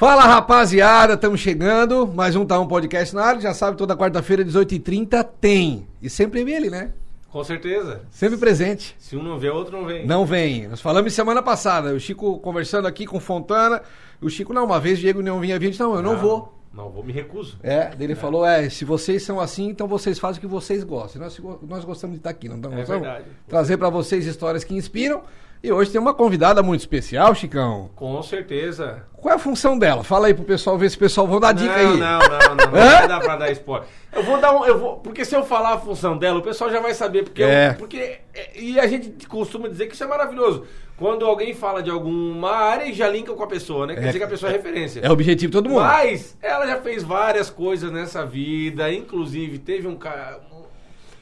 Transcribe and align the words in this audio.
Fala 0.00 0.22
rapaziada, 0.22 1.14
estamos 1.14 1.40
chegando. 1.40 2.06
Mais 2.06 2.36
um 2.36 2.46
Tá 2.46 2.56
Um 2.60 2.68
Podcast 2.68 3.12
na 3.16 3.24
área. 3.24 3.40
Já 3.40 3.52
sabe, 3.52 3.76
toda 3.76 3.96
quarta-feira, 3.96 4.44
18h30 4.44 5.26
tem. 5.40 5.88
E 6.00 6.08
sempre 6.08 6.48
ele, 6.48 6.70
né? 6.70 6.92
Com 7.28 7.42
certeza. 7.42 8.02
Sempre 8.08 8.38
presente. 8.38 8.94
Se 8.96 9.16
um 9.16 9.24
não 9.24 9.40
vê, 9.40 9.50
outro 9.50 9.76
não 9.76 9.84
vem. 9.84 10.06
Não 10.06 10.24
vem. 10.24 10.68
Nós 10.68 10.80
falamos 10.80 11.12
semana 11.12 11.42
passada. 11.42 11.92
O 11.94 11.98
Chico 11.98 12.38
conversando 12.38 12.86
aqui 12.86 13.06
com 13.06 13.18
Fontana. 13.18 13.82
O 14.22 14.30
Chico, 14.30 14.52
não, 14.52 14.66
uma 14.66 14.78
vez 14.78 14.98
o 14.98 15.00
Diego 15.00 15.20
não 15.20 15.40
vinha 15.40 15.58
vir. 15.58 15.76
Não, 15.80 15.96
eu 15.96 16.02
não, 16.02 16.16
vou. 16.16 16.54
Não 16.72 16.90
vou, 16.90 17.02
me 17.02 17.12
recuso. 17.12 17.58
É, 17.60 17.90
ele 17.98 18.14
falou: 18.14 18.46
é, 18.46 18.70
se 18.70 18.84
vocês 18.84 19.24
são 19.24 19.40
assim, 19.40 19.68
então 19.68 19.88
vocês 19.88 20.16
fazem 20.20 20.38
o 20.38 20.40
que 20.42 20.46
vocês 20.46 20.84
gostam. 20.84 21.20
Nós, 21.20 21.36
nós 21.62 21.84
gostamos 21.84 22.14
de 22.14 22.20
estar 22.20 22.30
aqui, 22.30 22.48
não 22.48 22.54
É 22.54 22.82
estamos? 22.82 22.86
verdade. 22.86 23.24
Trazer 23.48 23.76
para 23.76 23.90
vocês 23.90 24.26
histórias 24.26 24.62
que 24.62 24.76
inspiram. 24.76 25.22
E 25.62 25.72
hoje 25.72 25.90
tem 25.90 26.00
uma 26.00 26.14
convidada 26.14 26.62
muito 26.62 26.80
especial, 26.80 27.34
Chicão. 27.34 27.90
Com 27.96 28.22
certeza. 28.22 29.02
Qual 29.14 29.32
é 29.32 29.36
a 29.36 29.38
função 29.40 29.76
dela? 29.76 30.04
Fala 30.04 30.28
aí 30.28 30.34
pro 30.34 30.44
pessoal, 30.44 30.78
ver 30.78 30.88
se 30.88 30.96
o 30.96 31.00
pessoal 31.00 31.26
vão 31.26 31.40
dar 31.40 31.52
dica 31.52 31.76
não, 31.82 31.90
aí. 31.92 31.96
não, 31.98 32.18
não, 32.20 32.28
não, 32.28 32.56
não. 32.66 32.70
Vai 32.70 33.08
dar 33.08 33.18
pra 33.20 33.36
dar 33.36 33.50
spoiler. 33.50 33.86
Eu 34.12 34.22
vou 34.22 34.40
dar 34.40 34.52
um. 34.52 34.64
Eu 34.64 34.78
vou, 34.78 34.96
porque 34.98 35.24
se 35.24 35.34
eu 35.34 35.44
falar 35.44 35.74
a 35.74 35.78
função 35.78 36.16
dela, 36.16 36.38
o 36.38 36.42
pessoal 36.42 36.70
já 36.70 36.78
vai 36.80 36.94
saber. 36.94 37.24
Porque, 37.24 37.42
eu- 37.42 37.48
É. 37.48 37.72
porque 37.72 38.18
é, 38.32 38.50
E 38.56 38.78
a 38.78 38.86
gente 38.86 39.26
costuma 39.26 39.68
dizer 39.68 39.86
que 39.88 39.94
isso 39.94 40.04
é 40.04 40.06
maravilhoso. 40.06 40.64
Quando 40.96 41.26
alguém 41.26 41.52
fala 41.54 41.82
de 41.82 41.90
alguma 41.90 42.50
área 42.52 42.84
e 42.86 42.92
já 42.92 43.08
linka 43.08 43.32
com 43.34 43.42
a 43.42 43.46
pessoa, 43.46 43.86
né? 43.86 43.94
Quer 43.94 44.02
É. 44.02 44.06
dizer 44.06 44.18
que 44.18 44.24
a 44.24 44.28
pessoa 44.28 44.50
é 44.50 44.56
referência. 44.56 45.00
É 45.00 45.08
o 45.08 45.12
objetivo 45.12 45.50
de 45.50 45.56
todo 45.58 45.68
mundo. 45.68 45.80
Mas 45.80 46.36
ela 46.40 46.66
já 46.66 46.76
fez 46.80 47.02
várias 47.02 47.50
coisas 47.50 47.90
nessa 47.90 48.24
vida, 48.24 48.92
inclusive 48.92 49.58
teve 49.58 49.86
um 49.88 49.96
ca- 49.96 50.38
um- 50.52 50.57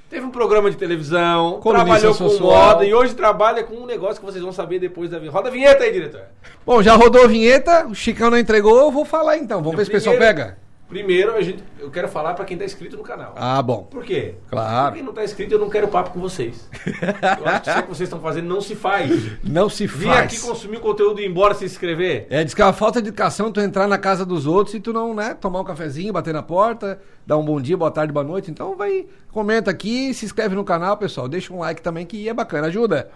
Teve 0.09 0.25
um 0.25 0.31
programa 0.31 0.71
de 0.71 0.77
televisão, 0.77 1.59
Colunista 1.61 1.99
trabalhou 1.99 2.15
com 2.15 2.29
social. 2.29 2.49
moda 2.49 2.85
e 2.85 2.95
hoje 2.95 3.15
trabalha 3.15 3.65
com 3.65 3.75
um 3.75 3.87
negócio 3.87 4.21
que 4.21 4.25
vocês 4.25 4.43
vão 4.43 4.53
saber 4.53 4.79
depois 4.79 5.11
da 5.11 5.19
vinheta. 5.19 5.37
Roda 5.37 5.49
a 5.49 5.53
vinheta 5.53 5.83
aí, 5.83 5.93
diretor. 5.93 6.23
Bom, 6.65 6.81
já 6.81 6.95
rodou 6.95 7.25
a 7.25 7.27
vinheta, 7.27 7.87
o 7.87 7.95
Chicão 7.95 8.31
não 8.31 8.39
entregou, 8.39 8.79
eu 8.79 8.91
vou 8.91 9.05
falar 9.05 9.37
então. 9.37 9.61
Vamos 9.61 9.77
ver 9.77 9.85
se 9.85 9.91
o 9.91 9.93
pessoal 9.93 10.17
pega. 10.17 10.59
Primeiro, 10.89 11.35
a 11.35 11.43
gente, 11.43 11.65
eu 11.81 11.91
quero 11.91 12.07
falar 12.07 12.35
pra 12.35 12.45
quem 12.45 12.57
tá 12.57 12.65
inscrito 12.65 12.97
no 12.97 13.03
canal. 13.03 13.35
Ah, 13.37 13.61
bom. 13.61 13.83
Por 13.91 14.05
quê? 14.05 14.37
Claro. 14.49 14.95
Quem 14.95 15.03
não 15.03 15.13
tá 15.13 15.25
inscrito, 15.25 15.53
eu 15.53 15.59
não 15.59 15.69
quero 15.69 15.89
papo 15.89 16.11
com 16.11 16.21
vocês. 16.21 16.69
Eu 17.41 17.47
acho 17.47 17.63
que 17.63 17.71
isso 17.71 17.83
que 17.83 17.89
vocês 17.89 18.07
estão 18.07 18.21
fazendo 18.21 18.49
não 18.49 18.61
se 18.61 18.77
faz. 18.77 19.11
Não 19.43 19.69
se 19.69 19.89
faz. 19.89 20.35
aqui 20.35 20.41
consumir 20.41 20.77
o 20.77 20.81
conteúdo 20.81 21.21
e 21.21 21.25
ir 21.25 21.29
embora 21.29 21.55
se 21.55 21.65
inscrever. 21.65 22.27
É, 22.31 22.45
diz 22.45 22.55
que 22.55 22.63
é 22.63 22.65
uma 22.65 22.73
falta 22.73 23.03
de 23.03 23.09
educação 23.09 23.51
tu 23.51 23.61
entrar 23.61 23.89
na 23.89 23.99
casa 23.99 24.25
dos 24.25 24.47
outros 24.47 24.75
e 24.75 24.81
tu 24.81 24.93
não, 24.93 25.13
né, 25.13 25.35
tomar 25.35 25.61
um 25.61 25.65
cafezinho, 25.65 26.13
bater 26.13 26.33
na 26.33 26.43
porta, 26.43 27.01
dar 27.27 27.37
um 27.37 27.45
bom 27.45 27.61
dia, 27.61 27.77
boa 27.77 27.91
tarde, 27.91 28.13
boa 28.13 28.25
noite. 28.25 28.51
Então 28.51 28.77
vai, 28.77 29.07
comenta 29.33 29.71
aqui, 29.71 30.15
se 30.15 30.25
inscreve 30.25 30.55
no 30.55 30.65
canal, 30.65 30.97
pessoal. 30.97 31.29
Deixa 31.29 31.53
um 31.53 31.59
like 31.59 31.83
também 31.83 32.07
que 32.07 32.29
é 32.29 32.35
bacana, 32.35 32.69
ajuda. 32.69 33.11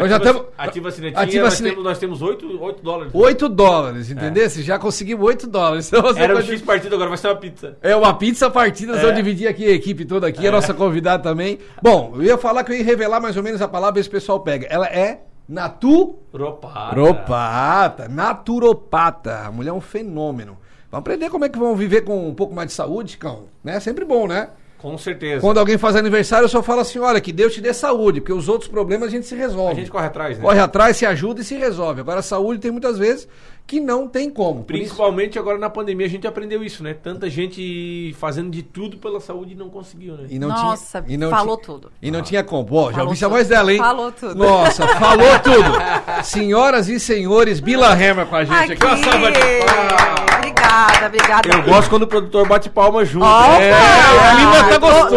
Nós 0.00 0.08
já 0.10 0.16
Ativa, 0.16 0.30
estamos. 0.30 0.48
ativa 0.58 0.88
a 0.88 0.92
sinetinha, 0.92 1.22
Ativa 1.22 1.42
a 1.42 1.44
nós, 1.46 1.54
sine- 1.54 1.70
temos, 1.70 1.84
nós 1.84 1.98
temos 1.98 2.22
8, 2.22 2.62
8 2.62 2.82
dólares. 2.82 3.12
8 3.14 3.48
dólares, 3.48 4.10
entendeu? 4.10 4.48
Se 4.50 4.62
já 4.62 4.78
conseguimos 4.78 5.26
8 5.26 5.46
dólares. 5.46 5.90
Então 5.92 6.16
Era 6.16 6.32
um 6.34 6.36
pode- 6.36 6.50
X 6.52 6.62
partido, 6.62 6.94
agora 6.94 7.08
vai 7.08 7.18
ser 7.18 7.28
uma 7.28 7.36
pizza. 7.36 7.76
É 7.82 7.94
uma 7.96 8.14
pizza 8.14 8.48
partida, 8.50 8.94
É. 8.96 9.00
vamos 9.00 9.16
dividir 9.16 9.48
aqui 9.48 9.66
a 9.66 9.70
equipe 9.72 10.04
toda 10.04 10.26
aqui, 10.26 10.46
a 10.46 10.50
nossa 10.52 10.72
convidada 10.74 11.22
também. 11.22 11.58
Bom, 11.82 12.12
eu 12.16 12.22
ia 12.22 12.38
falar 12.38 12.64
que 12.64 12.72
eu 12.72 12.76
ia 12.76 12.84
revelar 12.84 13.20
mais 13.20 13.36
ou 13.36 13.42
menos 13.42 13.60
a 13.62 13.68
palavra, 13.68 13.94
ver 13.94 14.02
se 14.02 14.08
o 14.08 14.12
pessoal 14.12 14.40
pega. 14.40 14.66
Ela 14.70 14.86
é 14.86 15.22
naturopata. 15.48 16.94
Ropata. 16.94 18.08
Naturopata. 18.08 19.46
A 19.46 19.52
mulher 19.52 19.70
é 19.70 19.72
um 19.72 19.80
fenômeno. 19.80 20.56
Vamos 20.90 21.02
aprender 21.02 21.28
como 21.30 21.44
é 21.44 21.48
que 21.48 21.58
vão 21.58 21.74
viver 21.76 22.02
com 22.02 22.28
um 22.28 22.34
pouco 22.34 22.54
mais 22.54 22.68
de 22.68 22.74
saúde, 22.74 23.16
cão. 23.18 23.44
Né? 23.62 23.76
É 23.76 23.80
sempre 23.80 24.04
bom, 24.04 24.26
né? 24.26 24.48
Com 24.78 24.96
certeza. 24.96 25.40
Quando 25.40 25.58
alguém 25.58 25.76
faz 25.76 25.96
aniversário, 25.96 26.44
eu 26.44 26.48
só 26.48 26.62
falo 26.62 26.80
assim, 26.82 27.00
olha, 27.00 27.20
que 27.20 27.32
Deus 27.32 27.52
te 27.52 27.60
dê 27.60 27.74
saúde, 27.74 28.20
porque 28.20 28.32
os 28.32 28.48
outros 28.48 28.70
problemas 28.70 29.08
a 29.08 29.10
gente 29.10 29.26
se 29.26 29.34
resolve. 29.34 29.72
A 29.72 29.74
gente 29.74 29.90
corre 29.90 30.06
atrás, 30.06 30.38
né? 30.38 30.44
Corre 30.44 30.60
atrás, 30.60 30.96
se 30.96 31.04
ajuda 31.04 31.40
e 31.40 31.44
se 31.44 31.56
resolve. 31.56 32.00
Agora, 32.00 32.20
a 32.20 32.22
saúde 32.22 32.60
tem 32.60 32.70
muitas 32.70 32.96
vezes 32.96 33.26
que 33.66 33.80
não 33.80 34.06
tem 34.08 34.30
como. 34.30 34.62
Por 34.62 34.74
isso- 34.76 34.84
Principalmente 34.84 35.38
agora 35.38 35.58
na 35.58 35.68
pandemia 35.68 36.06
a 36.06 36.08
gente 36.08 36.26
aprendeu 36.28 36.62
isso, 36.62 36.82
né? 36.84 36.94
Tanta 36.94 37.28
gente 37.28 38.14
fazendo 38.18 38.50
de 38.50 38.62
tudo 38.62 38.96
pela 38.98 39.20
saúde 39.20 39.52
e 39.52 39.56
não 39.56 39.68
conseguiu, 39.68 40.14
né? 40.14 40.26
E 40.30 40.38
não 40.38 40.48
Nossa, 40.48 41.02
tinha, 41.02 41.14
e 41.14 41.18
não 41.18 41.28
falou 41.28 41.56
tinha- 41.56 41.66
tudo. 41.66 41.92
E 42.00 42.10
não 42.10 42.22
tinha 42.22 42.44
como. 42.44 42.68
Ó, 42.74 42.92
já 42.92 43.02
ouvi 43.02 43.16
a 43.16 43.18
tudo. 43.18 43.30
voz 43.30 43.48
dela, 43.48 43.72
hein? 43.72 43.78
Falou 43.78 44.12
tudo. 44.12 44.34
Nossa, 44.36 44.86
falou 44.96 45.38
tudo. 45.42 46.24
Senhoras 46.24 46.88
e 46.88 47.00
senhores, 47.00 47.58
Bila 47.60 47.92
Hammer 47.92 48.26
com 48.26 48.36
a 48.36 48.44
gente 48.44 48.72
aqui. 48.72 48.86
Uma 48.86 48.96
salva 48.96 49.32
de 49.32 49.38
palmas. 49.40 50.57
Obrigada, 50.68 51.06
obrigada. 51.06 51.48
Eu 51.48 51.62
gosto 51.62 51.88
quando 51.88 52.02
o 52.02 52.06
produtor 52.06 52.46
bate 52.46 52.68
palma 52.68 53.04
junto. 53.04 53.24
Opa! 53.24 53.62
É, 53.62 53.72
a 53.72 54.32
Lima 54.34 54.64
tá 54.64 54.68
Tô- 54.74 54.80
gostou. 54.80 55.08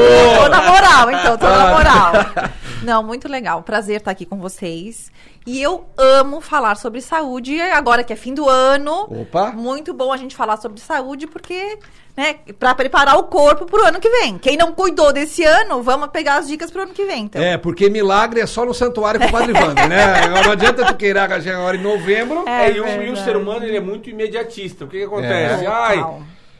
Tô 0.43 0.49
na 0.49 0.61
moral, 0.61 1.11
então, 1.11 1.37
tô 1.37 1.47
na 1.47 1.63
Ah. 1.63 1.67
moral. 1.73 2.11
Não, 2.81 3.03
muito 3.03 3.27
legal. 3.27 3.61
Prazer 3.63 3.97
estar 3.97 4.11
aqui 4.11 4.25
com 4.25 4.37
vocês. 4.37 5.11
E 5.45 5.61
eu 5.61 5.85
amo 5.97 6.39
falar 6.41 6.75
sobre 6.75 7.01
saúde, 7.01 7.59
agora 7.59 8.03
que 8.03 8.13
é 8.13 8.15
fim 8.15 8.33
do 8.33 8.47
ano. 8.47 9.07
Opa. 9.09 9.51
Muito 9.51 9.93
bom 9.93 10.11
a 10.11 10.17
gente 10.17 10.35
falar 10.35 10.57
sobre 10.57 10.79
saúde, 10.79 11.25
porque, 11.25 11.79
né, 12.15 12.35
pra 12.59 12.75
preparar 12.75 13.17
o 13.17 13.23
corpo 13.23 13.65
pro 13.65 13.83
ano 13.83 13.99
que 13.99 14.09
vem. 14.09 14.37
Quem 14.37 14.55
não 14.55 14.71
cuidou 14.71 15.11
desse 15.11 15.43
ano, 15.43 15.81
vamos 15.81 16.09
pegar 16.09 16.37
as 16.37 16.47
dicas 16.47 16.69
pro 16.69 16.83
ano 16.83 16.93
que 16.93 17.05
vem, 17.05 17.23
então. 17.23 17.41
É, 17.41 17.57
porque 17.57 17.89
milagre 17.89 18.39
é 18.39 18.45
só 18.45 18.65
no 18.65 18.73
santuário 18.73 19.19
com 19.19 19.27
o 19.27 19.31
Padre 19.31 19.53
Wander, 19.53 19.87
né? 19.87 20.27
Não 20.43 20.51
adianta 20.51 20.85
tu 20.85 20.95
queirar 20.95 21.31
é 21.31 21.51
agora 21.51 21.77
em 21.77 21.81
novembro. 21.81 22.47
É 22.47 22.67
É, 22.67 22.71
e, 22.71 22.79
o, 22.79 23.03
e 23.03 23.09
o 23.11 23.17
ser 23.17 23.35
humano 23.35 23.65
ele 23.65 23.77
é 23.77 23.81
muito 23.81 24.09
imediatista. 24.09 24.85
O 24.85 24.87
que, 24.87 24.99
que 24.99 25.05
acontece? 25.05 25.65
É. 25.65 25.67
Ai, 25.67 26.05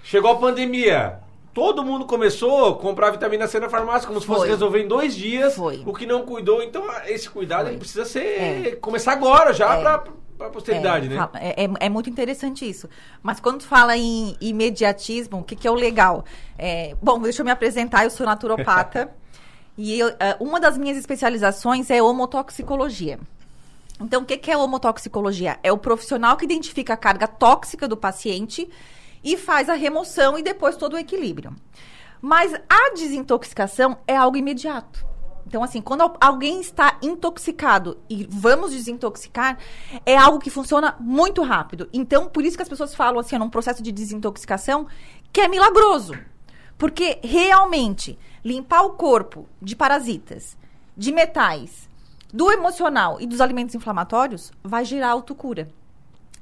chegou 0.03 0.31
a 0.31 0.35
pandemia. 0.35 1.19
Todo 1.53 1.84
mundo 1.84 2.06
começou 2.06 2.69
a 2.69 2.75
comprar 2.78 3.12
vitamina 3.12 3.45
C 3.47 3.59
na 3.59 3.69
farmácia 3.69 4.07
como 4.07 4.22
se 4.22 4.25
fosse 4.25 4.41
Foi. 4.41 4.50
resolver 4.50 4.84
em 4.84 4.88
dois 4.88 5.13
dias. 5.16 5.56
Foi. 5.56 5.84
O 5.85 5.94
que 5.94 6.06
não 6.06 6.23
cuidou. 6.25 6.63
Então, 6.63 6.85
esse 7.06 7.29
cuidado 7.29 7.63
Foi. 7.63 7.72
ele 7.72 7.79
precisa 7.79 8.06
ser. 8.06 8.19
É. 8.41 8.75
começar 8.79 9.12
agora, 9.12 9.51
já, 9.51 9.75
É. 9.75 9.81
pra, 9.81 10.03
pra 10.38 10.50
posteridade, 10.50 11.07
é, 11.07 11.09
né? 11.09 11.29
É, 11.34 11.66
é- 11.66 11.69
é 11.81 11.90
muito 11.90 12.09
interessante 12.09 12.67
isso. 12.67 12.88
Mas 13.22 13.40
quando 13.41 13.63
fala 13.63 13.97
em 13.97 14.38
imediatismo, 14.40 15.40
o 15.40 15.44
que, 15.44 15.56
que 15.56 15.67
é 15.67 15.72
o 15.72 15.75
legal? 15.75 16.23
É, 16.57 16.95
bom, 17.01 17.19
deixa 17.19 17.41
eu 17.41 17.45
me 17.45 17.51
apresentar, 17.51 18.06
eu 18.06 18.09
sou 18.09 18.25
naturopata. 18.25 19.11
e 19.78 20.00
eu, 20.00 20.07
é, 20.19 20.38
uma 20.40 20.57
das 20.59 20.78
minhas 20.78 20.97
especializações 20.97 21.90
é 21.91 22.01
homotoxicologia. 22.01 23.19
Então, 24.00 24.22
o 24.23 24.25
que, 24.25 24.38
que 24.38 24.50
é 24.50 24.57
homotoxicologia? 24.57 25.59
É 25.61 25.72
o 25.72 25.78
profissional 25.78 26.35
que 26.38 26.45
identifica 26.45 26.94
a 26.94 26.97
carga 26.97 27.28
tóxica 27.28 27.88
do 27.88 27.95
paciente 27.97 28.67
e 29.23 29.37
faz 29.37 29.69
a 29.69 29.73
remoção 29.73 30.37
e 30.37 30.43
depois 30.43 30.75
todo 30.75 30.93
o 30.93 30.97
equilíbrio. 30.97 31.55
Mas 32.21 32.53
a 32.69 32.93
desintoxicação 32.93 33.97
é 34.07 34.15
algo 34.15 34.37
imediato. 34.37 35.05
Então, 35.47 35.63
assim, 35.63 35.81
quando 35.81 36.01
al- 36.01 36.17
alguém 36.21 36.61
está 36.61 36.97
intoxicado 37.01 37.97
e 38.09 38.25
vamos 38.29 38.71
desintoxicar, 38.71 39.57
é 40.05 40.15
algo 40.15 40.39
que 40.39 40.49
funciona 40.49 40.95
muito 40.99 41.41
rápido. 41.41 41.89
Então, 41.91 42.29
por 42.29 42.45
isso 42.45 42.55
que 42.55 42.63
as 42.63 42.69
pessoas 42.69 42.95
falam 42.95 43.19
assim, 43.19 43.37
num 43.37 43.49
processo 43.49 43.81
de 43.83 43.91
desintoxicação, 43.91 44.87
que 45.33 45.41
é 45.41 45.47
milagroso. 45.47 46.13
Porque 46.77 47.19
realmente 47.23 48.17
limpar 48.45 48.83
o 48.83 48.91
corpo 48.91 49.47
de 49.61 49.75
parasitas, 49.75 50.57
de 50.95 51.11
metais, 51.11 51.89
do 52.33 52.51
emocional 52.51 53.19
e 53.19 53.27
dos 53.27 53.41
alimentos 53.41 53.75
inflamatórios 53.75 54.51
vai 54.63 54.85
gerar 54.85 55.09
autocura. 55.09 55.69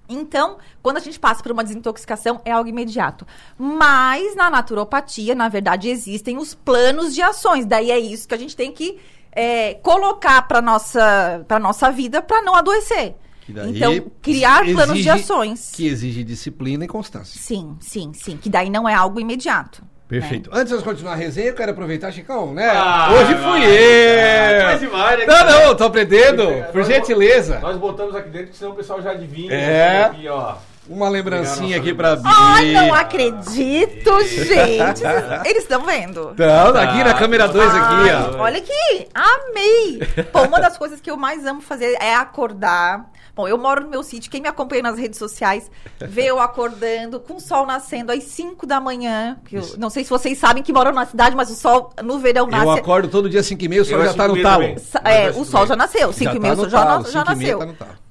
Então, 0.10 0.58
quando 0.82 0.98
a 0.98 1.00
gente 1.00 1.20
passa 1.20 1.44
por 1.44 1.52
uma 1.52 1.64
desintoxicação, 1.64 2.42
é 2.44 2.52
algo 2.52 2.68
imediato. 2.68 3.26
Mas 3.58 4.36
na 4.36 4.50
naturopatia, 4.50 5.36
na 5.36 5.48
verdade, 5.48 5.88
existem 5.90 6.38
os 6.38 6.56
planos 6.56 7.14
de 7.14 7.22
ações. 7.22 7.66
Daí 7.66 7.92
é 7.92 8.00
isso 8.00 8.28
que 8.28 8.34
a 8.34 8.38
gente 8.38 8.56
tem 8.56 8.72
que 8.72 9.00
é, 9.32 9.76
colocar 9.76 10.42
para 10.48 10.62
nossa 10.62 11.46
para 11.48 11.60
nossa 11.60 11.92
vida 11.92 12.22
para 12.22 12.42
não 12.42 12.56
adoecer. 12.56 13.16
Então, 13.48 14.12
criar 14.22 14.64
planos 14.64 14.96
de 14.96 15.10
exige- 15.10 15.10
ações. 15.10 15.72
Que 15.74 15.88
exige 15.88 16.24
disciplina 16.24 16.86
e 16.86 16.88
constância. 16.88 17.40
Sim, 17.42 17.78
sim, 17.80 18.12
sim. 18.14 18.38
Que 18.38 18.50
daí 18.50 18.70
não 18.70 18.88
é 18.88 18.94
algo 18.94 19.20
imediato. 19.20 19.84
Perfeito. 20.10 20.50
Antes 20.52 20.70
de 20.70 20.74
nós 20.74 20.84
continuar 20.84 21.14
a 21.14 21.16
resenha, 21.16 21.50
eu 21.50 21.54
quero 21.54 21.72
aproveitar, 21.72 22.12
Chicão, 22.12 22.52
né? 22.52 22.68
Ah, 22.74 23.10
Hoje 23.14 23.36
fui 23.36 23.64
Ah, 23.64 24.72
eu! 24.74 24.80
demais, 24.80 25.20
né, 25.20 25.26
Não, 25.28 25.46
não, 25.68 25.76
tô 25.76 25.84
aprendendo. 25.84 26.48
Por 26.72 26.80
Nós- 26.80 26.88
gentileza. 26.88 27.60
Nós 27.60 27.78
botamos 27.78 28.16
aqui 28.16 28.30
dentro, 28.30 28.56
senão 28.56 28.72
o 28.72 28.76
pessoal 28.76 29.02
já 29.04 29.12
adivinha. 29.12 29.54
É. 29.54 30.04
Aqui, 30.06 30.28
ó. 30.28 30.56
Uma 30.90 31.08
lembrancinha 31.08 31.78
aqui 31.78 31.94
pra 31.94 32.16
Bi. 32.16 32.24
Ai, 32.26 32.72
não 32.72 32.92
acredito, 32.92 34.20
gente. 34.26 35.04
Eles 35.46 35.62
estão 35.62 35.86
vendo? 35.86 36.32
Então, 36.34 36.76
aqui 36.76 37.04
na 37.04 37.14
câmera 37.14 37.48
2 37.48 37.70
aqui, 37.76 38.36
ó. 38.36 38.42
Olha 38.42 38.58
aqui, 38.58 39.08
amei! 39.14 40.00
Bom, 40.34 40.48
uma 40.48 40.60
das 40.60 40.76
coisas 40.80 41.00
que 41.00 41.12
eu 41.12 41.18
mais 41.18 41.46
amo 41.46 41.62
fazer 41.62 41.96
é 42.02 42.16
acordar. 42.16 43.06
Bom, 43.40 43.48
eu 43.48 43.58
moro 43.58 43.86
no 43.86 43.90
meu 43.90 44.04
sítio, 44.04 44.30
quem 44.30 44.42
me 44.42 44.50
acompanha 44.50 44.84
nas 44.84 45.00
redes 45.00 45.18
sociais 45.18 45.72
vê 45.98 46.26
eu 46.26 46.42
acordando 46.42 47.22
com 47.22 47.36
o 47.36 47.40
sol 47.40 47.66
nascendo 47.66 48.12
às 48.12 48.22
5 48.26 48.68
da 48.68 48.82
manhã. 48.82 49.38
Que 49.46 49.56
eu, 49.56 49.64
não 49.78 49.90
sei 49.90 50.04
se 50.04 50.10
vocês 50.10 50.38
sabem 50.38 50.62
que 50.62 50.74
moram 50.74 50.92
na 50.92 51.06
cidade, 51.06 51.38
mas 51.38 51.50
o 51.50 51.56
sol 51.56 51.94
no 52.04 52.20
verão 52.20 52.48
Eu 52.48 52.52
nasce. 52.52 52.80
acordo 52.82 53.08
todo 53.08 53.30
dia 53.30 53.42
5 53.42 53.64
e 53.64 53.70
meia, 53.70 53.82
o 53.82 53.86
sol 53.86 53.98
Eu 54.00 54.04
já 54.04 54.10
às 54.10 54.16
tá 54.18 54.24
cinco 54.24 54.36
no 54.36 54.42
e 54.42 54.44
meia 54.44 54.76
talo. 54.76 55.08
É, 55.08 55.30
o 55.30 55.46
sol 55.46 55.66
já 55.66 55.76
nasceu, 55.78 56.12
5 56.12 56.32
Já 56.32 56.36
e 56.36 56.40
meia 56.42 56.54
tá 56.54 56.62
no 56.64 56.70
já, 56.70 57.02
já 57.10 57.24
nasceu. 57.24 57.60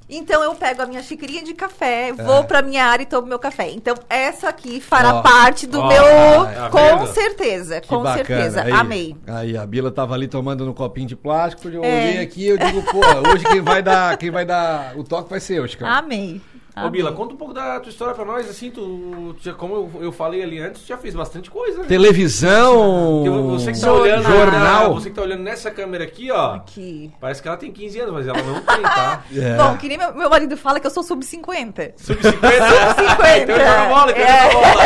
Tá. 0.08 0.14
Então 0.14 0.43
eu 0.43 0.55
pego 0.55 0.82
a 0.82 0.87
minha 0.87 1.02
xicrinha 1.02 1.43
de 1.44 1.55
café, 1.55 2.12
vou 2.12 2.44
pra 2.44 2.62
minha 2.62 2.84
área 2.84 3.02
e 3.02 3.06
tomo 3.06 3.26
meu 3.26 3.38
café. 3.38 3.70
Então 3.70 3.94
essa 4.08 4.49
aqui 4.49 4.81
fará 4.81 5.20
parte 5.22 5.66
do 5.66 5.84
meu. 5.87 6.02
tá 6.46 6.69
com 6.70 6.78
vendo? 6.99 7.06
certeza, 7.12 7.81
Que 7.81 7.88
com 7.88 8.02
bacana. 8.02 8.25
certeza. 8.25 8.62
Aí, 8.62 8.72
Amei. 8.72 9.16
Aí, 9.26 9.56
a 9.56 9.66
Bila 9.66 9.90
tava 9.90 10.14
ali 10.14 10.26
tomando 10.28 10.64
no 10.64 10.72
copinho 10.75 11.06
de 11.06 11.16
plástico, 11.16 11.69
eu 11.69 11.84
É. 11.84 11.88
olhei 11.88 12.19
aqui 12.22 12.46
eu 12.46 12.58
digo, 12.58 12.82
pô, 12.84 13.00
hoje 13.32 13.44
quem 13.44 13.60
vai 13.60 13.82
dar, 13.82 14.16
quem 14.16 14.31
vai 14.31 14.44
dar 14.44 14.96
o 14.96 15.05
toque 15.05 15.31
vai 15.31 15.40
ser 15.40 15.58
eu, 15.58 15.69
Chicão. 15.69 15.88
Amei. 15.88 16.40
Ô, 16.86 16.90
Bila, 16.90 17.12
conta 17.12 17.34
um 17.34 17.36
pouco 17.36 17.52
da 17.54 17.80
tua 17.80 17.90
história 17.90 18.14
pra 18.14 18.25
nós, 18.25 18.48
assim, 18.48 18.70
tu, 18.70 19.34
tu 19.38 19.42
já, 19.44 19.52
como 19.54 19.75
eu, 19.75 20.02
eu 20.04 20.12
falei 20.12 20.42
ali 20.42 20.58
antes, 20.60 20.82
tu 20.82 20.88
já 20.88 20.96
fez 20.96 21.14
bastante 21.14 21.50
coisa, 21.50 21.78
né? 21.80 21.84
Televisão. 21.88 23.25
Você 23.50 23.72
que 23.72 23.80
tá 23.80 23.86
Jornal. 23.86 24.02
olhando, 24.02 24.22
jornal. 24.25 24.94
você 24.94 25.10
que 25.10 25.16
tá 25.16 25.22
olhando 25.22 25.42
nessa 25.42 25.70
câmera 25.70 26.04
aqui, 26.04 26.30
ó, 26.30 26.54
Aqui. 26.54 27.12
parece 27.20 27.42
que 27.42 27.48
ela 27.48 27.56
tem 27.56 27.72
15 27.72 28.00
anos, 28.00 28.14
mas 28.14 28.26
ela 28.28 28.42
não 28.42 28.54
tem, 28.60 28.82
tá? 28.82 29.25
É. 29.34 29.56
Bom, 29.56 29.76
que 29.76 29.88
nem 29.88 29.98
meu, 29.98 30.14
meu 30.14 30.30
marido 30.30 30.56
fala 30.56 30.80
que 30.80 30.86
eu 30.86 30.90
sou 30.90 31.02
sub-50. 31.02 31.92
Sub-50. 31.96 32.32
Sub-50. 32.32 33.42
Então 33.42 33.56
joga 33.56 33.88
bola, 33.88 34.10
então 34.12 34.26
joga 34.26 34.52
bola. 34.54 34.78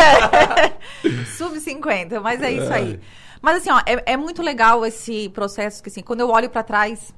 É. 1.05 1.25
Sub-50, 1.37 2.21
mas 2.21 2.43
é 2.43 2.51
isso 2.53 2.73
aí. 2.73 3.01
Mas 3.41 3.57
assim, 3.57 3.71
ó, 3.71 3.81
é, 3.87 4.13
é 4.13 4.17
muito 4.17 4.43
legal 4.43 4.85
esse 4.87 5.29
processo 5.31 5.83
que 5.83 5.89
assim, 5.89 6.03
quando 6.03 6.21
eu 6.21 6.29
olho 6.31 6.49
pra 6.49 6.63
trás, 6.63 7.13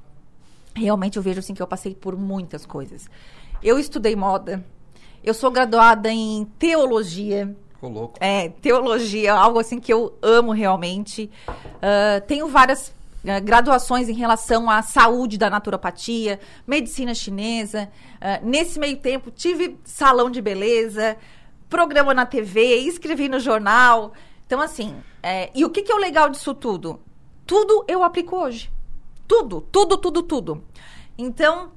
realmente 0.75 1.17
eu 1.17 1.23
vejo 1.23 1.39
assim 1.39 1.53
que 1.53 1.61
eu 1.61 1.67
passei 1.67 1.93
por 1.93 2.15
muitas 2.17 2.65
coisas. 2.65 3.07
Eu 3.61 3.79
estudei 3.79 4.15
moda. 4.15 4.63
Eu 5.23 5.33
sou 5.33 5.49
graduada 5.49 6.11
em 6.11 6.45
teologia. 6.59 7.55
Ficou 7.73 7.89
louco. 7.89 8.17
É, 8.19 8.49
teologia, 8.49 9.33
algo 9.33 9.59
assim 9.59 9.79
que 9.79 9.91
eu 9.91 10.17
amo 10.21 10.51
realmente. 10.51 11.31
Ah, 11.81 12.21
tenho 12.21 12.47
várias 12.47 12.93
ah, 13.27 13.39
graduações 13.39 14.07
em 14.07 14.13
relação 14.13 14.69
à 14.69 14.81
saúde 14.81 15.37
da 15.37 15.49
naturopatia, 15.49 16.39
medicina 16.67 17.13
chinesa. 17.13 17.89
Ah, 18.21 18.39
nesse 18.43 18.79
meio 18.79 18.97
tempo, 18.97 19.31
tive 19.31 19.77
salão 19.83 20.29
de 20.29 20.41
beleza, 20.41 21.17
programa 21.69 22.13
na 22.13 22.25
TV, 22.25 22.77
escrevi 22.77 23.27
no 23.27 23.39
jornal. 23.39 24.13
Então, 24.45 24.61
assim, 24.61 24.95
é, 25.23 25.49
e 25.55 25.65
o 25.65 25.69
que, 25.71 25.81
que 25.81 25.91
é 25.91 25.95
o 25.95 25.99
legal 25.99 26.29
disso 26.29 26.53
tudo? 26.53 26.99
Tudo 27.47 27.83
eu 27.87 28.03
aplico 28.03 28.35
hoje. 28.35 28.71
Tudo, 29.27 29.61
tudo, 29.71 29.97
tudo, 29.97 30.21
tudo. 30.21 30.63
Então, 31.17 31.71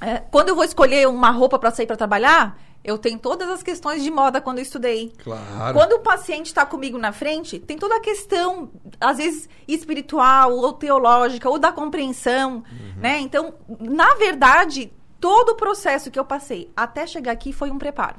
é, 0.00 0.18
quando 0.30 0.48
eu 0.48 0.54
vou 0.54 0.64
escolher 0.64 1.06
uma 1.08 1.30
roupa 1.30 1.58
para 1.58 1.70
sair 1.70 1.86
para 1.86 1.96
trabalhar, 1.96 2.58
eu 2.82 2.96
tenho 2.96 3.18
todas 3.18 3.48
as 3.50 3.62
questões 3.62 4.02
de 4.02 4.10
moda 4.10 4.40
quando 4.40 4.58
eu 4.58 4.62
estudei. 4.62 5.12
Claro. 5.22 5.74
Quando 5.74 5.92
o 5.94 5.98
paciente 6.00 6.46
está 6.46 6.64
comigo 6.64 6.96
na 6.96 7.12
frente, 7.12 7.58
tem 7.58 7.76
toda 7.76 7.96
a 7.96 8.00
questão, 8.00 8.70
às 8.98 9.18
vezes, 9.18 9.48
espiritual 9.68 10.52
ou 10.52 10.72
teológica, 10.72 11.48
ou 11.48 11.58
da 11.58 11.72
compreensão, 11.72 12.64
né? 12.96 13.20
Então, 13.20 13.54
na 13.78 14.14
verdade, 14.14 14.90
todo 15.20 15.50
o 15.50 15.56
processo 15.56 16.10
que 16.10 16.18
eu 16.18 16.24
passei 16.24 16.70
até 16.74 17.06
chegar 17.06 17.32
aqui 17.32 17.52
foi 17.52 17.70
um 17.70 17.78
preparo. 17.78 18.16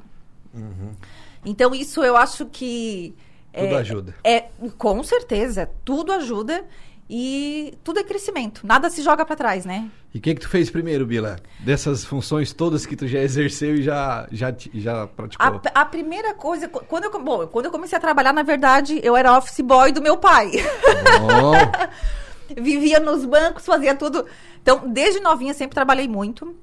Então, 1.43 1.73
isso 1.73 2.03
eu 2.03 2.15
acho 2.15 2.45
que... 2.45 3.15
Tudo 3.51 3.65
é, 3.65 3.77
ajuda. 3.77 4.15
É, 4.23 4.45
com 4.77 5.03
certeza, 5.03 5.69
tudo 5.83 6.13
ajuda 6.13 6.63
e 7.13 7.73
tudo 7.83 7.99
é 7.99 8.03
crescimento. 8.05 8.65
Nada 8.65 8.89
se 8.89 9.01
joga 9.03 9.25
para 9.25 9.35
trás, 9.35 9.65
né? 9.65 9.91
E 10.13 10.17
o 10.17 10.21
que 10.21 10.33
que 10.33 10.39
tu 10.39 10.47
fez 10.47 10.69
primeiro, 10.69 11.05
Bila? 11.05 11.35
Dessas 11.59 12.05
funções 12.05 12.53
todas 12.53 12.85
que 12.85 12.95
tu 12.95 13.05
já 13.05 13.19
exerceu 13.19 13.75
e 13.75 13.83
já, 13.83 14.25
já, 14.31 14.53
já 14.73 15.07
praticou. 15.07 15.61
A, 15.75 15.81
a 15.81 15.85
primeira 15.85 16.33
coisa, 16.33 16.69
qu- 16.69 16.85
quando 16.85 17.03
eu, 17.05 17.21
bom, 17.21 17.45
quando 17.47 17.65
eu 17.65 17.71
comecei 17.71 17.97
a 17.97 18.01
trabalhar, 18.01 18.31
na 18.31 18.43
verdade, 18.43 19.01
eu 19.03 19.17
era 19.17 19.37
office 19.37 19.59
boy 19.59 19.91
do 19.91 20.01
meu 20.01 20.15
pai. 20.15 20.51
Bom, 21.19 21.51
Vivia 22.57 22.99
nos 22.99 23.25
bancos, 23.25 23.65
fazia 23.65 23.93
tudo. 23.95 24.25
Então, 24.61 24.83
desde 24.89 25.19
novinha, 25.19 25.53
sempre 25.53 25.75
trabalhei 25.75 26.07
muito. 26.07 26.55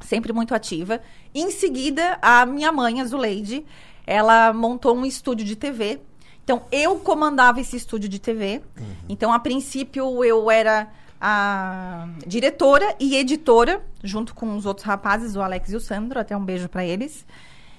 Sempre 0.00 0.32
muito 0.32 0.54
ativa. 0.54 1.00
Em 1.34 1.50
seguida, 1.50 2.18
a 2.22 2.44
minha 2.46 2.70
mãe, 2.72 3.00
a 3.00 3.04
Zuleide, 3.04 3.64
ela 4.06 4.52
montou 4.52 4.96
um 4.96 5.04
estúdio 5.06 5.44
de 5.46 5.54
TV. 5.56 6.00
Então, 6.44 6.62
eu 6.72 6.96
comandava 6.98 7.60
esse 7.60 7.76
estúdio 7.76 8.08
de 8.08 8.18
TV. 8.18 8.60
Então, 9.08 9.32
a 9.32 9.38
princípio, 9.38 10.24
eu 10.24 10.50
era 10.50 10.88
a 11.20 12.08
diretora 12.26 12.96
e 12.98 13.16
editora, 13.16 13.80
junto 14.02 14.34
com 14.34 14.56
os 14.56 14.66
outros 14.66 14.84
rapazes, 14.84 15.36
o 15.36 15.40
Alex 15.40 15.70
e 15.72 15.76
o 15.76 15.80
Sandro. 15.80 16.18
Até 16.18 16.36
um 16.36 16.44
beijo 16.44 16.68
pra 16.68 16.84
eles. 16.84 17.24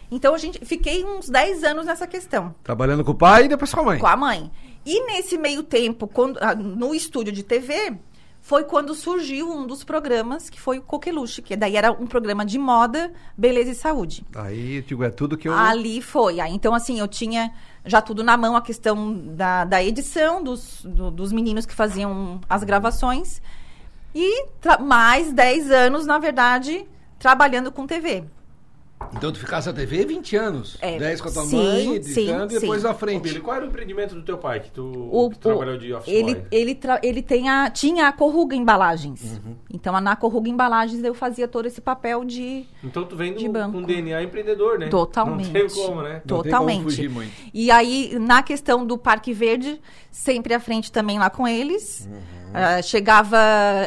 Então, 0.09 0.33
a 0.33 0.37
gente 0.37 0.63
fiquei 0.65 1.03
uns 1.03 1.27
10 1.27 1.63
anos 1.63 1.85
nessa 1.87 2.05
questão 2.07 2.53
trabalhando 2.63 3.03
com 3.03 3.11
o 3.11 3.15
pai 3.15 3.45
e 3.45 3.47
depois 3.49 3.73
com 3.73 3.81
a 3.81 3.83
mãe. 3.83 3.99
com 3.99 4.07
a 4.07 4.15
mãe. 4.15 4.51
E 4.85 5.05
nesse 5.07 5.37
meio 5.37 5.63
tempo, 5.63 6.07
quando- 6.07 6.37
ah, 6.41 6.53
no 6.55 6.93
estúdio 6.93 7.33
de 7.33 7.41
TV, 7.41 7.97
foi 8.41 8.63
quando 8.65 8.93
surgiu 8.93 9.49
um 9.51 9.65
dos 9.65 9.83
programas, 9.83 10.49
que 10.49 10.59
foi 10.59 10.77
o 10.77 10.81
Coqueluche, 10.81 11.41
que 11.41 11.55
daí 11.55 11.75
era 11.77 11.91
um 11.91 12.05
programa 12.05 12.45
de 12.45 12.59
moda, 12.59 13.11
beleza 13.37 13.71
e 13.71 13.75
saúde. 13.75 14.23
Aí, 14.35 14.81
digo, 14.81 15.03
é 15.03 15.09
tudo 15.09 15.37
que 15.37 15.47
eu... 15.47 15.53
Ali 15.53 16.01
foi. 16.01 16.39
Aí, 16.41 16.53
então, 16.53 16.75
assim, 16.75 16.99
eu 16.99 17.07
tinha 17.07 17.51
já 17.85 18.01
tudo 18.01 18.23
na 18.23 18.37
mão, 18.37 18.55
a 18.55 18.61
questão 18.61 19.13
da, 19.13 19.65
da 19.65 19.83
edição, 19.83 20.43
dos, 20.43 20.81
do- 20.83 21.11
dos 21.11 21.31
meninos 21.31 21.65
que 21.65 21.73
faziam 21.73 22.39
as 22.49 22.63
gravações. 22.63 23.41
E 24.15 24.45
mais 24.79 25.33
10 25.33 25.71
anos, 25.71 26.05
na 26.05 26.19
verdade, 26.19 26.85
trabalhando 27.19 27.71
com 27.71 27.85
TV. 27.87 28.23
Então 29.15 29.31
tu 29.31 29.39
ficasse 29.39 29.67
na 29.67 29.73
TV 29.73 30.05
20 30.05 30.35
anos. 30.35 30.77
É, 30.81 30.97
10 30.97 31.21
com 31.21 31.29
a 31.29 31.31
tua 31.31 31.43
sim, 31.45 31.55
mãe, 31.57 31.95
editando 31.95 32.51
sim, 32.51 32.57
e 32.57 32.59
depois 32.59 32.81
sim. 32.81 32.87
à 32.87 32.91
Ô, 32.91 32.93
frente. 32.93 33.21
Billy, 33.21 33.39
qual 33.39 33.55
era 33.57 33.65
o 33.65 33.67
empreendimento 33.67 34.15
do 34.15 34.21
teu 34.23 34.37
pai 34.37 34.59
que 34.59 34.71
tu 34.71 35.09
O- 35.11 35.29
que 35.29 35.37
tu 35.37 35.49
trabalhou 35.49 35.77
de 35.77 35.93
office 35.93 36.07
ele, 36.13 36.35
boy? 36.35 36.45
ele, 36.51 36.75
tra- 36.75 36.99
ele 37.03 37.21
tem 37.21 37.49
a, 37.49 37.69
tinha 37.69 38.07
a 38.07 38.11
Corruga 38.11 38.55
Embalagens. 38.55 39.21
Uhum. 39.43 39.55
Então, 39.71 39.95
a- 39.95 40.01
na 40.01 40.15
Corruga 40.15 40.49
Embalagens, 40.49 41.03
eu 41.03 41.13
fazia 41.13 41.47
todo 41.47 41.65
esse 41.65 41.81
papel 41.81 42.23
de... 42.25 42.65
Então 42.83 43.03
tu 43.05 43.15
vem 43.15 43.33
de 43.33 43.45
do, 43.45 43.51
banco. 43.53 43.73
com 43.73 43.81
DNA 43.83 44.23
empreendedor, 44.23 44.79
né? 44.79 44.87
Totalmente. 44.87 45.47
Não 45.47 45.53
tem 45.53 45.69
como, 45.69 46.01
né? 46.01 46.13
Não 46.13 46.19
tem 46.19 46.27
como 46.27 46.43
Totalmente. 46.43 46.83
fugir 46.83 47.09
muito. 47.09 47.31
E 47.53 47.69
aí, 47.71 48.17
na 48.19 48.41
questão 48.43 48.85
do 48.85 48.97
Parque 48.97 49.33
Verde, 49.33 49.79
sempre 50.11 50.53
à 50.53 50.59
frente 50.59 50.91
também 50.91 51.17
lá 51.19 51.29
com 51.29 51.47
eles. 51.47 52.07
Uhum. 52.11 52.19
Ah, 52.55 52.81
chegava 52.83 53.37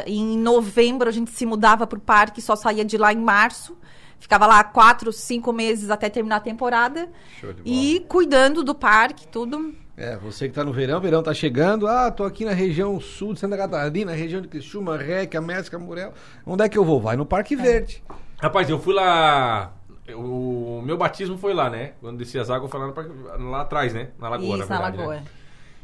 em 0.05 0.37
novembro, 0.37 1.07
a 1.07 1.11
gente 1.11 1.31
se 1.31 1.45
mudava 1.45 1.87
pro 1.87 1.99
parque, 2.01 2.41
só 2.41 2.53
saía 2.55 2.83
de 2.83 2.97
lá 2.97 3.13
em 3.13 3.17
março. 3.17 3.77
Ficava 4.19 4.45
lá 4.47 4.63
quatro, 4.63 5.11
cinco 5.13 5.53
meses 5.53 5.89
até 5.89 6.09
terminar 6.09 6.37
a 6.37 6.39
temporada. 6.41 7.07
Show 7.39 7.53
de 7.53 7.61
bola. 7.61 7.75
E 7.75 7.99
cuidando 8.07 8.63
do 8.63 8.73
parque, 8.75 9.27
tudo. 9.27 9.73
É, 9.95 10.15
você 10.17 10.47
que 10.47 10.53
tá 10.53 10.63
no 10.63 10.71
verão, 10.73 10.99
verão 10.99 11.23
tá 11.23 11.33
chegando. 11.33 11.87
Ah, 11.87 12.11
tô 12.11 12.23
aqui 12.23 12.45
na 12.45 12.51
região 12.53 12.99
sul 12.99 13.33
de 13.33 13.39
Santa 13.39 13.57
Catarina, 13.57 14.11
região 14.13 14.41
de 14.41 14.47
Criciúma, 14.47 14.97
Reca, 14.97 15.39
Mesca, 15.41 15.79
Murel. 15.79 16.13
Onde 16.45 16.63
é 16.63 16.69
que 16.69 16.77
eu 16.77 16.83
vou? 16.85 16.99
Vai 17.01 17.15
no 17.15 17.25
Parque 17.25 17.55
Verde. 17.55 18.03
Rapaz, 18.39 18.69
eu 18.69 18.79
fui 18.79 18.93
lá. 18.93 19.73
eu- 20.07 20.19
O 20.19 20.81
meu 20.85 20.97
batismo 20.97 21.37
foi 21.37 21.53
lá, 21.53 21.69
né? 21.69 21.93
Quando 21.99 22.17
desci 22.17 22.37
as 22.39 22.49
águas, 22.49 22.69
foi 22.71 22.79
lá, 22.79 22.87
no 22.87 22.93
parque- 22.93 23.11
lá 23.39 23.61
atrás, 23.61 23.93
né? 23.93 24.09
Na 24.19 24.29
lagoa, 24.29 24.57
Isso, 24.59 24.69
na 24.69 24.75
na 24.75 24.81
verdade. 24.81 24.97
Lagoa. 24.97 25.15
né? 25.15 25.23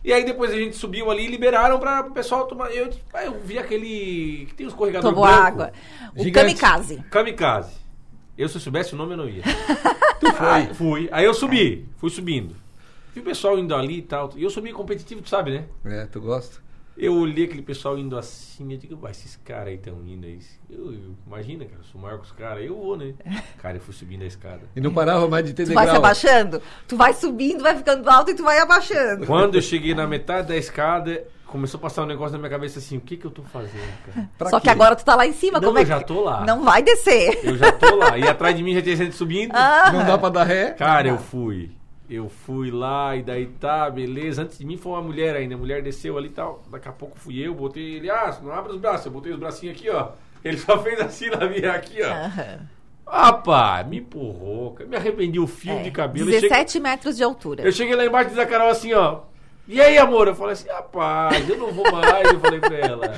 E 0.04 0.12
aí 0.14 0.24
depois 0.26 0.52
a 0.52 0.56
gente 0.56 0.76
subiu 0.76 1.10
ali 1.10 1.26
e 1.26 1.28
liberaram 1.28 1.80
pra 1.80 2.02
o 2.02 2.12
pessoal 2.12 2.46
tomar. 2.46 2.70
Eu, 2.72 2.90
eu 3.26 3.40
vi 3.44 3.58
aquele. 3.58 4.46
que 4.48 4.54
tem 4.54 4.66
um 4.66 4.70
escorregador 4.70 5.10
Tomou 5.12 5.26
branco. 5.26 5.42
água. 5.48 5.72
O 6.16 6.22
Gigante. 6.24 6.56
Kamikaze. 6.56 7.04
Kamikaze. 7.10 7.83
Eu, 8.38 8.50
se 8.50 8.56
eu 8.58 8.62
soubesse 8.62 8.94
o 8.94 8.98
nome, 8.98 9.14
eu 9.14 9.18
não 9.18 9.30
ia. 9.30 9.44
Tu 10.20 10.32
foi. 10.34 10.48
Ah, 10.48 10.74
fui. 10.74 11.10
Aí 11.12 11.26
eu 11.26 11.34
subi. 11.34 11.86
Fui 11.98 12.10
subindo. 12.10 12.56
Vi 13.14 13.20
o 13.20 13.24
pessoal 13.24 13.60
indo 13.60 13.76
ali 13.76 13.98
e 13.98 14.02
tal. 14.02 14.32
E 14.36 14.44
eu 14.44 14.50
subi 14.50 14.72
competitivo, 14.72 15.22
tu 15.22 15.30
sabe, 15.30 15.52
né? 15.52 15.66
É, 15.86 16.06
tu 16.06 16.22
gosta? 16.22 16.64
Eu 16.96 17.16
olhei 17.16 17.46
aquele 17.46 17.62
pessoal 17.64 17.98
indo 17.98 18.16
assim, 18.16 18.72
eu 18.72 18.78
digo, 18.78 18.96
"Vai, 18.96 19.10
esses 19.12 19.36
caras 19.44 19.70
aí 19.70 19.76
estão 19.76 19.96
indo 20.06 20.26
aí. 20.28 20.40
Eu, 20.70 20.94
eu- 20.94 21.16
imagina, 21.26 21.66
cara, 21.66 21.80
eu 21.80 21.84
sou 21.86 22.00
maior 22.00 22.20
que 22.20 22.26
os 22.26 22.32
caras, 22.32 22.64
eu 22.64 22.76
vou, 22.76 22.96
né? 22.96 23.16
Cara, 23.62 23.78
eu 23.78 23.82
fui 23.82 23.94
subindo 23.96 24.22
a 24.22 24.28
escada. 24.28 24.62
E 24.76 24.80
não 24.80 24.94
parava 24.94 25.28
mais 25.28 25.44
de 25.44 25.54
ter 25.54 25.66
Tu 25.66 25.74
vai 25.74 25.86
se 25.86 25.92
degrau. 25.92 25.98
abaixando? 25.98 26.62
Tu 26.88 26.96
vai 26.96 27.14
subindo, 27.16 27.62
vai 27.64 27.76
ficando 27.76 28.08
alto 28.08 28.30
e 28.32 28.36
tu 28.36 28.44
vai 28.44 28.60
abaixando. 28.60 29.26
Quando 29.26 29.56
eu 29.56 29.62
cheguei 29.62 29.96
na 29.96 30.06
metade 30.06 30.48
da 30.50 30.56
escada, 30.56 31.26
começou 31.54 31.78
a 31.78 31.82
passar 31.82 32.02
um 32.02 32.06
negócio 32.08 32.34
na 32.34 32.40
minha 32.40 32.50
cabeça 32.50 32.80
assim, 32.80 32.98
o 32.98 33.02
que 33.02 33.16
que 33.16 33.26
eu 33.26 33.32
tô 33.32 33.44
fazendo, 33.44 33.94
cara? 34.06 34.28
Pra 34.38 34.50
Só 34.50 34.60
quê? 34.60 34.64
que 34.64 34.70
agora 34.72 34.96
tu 34.96 35.06
tá 35.06 35.16
lá 35.16 35.26
em 35.28 35.34
cima, 35.34 35.60
Não, 35.60 35.68
como 35.68 35.78
é 35.78 35.82
eu 35.82 35.86
que... 35.86 35.90
já 35.90 36.02
tô 36.02 36.22
lá. 36.22 36.44
Não 36.44 36.64
vai 36.64 36.82
descer. 36.82 37.40
Eu 37.44 37.56
já 37.56 37.72
tô 37.72 37.96
lá. 37.96 38.18
E 38.18 38.28
atrás 38.28 38.56
de 38.58 38.64
mim 38.64 38.74
já 38.74 38.82
tinha 38.82 38.96
gente 38.96 39.16
subindo. 39.16 39.52
Ah. 39.56 39.92
Não 39.94 40.04
dá 40.04 40.18
pra 40.18 40.30
dar 40.30 40.44
ré? 40.44 40.72
Cara, 40.72 41.08
eu 41.08 41.18
fui. 41.20 41.70
Eu 42.10 42.28
fui 42.28 42.70
lá 42.72 43.16
e 43.16 43.22
daí 43.24 43.46
tá, 43.46 43.90
beleza. 43.90 44.42
Antes 44.42 44.58
de 44.58 44.66
mim 44.66 44.78
foi 44.78 44.92
uma 44.94 45.02
mulher 45.02 45.36
ainda. 45.36 45.56
A 45.56 45.58
mulher 45.58 45.82
desceu 45.82 46.18
ali 46.18 46.28
e 46.28 46.32
tal. 46.32 46.64
Daqui 46.72 46.90
a 46.90 46.92
pouco 46.92 47.18
fui 47.18 47.40
eu, 47.40 47.54
botei 47.54 47.96
ele. 47.98 48.10
Ah, 48.10 48.36
não 48.44 48.52
abre 48.52 48.74
os 48.74 48.80
braços. 48.80 49.06
Eu 49.06 49.12
botei 49.12 49.32
os 49.32 49.40
bracinhos 49.40 49.78
aqui, 49.78 49.90
ó. 49.90 50.10
Ele 50.44 50.58
só 50.58 50.78
fez 50.80 51.00
assim 51.00 51.30
na 51.30 51.48
minha 51.48 51.72
aqui, 51.72 52.02
ó. 52.02 52.08
Aham. 52.12 52.60
Rapaz, 53.08 53.86
me 53.88 53.98
empurrou. 54.00 54.76
Me 54.88 54.96
arrependi 54.98 55.40
o 55.40 55.46
fio 55.48 55.74
É, 55.74 55.84
de 55.84 55.92
cabelo. 55.92 56.28
Eu 56.30 56.34
cheguei, 56.34 56.50
17 56.50 56.80
metros 56.80 57.18
de 57.18 57.24
altura. 57.24 57.64
eu 57.64 57.72
cheguei 57.72 57.96
lá 57.96 58.06
embaixo 58.06 58.36
e 58.36 58.40
a 58.42 58.46
Carol 58.46 58.70
assim, 58.70 58.94
ó. 58.94 59.22
E 59.66 59.80
aí, 59.80 59.98
amor? 59.98 60.28
Eu 60.28 60.36
falei 60.36 60.54
assim, 60.54 60.68
rapaz, 60.68 61.48
eu 61.48 61.58
não 61.58 61.72
vou 61.72 61.90
mais. 61.90 62.30
Eu 62.34 62.40
falei 62.42 62.60
pra 62.60 62.78
ela. 62.78 63.14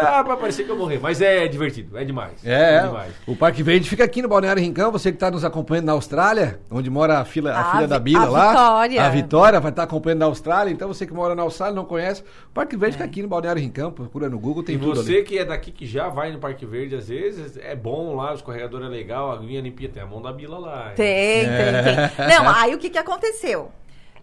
Ah, 0.00 0.22
vai 0.22 0.36
parecer 0.36 0.64
que 0.64 0.70
eu 0.70 0.76
morrer. 0.76 0.98
Mas 1.00 1.20
é 1.22 1.46
divertido, 1.46 1.96
é 1.96 2.04
demais. 2.04 2.44
É, 2.44 2.80
demais. 2.82 3.12
o 3.24 3.36
Parque 3.36 3.62
Verde 3.62 3.88
fica 3.88 4.02
aqui 4.02 4.20
no 4.20 4.28
Balneário 4.28 4.60
Rincão. 4.60 4.90
Você 4.90 5.12
que 5.12 5.16
está 5.16 5.30
nos 5.30 5.44
acompanhando 5.44 5.86
na 5.86 5.92
Austrália, 5.92 6.58
onde 6.68 6.90
mora 6.90 7.18
a, 7.20 7.24
fila, 7.24 7.52
a 7.52 7.60
A 7.60 7.72
filha 7.72 7.86
da 7.86 8.00
Bila 8.00 8.26
a 8.26 8.28
lá. 8.28 8.48
Vitória. 8.50 9.02
A 9.04 9.08
Vitória 9.10 9.60
vai 9.60 9.70
estar 9.70 9.84
acompanhando 9.84 10.18
na 10.20 10.26
Austrália. 10.26 10.72
Então 10.72 10.88
você 10.88 11.06
que 11.06 11.14
mora 11.14 11.36
na 11.36 11.42
Austrália 11.42 11.74
não 11.76 11.84
conhece. 11.84 12.22
O 12.50 12.52
Parque 12.52 12.76
Verde 12.76 12.94
fica 12.94 13.04
aqui 13.04 13.22
no 13.22 13.28
Balneário 13.28 13.62
Rincão. 13.62 13.92
Procura 13.92 14.28
no 14.28 14.40
Google, 14.40 14.64
tem 14.64 14.74
e 14.74 14.78
tudo 14.78 14.96
você 15.04 15.14
ali. 15.18 15.22
que 15.24 15.38
é 15.38 15.44
daqui 15.44 15.70
que 15.70 15.86
já 15.86 16.08
vai 16.08 16.32
no 16.32 16.38
Parque 16.40 16.66
Verde, 16.66 16.96
às 16.96 17.08
vezes, 17.08 17.56
é 17.58 17.76
bom 17.76 18.16
lá, 18.16 18.32
o 18.32 18.34
escorregador 18.34 18.82
é 18.82 18.88
legal, 18.88 19.30
a 19.30 19.34
aguinha 19.34 19.60
limpinha, 19.60 19.88
tem 19.88 20.02
a 20.02 20.06
mão 20.06 20.20
da 20.20 20.32
Bila 20.32 20.58
lá. 20.58 20.92
Tem, 20.96 21.44
É. 21.46 21.82
tem, 21.82 22.26
tem. 22.26 22.26
Não, 22.36 22.48
aí 22.48 22.74
o 22.74 22.78
que, 22.78 22.90
que 22.90 22.98
aconteceu? 22.98 23.70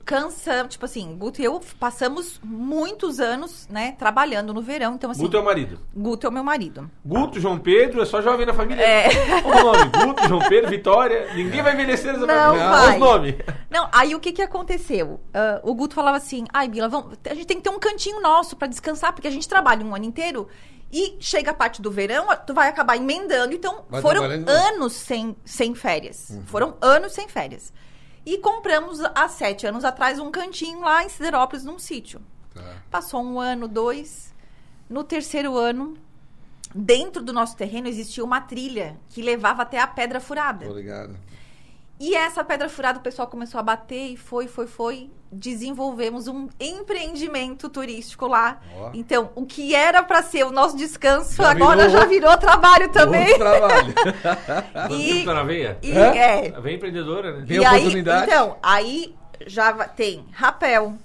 Cansa, 0.05 0.65
tipo 0.67 0.86
assim, 0.86 1.15
Guto 1.17 1.41
e 1.41 1.46
eu 1.46 1.60
passamos 1.79 2.39
muitos 2.43 3.20
anos, 3.20 3.67
né, 3.70 3.96
trabalhando 3.98 4.53
no 4.53 4.62
verão, 4.62 4.96
então 4.96 5.12
assim, 5.12 5.24
Guto 5.24 5.38
é 5.38 5.39
o 5.39 5.46
marido. 5.46 5.79
Guto 5.96 6.27
é 6.27 6.29
o 6.29 6.34
meu 6.34 6.43
marido. 6.43 6.89
Guto, 7.05 7.39
João 7.39 7.58
Pedro, 7.58 8.01
é 8.01 8.05
só 8.05 8.22
jovem 8.22 8.46
na 8.46 8.53
família. 8.53 8.84
É. 8.84 9.41
Qual 9.41 9.58
o 9.58 9.63
nome? 9.74 9.91
Guto, 10.05 10.27
João 10.27 10.41
Pedro, 10.48 10.70
Vitória. 10.70 11.34
Ninguém 11.34 11.62
vai 11.62 11.74
envelhecer 11.74 12.13
nessa 12.13 12.25
Não 12.25 12.36
família. 12.36 12.70
vai. 12.70 12.93
Os 12.93 13.00
nomes. 13.00 13.36
Não, 13.70 13.88
aí 13.91 14.15
o 14.15 14.20
que 14.20 14.31
que 14.31 14.41
aconteceu? 14.41 15.20
Ah, 15.34 15.60
o 15.63 15.74
Guto 15.74 15.96
falava 15.96 16.17
assim, 16.17 16.46
ai, 16.53 16.67
Bila, 16.67 16.89
vamos, 16.89 17.17
a 17.29 17.34
gente 17.34 17.46
tem 17.46 17.58
que 17.58 17.63
ter 17.63 17.70
um 17.70 17.79
cantinho 17.79 18.22
nosso 18.22 18.55
pra 18.55 18.67
descansar, 18.67 19.13
porque 19.13 19.27
a 19.27 19.31
gente 19.31 19.48
trabalha 19.48 19.86
um 19.86 19.96
ano 19.96 20.05
inteiro 20.05 20.48
e 20.91 21.15
chega 21.20 21.51
a 21.51 21.53
parte 21.53 21.81
do 21.81 21.89
verão, 21.89 22.27
tu 22.46 22.53
vai 22.53 22.67
acabar 22.67 22.98
emendando, 22.98 23.53
então 23.53 23.86
Vai 23.89 24.01
foram 24.01 24.24
anos 24.24 24.93
sem, 24.93 25.36
sem 25.46 25.74
férias. 25.74 26.38
Foram 26.48 26.75
anos 26.81 27.13
sem 27.13 27.27
férias. 27.29 27.72
E 28.25 28.37
compramos 28.37 28.99
há 29.15 29.27
sete 29.27 29.65
anos 29.65 29.83
atrás 29.83 30.19
um 30.19 30.29
cantinho 30.29 30.81
lá 30.81 31.03
em 31.03 31.09
Siderópolis, 31.09 31.65
num 31.65 31.79
sítio. 31.79 32.21
Tá. 32.53 32.83
Passou 32.89 33.23
um 33.23 33.39
ano, 33.39 33.67
dois. 33.67 34.33
No 34.89 35.03
terceiro 35.03 35.57
ano, 35.57 35.97
dentro 36.73 37.23
do 37.23 37.33
nosso 37.33 37.55
terreno 37.55 37.87
existia 37.87 38.23
uma 38.23 38.41
trilha 38.41 38.97
que 39.09 39.21
levava 39.21 39.63
até 39.63 39.79
a 39.79 39.87
Pedra 39.87 40.19
Furada. 40.19 40.65
Tô 40.65 40.73
ligado. 40.73 41.17
E 42.03 42.15
essa 42.15 42.43
Pedra 42.43 42.67
Furada 42.67 42.98
o 42.98 43.01
pessoal 43.03 43.27
começou 43.27 43.60
a 43.60 43.63
bater 43.63 44.13
e 44.13 44.17
foi, 44.17 44.48
foi, 44.48 44.65
foi. 44.65 45.12
Desenvolvemos 45.31 46.27
um 46.27 46.50
empreendimento 46.60 47.70
turístico 47.70 48.25
lá. 48.25 48.60
Ó. 48.75 48.89
Então, 48.96 49.29
o 49.36 49.46
que 49.46 49.75
era 49.75 50.01
para 50.01 50.24
ser 50.24 50.43
o 50.43 50.51
nosso 50.51 50.75
descanso, 50.75 51.36
Já 51.36 51.51
agora 51.51 51.86
virou 51.88 52.01
já 52.01 52.05
virou 52.08 52.38
trabalho 52.38 52.89
também. 52.89 53.27
Outro 53.34 53.38
trabalho. 53.46 53.93
E... 54.91 55.24
Tá 55.24 55.34
na 55.36 55.43
veia? 55.43 55.77
E, 55.84 55.91
é, 55.91 56.60
Vem 56.60 56.75
empreendedora, 56.77 57.34
né? 57.38 57.43
Vem 57.46 57.60
e 57.60 57.65
aí, 57.65 57.77
oportunidade. 57.81 58.31
então, 58.31 58.58
aí 58.63 59.15
já 59.46 59.72
tem 59.88 60.25
rapel, 60.31 60.96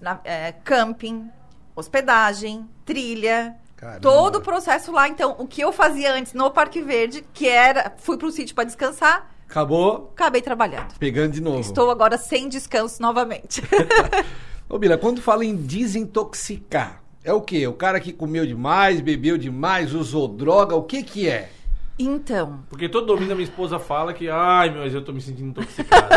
na- 0.00 0.20
é, 0.24 0.50
camping, 0.64 1.30
hospedagem, 1.76 2.68
trilha, 2.84 3.54
Caramba. 3.76 4.00
todo 4.00 4.36
o 4.36 4.40
processo 4.40 4.90
lá. 4.90 5.08
Então, 5.08 5.36
o 5.38 5.46
que 5.46 5.60
eu 5.60 5.70
fazia 5.72 6.12
antes 6.12 6.32
no 6.34 6.50
Parque 6.50 6.82
Verde, 6.82 7.24
que 7.32 7.48
era, 7.48 7.92
fui 7.98 8.16
pro 8.18 8.30
sítio 8.32 8.56
para 8.56 8.64
descansar, 8.64 9.31
Acabou 9.52 10.10
acabei 10.14 10.40
trabalhando. 10.40 10.94
pegando 10.98 11.32
de 11.32 11.42
novo. 11.42 11.60
Estou 11.60 11.90
agora 11.90 12.16
sem 12.16 12.48
descanso 12.48 13.02
novamente. 13.02 13.62
Ô, 14.66 14.78
Bila, 14.78 14.96
quando 14.96 15.20
fala 15.20 15.44
em 15.44 15.54
desintoxicar, 15.54 17.02
é 17.22 17.34
o 17.34 17.42
quê? 17.42 17.66
O 17.66 17.74
cara 17.74 18.00
que 18.00 18.14
comeu 18.14 18.46
demais, 18.46 19.02
bebeu 19.02 19.36
demais, 19.36 19.92
usou 19.92 20.26
droga, 20.26 20.74
o 20.74 20.82
que 20.82 21.02
que 21.02 21.28
é? 21.28 21.50
então, 21.98 22.60
Porque 22.70 22.88
todo 22.88 23.06
domingo 23.06 23.32
a 23.32 23.34
minha 23.34 23.46
esposa 23.46 23.78
fala 23.78 24.14
que, 24.14 24.30
ai, 24.30 24.70
mas 24.70 24.94
eu 24.94 25.04
tô 25.04 25.12
me 25.12 25.20
sentindo 25.20 25.50
intoxicado. 25.50 26.08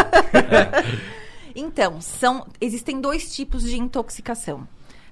então, 1.54 2.00
são 2.00 2.48
existem 2.62 3.02
dois 3.02 3.36
tipos 3.36 3.64
de 3.64 3.78
intoxicação. 3.78 4.66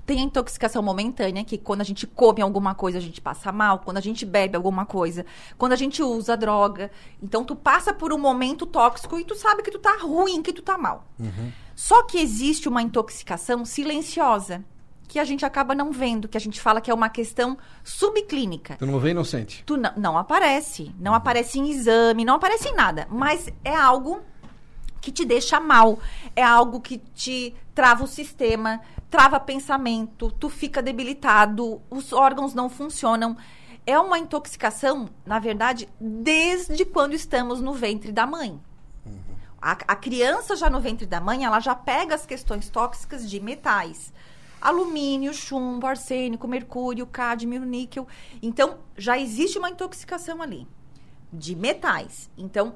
Tem 0.05 0.19
a 0.19 0.23
intoxicação 0.23 0.83
momentânea, 0.83 1.43
que 1.43 1.57
quando 1.57 1.81
a 1.81 1.85
gente 1.85 2.05
come 2.05 2.41
alguma 2.41 2.75
coisa, 2.75 2.97
a 2.97 3.01
gente 3.01 3.21
passa 3.21 3.51
mal, 3.51 3.79
quando 3.79 3.97
a 3.97 4.01
gente 4.01 4.25
bebe 4.25 4.55
alguma 4.55 4.85
coisa, 4.85 5.25
quando 5.57 5.71
a 5.71 5.77
gente 5.77 6.03
usa 6.03 6.35
droga. 6.35 6.91
Então, 7.21 7.43
tu 7.45 7.55
passa 7.55 7.93
por 7.93 8.11
um 8.11 8.17
momento 8.17 8.65
tóxico 8.65 9.17
e 9.17 9.23
tu 9.23 9.35
sabe 9.35 9.63
que 9.63 9.71
tu 9.71 9.79
tá 9.79 9.97
ruim, 10.01 10.41
que 10.41 10.51
tu 10.51 10.61
tá 10.61 10.77
mal. 10.77 11.07
Só 11.75 12.03
que 12.03 12.19
existe 12.19 12.67
uma 12.67 12.81
intoxicação 12.81 13.63
silenciosa, 13.65 14.63
que 15.07 15.19
a 15.19 15.23
gente 15.23 15.45
acaba 15.45 15.75
não 15.75 15.91
vendo, 15.91 16.27
que 16.27 16.37
a 16.37 16.41
gente 16.41 16.59
fala 16.59 16.81
que 16.81 16.89
é 16.89 16.93
uma 16.93 17.09
questão 17.09 17.57
subclínica. 17.83 18.77
Tu 18.77 18.85
não 18.85 18.99
vê 18.99 19.11
inocente. 19.11 19.63
Tu 19.65 19.77
não, 19.77 19.91
não 19.95 20.17
aparece, 20.17 20.91
não 20.99 21.13
aparece 21.13 21.59
em 21.59 21.69
exame, 21.69 22.25
não 22.25 22.35
aparece 22.35 22.69
em 22.69 22.75
nada, 22.75 23.07
mas 23.09 23.47
é 23.63 23.75
algo 23.75 24.21
que 24.99 25.11
te 25.11 25.25
deixa 25.25 25.59
mal, 25.59 25.99
é 26.35 26.41
algo 26.41 26.79
que 26.79 26.97
te 26.97 27.53
trava 27.75 28.05
o 28.05 28.07
sistema, 28.07 28.79
trava 29.13 29.39
pensamento, 29.39 30.31
tu 30.31 30.49
fica 30.49 30.81
debilitado, 30.81 31.79
os 31.87 32.11
órgãos 32.11 32.55
não 32.55 32.67
funcionam. 32.67 33.37
É 33.85 33.99
uma 33.99 34.17
intoxicação, 34.17 35.07
na 35.23 35.37
verdade, 35.37 35.87
desde 36.01 36.83
quando 36.83 37.13
estamos 37.13 37.61
no 37.61 37.73
ventre 37.73 38.11
da 38.11 38.25
mãe. 38.25 38.59
A, 39.61 39.73
a 39.73 39.95
criança 39.95 40.55
já 40.55 40.67
no 40.67 40.79
ventre 40.79 41.05
da 41.05 41.21
mãe, 41.21 41.45
ela 41.45 41.59
já 41.59 41.75
pega 41.75 42.15
as 42.15 42.25
questões 42.25 42.71
tóxicas 42.71 43.29
de 43.29 43.39
metais. 43.39 44.11
Alumínio, 44.59 45.31
chumbo, 45.31 45.85
arsênico, 45.85 46.47
mercúrio, 46.47 47.05
cádmio, 47.05 47.63
níquel. 47.63 48.07
Então, 48.41 48.79
já 48.97 49.15
existe 49.15 49.59
uma 49.59 49.69
intoxicação 49.69 50.41
ali 50.41 50.67
de 51.31 51.55
metais. 51.55 52.31
Então, 52.35 52.73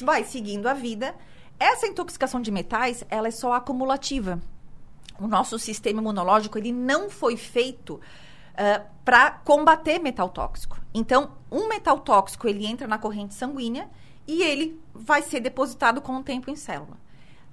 vai 0.00 0.24
seguindo 0.24 0.66
a 0.66 0.72
vida. 0.72 1.14
Essa 1.60 1.86
intoxicação 1.86 2.40
de 2.40 2.50
metais, 2.50 3.04
ela 3.10 3.28
é 3.28 3.30
só 3.30 3.52
acumulativa. 3.52 4.40
O 5.20 5.26
nosso 5.26 5.58
sistema 5.58 6.00
imunológico, 6.00 6.58
ele 6.58 6.72
não 6.72 7.10
foi 7.10 7.36
feito 7.36 8.00
para 9.04 9.30
combater 9.30 9.98
metal 10.00 10.28
tóxico. 10.28 10.80
Então, 10.92 11.32
um 11.50 11.68
metal 11.68 12.00
tóxico, 12.00 12.48
ele 12.48 12.66
entra 12.66 12.88
na 12.88 12.98
corrente 12.98 13.34
sanguínea 13.34 13.88
e 14.26 14.42
ele 14.42 14.80
vai 14.92 15.22
ser 15.22 15.40
depositado 15.40 16.00
com 16.00 16.16
o 16.16 16.22
tempo 16.22 16.50
em 16.50 16.56
célula. 16.56 16.96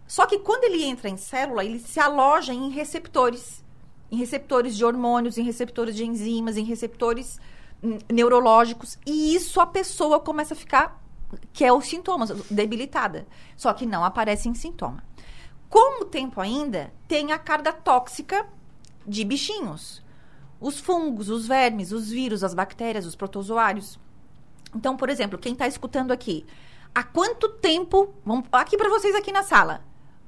Só 0.08 0.26
que 0.26 0.40
quando 0.40 0.64
ele 0.66 0.84
entra 0.84 1.10
em 1.10 1.18
célula, 1.18 1.64
ele 1.64 1.80
se 1.80 2.00
aloja 2.00 2.54
em 2.54 2.70
receptores. 2.70 3.64
Em 4.12 4.18
receptores 4.18 4.76
de 4.76 4.84
hormônios, 4.84 5.38
em 5.38 5.44
receptores 5.44 5.96
de 5.96 6.06
enzimas, 6.06 6.58
em 6.58 6.64
receptores 6.64 7.40
hum, 7.84 7.98
neurológicos. 8.12 8.98
E 9.06 9.36
isso 9.36 9.60
a 9.60 9.66
pessoa 9.66 10.20
começa 10.20 10.54
a 10.54 10.58
ficar, 10.58 11.02
que 11.54 11.64
é 11.64 11.72
os 11.72 11.86
sintomas, 11.86 12.30
debilitada. 12.50 13.28
Só 13.56 13.74
que 13.74 13.86
não 13.86 14.04
aparece 14.04 14.50
em 14.50 14.54
sintoma. 14.54 15.04
Com 15.76 16.04
o 16.04 16.06
tempo 16.06 16.40
ainda, 16.40 16.90
tem 17.06 17.34
a 17.34 17.38
carga 17.38 17.74
tóxica 17.74 18.46
de 19.06 19.26
bichinhos. 19.26 20.02
Os 20.58 20.80
fungos, 20.80 21.28
os 21.28 21.46
vermes, 21.46 21.92
os 21.92 22.10
vírus, 22.10 22.46
as 22.46 22.54
bactérias, 22.54 23.06
os 23.06 23.14
protozoários. 23.14 24.00
Então, 24.74 24.96
por 24.96 25.10
exemplo, 25.10 25.38
quem 25.38 25.52
está 25.52 25.68
escutando 25.68 26.14
aqui, 26.14 26.46
há 26.94 27.04
quanto 27.04 27.50
tempo, 27.50 28.14
vamos, 28.24 28.46
aqui 28.54 28.78
para 28.78 28.88
vocês 28.88 29.14
aqui 29.16 29.34
na 29.34 29.44
sala, 29.44 29.82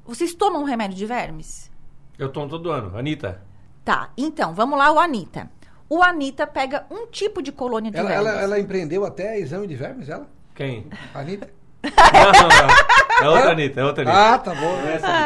vocês 0.03 0.33
tomam 0.35 0.65
remédio 0.65 0.97
de 0.97 1.05
vermes? 1.05 1.71
Eu 2.19 2.27
tomo 2.29 2.49
todo 2.49 2.69
ano. 2.69 2.97
Anitta. 2.97 3.41
Tá, 3.85 4.09
então, 4.17 4.53
vamos 4.53 4.77
lá, 4.77 4.91
o 4.91 4.99
Anitta. 4.99 5.49
O 5.87 6.03
Anitta 6.03 6.45
pega 6.45 6.85
um 6.91 7.07
tipo 7.07 7.41
de 7.41 7.53
colônia 7.53 7.89
de 7.89 7.95
Ela, 7.97 8.09
vermes. 8.09 8.27
ela, 8.27 8.41
ela 8.41 8.59
empreendeu 8.59 9.05
até 9.05 9.39
exame 9.39 9.65
de 9.65 9.75
vermes, 9.77 10.09
ela? 10.09 10.27
Quem? 10.53 10.89
A 11.13 11.19
Anitta? 11.21 11.49
Não, 11.87 12.31
não, 12.33 12.49
não. 12.49 13.06
É 13.21 13.29
outra 13.29 13.51
Anitta, 13.51 13.81
é 13.81 13.85
outra 13.85 14.03
Anitta. 14.03 14.33
Ah, 14.33 14.37
tá 14.37 14.53
bom. 14.55 14.77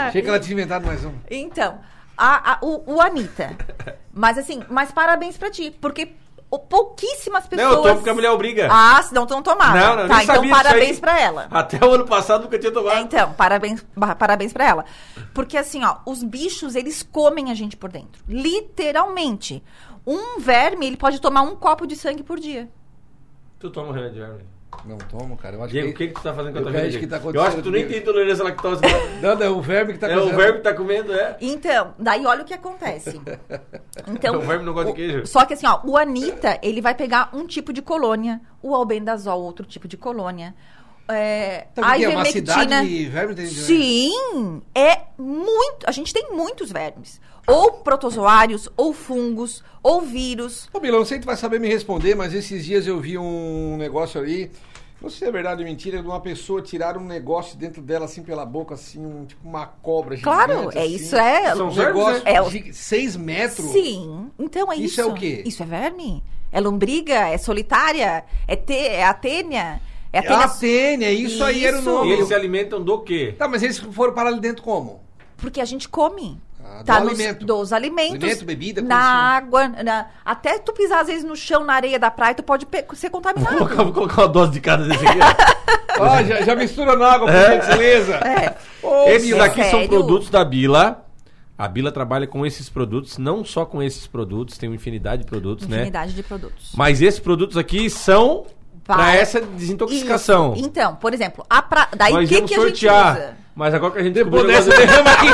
Achei 0.08 0.22
que 0.22 0.28
ela 0.30 0.40
tinha 0.40 0.54
inventado 0.54 0.86
mais 0.86 1.04
um. 1.06 1.14
Então, 1.30 1.80
a, 2.18 2.54
a- 2.54 2.60
o, 2.62 2.96
o 2.96 3.02
Anitta. 3.02 3.56
Mas 4.14 4.38
assim, 4.38 4.64
mas 4.70 4.92
parabéns 4.92 5.38
pra 5.38 5.50
ti, 5.50 5.72
porque 5.82 6.14
o- 6.50 6.60
pouquíssimas 6.60 7.48
pessoas... 7.48 7.68
Não, 7.70 7.78
eu 7.78 7.82
tomo 7.84 7.96
porque 7.96 8.10
a 8.10 8.14
mulher 8.14 8.30
obriga. 8.32 8.68
Ah, 8.72 9.02
senão 9.04 9.26
tu 9.26 9.34
não 9.34 9.42
tomava. 9.42 9.78
Não, 9.78 9.96
não, 9.96 10.08
tá, 10.08 10.24
então 10.24 10.50
parabéns 10.50 11.00
pra 11.00 11.20
ela. 11.20 11.48
Até 11.50 11.84
o 11.86 11.92
ano 11.94 12.06
passado 12.06 12.44
nunca 12.44 12.60
tinha 12.60 12.72
tomado. 12.72 12.98
É, 12.98 13.02
então, 13.02 13.34
parabéns, 13.34 13.86
parabéns 14.20 14.52
pra 14.54 14.68
ela. 14.68 14.86
Porque 15.34 15.58
assim, 15.58 15.84
ó, 15.86 15.98
os 16.06 16.24
bichos, 16.24 16.76
eles 16.76 17.02
comem 17.04 17.52
a 17.52 17.54
gente 17.54 17.78
por 17.78 17.90
dentro. 17.90 18.22
Literalmente. 18.28 19.64
Um 20.06 20.40
verme, 20.40 20.88
ele 20.88 20.98
pode 20.98 21.22
tomar 21.22 21.42
um 21.44 21.56
copo 21.56 21.86
de 21.86 21.96
sangue 21.96 22.24
por 22.24 22.40
dia. 22.40 22.68
Tu 23.60 23.70
toma 23.70 23.94
remédio 23.94 24.14
de 24.16 24.20
verme. 24.20 24.44
Não 24.86 24.98
tomo, 24.98 25.38
cara. 25.38 25.56
Eu 25.56 25.64
acho 25.64 25.72
Diego, 25.72 25.90
o 25.90 25.94
que... 25.94 26.08
que, 26.08 26.14
que 26.14 26.20
tu 26.20 26.24
tá 26.24 26.34
fazendo 26.34 26.54
com 26.54 26.60
a 26.60 26.62
tua 26.64 26.72
vida? 26.72 27.00
que 27.00 27.08
tá 27.08 27.22
eu 27.34 27.42
acho 27.42 27.58
que 27.58 27.62
tu 27.62 27.72
nem 27.72 27.88
tem 27.88 28.02
tolerância 28.02 28.42
à 28.44 28.46
lactose. 28.46 28.82
não. 29.22 29.30
Não, 29.30 29.36
não, 29.40 29.46
é 29.46 29.50
o 29.50 29.62
verme 29.62 29.94
que 29.94 30.00
tá 30.00 30.08
é 30.10 30.18
o 30.18 30.36
verme 30.36 30.58
que 30.58 30.64
tá 30.64 30.74
comendo, 30.74 31.14
é. 31.14 31.38
Então, 31.40 31.94
daí 32.00 32.26
olha 32.26 32.42
o 32.42 32.46
que 32.46 32.54
acontece. 32.54 33.22
Então, 34.08 34.36
O 34.40 34.42
verme 34.42 34.66
não 34.66 34.74
gosta 34.74 34.88
de 34.88 34.92
o- 34.92 34.96
queijo. 34.96 35.28
Só 35.28 35.46
que 35.46 35.54
assim, 35.54 35.68
ó, 35.68 35.80
o 35.84 35.98
Anitta, 35.98 36.58
ele 36.64 36.82
vai 36.82 36.96
pegar 36.96 37.30
um 37.34 37.46
tipo 37.46 37.72
de 37.72 37.82
colônia, 37.82 38.42
o 38.62 38.74
albendazol, 38.74 39.42
outro 39.42 39.66
tipo 39.66 39.88
de 39.88 39.98
colônia. 39.98 40.56
É, 41.08 41.68
Então, 41.72 41.84
a 41.84 41.92
o 41.92 41.96
quê? 41.96 42.06
É 42.06 42.10
uma 42.10 42.24
de 42.24 43.06
verme? 43.06 43.36
Tem- 43.36 43.48
Sim, 43.48 44.62
é 44.74 45.02
muito. 45.18 45.86
A 45.86 45.92
gente 45.92 46.14
tem 46.14 46.32
muitos 46.32 46.72
vermes. 46.72 47.20
Ou 47.48 47.72
protozoários, 47.74 48.70
ou 48.78 48.94
fungos, 48.94 49.64
ou 49.84 50.02
vírus. 50.02 50.70
Ô, 50.74 50.80
Bilão, 50.80 51.00
não 51.00 51.06
sei 51.06 51.18
se 51.18 51.24
tu 51.24 51.26
vai 51.26 51.36
saber 51.36 51.60
me 51.60 51.68
responder, 51.68 52.16
mas 52.16 52.34
esses 52.34 52.64
dias 52.64 52.86
eu 52.88 53.00
vi 53.00 53.18
um 53.18 53.76
negócio 53.78 54.22
ali, 54.22 54.52
não 55.02 55.10
sei 55.10 55.20
se 55.20 55.26
é 55.26 55.32
verdade 55.32 55.62
ou 55.64 55.68
mentira, 55.68 56.02
de 56.02 56.08
uma 56.08 56.20
pessoa 56.22 56.62
tirar 56.62 56.96
um 56.98 57.04
negócio 57.04 57.58
dentro 57.58 57.82
dela, 57.82 58.06
assim, 58.06 58.22
pela 58.22 58.46
boca, 58.46 58.76
assim, 58.76 59.04
um, 59.04 59.26
tipo 59.26 59.48
uma 59.48 59.66
cobra 59.66 60.16
gigante. 60.16 60.36
Claro, 60.46 60.70
é 60.76 60.84
assim. 60.84 60.96
isso 60.96 61.16
é. 61.16 61.56
São 61.56 61.68
Um 61.68 61.72
vermes, 61.72 61.96
negócio 61.96 62.24
né? 62.24 62.34
É 62.34 62.42
de 62.44 62.74
seis 62.74 63.16
metros. 63.16 63.72
Sim, 63.72 64.30
então 64.38 64.72
é 64.72 64.76
isso. 64.76 64.86
Isso 64.86 65.02
é 65.02 65.06
o 65.06 65.14
quê? 65.14 65.42
Isso 65.46 65.64
é 65.64 65.66
verme? 65.66 66.24
É 66.52 66.60
lombriga? 66.62 67.28
É 67.30 67.38
solitária? 67.38 68.24
É, 68.48 68.56
te, 68.56 68.74
é 68.74 69.04
atênia? 69.04 69.82
É 70.14 70.18
É 70.18 70.20
atênia. 70.20 70.46
a 70.46 70.48
tênia, 70.50 71.12
isso, 71.12 71.44
aí 71.44 71.66
era 71.66 71.78
o 71.78 71.80
Isso. 71.80 71.90
nome. 71.90 72.10
E 72.10 72.14
eles 72.14 72.28
se 72.28 72.34
alimentam 72.36 72.84
do 72.84 73.00
quê? 73.00 73.34
Tá, 73.38 73.48
mas 73.48 73.64
eles 73.64 73.80
foram 73.80 74.14
parar 74.14 74.30
ali 74.30 74.40
dentro 74.42 74.62
como? 74.62 75.00
Porque 75.38 75.60
a 75.62 75.66
gente 75.66 75.88
come. 75.90 76.40
Ah, 76.74 76.78
do 76.80 76.86
tá 76.86 77.00
nos- 77.00 77.10
alimento. 77.20 77.46
Dos 77.46 77.74
alimentos. 77.74 78.14
Alimento, 78.16 78.46
bebida, 78.46 78.82
Na 78.82 78.98
assim. 78.98 79.46
água. 79.46 79.68
na- 79.84 80.06
até 80.26 80.58
tu 80.60 80.72
pisar, 80.74 81.02
às 81.02 81.08
vezes, 81.08 81.24
no 81.24 81.36
chão, 81.36 81.64
na 81.64 81.74
areia 81.74 82.00
da 82.00 82.10
praia, 82.10 82.34
tu 82.34 82.44
pode 82.44 82.66
ser 82.96 83.10
Vou 83.10 83.22
contaminado. 83.22 83.58
colocar, 83.58 83.84
vou 83.84 83.94
colocar 83.94 84.22
uma 84.22 84.28
dose 84.28 84.52
de 84.52 84.62
cada 84.62 84.86
desse 84.88 85.06
aqui. 85.06 85.20
Ah, 86.00 86.24
já, 86.24 86.42
já 86.42 86.56
mistura 86.56 86.96
na 86.96 87.12
água, 87.14 87.28
por 87.28 87.36
É. 87.36 87.62
gentileza. 87.62 88.14
É. 88.16 88.56
Ô, 88.82 89.04
Esses 89.10 89.28
Bila, 89.28 89.40
daqui 89.40 89.62
são 89.64 89.72
sério? 89.72 89.90
produtos 89.90 90.30
da 90.30 90.44
Bila. 90.46 91.06
A 91.58 91.68
Bila 91.68 91.92
trabalha 91.92 92.26
com 92.26 92.44
esses 92.46 92.70
produtos, 92.70 93.18
não 93.20 93.46
só 93.46 93.66
com 93.66 93.84
esses 93.84 94.08
produtos, 94.08 94.58
tem 94.58 94.68
uma 94.68 94.76
infinidade 94.76 95.24
de 95.24 95.28
produtos, 95.30 95.68
né? 95.68 95.78
Infinidade 95.78 96.14
de 96.14 96.24
produtos. 96.24 96.72
Mas 96.76 97.02
esses 97.04 97.20
produtos 97.20 97.56
aqui 97.56 97.88
são 97.88 98.46
para 98.84 99.16
essa 99.16 99.40
desintoxicação. 99.40 100.54
Isso. 100.56 100.66
Então, 100.66 100.96
por 100.96 101.14
exemplo, 101.14 101.46
a 101.48 101.62
pra... 101.62 101.88
daí 101.96 102.14
o 102.14 102.20
que, 102.28 102.28
que 102.28 102.36
a 102.36 102.38
gente 102.40 102.56
sortear. 102.56 103.16
usa? 103.16 103.34
Mas 103.54 103.74
agora 103.76 103.94
que 103.94 104.00
a 104.00 104.04
gente 104.04 104.14
dessa, 104.16 104.30
negócio- 104.32 104.72
derrama 104.78 105.12
aqui. 105.12 105.28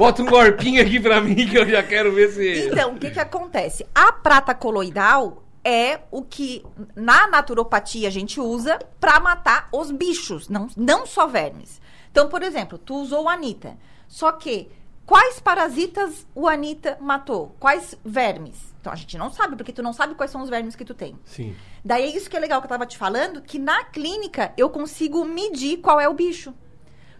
Bota 0.00 0.22
um 0.22 0.26
golpinho 0.26 0.80
aqui 0.80 0.98
pra 0.98 1.20
mim 1.20 1.46
que 1.46 1.58
eu 1.58 1.68
já 1.68 1.82
quero 1.82 2.10
ver 2.14 2.30
se. 2.30 2.68
Então, 2.68 2.94
o 2.94 2.98
que 2.98 3.10
que 3.10 3.20
acontece? 3.20 3.86
A 3.94 4.10
prata 4.10 4.54
coloidal 4.54 5.42
é 5.62 6.00
o 6.10 6.22
que 6.22 6.64
na 6.96 7.26
naturopatia 7.26 8.08
a 8.08 8.10
gente 8.10 8.40
usa 8.40 8.78
pra 8.98 9.20
matar 9.20 9.68
os 9.70 9.90
bichos, 9.90 10.48
não, 10.48 10.68
não 10.74 11.04
só 11.04 11.26
vermes. 11.26 11.82
Então, 12.10 12.30
por 12.30 12.42
exemplo, 12.42 12.78
tu 12.78 12.94
usou 12.94 13.24
o 13.24 13.28
Anitta. 13.28 13.76
Só 14.08 14.32
que 14.32 14.70
quais 15.04 15.38
parasitas 15.38 16.26
o 16.34 16.48
Anitta 16.48 16.96
matou? 16.98 17.54
Quais 17.60 17.94
vermes? 18.02 18.56
Então 18.80 18.90
a 18.90 18.96
gente 18.96 19.18
não 19.18 19.30
sabe, 19.30 19.54
porque 19.54 19.70
tu 19.70 19.82
não 19.82 19.92
sabe 19.92 20.14
quais 20.14 20.30
são 20.30 20.40
os 20.40 20.48
vermes 20.48 20.74
que 20.74 20.84
tu 20.86 20.94
tem. 20.94 21.14
Sim. 21.26 21.54
Daí 21.84 22.04
é 22.04 22.16
isso 22.16 22.30
que 22.30 22.38
é 22.38 22.40
legal 22.40 22.62
que 22.62 22.64
eu 22.64 22.70
tava 22.70 22.86
te 22.86 22.96
falando, 22.96 23.42
que 23.42 23.58
na 23.58 23.84
clínica 23.84 24.54
eu 24.56 24.70
consigo 24.70 25.26
medir 25.26 25.76
qual 25.76 26.00
é 26.00 26.08
o 26.08 26.14
bicho. 26.14 26.54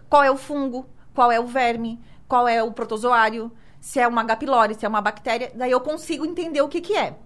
Qual 0.08 0.24
é 0.24 0.30
o 0.30 0.38
fungo, 0.38 0.88
qual 1.14 1.30
é 1.30 1.38
o 1.38 1.46
verme, 1.46 2.00
qual 2.30 2.46
é 2.46 2.62
o 2.62 2.70
protozoário, 2.70 3.50
se 3.80 3.98
é 3.98 4.06
uma 4.06 4.20
H. 4.20 4.36
pylori, 4.36 4.74
se 4.76 4.86
é 4.86 4.88
uma 4.88 5.00
bactéria, 5.00 5.50
daí 5.52 5.72
eu 5.72 5.80
consigo 5.80 6.24
entender 6.24 6.62
o 6.62 6.68
que 6.68 6.80
que 6.80 6.96
é. 6.96 7.18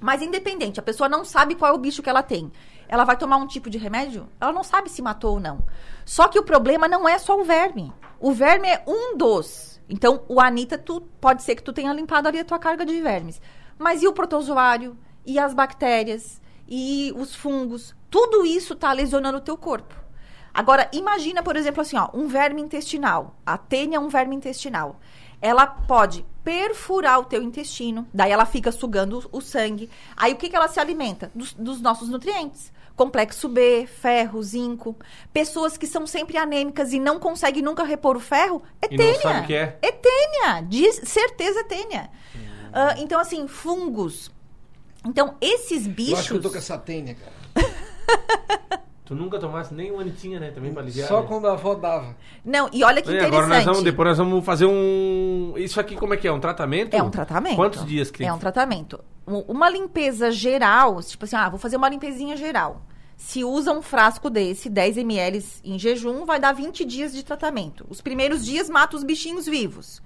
Mas 0.00 0.22
independente, 0.22 0.78
a 0.78 0.82
pessoa 0.84 1.08
não 1.08 1.24
sabe 1.24 1.56
qual 1.56 1.72
é 1.72 1.74
o 1.74 1.78
bicho 1.78 2.00
que 2.00 2.08
ela 2.08 2.22
tem. 2.22 2.52
Ela 2.86 3.04
vai 3.04 3.16
tomar 3.16 3.38
um 3.38 3.46
tipo 3.46 3.68
de 3.68 3.76
remédio, 3.76 4.28
ela 4.40 4.52
não 4.52 4.62
sabe 4.62 4.88
se 4.88 5.02
matou 5.02 5.32
ou 5.32 5.40
não. 5.40 5.58
Só 6.04 6.28
que 6.28 6.38
o 6.38 6.44
problema 6.44 6.86
não 6.86 7.08
é 7.08 7.18
só 7.18 7.36
o 7.36 7.42
verme. 7.42 7.92
O 8.20 8.30
verme 8.30 8.68
é 8.68 8.84
um 8.86 9.16
dos. 9.16 9.80
Então, 9.88 10.22
o 10.28 10.40
Anitta, 10.40 10.78
tu 10.78 11.00
pode 11.20 11.42
ser 11.42 11.56
que 11.56 11.62
tu 11.62 11.72
tenha 11.72 11.92
limpado 11.92 12.28
ali 12.28 12.38
a 12.38 12.44
tua 12.44 12.58
carga 12.60 12.86
de 12.86 13.00
vermes. 13.00 13.40
Mas 13.76 14.00
e 14.00 14.06
o 14.06 14.12
protozoário? 14.12 14.96
E 15.24 15.40
as 15.40 15.52
bactérias? 15.52 16.40
E 16.68 17.12
os 17.16 17.34
fungos? 17.34 17.96
Tudo 18.08 18.46
isso 18.46 18.76
tá 18.76 18.92
lesionando 18.92 19.38
o 19.38 19.40
teu 19.40 19.56
corpo. 19.56 20.05
Agora, 20.56 20.88
imagina, 20.90 21.42
por 21.42 21.54
exemplo, 21.54 21.82
assim, 21.82 21.98
ó, 21.98 22.08
um 22.14 22.26
verme 22.26 22.62
intestinal. 22.62 23.36
A 23.44 23.58
tênia 23.58 23.98
é 23.98 24.00
um 24.00 24.08
verme 24.08 24.34
intestinal. 24.34 24.98
Ela 25.42 25.66
pode 25.66 26.24
perfurar 26.42 27.20
o 27.20 27.24
teu 27.24 27.42
intestino, 27.42 28.08
daí 28.14 28.32
ela 28.32 28.46
fica 28.46 28.72
sugando 28.72 29.28
o, 29.30 29.36
o 29.36 29.40
sangue. 29.42 29.90
Aí 30.16 30.32
o 30.32 30.36
que, 30.36 30.48
que 30.48 30.56
ela 30.56 30.66
se 30.66 30.80
alimenta? 30.80 31.30
Dos, 31.34 31.52
dos 31.52 31.78
nossos 31.82 32.08
nutrientes. 32.08 32.72
Complexo 32.96 33.50
B, 33.50 33.86
ferro, 33.86 34.42
zinco. 34.42 34.96
Pessoas 35.30 35.76
que 35.76 35.86
são 35.86 36.06
sempre 36.06 36.38
anêmicas 36.38 36.94
e 36.94 36.98
não 36.98 37.18
conseguem 37.20 37.62
nunca 37.62 37.84
repor 37.84 38.16
o 38.16 38.20
ferro, 38.20 38.62
é 38.80 38.86
E 38.86 38.96
não 38.96 39.04
tênia. 39.04 39.20
sabe 39.20 39.40
o 39.40 39.46
que 39.46 39.54
é? 39.54 39.78
É 39.82 39.92
tênia. 39.92 40.62
De 40.62 40.90
certeza 41.06 41.60
é 41.60 41.64
tênia. 41.64 42.10
Ah, 42.72 42.94
então, 42.96 43.20
assim, 43.20 43.46
fungos. 43.46 44.30
Então, 45.04 45.36
esses 45.38 45.86
bichos. 45.86 46.12
Eu 46.12 46.18
acho 46.18 46.28
que 46.30 46.34
eu 46.36 46.42
tô 46.42 46.50
com 46.50 46.56
essa 46.56 46.78
tênia, 46.78 47.14
cara. 47.14 47.36
Tu 49.06 49.14
nunca 49.14 49.38
tomasse 49.38 49.72
nem 49.72 49.90
uma 49.92 50.02
anitinha, 50.02 50.38
né? 50.40 50.50
Também 50.50 50.72
pra 50.72 50.82
aliviar. 50.82 51.06
Só 51.06 51.20
né? 51.22 51.26
quando 51.28 51.46
a 51.46 51.52
avó 51.52 51.74
dava. 51.76 52.16
Não, 52.44 52.68
e 52.72 52.82
olha 52.82 53.00
que 53.00 53.08
É, 53.08 53.12
interessante. 53.12 53.34
agora 53.34 53.46
nós 53.46 53.64
vamos, 53.64 53.82
depois 53.84 54.08
nós 54.08 54.18
vamos 54.18 54.44
fazer 54.44 54.66
um. 54.66 55.54
Isso 55.56 55.78
aqui 55.80 55.94
como 55.94 56.12
é 56.12 56.16
que 56.16 56.26
é? 56.26 56.32
Um 56.32 56.40
tratamento? 56.40 56.92
É 56.92 57.00
um 57.02 57.08
tratamento. 57.08 57.54
Quantos 57.56 57.86
dias 57.86 58.10
que 58.10 58.24
É 58.24 58.32
um 58.32 58.38
tratamento. 58.38 58.98
Um- 59.26 59.44
Uma 59.46 59.70
limpeza 59.70 60.30
geral, 60.32 61.00
tipo 61.02 61.24
assim, 61.24 61.36
ah, 61.36 61.48
vou 61.48 61.58
fazer 61.58 61.76
uma 61.76 61.88
limpezinha 61.88 62.36
geral. 62.36 62.82
Se 63.16 63.44
usa 63.44 63.70
um 63.72 63.80
frasco 63.80 64.28
desse, 64.28 64.68
10 64.68 64.96
ml 64.98 65.42
em 65.64 65.78
jejum, 65.78 66.24
vai 66.26 66.38
dar 66.40 66.52
20 66.52 66.84
dias 66.84 67.12
de 67.14 67.24
tratamento. 67.24 67.86
Os 67.88 68.00
primeiros 68.00 68.44
dias 68.44 68.68
mata 68.68 68.96
os 68.96 69.04
bichinhos 69.04 69.46
vivos. 69.46 70.02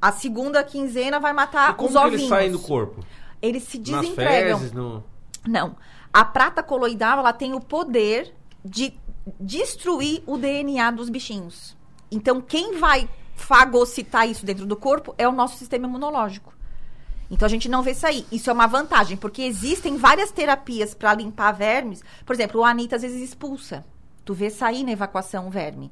A 0.00 0.10
segunda 0.10 0.64
quinzena 0.64 1.20
vai 1.20 1.32
matar 1.34 1.72
E 1.72 1.74
como 1.74 1.88
os 1.90 1.92
que 1.94 1.98
ovinhos. 2.00 2.20
eles 2.22 2.28
saem 2.30 2.50
do 2.50 2.58
corpo? 2.58 3.04
Eles 3.42 3.62
se 3.64 3.78
Nas 3.78 3.86
desempregam. 4.00 4.58
fezes, 4.58 4.72
no... 4.72 5.04
Não. 5.46 5.76
A 6.12 6.24
prata 6.24 6.62
coloidal, 6.62 7.18
ela 7.18 7.32
tem 7.32 7.54
o 7.54 7.60
poder 7.60 8.34
de 8.64 8.92
destruir 9.40 10.22
o 10.26 10.36
DNA 10.36 10.90
dos 10.90 11.08
bichinhos. 11.08 11.76
Então, 12.10 12.40
quem 12.40 12.78
vai 12.78 13.08
fagocitar 13.34 14.28
isso 14.28 14.44
dentro 14.44 14.66
do 14.66 14.76
corpo 14.76 15.14
é 15.16 15.26
o 15.26 15.32
nosso 15.32 15.56
sistema 15.56 15.86
imunológico. 15.86 16.52
Então, 17.30 17.46
a 17.46 17.48
gente 17.48 17.68
não 17.68 17.82
vê 17.82 17.94
sair. 17.94 18.26
Isso 18.30 18.50
é 18.50 18.52
uma 18.52 18.66
vantagem, 18.66 19.16
porque 19.16 19.42
existem 19.42 19.96
várias 19.96 20.30
terapias 20.30 20.92
para 20.92 21.14
limpar 21.14 21.52
vermes. 21.52 22.02
Por 22.26 22.34
exemplo, 22.34 22.60
o 22.60 22.64
Anitta 22.64 22.96
às 22.96 23.02
vezes 23.02 23.22
expulsa. 23.22 23.84
Tu 24.24 24.34
vê 24.34 24.50
sair 24.50 24.84
na 24.84 24.92
evacuação 24.92 25.48
o 25.48 25.50
verme. 25.50 25.90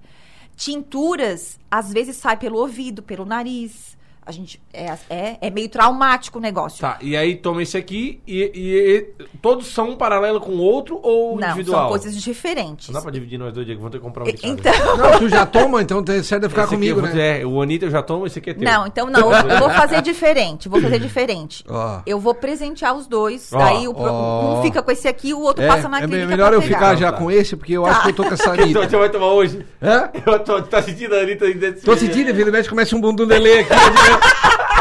Tinturas, 0.55 1.59
às 1.71 1.91
vezes 1.91 2.17
sai 2.17 2.37
pelo 2.37 2.59
ouvido, 2.59 3.03
pelo 3.03 3.25
nariz. 3.25 3.97
A 4.31 4.33
gente 4.33 4.63
é, 4.73 4.93
é, 5.11 5.37
é 5.41 5.51
meio 5.51 5.69
traumático 5.69 6.39
o 6.39 6.41
negócio. 6.41 6.81
Tá, 6.81 6.99
e 7.01 7.17
aí 7.17 7.35
toma 7.35 7.65
esse 7.65 7.77
aqui 7.77 8.21
e, 8.25 8.43
e- 8.55 9.19
e 9.19 9.25
todos 9.43 9.67
são 9.67 9.91
um 9.91 9.97
paralelo 9.97 10.41
com 10.41 10.53
o 10.53 10.61
outro 10.61 11.01
ou 11.03 11.37
Não, 11.37 11.49
individual? 11.49 11.81
são 11.81 11.89
coisas 11.89 12.15
diferentes. 12.23 12.87
Não 12.87 12.95
dá 12.95 13.03
pra 13.03 13.11
dividir 13.11 13.39
nós 13.41 13.53
dois, 13.53 13.67
Diego. 13.67 13.81
Vamos 13.81 13.91
ter 13.91 13.99
que 13.99 14.05
comprar 14.05 14.23
um 14.23 14.27
de 14.29 14.35
cada. 14.35 14.53
Então, 14.53 14.97
Não, 14.97 15.19
tu 15.19 15.29
já 15.29 15.45
toma, 15.45 15.83
então 15.83 16.01
tem 16.05 16.23
certo 16.23 16.45
de 16.45 16.49
ficar 16.51 16.63
Esse 16.63 16.75
aqui 16.77 16.91
comigo, 16.91 17.01
vou 17.01 17.11
né? 17.11 17.41
é, 17.41 17.45
o 17.45 17.61
Anitta 17.61 17.87
eu 17.87 17.91
já 17.91 18.03
tomo, 18.05 18.25
esse 18.25 18.39
aqui 18.39 18.51
é 18.51 18.55
teu. 18.55 18.63
não, 18.63 18.87
então 18.87 19.11
não. 19.11 19.33
Eu 19.33 19.59
vou 19.59 19.71
fazer 19.71 20.01
diferente. 20.01 20.69
Vou 20.69 20.81
fazer 20.81 21.01
diferente. 21.01 21.65
Ó. 21.69 22.03
Eu 22.07 22.21
vou 22.21 22.33
presentear 22.33 22.95
os 22.95 23.09
dois. 23.09 23.51
Daí 23.51 23.89
o 23.89 23.95
ó. 23.97 24.59
um 24.59 24.63
fica 24.63 24.81
com 24.81 24.93
esse 24.93 25.09
aqui, 25.09 25.35
o 25.35 25.41
outro 25.41 25.65
É, 25.65 25.67
passa 25.67 25.89
na 25.89 25.99
é 25.99 26.07
clínica 26.07 26.27
melhor 26.29 26.47
pra 26.51 26.57
eu 26.57 26.63
ficar 26.63 26.95
já 26.95 27.11
Tá. 27.11 27.19
com 27.19 27.29
esse, 27.33 27.57
porque 27.57 27.73
eu 27.73 27.85
acho 27.85 28.03
que 28.03 28.09
eu 28.11 28.15
tô 28.15 28.25
com 28.25 28.35
essa 28.35 28.51
Então 28.55 28.65
Anitta. 28.65 28.89
você 28.89 28.97
vai 28.97 29.09
tomar 29.11 29.33
hoje. 29.33 29.67
Hã? 29.83 30.09
Eu 30.25 30.39
tô, 30.45 30.63
tá 30.63 30.81
sentindo 30.81 31.15
a 31.17 31.19
Anitta 31.19 31.47
Tô 31.85 31.97
sentindo, 31.97 32.29
evidentemente, 32.31 32.69
começa 32.69 32.95
um 32.95 33.01
bumbum 33.01 33.25
lelê 33.25 33.61
aqui. 33.61 33.71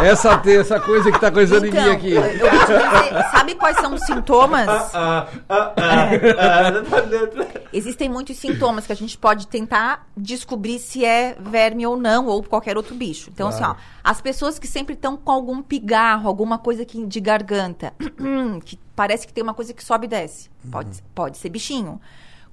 essa, 0.04 0.42
essa 0.46 0.80
coisa 0.80 1.12
que 1.12 1.20
tá 1.20 1.30
coisando 1.32 1.66
em 1.66 1.72
mim 1.72 1.78
Então, 1.78 1.92
aqui. 1.92 2.12
eu 2.12 2.22
vou 2.22 2.30
te 2.30 2.66
dizer, 2.66 3.32
sabe 3.32 3.56
quais 3.56 3.78
são 3.78 3.94
os 3.94 4.02
sintomas? 4.06 4.68
Ah, 4.94 5.28
ah, 5.50 5.74
ah, 5.76 5.76
tá. 5.76 7.60
Existem 7.74 8.10
muitos 8.10 8.38
sintomas 8.38 8.86
que 8.88 8.94
a 8.94 8.96
gente 8.96 9.18
pode 9.18 9.48
tentar 9.48 10.08
descobrir 10.16 10.80
se 10.80 11.04
é 11.04 11.36
verme 11.40 11.86
ou 11.86 11.98
não, 11.98 12.28
ou 12.28 12.42
qualquer 12.44 12.78
outro 12.78 12.96
bicho. 12.96 13.30
Então, 13.34 13.50
assim, 13.50 13.64
ó, 13.64 13.76
as 14.04 14.22
pessoas 14.22 14.58
que 14.58 14.68
sempre 14.68 14.94
estão 14.94 15.18
com 15.18 15.32
algum 15.32 15.62
pigarro, 15.62 16.28
alguma 16.28 16.58
coisa 16.58 16.86
que, 16.86 17.06
de 17.06 17.20
garganta, 17.20 17.94
que 18.64 18.80
parece 18.96 19.28
que 19.28 19.34
tem 19.34 19.44
uma 19.44 19.54
coisa 19.54 19.74
que 19.74 19.84
sobe 19.84 20.06
e 20.06 20.10
desce. 20.10 20.50
Pode, 20.72 20.90
pode 21.14 21.38
ser 21.38 21.50
bichinho. 21.50 22.00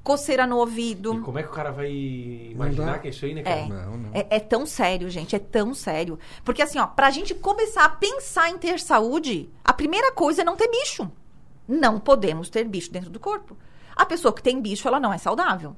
Coceira 0.07 0.47
no 0.47 0.59
ouvido. 0.59 1.15
E 1.15 1.21
como 1.21 1.37
é 1.37 1.43
que 1.43 1.49
o 1.49 1.53
cara 1.53 1.73
vai 1.73 1.91
imaginar 1.91 3.01
que 3.01 3.09
é 3.09 3.11
isso 3.11 3.25
aí, 3.25 3.35
né, 3.35 3.43
cara? 3.43 3.57
É. 3.57 3.67
Não, 3.67 3.97
não. 3.97 4.11
É, 4.15 4.37
é 4.37 4.39
tão 4.39 4.65
sério, 4.65 5.11
gente, 5.11 5.35
é 5.35 5.39
tão 5.41 5.75
sério. 5.75 6.17
Porque 6.45 6.63
assim, 6.63 6.79
ó, 6.79 6.87
pra 6.87 7.11
gente 7.11 7.35
começar 7.35 7.85
a 7.85 7.89
pensar 7.89 8.49
em 8.49 8.57
ter 8.57 8.79
saúde, 8.79 9.51
a 9.65 9.73
primeira 9.73 10.13
coisa 10.13 10.43
é 10.43 10.45
não 10.45 10.55
ter 10.55 10.71
bicho. 10.71 11.11
Não 11.67 11.99
podemos 11.99 12.49
ter 12.49 12.63
bicho 12.63 12.93
dentro 12.93 13.11
do 13.11 13.19
corpo. 13.19 13.57
A 13.97 14.07
pessoa 14.07 14.33
que 14.33 14.41
tem 14.41 14.61
bicho, 14.61 14.87
ela 14.87 15.01
não 15.01 15.13
é 15.13 15.19
saudável. 15.19 15.75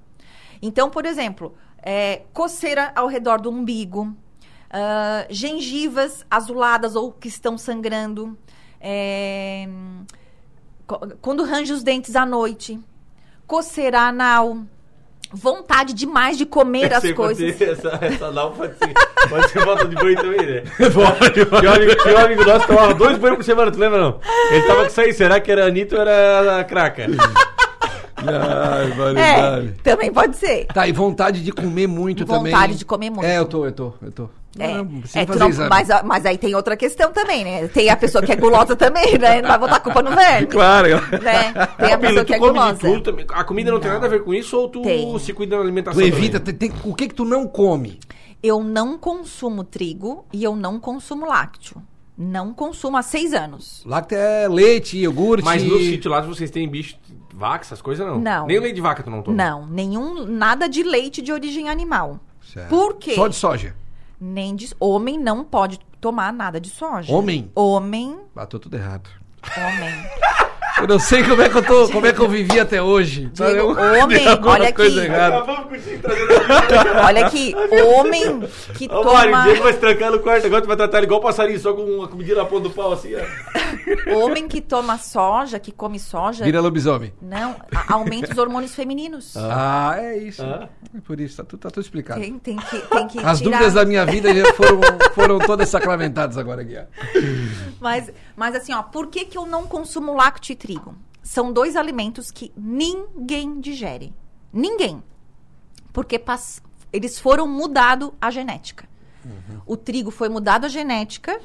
Então, 0.60 0.90
por 0.90 1.06
exemplo, 1.06 1.54
é, 1.78 2.24
coceira 2.34 2.92
ao 2.94 3.06
redor 3.06 3.40
do 3.40 3.48
umbigo, 3.48 4.14
ah, 4.70 5.26
gengivas 5.30 6.26
azuladas 6.30 6.94
ou 6.94 7.12
que 7.12 7.28
estão 7.28 7.56
sangrando, 7.56 8.36
é, 8.78 9.66
quando 11.22 11.44
range 11.44 11.72
os 11.72 11.82
dentes 11.82 12.14
à 12.14 12.26
noite, 12.26 12.78
coceira 13.48 14.02
anal, 14.02 14.58
vontade 15.32 15.94
demais 15.94 16.37
de 16.37 16.44
comer 16.46 16.92
as 16.92 17.00
pode 17.00 17.14
coisas. 17.14 17.61
Essa, 17.61 17.98
essa 18.02 18.30
não 18.30 18.52
pode 18.52 18.74
ser. 18.78 18.92
Pode 19.28 19.48
ser 19.50 19.64
falta 19.64 19.88
de 19.88 19.96
banho 19.96 20.16
também, 20.16 20.46
né? 20.46 20.62
Tinha 21.58 21.70
um 21.70 21.74
amigo, 21.74 21.96
tinha 21.96 22.14
um 22.14 22.18
amigo 22.18 22.44
nosso 22.44 22.61
que 22.61 22.66
tomava 22.68 22.94
dois 22.94 23.18
banhos 23.18 23.38
por 23.38 23.44
semana, 23.44 23.70
tu 23.72 23.78
lembra 23.78 23.98
não? 24.00 24.20
Ele 24.52 24.66
tava 24.66 24.82
com 24.82 24.87
isso 24.87 25.00
aí, 25.00 25.12
será 25.12 25.40
que 25.40 25.50
era 25.50 25.64
a 25.64 25.68
Anitta 25.68 25.96
ou 25.96 26.02
era 26.02 26.61
a 26.61 26.64
Craca? 26.64 27.06
Ai, 28.20 28.87
É, 28.87 28.94
validade. 28.94 29.74
também 29.82 30.12
pode 30.12 30.37
ser. 30.37 30.66
Tá, 30.66 30.87
e 30.88 30.92
vontade 30.92 31.42
de 31.42 31.52
comer 31.52 31.87
muito 31.87 32.24
também. 32.24 32.52
Vontade 32.52 32.74
de 32.74 32.84
comer 32.84 33.11
muito. 33.11 33.24
É, 33.24 33.38
eu 33.38 33.44
tô, 33.46 33.64
eu 33.64 33.72
tô, 33.72 33.94
eu 34.02 34.11
tô. 34.11 34.28
É, 34.58 34.74
Não, 34.74 34.84
não 34.84 35.02
é, 35.14 35.26
não- 35.38 35.48
exame. 35.48 35.68
mas, 35.68 35.88
mas 36.04 36.26
aí 36.26 36.38
tem 36.38 36.54
outra 36.54 36.76
questão 36.76 37.12
também, 37.12 37.44
né? 37.44 37.68
Tem 37.68 37.90
a 37.90 37.96
pessoa 37.96 38.24
que 38.24 38.32
é 38.32 38.37
gulosa 38.37 38.74
também, 38.74 39.18
né? 39.18 39.42
Não 39.42 39.48
vai 39.48 39.58
botar 39.58 39.76
a 39.76 39.80
culpa 39.80 40.02
no 40.02 40.11
verme. 40.11 40.46
Claro. 40.48 40.88
Né? 41.22 41.52
Tem 41.78 41.92
a 41.92 41.98
pessoa 41.98 42.24
que 42.24 42.34
é 42.34 42.38
gulosa. 42.38 42.78
tudo. 42.80 43.14
A 43.34 43.44
comida 43.44 43.70
não, 43.70 43.78
tem 43.78 43.90
nada 43.90 44.06
a 44.06 44.08
ver 44.08 44.24
com 44.24 44.32
isso 44.32 44.56
ou 44.58 44.68
tu 44.68 44.82
Tem. 44.82 45.16
se 45.18 45.32
cuida 45.32 45.56
da 45.56 45.62
alimentação 45.62 46.00
Tu 46.00 46.06
evita, 46.06 46.40
tem, 46.40 46.54
tem- 46.54 46.72
o 46.84 46.94
que 46.94 47.08
que 47.08 47.14
tu 47.14 47.24
não 47.24 47.46
come? 47.46 48.00
Eu 48.42 48.62
não 48.62 48.96
consumo 48.96 49.64
trigo 49.64 50.24
e 50.32 50.42
eu 50.44 50.56
não 50.56 50.80
consumo 50.80 51.26
lácteo. 51.26 51.82
Não 52.16 52.52
consumo 52.52 52.96
há 52.96 53.02
seis 53.02 53.32
anos. 53.34 53.82
Lácteo 53.87 54.18
é 54.18 54.48
leite, 54.48 54.96
iogurte. 54.98 55.44
Mas 55.44 55.62
no 55.62 55.78
sítio 55.78 56.11
lá 56.11 56.20
vocês 56.20 56.50
têm 56.50 56.68
bicho, 56.68 56.96
vaca, 57.32 57.64
essas 57.64 57.80
coisas 57.82 58.04
não? 58.04 58.18
Não. 58.18 58.46
Nem 58.46 58.58
leite 58.58 58.74
de 58.76 58.80
vaca 58.80 59.02
tu 59.04 59.11
não 59.11 59.22
toma? 59.22 59.37
Não, 59.37 59.66
nenhum, 59.66 60.24
nada 60.24 60.68
de 60.68 60.82
leite 60.82 61.22
de 61.22 61.32
origem 61.32 61.68
animal. 61.68 62.18
Certo. 62.52 62.68
Por 62.70 62.96
quê? 62.96 63.14
Só 63.14 63.28
de 63.28 63.37
soja. 63.37 63.76
Nem 64.20 64.54
de, 64.57 64.74
homem 64.81 65.18
não 65.18 65.44
pode 65.44 65.78
tomar 66.00 66.33
nada 66.33 66.61
de 66.61 66.70
soja. 66.70 67.12
Homem? 67.12 67.50
Homem, 67.54 68.18
Bateu 68.35 68.59
tudo 68.59 68.76
errado. 68.76 69.09
homem. 69.57 69.94
Eu 70.80 70.86
não 70.86 70.98
sei 70.98 71.22
como 71.24 71.42
é 71.42 71.48
que 71.48 71.56
eu 71.56 71.62
tô, 71.62 71.88
como 71.88 72.06
é 72.06 72.12
que 72.12 72.20
eu 72.20 72.28
vivi 72.28 72.58
até 72.60 72.80
hoje. 72.82 73.28
Diego, 73.32 73.52
Eu- 73.78 74.02
homem, 74.02 74.26
alguma 74.28 74.52
olha 74.52 74.72
coisa 74.72 75.02
aqui. 75.02 75.10
Olha 77.04 77.26
aqui, 77.26 77.54
homem 77.98 78.40
que 78.74 78.86
Ô, 78.88 79.02
Mário, 79.04 79.30
o 79.30 79.32
toma. 79.32 79.42
Diego 79.44 79.62
vai 79.62 79.72
se 79.72 79.78
trancar 79.78 80.10
no 80.12 80.20
quarto 80.20 80.46
agora, 80.46 80.62
tu 80.62 80.68
vai 80.68 80.76
tratar 80.76 80.98
ele 80.98 81.06
igual 81.06 81.20
passarinho, 81.20 81.58
só 81.58 81.72
com 81.72 81.82
uma 81.82 82.08
comidinha 82.08 82.36
na 82.36 82.44
ponta 82.44 82.68
do 82.68 82.70
pau, 82.70 82.92
assim, 82.92 83.12
ó. 83.14 84.16
Homem 84.16 84.46
que 84.48 84.60
toma 84.60 84.98
soja, 84.98 85.58
que 85.58 85.72
come 85.72 85.98
soja. 85.98 86.44
Vira 86.44 86.60
lobisomem. 86.60 87.12
Não, 87.20 87.56
aumenta 87.88 88.32
os 88.32 88.38
hormônios 88.38 88.74
femininos. 88.74 89.36
Ah, 89.36 89.96
é 89.98 90.16
isso. 90.18 90.42
Ah. 90.42 90.68
É 90.96 91.00
por 91.00 91.20
isso, 91.20 91.36
tá 91.36 91.44
tudo, 91.44 91.60
tá 91.60 91.70
tudo 91.70 91.82
explicado. 91.82 92.20
Tem, 92.20 92.38
tem 92.38 92.56
que, 92.56 92.78
tem 92.78 93.06
que 93.08 93.18
As 93.18 93.38
tirar. 93.38 93.50
dúvidas 93.50 93.74
da 93.74 93.84
minha 93.84 94.04
vida 94.06 94.34
já 94.34 94.52
foram, 94.54 94.80
foram 95.14 95.38
todas 95.38 95.68
sacramentadas 95.68 96.38
agora 96.38 96.62
ó. 96.76 96.84
Mas, 97.80 98.10
mas 98.38 98.55
assim, 98.55 98.72
ó, 98.72 98.83
por 98.83 99.09
que, 99.09 99.24
que 99.24 99.37
eu 99.37 99.44
não 99.46 99.66
consumo 99.66 100.14
lácteo 100.14 100.53
e 100.53 100.57
trigo? 100.57 100.94
São 101.22 101.53
dois 101.53 101.77
alimentos 101.77 102.31
que 102.31 102.53
ninguém 102.57 103.61
digere. 103.61 104.14
Ninguém. 104.53 105.03
Porque 105.92 106.18
pass- 106.18 106.62
eles 106.92 107.18
foram 107.18 107.46
mudado 107.46 108.14
a 108.20 108.31
genética. 108.31 108.88
O 109.66 109.77
trigo 109.77 110.11
foi 110.11 110.29
mudado 110.29 110.64
a 110.64 110.68
genética 110.68 111.38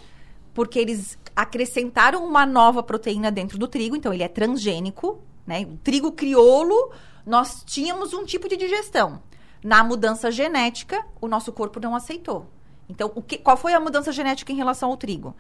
porque 0.54 0.78
eles 0.80 1.18
acrescentaram 1.36 2.24
uma 2.24 2.46
nova 2.46 2.82
proteína 2.84 3.32
dentro 3.32 3.58
do 3.58 3.68
trigo, 3.68 3.96
então 3.96 4.14
ele 4.14 4.24
é 4.24 4.28
transgênico, 4.28 5.20
né? 5.46 5.62
O 5.70 5.76
trigo 5.78 6.12
crioulo, 6.12 6.92
nós 7.26 7.64
tínhamos 7.66 8.14
um 8.14 8.24
tipo 8.24 8.48
de 8.48 8.56
digestão. 8.56 9.22
Na 9.64 9.84
mudança 9.84 10.32
genética, 10.32 11.04
o 11.20 11.28
nosso 11.28 11.52
corpo 11.52 11.80
não 11.80 11.96
aceitou. 11.96 12.46
Então, 12.88 13.12
o 13.16 13.22
que, 13.22 13.38
qual 13.38 13.58
foi 13.58 13.74
a 13.74 13.80
mudança 13.80 14.12
genética 14.12 14.52
em 14.52 14.56
relação 14.56 14.92
ao 14.92 14.98
trigo? 14.98 15.36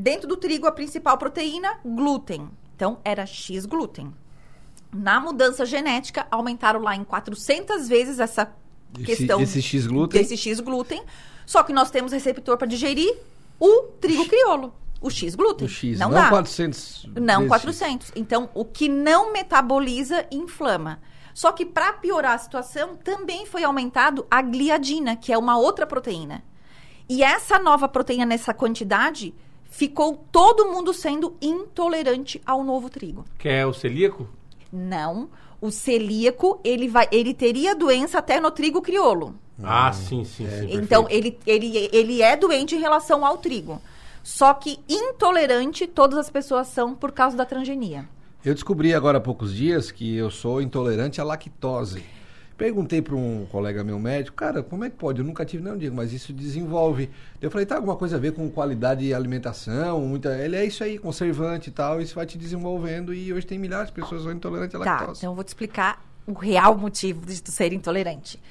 Dentro 0.00 0.28
do 0.28 0.36
trigo, 0.36 0.64
a 0.64 0.70
principal 0.70 1.18
proteína, 1.18 1.80
glúten. 1.84 2.48
Então, 2.76 3.00
era 3.04 3.26
X 3.26 3.66
glúten. 3.66 4.14
Na 4.94 5.18
mudança 5.18 5.66
genética, 5.66 6.24
aumentaram 6.30 6.80
lá 6.80 6.94
em 6.94 7.02
400 7.02 7.88
vezes 7.88 8.20
essa 8.20 8.48
Esse- 8.94 9.04
questão 9.04 9.40
esse 9.40 9.60
X 9.60 9.88
glúten? 9.88 10.20
desse 10.22 10.36
X 10.36 10.60
glúten. 10.60 11.02
Só 11.44 11.64
que 11.64 11.72
nós 11.72 11.90
temos 11.90 12.12
receptor 12.12 12.56
para 12.56 12.68
digerir 12.68 13.12
o 13.58 13.82
trigo 14.00 14.24
crioulo, 14.28 14.72
o 15.00 15.10
X 15.10 15.34
glúten. 15.34 15.66
O 15.66 15.68
X, 15.68 15.98
não, 15.98 16.10
não, 16.10 16.14
dá. 16.16 16.28
400. 16.28 17.08
Não 17.20 17.40
vezes 17.42 17.48
400. 17.48 18.12
Então, 18.14 18.48
o 18.54 18.64
que 18.64 18.88
não 18.88 19.32
metaboliza, 19.32 20.24
inflama. 20.30 21.00
Só 21.34 21.50
que 21.50 21.66
para 21.66 21.92
piorar 21.94 22.34
a 22.34 22.38
situação, 22.38 22.94
também 22.96 23.46
foi 23.46 23.64
aumentado 23.64 24.24
a 24.30 24.40
gliadina, 24.42 25.16
que 25.16 25.32
é 25.32 25.36
uma 25.38 25.58
outra 25.58 25.86
proteína. 25.88 26.44
E 27.08 27.22
essa 27.22 27.58
nova 27.58 27.88
proteína 27.88 28.26
nessa 28.26 28.54
quantidade 28.54 29.34
ficou 29.68 30.24
todo 30.32 30.66
mundo 30.66 30.92
sendo 30.92 31.36
intolerante 31.40 32.40
ao 32.44 32.64
novo 32.64 32.88
trigo. 32.88 33.24
Que 33.38 33.48
é 33.48 33.66
o 33.66 33.72
celíaco? 33.72 34.28
Não, 34.72 35.28
o 35.60 35.70
celíaco, 35.70 36.60
ele 36.64 36.88
vai, 36.88 37.08
ele 37.10 37.34
teria 37.34 37.74
doença 37.74 38.18
até 38.18 38.40
no 38.40 38.50
trigo 38.50 38.82
crioulo. 38.82 39.34
Ah, 39.62 39.92
sim, 39.92 40.24
sim, 40.24 40.48
sim. 40.48 40.68
Então, 40.70 41.04
perfeito. 41.04 41.42
ele, 41.46 41.68
ele, 41.68 41.90
ele 41.92 42.22
é 42.22 42.36
doente 42.36 42.76
em 42.76 42.78
relação 42.78 43.24
ao 43.24 43.38
trigo. 43.38 43.80
Só 44.22 44.54
que 44.54 44.78
intolerante 44.88 45.86
todas 45.86 46.18
as 46.18 46.30
pessoas 46.30 46.68
são 46.68 46.94
por 46.94 47.12
causa 47.12 47.36
da 47.36 47.44
transgenia. 47.44 48.08
Eu 48.44 48.54
descobri 48.54 48.94
agora 48.94 49.18
há 49.18 49.20
poucos 49.20 49.54
dias 49.54 49.90
que 49.90 50.16
eu 50.16 50.30
sou 50.30 50.62
intolerante 50.62 51.20
à 51.20 51.24
lactose. 51.24 52.04
Perguntei 52.58 53.00
para 53.00 53.14
um 53.14 53.46
colega 53.52 53.84
meu 53.84 54.00
médico, 54.00 54.36
cara, 54.36 54.64
como 54.64 54.84
é 54.84 54.90
que 54.90 54.96
pode? 54.96 55.20
Eu 55.20 55.24
nunca 55.24 55.44
tive, 55.44 55.62
não 55.62 55.78
digo, 55.78 55.94
mas 55.94 56.12
isso 56.12 56.32
desenvolve. 56.32 57.08
Eu 57.40 57.52
falei, 57.52 57.64
tá 57.64 57.76
alguma 57.76 57.94
coisa 57.94 58.16
a 58.16 58.18
ver 58.18 58.32
com 58.32 58.50
qualidade 58.50 59.06
de 59.06 59.14
alimentação? 59.14 60.00
Muita... 60.00 60.36
Ele 60.36 60.56
é 60.56 60.64
isso 60.64 60.82
aí, 60.82 60.98
conservante 60.98 61.68
e 61.70 61.72
tal, 61.72 62.00
isso 62.00 62.16
vai 62.16 62.26
te 62.26 62.36
desenvolvendo 62.36 63.14
e 63.14 63.32
hoje 63.32 63.46
tem 63.46 63.60
milhares 63.60 63.86
de 63.86 63.92
pessoas 63.92 64.24
intolerantes 64.26 64.74
à 64.74 64.78
Tá, 64.82 64.90
lactose. 64.96 65.18
então 65.20 65.30
eu 65.30 65.34
vou 65.36 65.44
te 65.44 65.48
explicar 65.48 66.04
o 66.26 66.32
real 66.32 66.76
motivo 66.76 67.24
de 67.24 67.40
tu 67.40 67.52
ser 67.52 67.72
intolerante. 67.72 68.42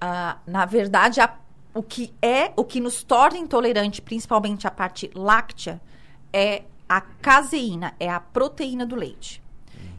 Ah, 0.00 0.38
na 0.44 0.64
verdade, 0.66 1.20
a- 1.20 1.36
o 1.72 1.80
que 1.82 2.12
é, 2.20 2.50
o 2.56 2.64
que 2.64 2.80
nos 2.80 3.04
torna 3.04 3.38
intolerante, 3.38 4.02
principalmente 4.02 4.66
a 4.66 4.70
parte 4.72 5.08
láctea, 5.14 5.80
é 6.32 6.62
a 6.88 7.00
caseína, 7.00 7.94
é 8.00 8.10
a 8.10 8.18
proteína 8.18 8.84
do 8.84 8.96
leite. 8.96 9.40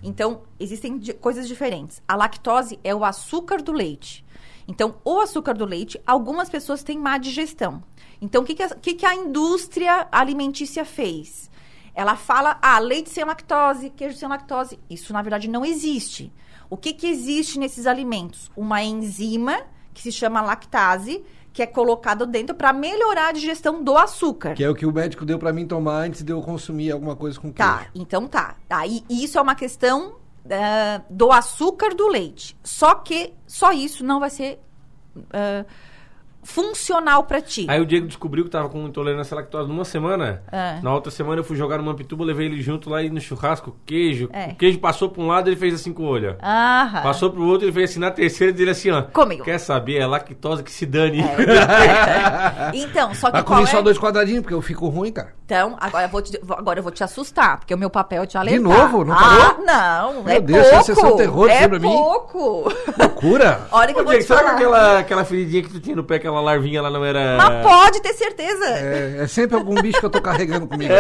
Então, 0.04 0.44
existem 0.60 1.00
coisas 1.20 1.48
diferentes. 1.48 2.02
A 2.08 2.16
lactose 2.16 2.80
é 2.84 2.94
o 2.94 3.04
açúcar 3.04 3.62
do 3.62 3.72
leite. 3.72 4.26
Então, 4.68 4.96
o 5.04 5.20
açúcar 5.20 5.54
do 5.54 5.66
leite, 5.66 6.02
algumas 6.06 6.50
pessoas 6.50 6.84
têm 6.84 6.98
má 6.98 7.18
digestão. 7.18 7.84
Então, 8.22 8.42
o 8.42 8.46
que, 8.46 8.56
que, 8.56 8.64
a, 8.64 8.70
que 8.70 8.94
que 8.94 9.06
a 9.06 9.16
indústria 9.16 10.08
alimentícia 10.12 10.84
fez? 10.86 11.50
Ela 11.94 12.16
fala, 12.16 12.58
ah, 12.62 12.80
leite 12.80 13.10
sem 13.10 13.24
lactose, 13.24 13.90
queijo 13.90 14.18
sem 14.18 14.28
lactose. 14.28 14.80
Isso, 14.90 15.14
na 15.14 15.22
verdade, 15.22 15.48
não 15.48 15.66
existe. 15.66 16.32
O 16.70 16.76
que, 16.76 16.94
que 16.94 17.08
existe 17.08 17.60
nesses 17.60 17.86
alimentos? 17.86 18.52
Uma 18.56 18.84
enzima 18.84 19.62
que 19.94 20.02
se 20.02 20.12
chama 20.12 20.42
lactase, 20.42 21.24
que 21.56 21.64
é 21.64 21.66
colocado 21.66 22.26
dentro 22.26 22.54
para 22.54 22.74
melhorar 22.74 23.30
a 23.30 23.32
digestão 23.32 23.82
do 23.82 23.98
açúcar. 23.98 24.56
Que 24.56 24.64
é 24.66 24.70
o 24.70 24.76
que 24.76 24.86
o 24.86 24.92
médico 24.92 25.26
deu 25.26 25.40
para 25.40 25.54
mim 25.54 25.66
tomar 25.66 26.02
antes 26.02 26.22
de 26.22 26.34
eu 26.34 26.42
consumir 26.42 26.92
alguma 26.92 27.16
coisa 27.16 27.40
com 27.40 27.50
queijo. 27.50 27.72
Tá, 27.72 27.88
então 27.96 28.28
tá. 28.28 28.58
Aí 28.70 29.06
isso 29.10 29.38
é 29.38 29.42
uma 29.42 29.56
questão 29.56 30.16
ah, 30.52 31.02
do 31.10 31.32
açúcar 31.32 31.96
do 31.96 32.10
leite. 32.10 32.58
Só 32.62 32.96
que 32.96 33.34
só 33.48 33.72
isso 33.72 34.04
não 34.04 34.20
vai 34.20 34.32
ser 34.32 34.60
ah, 35.32 35.66
funcional 36.46 37.24
para 37.24 37.42
ti. 37.42 37.66
Aí 37.68 37.82
o 37.82 37.86
Diego 37.86 38.08
descobriu 38.08 38.44
que 38.46 38.50
tava 38.52 38.70
com 38.70 38.86
intolerância 38.86 39.36
à 39.36 39.38
lactose 39.42 39.68
numa 39.68 39.84
semana. 39.84 40.44
É. 40.52 40.80
Na 40.82 40.94
outra 40.94 41.12
semana 41.12 41.40
eu 41.42 41.44
fui 41.44 41.58
jogar 41.58 41.78
no 41.80 41.84
Mampituba, 41.84 42.24
levei 42.24 42.46
ele 42.46 42.62
junto 42.62 42.90
lá 42.90 43.02
e 43.02 43.10
no 43.10 43.20
churrasco, 43.20 43.76
queijo. 43.86 44.30
É. 44.32 44.50
O 44.50 44.56
queijo 44.56 44.80
passou 44.80 45.10
pra 45.10 45.22
um 45.22 45.28
lado, 45.28 45.50
ele 45.50 45.56
fez 45.56 45.74
assim 45.74 45.92
com 45.92 46.04
o 46.04 46.08
olho. 46.08 46.38
Aham. 46.42 47.02
Passou 47.02 47.32
pro 47.32 47.44
outro, 47.44 47.66
ele 47.66 47.74
fez 47.74 47.90
assim 47.90 48.00
na 48.00 48.12
terceira 48.12 48.54
dele 48.54 48.70
assim, 48.70 48.92
ó. 48.92 49.02
Comigo. 49.02 49.44
Quer 49.44 49.58
saber? 49.58 49.98
É 49.98 50.06
lactose 50.06 50.64
que 50.64 50.72
se 50.72 50.86
dane. 50.86 51.24
Então, 52.74 53.14
só 53.14 53.28
que 53.28 53.38
Mas 53.38 53.44
qual 53.44 53.60
comi 53.60 53.70
só 53.70 53.80
é? 53.80 53.84
dois 53.84 53.98
quadradinhos, 53.98 54.42
porque 54.42 54.54
eu 54.54 54.62
fico 54.62 54.88
ruim, 54.88 55.12
cara. 55.12 55.34
Então, 55.46 55.78
agora 55.80 56.06
eu 56.06 56.10
vou 56.10 56.22
te, 56.24 56.42
agora 56.50 56.80
eu 56.80 56.84
vou 56.84 56.92
te 56.92 57.04
assustar, 57.04 57.60
porque 57.60 57.72
o 57.72 57.78
meu 57.78 57.88
papel 57.90 58.24
é 58.24 58.26
te 58.26 58.36
alertar. 58.36 58.64
novo? 58.64 59.06
Não 59.06 59.14
ah, 59.14 59.18
parou? 59.20 59.64
não, 59.64 60.24
Meu 60.24 60.36
é 60.36 60.40
Deus, 60.42 60.60
pouco. 60.64 60.76
essa 60.76 60.96
sessão 60.96 61.16
terror 61.16 61.48
é 61.50 61.62
sobre 61.62 61.78
mim? 61.80 61.88
pouco. 61.88 62.64
Loucura! 62.98 63.62
Olha 63.72 63.94
que 63.94 64.00
Ô, 64.00 64.02
eu 64.02 64.06
vou 64.06 64.14
te 64.16 64.24
sabe 64.24 64.42
falar. 64.42 64.54
aquela, 64.56 65.00
aquela 65.00 65.24
feridinha 65.24 65.62
que 65.62 65.70
tu 65.70 65.80
tinha 65.80 65.96
no 65.96 66.04
pé, 66.04 66.16
aquela 66.16 66.42
larvinha 66.42 66.82
lá 66.82 66.90
não 66.90 67.06
era. 67.06 67.38
Mas 67.38 67.62
pode 67.64 68.02
ter 68.02 68.14
certeza. 68.16 68.66
É, 68.66 69.18
é 69.22 69.28
sempre 69.28 69.56
algum 69.56 69.76
bicho 69.76 70.00
que 70.00 70.06
eu 70.08 70.10
tô 70.10 70.20
carregando 70.20 70.66
comigo. 70.66 70.92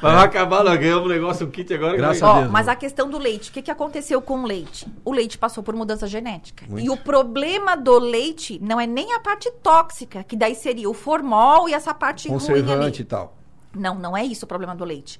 Mas 0.00 0.12
vai 0.14 0.24
acabar, 0.26 0.62
nós 0.62 0.78
ganhamos 0.78 1.04
um 1.04 1.08
negócio, 1.08 1.44
um 1.44 1.50
kit 1.50 1.74
agora. 1.74 1.96
Graças 1.96 2.20
vai- 2.20 2.30
a 2.30 2.32
Ó, 2.34 2.38
Deus, 2.42 2.50
mas 2.52 2.66
né? 2.66 2.72
a 2.72 2.76
questão 2.76 3.10
do 3.10 3.18
leite, 3.18 3.50
o 3.50 3.52
que, 3.52 3.62
que 3.62 3.70
aconteceu 3.72 4.22
com 4.22 4.42
o 4.42 4.46
leite? 4.46 4.86
O 5.04 5.10
leite 5.12 5.36
passou 5.36 5.60
por 5.60 5.74
mudança 5.74 6.06
genética. 6.06 6.64
Muito. 6.68 6.86
E 6.86 6.88
o 6.88 6.96
problema 6.96 7.76
do 7.76 7.98
leite 7.98 8.60
não 8.62 8.80
é 8.80 8.86
nem 8.86 9.12
a 9.12 9.18
parte 9.18 9.50
tóxica, 9.60 10.22
que 10.22 10.36
daí 10.36 10.54
seria 10.54 10.88
o 10.88 10.94
formol 10.94 11.68
e 11.68 11.74
essa 11.74 11.92
parte 11.92 12.28
ruim 12.28 12.38
Conservante 12.38 13.00
e 13.00 13.02
ali. 13.02 13.04
tal. 13.04 13.41
Não, 13.74 13.94
não 13.94 14.16
é 14.16 14.24
isso 14.24 14.44
o 14.44 14.48
problema 14.48 14.74
do 14.74 14.84
leite. 14.84 15.18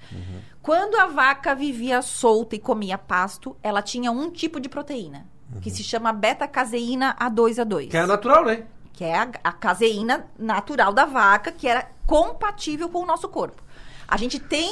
Quando 0.60 0.96
a 0.96 1.06
vaca 1.06 1.54
vivia 1.54 2.02
solta 2.02 2.54
e 2.54 2.58
comia 2.58 2.98
pasto, 2.98 3.56
ela 3.62 3.80
tinha 3.82 4.10
um 4.12 4.30
tipo 4.30 4.60
de 4.60 4.68
proteína, 4.68 5.26
que 5.60 5.70
se 5.70 5.82
chama 5.82 6.12
beta-caseína 6.12 7.14
A2A2 7.20 7.88
Que 7.90 7.96
é 7.96 8.06
natural, 8.06 8.44
né? 8.44 8.64
que 8.92 9.04
é 9.04 9.16
a, 9.18 9.28
a 9.42 9.52
caseína 9.52 10.26
natural 10.38 10.92
da 10.92 11.04
vaca, 11.06 11.50
que 11.50 11.66
era 11.66 11.90
compatível 12.06 12.88
com 12.90 12.98
o 13.00 13.06
nosso 13.06 13.28
corpo. 13.28 13.62
A 14.06 14.16
gente 14.18 14.38
tem 14.38 14.70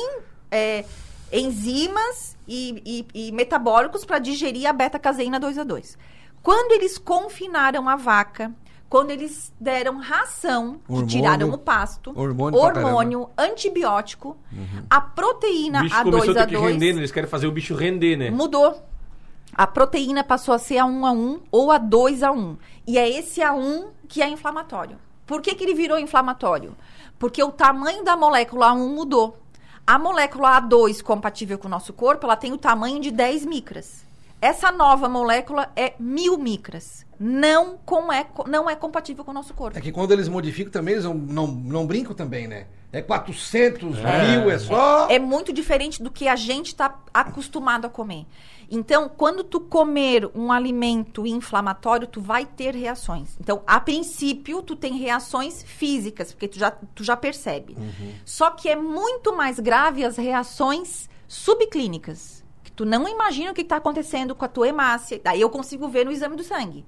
é, 0.51 0.85
enzimas 1.33 2.37
e, 2.47 3.07
e- 3.15 3.29
e 3.29 3.33
metabólicos 3.33 4.05
para 4.05 4.19
digerir 4.19 4.69
a 4.69 4.73
beta-caseína 4.73 5.41
2A2. 5.41 5.97
Quando 6.43 6.73
eles 6.73 6.99
confinaram 6.99 7.89
a 7.89 7.97
vaca, 7.97 8.53
quando 8.91 9.13
eles 9.13 9.53
deram 9.59 9.99
ração, 9.99 10.81
que 10.85 10.93
Hormônio. 10.93 11.07
tiraram 11.09 11.51
o 11.51 11.57
pasto, 11.57 12.11
Hormônio 12.15 12.59
Uhum. 12.59 12.67
hormônio 12.67 13.31
antibiótico, 13.39 14.37
a 14.91 15.01
proteína 15.01 15.79
O 15.79 15.83
bicho 15.85 16.03
começou 16.03 16.33
a 16.33 16.35
ter 16.35 16.47
que 16.49 16.57
A2A2 16.57 16.61
render, 16.73 16.93
né? 16.93 16.99
Eles 16.99 17.13
querem 17.13 17.31
fazer 17.31 17.47
o 17.47 17.53
bicho 17.53 17.75
render, 17.77 18.17
né? 18.17 18.31
Mudou. 18.31 18.83
A 19.55 19.65
proteína 19.67 20.25
passou 20.25 20.53
a 20.53 20.59
ser 20.59 20.79
a 20.79 20.85
1 20.85 21.07
a 21.07 21.13
1 21.13 21.41
ou 21.53 21.71
a 21.71 21.79
2 21.79 22.23
a 22.25 22.33
1. 22.33 22.57
E 22.85 22.99
é 22.99 23.09
esse 23.09 23.41
a 23.41 23.53
1 23.53 23.91
que 24.09 24.21
é 24.23 24.29
inflamatório. 24.29 24.99
Por 25.25 25.41
que, 25.41 25.55
que 25.55 25.63
ele 25.63 25.75
virou 25.75 25.97
inflamatório? 25.97 26.77
Porque 27.17 27.41
o 27.43 27.53
tamanho 27.53 28.03
da 28.03 28.17
molécula 28.17 28.71
A1 28.73 28.89
mudou. 28.93 29.39
A 29.87 29.99
molécula 30.01 30.61
A2, 30.61 31.01
compatível 31.01 31.59
com 31.59 31.69
o 31.69 31.71
nosso 31.71 31.93
corpo, 31.93 32.27
ela 32.27 32.37
tem 32.37 32.53
o 32.53 32.59
tamanho 32.59 32.99
de 32.99 33.13
10 33.13 33.47
micras. 33.47 34.05
Essa 34.41 34.73
nova 34.73 35.09
molécula 35.09 35.71
é 35.77 35.95
mil 35.99 36.39
micras. 36.39 37.05
Não, 37.19 37.79
com 37.85 38.11
é, 38.11 38.27
não 38.47 38.71
é 38.71 38.75
compatível 38.75 39.23
com 39.25 39.31
o 39.31 39.35
nosso 39.35 39.53
corpo. 39.53 39.77
É 39.77 39.81
que 39.81 39.93
quando 39.93 40.13
eles 40.13 40.29
modificam 40.29 40.73
também, 40.73 40.95
eles 40.95 41.05
não, 41.05 41.13
não, 41.13 41.47
não 41.47 41.87
brincam 41.87 42.15
também, 42.15 42.49
né? 42.49 42.67
É 42.93 43.03
400 43.03 43.99
É. 43.99 44.39
mil, 44.39 44.51
é 44.51 44.59
só... 44.59 45.07
É 45.09 45.19
muito 45.19 45.53
diferente 45.53 46.03
do 46.03 46.11
que 46.11 46.27
a 46.27 46.35
gente 46.35 46.69
está 46.69 46.99
acostumado 47.13 47.87
a 47.87 47.91
comer. 47.91 48.27
Então, 48.71 49.11
quando 49.15 49.45
tu 49.45 49.61
comer 49.61 50.31
um 50.35 50.51
alimento 50.51 51.27
inflamatório, 51.27 52.07
tu 52.07 52.21
vai 52.21 52.47
ter 52.47 52.75
reações. 52.75 53.37
Então, 53.39 53.63
a 53.67 53.79
princípio, 53.81 54.63
tu 54.63 54.75
tem 54.75 54.97
reações 54.97 55.63
físicas, 55.63 56.33
porque 56.33 56.49
tu 56.49 56.59
já, 56.59 56.71
tu 56.71 57.05
já 57.05 57.17
percebe. 57.17 57.77
Só 58.25 58.51
que 58.51 58.69
é 58.69 58.77
muito 58.77 59.37
mais 59.37 59.61
grave 59.61 60.05
as 60.05 60.17
reações 60.17 61.09
subclínicas. 61.29 62.40
Tu 62.81 62.87
não 62.87 63.07
imagina 63.07 63.51
o 63.51 63.55
que 63.55 63.61
está 63.61 63.77
acontecendo 63.77 64.35
com 64.35 64.43
a 64.43 64.49
tua 64.49 64.67
hemácia. 64.67 65.21
Daí 65.23 65.43
eu 65.43 65.51
consigo 65.51 65.87
ver 65.87 66.07
no 66.07 66.11
exame 66.11 66.35
do 66.35 66.43
sangue. 66.43 66.83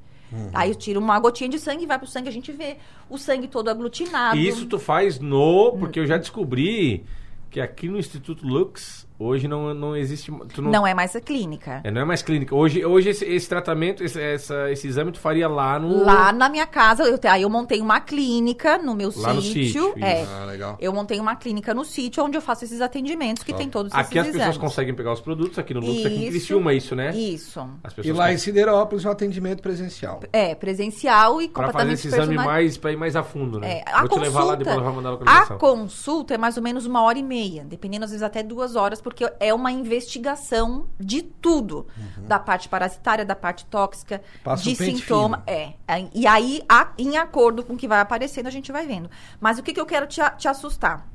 Aí 0.55 0.71
eu 0.71 0.75
tiro 0.75 0.99
uma 0.99 1.21
gotinha 1.21 1.51
de 1.51 1.59
sangue, 1.59 1.85
vai 1.85 1.99
pro 1.99 2.09
sangue, 2.09 2.31
a 2.31 2.33
gente 2.33 2.51
vê 2.51 2.79
o 3.11 3.19
sangue 3.19 3.47
todo 3.47 3.69
aglutinado. 3.69 4.39
E 4.39 4.49
isso 4.49 4.65
tu 4.65 4.79
faz 4.79 5.19
no. 5.19 5.77
Porque 5.79 6.01
eu 6.01 6.07
já 6.07 6.17
descobri 6.17 7.05
que 7.51 7.61
aqui 7.61 7.91
no 7.91 7.99
Instituto 7.99 8.47
Lux, 8.47 9.07
hoje 9.23 9.47
não, 9.49 9.73
não 9.75 9.97
existe. 9.97 10.31
Tu 10.55 10.61
não, 10.63 10.71
Não 10.71 10.87
é 10.87 10.95
mais 10.95 11.15
a 11.17 11.21
clínica. 11.21 11.81
é, 11.85 11.91
não 11.91 12.01
é 12.01 12.05
mais 12.05 12.23
clínica. 12.23 12.55
Hoje, 12.55 12.85
hoje 12.85 13.11
esse, 13.11 13.25
esse 13.25 13.49
tratamento, 13.49 14.03
esse, 14.05 14.21
essa- 14.21 14.71
esse 14.71 14.87
exame 14.87 15.13
tu 15.13 15.19
faria 15.21 15.49
lá 15.49 15.79
no. 15.79 16.05
Lá 16.05 16.33
na 16.33 16.49
minha 16.49 16.67
casa, 16.67 17.05
eu, 17.05 17.19
te- 17.19 17.27
aí 17.29 17.43
eu 17.43 17.51
montei 17.51 17.81
uma 17.81 18.01
clínica 18.01 18.79
no 18.79 18.95
meu 18.95 19.13
Lá 19.17 19.33
no 19.35 19.43
sítio. 19.43 19.93
sítio, 19.93 19.95
É. 20.05 20.25
Ah, 20.25 20.45
legal. 20.47 20.77
Eu 20.81 20.93
montei 20.93 21.19
uma 21.21 21.37
clínica 21.37 21.73
no 21.75 21.85
sítio 21.85 22.23
onde 22.25 22.37
eu 22.37 22.43
faço 22.43 22.65
esses 22.65 22.81
atendimentos 22.81 23.43
que 23.43 23.53
tem 23.53 23.69
todos 23.69 23.93
Aqui 23.93 24.19
esses 24.19 24.19
as 24.19 24.27
pessoas 24.27 24.43
exames. 24.43 24.59
conseguem 24.59 24.95
pegar 24.95 25.13
os 25.13 25.21
produtos, 25.21 25.59
aqui 25.59 25.75
no 25.75 25.81
Lux, 25.81 26.05
aqui 26.07 26.15
em 26.15 26.21
Isso. 26.23 26.31
Criciúma, 26.31 26.75
isso, 26.75 26.95
né? 26.97 27.15
Isso. 27.15 27.61
As 27.83 27.93
E 27.93 27.97
pessoas 27.97 28.17
lá 28.17 28.33
em 28.33 28.39
Siderópolis, 28.39 29.05
o 29.05 29.09
atendimento 29.11 29.61
presencial. 29.63 30.21
É, 30.33 30.55
presencial 30.55 31.41
e 31.43 31.49
Pra 31.49 31.71
fazer 31.73 31.93
esse 31.93 32.09
exame 32.09 32.27
personali- 32.29 32.49
mais, 32.49 32.77
pra 32.77 32.93
ir 32.93 32.97
mais 32.97 33.17
a 33.17 33.23
fundo, 33.23 33.59
né? 33.61 33.79
É, 33.79 33.85
a 33.87 34.01
Vou 34.01 34.09
te 34.09 34.11
consulta, 34.11 34.21
levar 34.23 34.45
lá, 34.45 34.55
depois 34.55 34.77
eu 34.77 34.83
vou 34.83 34.93
mandar 34.95 35.09
a 35.09 35.13
a 35.13 35.15
localização. 35.15 35.59
consulta 35.59 36.35
é 36.35 36.39
mais 36.39 36.57
ou 36.57 36.63
menos 36.63 36.87
uma 36.87 37.03
hora 37.03 37.19
e 37.19 37.23
meia, 37.23 37.65
dependendo 37.65 38.05
às 38.05 38.11
vezes 38.11 38.23
até 38.23 38.43
duas 38.43 38.77
horas, 38.77 39.01
porque 39.13 39.31
é 39.39 39.53
uma 39.53 39.71
investigação 39.71 40.87
de 40.99 41.23
tudo, 41.23 41.87
da 42.27 42.39
parte 42.39 42.69
parasitária, 42.69 43.25
da 43.25 43.37
parte 43.37 43.65
tóxica, 43.67 44.17
Uhum. 44.17 44.43
Passa 44.45 44.63
de 44.65 44.71
um 44.71 44.75
sintoma, 44.75 45.43
é. 45.47 45.75
é, 45.87 46.09
E 46.15 46.27
aí, 46.27 46.63
a- 46.69 46.93
em 46.99 47.17
acordo 47.19 47.63
com 47.63 47.75
o 47.75 47.77
que 47.77 47.87
vai 47.89 48.01
aparecendo, 48.01 48.47
a 48.47 48.51
gente 48.51 48.73
vai 48.73 48.87
vendo. 48.87 49.11
Mas 49.41 49.59
o 49.59 49.63
que, 49.63 49.73
que 49.73 49.81
eu 49.81 49.87
quero 49.87 50.07
te, 50.07 50.21
te 50.39 50.49
assustar? 50.49 51.07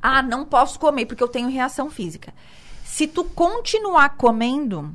Ah, 0.00 0.22
não 0.22 0.44
posso 0.44 0.78
comer 0.78 1.06
porque 1.06 1.22
eu 1.22 1.28
tenho 1.28 1.48
reação 1.48 1.90
física. 1.90 2.32
Se 2.84 3.06
tu 3.06 3.24
continuar 3.24 4.10
comendo, 4.16 4.94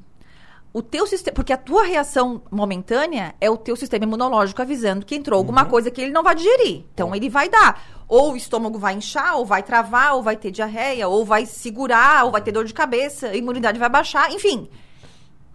o 0.72 0.82
teu 0.82 1.06
sistema, 1.06 1.36
porque 1.36 1.54
a 1.54 1.58
tua 1.58 1.84
reação 1.84 2.42
momentânea 2.50 3.36
é 3.40 3.50
o 3.50 3.58
teu 3.58 3.76
sistema 3.76 4.06
imunológico 4.06 4.62
avisando 4.62 5.06
que 5.06 5.14
entrou 5.16 5.38
Uhum. 5.38 5.44
alguma 5.44 5.66
coisa 5.66 5.92
que 5.92 6.02
ele 6.02 6.12
não 6.12 6.24
vai 6.24 6.34
digerir. 6.36 6.86
Então 6.94 7.14
ele 7.14 7.30
vai 7.30 7.48
dar, 7.50 7.80
ou 8.14 8.34
o 8.34 8.38
estômago 8.38 8.78
vai 8.78 8.94
inchar, 8.94 9.38
ou 9.38 9.44
vai 9.44 9.64
travar, 9.64 10.14
ou 10.14 10.22
vai 10.22 10.38
ter 10.38 10.52
diarreia, 10.52 11.08
ou 11.08 11.26
vai 11.26 11.48
segurar, 11.48 12.26
ou 12.26 12.32
vai 12.32 12.44
ter 12.44 12.52
dor 12.52 12.64
de 12.64 12.72
cabeça, 12.72 13.30
a 13.30 13.36
imunidade 13.36 13.80
vai 13.80 13.90
baixar, 13.90 14.32
enfim. 14.32 14.70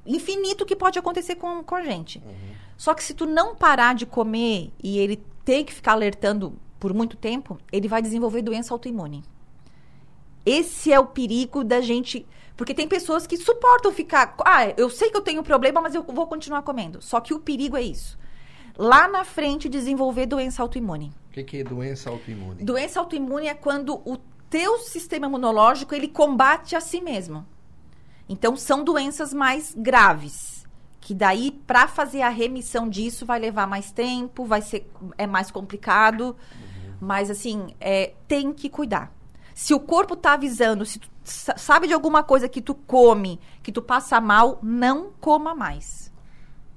Infinito 0.05 0.67
que 0.67 0.75
pode 0.75 0.99
acontecer 0.99 1.37
com, 1.37 1.63
com 1.63 1.77
a 1.77 1.83
gente. 1.83 2.21
Só 2.77 2.95
que 2.95 3.05
se 3.05 3.15
tu 3.15 3.27
não 3.27 3.55
parar 3.55 3.95
de 3.95 4.05
comer 4.05 4.73
e 4.83 4.99
ele 4.99 5.23
tem 5.45 5.65
que 5.65 5.73
ficar 5.73 5.93
alertando 5.93 6.59
por 6.81 6.93
muito 6.93 7.17
tempo, 7.17 7.61
ele 7.71 7.87
vai 7.87 8.03
desenvolver 8.03 8.43
doença 8.43 8.75
autoimune. 8.75 9.23
Esse 10.45 10.93
é 10.93 10.99
o 10.99 11.07
perigo 11.07 11.63
da 11.63 11.81
gente. 11.81 12.27
Porque 12.57 12.75
tem 12.75 12.89
pessoas 12.89 13.25
que 13.25 13.37
suportam 13.37 13.93
ficar. 13.93 14.35
Ah, 14.45 14.67
eu 14.77 14.91
sei 14.91 15.11
que 15.11 15.17
eu 15.17 15.23
tenho 15.23 15.45
problema, 15.45 15.81
mas 15.81 15.95
eu 15.95 16.03
vou 16.03 16.27
continuar 16.27 16.63
comendo. 16.63 17.01
Só 17.01 17.21
que 17.21 17.33
o 17.33 17.39
perigo 17.39 17.77
é 17.77 17.83
isso. 17.83 18.19
Lá 18.77 19.07
na 19.07 19.25
frente, 19.25 19.69
desenvolver 19.69 20.27
doença 20.27 20.61
autoimune. 20.61 21.13
Que, 21.45 21.45
que 21.45 21.57
é 21.59 21.65
doença 21.65 22.11
autoimune? 22.11 22.63
Doença 22.63 23.01
autoimune 23.01 23.47
é 23.47 23.55
quando 23.55 23.95
o 24.05 24.17
teu 24.49 24.79
sistema 24.79 25.27
imunológico 25.27 25.95
ele 25.95 26.09
combate 26.09 26.75
a 26.75 26.81
si 26.81 27.01
mesmo. 27.01 27.47
Então 28.29 28.57
são 28.57 28.85
doenças 28.85 29.33
mais 29.33 29.75
graves, 29.77 30.67
que 31.01 31.15
daí 31.15 31.51
para 31.51 31.89
fazer 31.89 32.23
a 32.23 32.29
remissão 32.29 32.89
disso 32.89 33.25
vai 33.25 33.39
levar 33.39 33.67
mais 33.67 33.91
tempo, 33.91 34.45
vai 34.45 34.61
ser 34.63 34.91
é 35.17 35.27
mais 35.27 35.51
complicado, 35.51 36.37
mas 37.01 37.31
assim 37.31 37.75
é, 37.81 38.13
tem 38.27 38.53
que 38.53 38.69
cuidar. 38.69 39.13
Se 39.55 39.75
o 39.75 39.81
corpo 39.81 40.15
tá 40.15 40.35
avisando, 40.35 40.85
se 40.85 40.99
tu 40.99 41.09
sa- 41.25 41.57
sabe 41.57 41.87
de 41.89 41.93
alguma 41.95 42.23
coisa 42.23 42.49
que 42.49 42.61
tu 42.61 42.75
come, 42.75 43.41
que 43.63 43.73
tu 43.73 43.83
passa 43.83 44.21
mal, 44.21 44.59
não 44.63 45.11
coma 45.21 45.55
mais. 45.55 46.13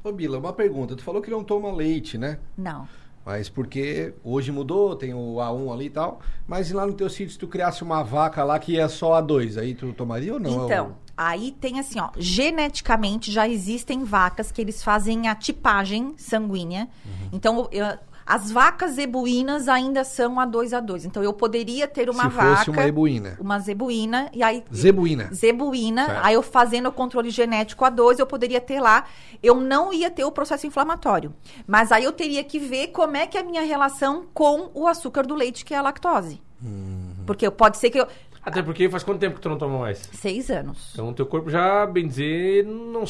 Ô, 0.04 0.12
Bila, 0.12 0.39
uma 0.39 0.52
pergunta. 0.54 0.95
Tu 0.95 1.04
falou 1.04 1.21
que 1.21 1.30
não 1.30 1.43
toma 1.43 1.71
leite, 1.71 2.17
né? 2.17 2.39
Não. 2.58 2.88
Mas 3.26 3.50
porque 3.50 4.14
hoje 4.24 4.52
mudou, 4.52 4.96
tem 4.96 5.14
o 5.14 5.36
A1 5.36 5.72
ali 5.74 5.86
e 5.86 5.90
tal. 5.90 6.20
Mas 6.48 6.72
lá 6.72 6.86
no 6.88 6.94
teu 6.94 7.10
sítio, 7.10 7.30
se 7.34 7.38
tu 7.38 7.48
criasse 7.48 7.84
uma 7.84 8.02
vaca 8.04 8.44
lá 8.44 8.58
que 8.58 8.80
é 8.80 8.88
só 8.88 9.22
A2, 9.22 9.58
aí 9.60 9.76
tu 9.76 9.94
tomaria 9.94 10.34
ou 10.34 10.40
não? 10.40 10.66
Então, 10.66 10.96
aí 11.16 11.52
tem 11.52 11.80
assim, 11.80 12.00
ó, 12.00 12.10
geneticamente 12.18 13.32
já 13.32 13.48
existem 13.48 14.04
vacas 14.04 14.52
que 14.52 14.60
eles 14.62 14.84
fazem 14.84 15.28
a 15.28 15.36
tipagem 15.36 16.14
sanguínea. 16.18 16.90
Uhum. 17.06 17.30
Então, 17.32 17.68
eu- 17.72 17.98
as 18.26 18.52
vacas 18.52 18.92
zebuínas 18.94 19.68
ainda 19.68 20.04
são 20.04 20.40
a 20.40 20.46
2 20.46 20.74
a 20.74 20.80
2. 20.80 21.06
Então, 21.06 21.24
eu 21.24 21.34
poderia 21.34 21.88
ter 21.88 22.10
uma 22.10 22.24
se 22.24 22.30
vaca, 22.30 22.56
fosse 22.58 22.70
uma 22.70 22.86
ebuína. 22.88 23.38
uma 23.40 23.60
zebuína, 23.60 24.30
e 24.34 24.42
aí 24.44 24.64
Zebuína. 24.74 25.30
zebuína, 25.34 26.06
Certo. 26.06 26.26
aí 26.26 26.34
eu 26.36 26.42
fazendo 26.42 26.90
o 26.90 26.92
controle 26.92 27.30
genético 27.30 27.84
a 27.86 27.90
2, 27.90 28.20
eu 28.20 28.28
poderia 28.28 28.62
ter 28.62 28.80
lá, 28.80 29.06
eu 29.42 29.56
não 29.56 29.94
ia 29.94 30.10
ter 30.10 30.24
o 30.24 30.32
processo 30.32 30.66
inflamatório. 30.68 31.34
Mas 31.68 31.92
aí 31.92 32.04
eu 32.04 32.12
teria 32.12 32.44
que 32.44 32.60
ver 32.60 32.88
como 32.88 33.18
é 33.18 33.26
que 33.28 33.38
é 33.38 33.42
a 33.42 33.44
minha 33.44 33.62
relação 33.64 34.26
com 34.34 34.70
o 34.74 34.88
açúcar 34.88 35.26
do 35.26 35.36
leite, 35.36 35.66
que 35.66 35.74
é 35.74 35.78
a 35.78 35.82
lactose. 35.82 36.42
Uhum. 36.64 37.14
Porque 37.26 37.50
pode 37.50 37.78
ser 37.78 37.90
que 37.90 38.00
eu... 38.00 38.08
Até 38.44 38.64
porque 38.64 38.90
faz 38.90 39.04
quanto 39.04 39.20
tempo 39.20 39.36
que 39.36 39.42
tu 39.42 39.50
não 39.50 39.58
toma 39.58 39.78
mais? 39.80 40.10
Seis 40.14 40.50
anos. 40.50 40.90
Então 40.94 41.10
o 41.10 41.14
teu 41.14 41.26
corpo 41.28 41.50
já, 41.50 41.86
bem 41.86 42.08
dizer, 42.08 42.66
não. 42.66 43.04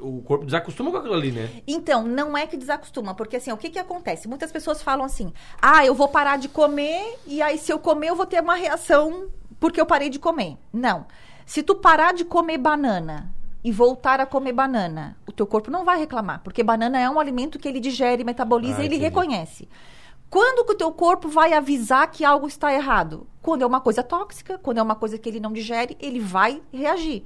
O 0.00 0.22
corpo 0.22 0.44
desacostuma 0.44 0.90
com 0.90 0.96
aquilo 0.98 1.14
ali, 1.14 1.32
né? 1.32 1.48
Então, 1.66 2.02
não 2.02 2.36
é 2.36 2.46
que 2.46 2.56
desacostuma, 2.56 3.14
porque 3.14 3.36
assim, 3.36 3.50
o 3.52 3.56
que 3.56 3.70
que 3.70 3.78
acontece? 3.78 4.28
Muitas 4.28 4.52
pessoas 4.52 4.82
falam 4.82 5.04
assim: 5.04 5.32
"Ah, 5.60 5.84
eu 5.86 5.94
vou 5.94 6.08
parar 6.08 6.36
de 6.38 6.48
comer 6.48 7.18
e 7.26 7.40
aí 7.40 7.56
se 7.58 7.72
eu 7.72 7.78
comer 7.78 8.08
eu 8.08 8.16
vou 8.16 8.26
ter 8.26 8.42
uma 8.42 8.54
reação 8.54 9.28
porque 9.58 9.80
eu 9.80 9.86
parei 9.86 10.08
de 10.10 10.18
comer". 10.18 10.56
Não. 10.72 11.06
Se 11.46 11.62
tu 11.62 11.74
parar 11.74 12.12
de 12.12 12.24
comer 12.24 12.58
banana 12.58 13.34
e 13.64 13.72
voltar 13.72 14.20
a 14.20 14.26
comer 14.26 14.52
banana, 14.52 15.16
o 15.26 15.32
teu 15.32 15.46
corpo 15.46 15.70
não 15.70 15.84
vai 15.84 15.98
reclamar, 15.98 16.42
porque 16.44 16.62
banana 16.62 17.00
é 17.00 17.08
um 17.08 17.18
alimento 17.18 17.58
que 17.58 17.66
ele 17.66 17.80
digere, 17.80 18.22
metaboliza 18.24 18.80
Ah, 18.80 18.82
e 18.82 18.86
ele 18.86 18.96
entendi. 18.96 19.04
reconhece. 19.04 19.68
Quando 20.30 20.64
que 20.66 20.72
o 20.72 20.76
teu 20.76 20.92
corpo 20.92 21.26
vai 21.28 21.54
avisar 21.54 22.10
que 22.10 22.22
algo 22.22 22.46
está 22.46 22.72
errado? 22.72 23.26
Quando 23.48 23.62
é 23.62 23.66
uma 23.66 23.80
coisa 23.80 24.02
tóxica, 24.02 24.58
quando 24.58 24.76
é 24.76 24.82
uma 24.82 24.94
coisa 24.94 25.16
que 25.16 25.26
ele 25.26 25.40
não 25.40 25.50
digere, 25.54 25.96
ele 25.98 26.20
vai 26.20 26.60
reagir. 26.70 27.24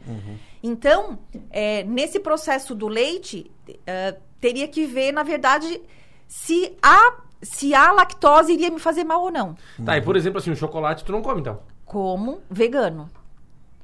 Então, 0.62 1.18
é, 1.50 1.82
nesse 1.82 2.20
processo 2.20 2.76
do 2.76 2.86
leite, 2.86 3.50
é, 3.84 4.16
teria 4.40 4.68
que 4.68 4.86
ver, 4.86 5.10
na 5.10 5.24
verdade, 5.24 5.82
se 6.28 6.76
a, 6.80 7.16
se 7.42 7.74
a 7.74 7.90
lactose 7.90 8.52
iria 8.52 8.70
me 8.70 8.78
fazer 8.78 9.02
mal 9.02 9.20
ou 9.20 9.32
não. 9.32 9.56
Tá, 9.84 9.98
e 9.98 10.00
por 10.02 10.14
exemplo, 10.14 10.38
assim, 10.38 10.52
o 10.52 10.54
chocolate 10.56 11.04
tu 11.04 11.10
não 11.10 11.22
come, 11.22 11.40
então? 11.40 11.58
Como 11.84 12.40
vegano. 12.48 13.10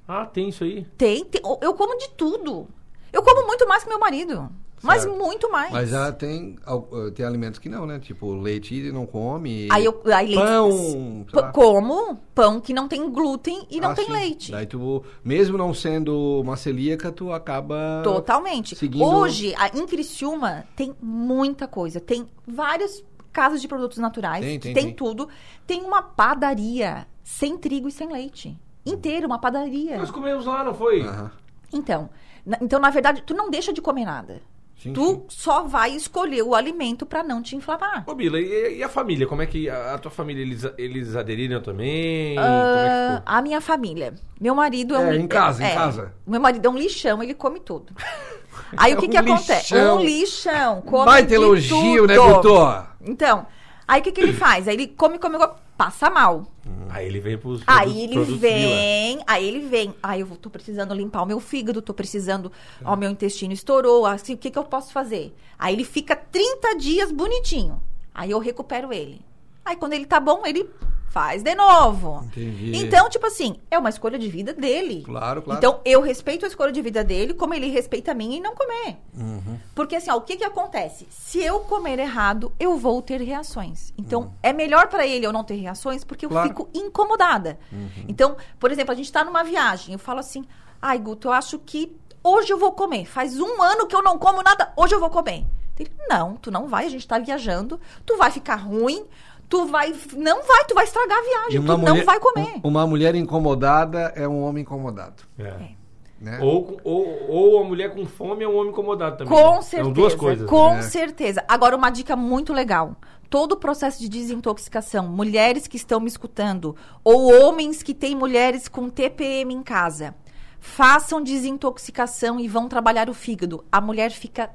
Ah, 0.07 0.25
tem 0.25 0.49
isso 0.51 0.63
aí. 0.63 0.85
Tem, 0.97 1.25
tem- 1.25 1.43
eu 1.61 1.75
como 1.75 1.99
de 1.99 2.11
tudo. 2.11 2.69
Eu 3.13 3.21
como 3.21 3.49
muito 3.49 3.67
mais 3.67 3.83
que 3.83 3.89
meu 3.89 3.99
marido. 3.99 4.49
Mas 4.83 5.03
Certo. 5.03 5.17
muito 5.17 5.51
mais. 5.51 5.73
Mas 5.73 5.91
já 5.91 6.13
tem, 6.13 6.57
eh, 6.67 7.11
tem 7.11 7.27
alimentos 7.27 7.59
que 7.59 7.69
não, 7.69 7.85
né? 7.87 7.99
Tipo, 7.99 8.35
leite 8.35 8.93
não 8.93 9.07
come. 9.07 9.69
Aí 9.71 9.85
eu 9.85 10.01
aí 10.07 10.35
leite- 10.35 10.43
Pão, 10.43 11.27
como 11.53 12.17
pão 12.35 12.61
que 12.61 12.73
não 12.73 12.87
tem 12.89 13.11
glúten 13.11 13.67
e 13.71 13.81
não 13.81 13.91
Ah, 13.91 13.95
tem 13.95 14.07
sim. 14.07 14.13
leite. 14.13 14.53
Daí 14.53 14.67
tu, 14.67 15.03
mesmo 15.25 15.59
não 15.59 15.75
sendo 15.75 16.41
uma 16.41 16.57
celíaca, 16.57 17.11
tu 17.11 17.33
acaba. 17.33 18.01
Totalmente. 18.05 18.77
seguindo- 18.77 19.05
Hoje, 19.05 19.55
a, 19.57 19.69
em 19.77 19.87
Criciúma, 19.87 20.65
tem 20.77 20.95
muita 21.03 21.67
coisa. 21.67 22.01
Tem 22.01 22.27
vários 22.47 23.03
casas 23.33 23.61
de 23.61 23.69
produtos 23.69 23.99
naturais. 23.99 24.45
Tem, 24.45 24.59
que 24.59 24.73
tem, 24.73 24.85
tem. 24.87 24.95
tudo. 24.95 25.29
Tem 25.67 25.83
uma 25.83 26.03
padaria 26.03 27.07
sem 27.25 27.57
trigo 27.59 27.89
e 27.89 27.93
sem 27.93 28.11
leite. 28.11 28.59
Inteira, 28.87 29.27
uma 29.27 29.39
padaria. 29.39 29.99
Nós 29.99 30.11
comemos 30.11 30.47
lá, 30.47 30.63
não 30.65 30.73
foi? 30.75 31.03
Aham. 31.03 31.31
Então, 31.73 32.09
na- 32.47 32.59
então, 32.63 32.79
na 32.81 32.89
verdade, 32.91 33.23
tu 33.27 33.35
não 33.35 33.51
deixa 33.51 33.73
de 33.73 33.83
comer 33.83 34.05
nada. 34.07 34.41
Sim, 34.79 34.93
tu 34.93 35.05
sim. 35.05 35.23
só 35.29 35.65
vai 35.65 35.91
escolher 35.91 36.43
o 36.43 36.55
alimento 36.55 37.05
pra 37.05 37.23
não 37.25 37.43
te 37.43 37.57
inflamar. 37.57 38.05
Ô, 38.07 38.15
Bila, 38.15 38.39
e, 38.39 38.79
e 38.79 38.83
a 38.83 38.89
família? 38.89 39.27
Como 39.27 39.43
é 39.43 39.47
que 39.47 39.69
a, 39.69 39.95
a 39.95 39.99
tua 39.99 40.11
família, 40.11 40.41
eles, 40.43 40.65
eles 40.79 41.17
aderiram 41.17 41.61
também? 41.61 42.37
Como 42.37 42.47
é 42.47 43.23
a 43.27 43.43
minha 43.43 43.61
família. 43.61 44.15
Meu 44.41 44.55
marido 44.55 44.95
é 44.95 44.99
um. 45.01 45.09
É, 45.09 45.13
li- 45.17 45.23
em 45.23 45.27
casa, 45.27 45.63
em 45.63 45.67
é, 45.67 45.75
casa. 45.75 46.13
Meu 46.27 46.41
marido 46.41 46.67
é 46.67 46.71
um 46.71 46.77
lixão, 46.79 47.23
ele 47.23 47.35
come 47.35 47.59
tudo. 47.61 47.93
Aí 48.77 48.95
o 48.95 48.99
que 48.99 49.07
Um 49.07 49.11
que 49.11 49.17
acontece? 49.17 49.75
lixão. 49.75 49.97
Um 49.97 50.01
lixão. 50.01 50.83
Come 50.83 51.05
Baita 51.07 51.29
de 51.29 51.35
elogio, 51.35 52.07
né, 52.07 52.15
tudo. 52.15 52.33
doutor? 52.43 52.87
Então, 53.01 53.47
aí 53.87 54.01
o 54.01 54.05
que, 54.05 54.13
que 54.13 54.21
ele 54.21 54.33
faz? 54.33 54.69
Aí 54.69 54.75
ele 54.75 54.87
come, 54.89 55.19
come, 55.19 55.39
come, 55.39 55.55
passa 55.79 56.11
mal. 56.11 56.45
Aí 56.91 57.07
ele 57.07 57.21
vem 57.21 57.39
pros 57.39 57.63
Aí 57.67 57.87
produtos- 58.07 58.29
ele 58.29 58.39
vem, 58.39 59.21
aí 59.27 59.47
ele 59.49 59.61
vem. 59.61 59.95
Aí 60.03 60.21
eu 60.21 60.27
vou- 60.27 60.37
tô 60.37 60.51
precisando 60.51 60.93
limpar 60.93 61.23
o 61.23 61.27
meu 61.27 61.39
fígado, 61.41 61.81
tô 61.81 61.95
precisando. 61.95 62.51
Ó, 62.85 62.97
meu 62.97 63.09
intestino 63.11 63.53
estourou. 63.55 64.05
Assim, 64.05 64.35
o 64.35 64.37
que, 64.37 64.51
que 64.51 64.59
eu 64.59 64.65
posso 64.65 64.93
fazer? 64.93 65.33
Aí 65.59 65.73
ele 65.75 65.85
fica 65.85 66.15
30 66.17 66.75
dias 66.77 67.11
bonitinho. 67.13 67.81
Aí 68.13 68.31
eu 68.33 68.39
recupero 68.41 68.93
ele. 68.93 69.21
Aí 69.69 69.77
quando 69.77 69.93
ele 69.93 70.07
tá 70.07 70.19
bom, 70.19 70.47
ele 70.47 70.69
faz 71.11 71.43
de 71.43 71.55
novo. 71.55 72.23
Entendi. 72.27 72.73
Então, 72.77 73.09
tipo 73.09 73.27
assim, 73.27 73.57
é 73.71 73.79
uma 73.79 73.89
escolha 73.91 74.19
de 74.19 74.29
vida 74.29 74.53
dele. 74.55 75.03
Claro, 75.05 75.43
claro. 75.43 75.59
Então, 75.59 75.81
eu 75.85 76.01
respeito 76.01 76.45
a 76.45 76.49
escolha 76.49 76.73
de 76.73 76.81
vida 76.81 77.03
dele, 77.05 77.35
como 77.35 77.53
ele 77.53 77.69
respeita 77.69 78.13
a 78.13 78.15
minha 78.15 78.39
em 78.39 78.41
não 78.41 78.55
comer. 78.55 78.97
Uhum. 79.15 79.59
Porque 79.75 79.97
assim, 79.97 80.11
ó, 80.11 80.17
o 80.17 80.21
que 80.23 80.37
que 80.37 80.45
acontece? 80.45 81.07
Se 81.11 81.43
eu 81.43 81.61
comer 81.61 81.99
errado, 81.99 82.51
eu 82.59 82.77
vou 82.79 83.03
ter 83.03 83.21
reações. 83.21 83.93
Então, 83.99 84.21
Uhum. 84.23 84.31
é 84.43 84.53
melhor 84.53 84.89
pra 84.89 85.07
ele 85.07 85.27
eu 85.27 85.33
não 85.33 85.45
ter 85.45 85.57
reações 85.57 86.03
porque 86.05 86.25
eu 86.25 86.31
Claro. 86.31 86.49
fico 86.49 86.69
incomodada. 86.75 87.59
Uhum. 87.71 87.89
Então, 88.09 88.37
por 88.59 88.71
exemplo, 88.73 88.93
a 88.93 88.97
gente 88.97 89.13
tá 89.13 89.23
numa 89.25 89.43
viagem, 89.45 89.93
eu 89.95 89.99
falo 89.99 90.21
assim: 90.21 90.45
Ai, 90.81 90.99
Guto, 90.99 91.29
eu 91.29 91.33
acho 91.33 91.59
que 91.59 91.95
hoje 92.23 92.53
eu 92.53 92.59
vou 92.59 92.73
comer. 92.73 93.05
Faz 93.07 93.39
um 93.41 93.63
ano 93.63 93.87
que 93.87 93.95
eu 93.97 94.03
não 94.03 94.19
como 94.19 94.43
nada, 94.43 94.73
hoje 94.77 94.95
eu 94.95 95.01
vou 95.01 95.11
comer. 95.11 95.45
Ele, 95.79 95.93
não, 96.09 96.35
tu 96.35 96.51
não 96.51 96.67
vai, 96.67 96.87
a 96.87 96.91
gente 96.91 97.07
tá 97.07 97.19
viajando, 97.21 97.81
tu 98.05 98.17
vai 98.17 98.33
ficar 98.33 98.57
ruim, 98.57 99.07
tu 99.49 99.67
vai. 99.67 99.95
Não 100.17 100.43
vai, 100.45 100.65
tu 100.67 100.75
vai 100.75 100.85
estragar 100.85 101.19
a 101.19 101.23
viagem, 101.23 101.63
tu 101.63 101.79
não 101.79 102.05
vai 102.05 102.21
comer. 102.21 102.61
Uma 102.63 102.87
mulher 102.87 103.15
incomodada 103.15 104.13
é 104.15 104.29
um 104.29 104.43
homem 104.43 104.63
incomodado. 104.63 105.23
É. 105.39 105.79
Né? 106.21 106.41
Ou, 106.43 106.81
ou, 106.83 107.31
ou 107.31 107.63
a 107.63 107.65
mulher 107.65 107.95
com 107.95 108.05
fome 108.05 108.43
é 108.43 108.49
um 108.49 108.57
homem 108.57 108.73
incomodado 108.73 109.19
também. 109.19 109.33
Com 109.33 109.55
né? 109.55 109.63
certeza. 109.63 109.85
São 109.85 109.93
duas 109.93 110.15
coisas. 110.15 110.49
Com 110.51 110.75
né? 110.75 110.83
certeza. 110.83 111.45
Agora, 111.47 111.77
uma 111.77 111.91
dica 111.91 112.17
muito 112.17 112.53
legal. 112.53 112.97
Todo 113.31 113.53
o 113.53 113.57
processo 113.57 114.01
de 114.01 114.09
desintoxicação, 114.09 115.07
mulheres 115.07 115.67
que 115.67 115.77
estão 115.77 116.01
me 116.01 116.09
escutando, 116.09 116.75
ou 117.05 117.31
homens 117.43 117.83
que 117.83 117.95
têm 117.95 118.17
mulheres 118.17 118.69
com 118.69 118.89
TPM 118.89 119.55
em 119.55 119.63
casa, 119.63 120.15
façam 120.59 121.23
desintoxicação 121.23 122.41
e 122.41 122.49
vão 122.49 122.69
trabalhar 122.69 123.09
o 123.09 123.15
fígado. 123.15 123.65
A 123.71 123.81
mulher 123.81 124.11
fica, 124.11 124.51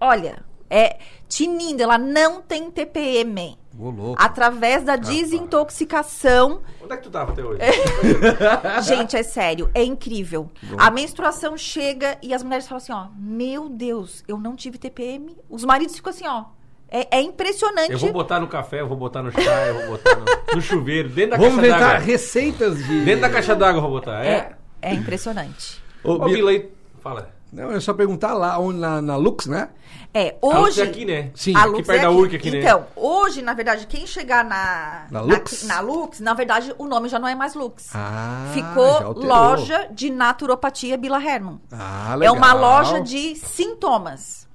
olha, 0.00 0.44
é 0.70 0.98
tinindo, 1.28 1.82
ela 1.82 1.98
não 1.98 2.40
tem 2.42 2.70
TPM. 2.70 3.58
Ô, 3.78 3.90
louco. 3.90 4.22
Através 4.22 4.84
da 4.84 4.94
desintoxicação, 4.96 6.62
Onde 6.82 6.92
é 6.92 6.96
que 6.96 7.02
tu 7.02 7.10
tava 7.10 7.32
até 7.32 7.42
hoje? 7.42 7.60
Gente, 8.86 9.16
é 9.16 9.22
sério, 9.22 9.70
é 9.74 9.82
incrível. 9.82 10.50
A 10.78 10.90
menstruação 10.90 11.56
chega 11.56 12.16
e 12.22 12.32
as 12.32 12.42
mulheres 12.42 12.68
falam 12.68 12.76
assim, 12.78 12.92
ó, 12.92 13.06
meu 13.18 13.68
Deus, 13.68 14.22
eu 14.28 14.38
não 14.38 14.54
tive 14.54 14.78
TPM. 14.78 15.36
Os 15.48 15.64
maridos 15.64 15.96
ficam 15.96 16.10
assim, 16.10 16.26
ó. 16.26 16.44
É, 16.88 17.18
é 17.18 17.20
impressionante. 17.22 17.90
Eu 17.90 17.98
vou 17.98 18.12
botar 18.12 18.38
no 18.38 18.46
café, 18.46 18.80
eu 18.80 18.86
vou 18.86 18.96
botar 18.96 19.22
no 19.22 19.32
chá, 19.32 19.66
eu 19.66 19.74
vou 19.74 19.96
botar 19.96 20.14
no, 20.14 20.24
no 20.54 20.62
chuveiro, 20.62 21.08
dentro 21.08 21.32
da 21.32 21.36
Vamos 21.38 21.54
caixa 21.56 21.66
inventar 21.66 21.88
d'água. 21.94 22.06
receitas 22.06 22.84
de. 22.84 23.04
Dentro 23.04 23.20
da 23.22 23.30
caixa 23.30 23.56
d'água 23.56 23.78
eu 23.78 23.82
vou 23.82 23.90
botar. 23.90 24.24
É. 24.24 24.56
É, 24.80 24.90
é 24.92 24.94
impressionante. 24.94 25.82
Ô, 26.04 26.12
Ô, 26.12 26.18
Bila 26.26 26.50
aí, 26.50 26.70
fala. 27.00 27.34
Não, 27.54 27.70
é 27.72 27.78
só 27.80 27.94
perguntar 27.94 28.34
lá 28.34 28.58
onde, 28.58 28.78
na, 28.78 29.00
na 29.00 29.16
Lux, 29.16 29.46
né? 29.46 29.68
É, 30.12 30.36
A 30.42 30.46
Lux 30.46 30.58
hoje. 30.60 30.80
é 30.80 30.84
aqui, 30.84 31.04
né? 31.04 31.30
Sim. 31.34 31.54
A 31.54 31.60
aqui 31.60 31.68
Lux 31.68 31.86
perto 31.86 31.98
é 31.98 32.02
da 32.02 32.08
aqui. 32.08 32.16
URC 32.18 32.36
aqui, 32.36 32.50
né? 32.50 32.58
Então, 32.60 32.86
hoje, 32.96 33.42
na 33.42 33.54
verdade, 33.54 33.86
quem 33.86 34.06
chegar 34.06 34.44
na, 34.44 35.06
Na 35.10 35.20
na, 35.20 35.20
Lux? 35.20 35.64
na 35.64 35.80
Lux, 35.80 36.20
na 36.20 36.34
verdade, 36.34 36.74
o 36.78 36.86
nome 36.86 37.08
já 37.08 37.18
não 37.18 37.28
é 37.28 37.34
mais 37.34 37.54
Lux. 37.54 37.90
Ah, 37.94 38.50
Ficou 38.52 39.12
loja 39.24 39.88
de 39.92 40.10
naturopatia 40.10 40.96
Bila 40.96 41.22
Herman. 41.22 41.60
Ah, 41.72 42.12
É 42.14 42.16
legal. 42.16 42.34
uma 42.34 42.52
loja 42.52 43.00
de 43.00 43.34
sintomas. 43.36 44.46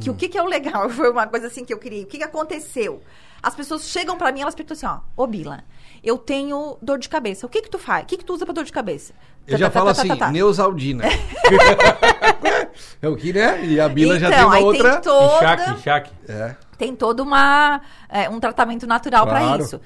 Que 0.00 0.08
o 0.10 0.14
que, 0.14 0.28
que 0.28 0.38
é 0.38 0.42
o 0.42 0.46
legal? 0.46 0.88
Foi 0.90 1.10
uma 1.10 1.26
coisa 1.26 1.46
assim 1.48 1.64
que 1.64 1.72
eu 1.72 1.78
queria. 1.78 2.02
O 2.02 2.06
que, 2.06 2.18
que 2.18 2.24
aconteceu? 2.24 3.02
As 3.42 3.54
pessoas 3.54 3.84
chegam 3.88 4.16
pra 4.16 4.30
mim 4.32 4.38
e 4.38 4.42
elas 4.42 4.54
perguntam 4.54 4.76
assim, 4.76 4.86
ó, 4.86 5.22
ô 5.22 5.26
Bila, 5.26 5.64
eu 6.02 6.16
tenho 6.16 6.76
dor 6.80 6.98
de 6.98 7.08
cabeça. 7.08 7.44
O 7.44 7.48
que 7.48 7.60
que 7.62 7.68
tu 7.70 7.78
faz? 7.78 8.04
O 8.04 8.06
que 8.06 8.16
que 8.18 8.24
tu 8.24 8.32
usa 8.32 8.44
pra 8.46 8.54
dor 8.54 8.64
de 8.64 8.72
cabeça? 8.72 9.12
Eu 9.46 9.58
já 9.58 9.66
Tá, 9.68 9.72
tá, 9.72 9.94
falo 9.94 9.94
tá, 10.16 10.24
assim. 10.24 10.32
Neusaldina. 10.32 11.04
é 13.02 13.08
o 13.08 13.16
que, 13.16 13.32
né? 13.32 13.64
E 13.64 13.80
a 13.80 13.88
Bila 13.88 14.18
já 14.18 14.28
tem 14.28 14.38
Então, 14.38 14.48
uma 14.48 14.56
aí 14.56 14.62
outra. 14.62 14.92
tem 14.92 15.00
toda... 15.00 15.36
Enxaque, 15.36 15.70
enxaque. 15.70 16.10
É. 16.28 16.56
tem 16.78 16.94
todo 16.94 17.20
uma, 17.20 17.80
é, 18.08 18.28
um 18.28 18.38
tratamento 18.40 18.86
natural 18.86 19.26
para 19.26 19.56
isso. 19.58 19.80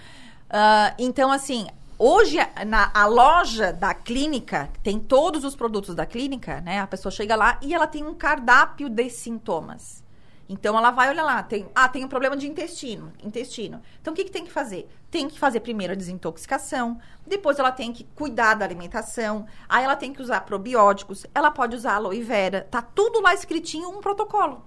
Ah, 0.51 0.95
então, 0.99 1.33
assim, 1.33 1.66
hoje 1.99 2.38
na 2.66 2.90
a 2.95 3.07
loja 3.07 3.73
da 3.73 3.95
clínica 3.95 4.69
tem 4.83 4.99
todos 4.99 5.45
os 5.45 5.57
produtos 5.57 5.95
da 5.95 6.07
clínica, 6.07 6.61
né? 6.61 6.81
A 6.81 6.87
pessoa 6.87 7.11
chega 7.11 7.35
lá 7.35 7.59
e 7.62 7.75
ela 7.75 7.87
tem 7.87 8.05
um 8.05 8.14
cardápio 8.14 8.88
de 8.88 9.11
sintomas. 9.11 10.05
Então 10.49 10.77
ela 10.79 10.91
vai 10.91 11.09
olhar 11.09 11.25
lá, 11.25 11.43
tem, 11.43 11.67
ah, 11.75 11.89
tem 11.89 12.05
um 12.05 12.09
problema 12.09 12.37
de 12.37 12.47
intestino, 12.49 13.13
intestino. 13.23 13.83
Então 14.01 14.13
o 14.13 14.17
que, 14.17 14.25
que 14.25 14.31
tem 14.31 14.45
que 14.45 14.53
fazer? 14.53 14.89
Tem 15.11 15.29
que 15.29 15.39
fazer 15.39 15.61
primeiro 15.61 15.93
a 15.93 15.97
desintoxicação, 15.97 16.99
depois 17.27 17.59
ela 17.59 17.73
tem 17.73 17.93
que 17.93 18.05
cuidar 18.15 18.55
da 18.55 18.65
alimentação, 18.65 19.47
aí 19.69 19.85
ela 19.85 19.97
tem 19.97 20.13
que 20.13 20.23
usar 20.23 20.43
probióticos, 20.43 21.27
ela 21.35 21.51
pode 21.51 21.75
usar 21.75 21.95
aloe 21.95 22.23
vera, 22.23 22.67
tá 22.71 22.81
tudo 22.81 23.21
lá 23.21 23.35
escritinho 23.35 23.89
um 23.89 24.01
protocolo. 24.01 24.65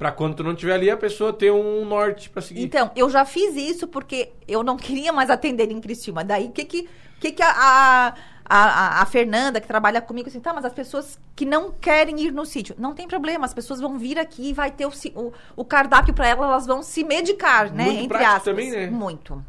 Pra 0.00 0.10
quando 0.10 0.36
tu 0.36 0.42
não 0.42 0.52
estiver 0.52 0.72
ali, 0.72 0.90
a 0.90 0.96
pessoa 0.96 1.30
ter 1.30 1.52
um 1.52 1.84
norte 1.84 2.30
pra 2.30 2.40
seguir. 2.40 2.62
Então, 2.62 2.90
eu 2.96 3.10
já 3.10 3.26
fiz 3.26 3.54
isso 3.54 3.86
porque 3.86 4.32
eu 4.48 4.62
não 4.62 4.74
queria 4.78 5.12
mais 5.12 5.28
atender 5.28 5.70
em 5.70 5.78
Criciúma. 5.78 6.24
Daí, 6.24 6.46
o 6.46 6.52
que 6.52 6.64
que, 6.64 6.88
que, 7.20 7.32
que 7.32 7.42
a, 7.42 7.50
a, 7.50 8.14
a, 8.52 9.02
a 9.02 9.06
Fernanda, 9.06 9.60
que 9.60 9.66
trabalha 9.68 10.02
comigo, 10.02 10.28
assim, 10.28 10.40
tá, 10.40 10.52
mas 10.52 10.64
as 10.64 10.72
pessoas 10.72 11.18
que 11.36 11.44
não 11.46 11.70
querem 11.70 12.20
ir 12.20 12.32
no 12.32 12.44
sítio, 12.44 12.74
não 12.76 12.94
tem 12.94 13.06
problema, 13.06 13.44
as 13.44 13.54
pessoas 13.54 13.80
vão 13.80 13.96
vir 13.96 14.18
aqui 14.18 14.50
e 14.50 14.52
vai 14.52 14.72
ter 14.72 14.86
o, 14.86 14.92
o, 15.14 15.32
o 15.54 15.64
cardápio 15.64 16.12
para 16.12 16.26
elas, 16.26 16.44
elas 16.44 16.66
vão 16.66 16.82
se 16.82 17.04
medicar, 17.04 17.72
né? 17.72 17.84
Muito 17.84 17.98
entre 17.98 18.08
prático 18.08 18.36
aspas. 18.36 18.44
também, 18.44 18.70
né? 18.72 18.90
Muito. 18.90 19.44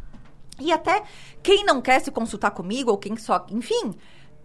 E 0.60 0.72
até 0.72 1.02
quem 1.42 1.66
não 1.66 1.82
quer 1.82 2.00
se 2.00 2.12
consultar 2.12 2.52
comigo, 2.52 2.92
ou 2.92 2.98
quem 2.98 3.18
só. 3.18 3.44
Enfim, 3.50 3.96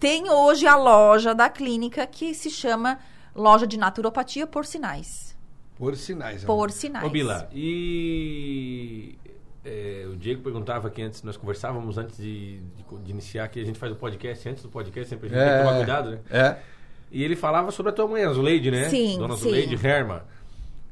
tem 0.00 0.30
hoje 0.30 0.66
a 0.66 0.74
loja 0.74 1.34
da 1.34 1.50
clínica 1.50 2.06
que 2.06 2.32
se 2.32 2.48
chama 2.48 2.98
Loja 3.34 3.66
de 3.66 3.76
Naturopatia 3.76 4.46
por 4.46 4.64
Sinais. 4.64 5.36
Por 5.76 5.94
sinais. 5.94 6.42
ó. 6.42 6.46
Por 6.46 6.70
sinais. 6.70 7.04
Ô, 7.04 7.10
Bila, 7.10 7.50
e 7.52 9.18
é, 9.66 10.06
o 10.08 10.16
Diego 10.16 10.40
perguntava 10.42 10.88
aqui 10.88 11.02
antes, 11.02 11.22
nós 11.22 11.36
conversávamos 11.36 11.98
antes 11.98 12.16
de, 12.16 12.58
de- 12.58 12.98
de 13.04 13.10
iniciar, 13.10 13.48
que 13.48 13.60
a 13.60 13.64
gente 13.64 13.78
faz 13.78 13.92
o 13.92 13.96
podcast, 13.96 14.48
antes 14.48 14.62
do 14.62 14.68
podcast, 14.68 15.08
sempre 15.10 15.26
a 15.26 15.30
gente 15.30 15.38
tem 15.38 15.52
que 15.58 15.64
tomar 15.64 15.76
cuidado, 15.76 16.10
né? 16.12 16.18
É. 16.30 16.56
E 17.10 17.22
ele 17.22 17.36
falava 17.36 17.70
sobre 17.70 17.90
a 17.90 17.92
tua 17.94 18.06
mãe, 18.06 18.22
a 18.24 18.32
Zuleide, 18.32 18.70
né? 18.70 18.88
Sim, 18.88 19.18
Dona 19.18 19.34
sim. 19.36 19.42
Zuleide 19.44 19.74
Herman. 19.86 20.20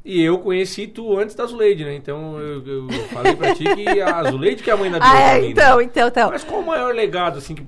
E 0.04 0.20
eu 0.22 0.38
conheci 0.38 0.86
tu 0.86 1.18
antes 1.18 1.34
da 1.34 1.46
Zuleide, 1.46 1.82
né? 1.82 1.94
Então 1.94 2.38
eu, 2.38 2.62
eu 2.66 2.88
falei 3.08 3.34
pra 3.34 3.54
ti 3.54 3.64
que 3.64 4.00
a 4.02 4.22
Zuleide 4.30 4.62
que 4.62 4.68
é 4.68 4.74
a 4.74 4.76
mãe 4.76 4.90
da 4.90 4.98
Bia 5.00 5.08
Ah, 5.08 5.30
é, 5.38 5.40
né? 5.40 5.48
então, 5.48 5.80
então, 5.80 6.08
então. 6.08 6.30
Mas 6.30 6.44
qual 6.44 6.60
o 6.60 6.66
maior 6.66 6.94
legado, 6.94 7.38
assim, 7.38 7.54
que 7.54 7.62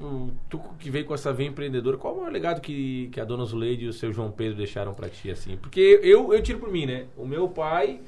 tu 0.51 0.61
que 0.79 0.90
veio 0.90 1.07
com 1.07 1.14
essa 1.14 1.33
veia 1.33 1.49
empreendedora, 1.49 1.97
qual 1.97 2.12
o 2.14 2.19
maior 2.19 2.31
legado 2.31 2.61
que, 2.61 3.09
que 3.11 3.19
a 3.21 3.25
dona 3.25 3.45
Zuleide 3.47 3.87
e 3.87 3.88
o 3.88 3.92
seu 3.92 4.12
João 4.12 4.31
Pedro 4.31 4.55
deixaram 4.59 4.92
pra 4.92 5.09
ti, 5.09 5.31
assim? 5.31 5.57
Porque 5.57 5.99
eu, 6.03 6.33
eu 6.35 6.42
tiro 6.42 6.59
por 6.59 6.71
mim, 6.71 6.85
né? 6.85 7.07
O 7.16 7.25
meu 7.27 7.49
pai, 7.49 8.01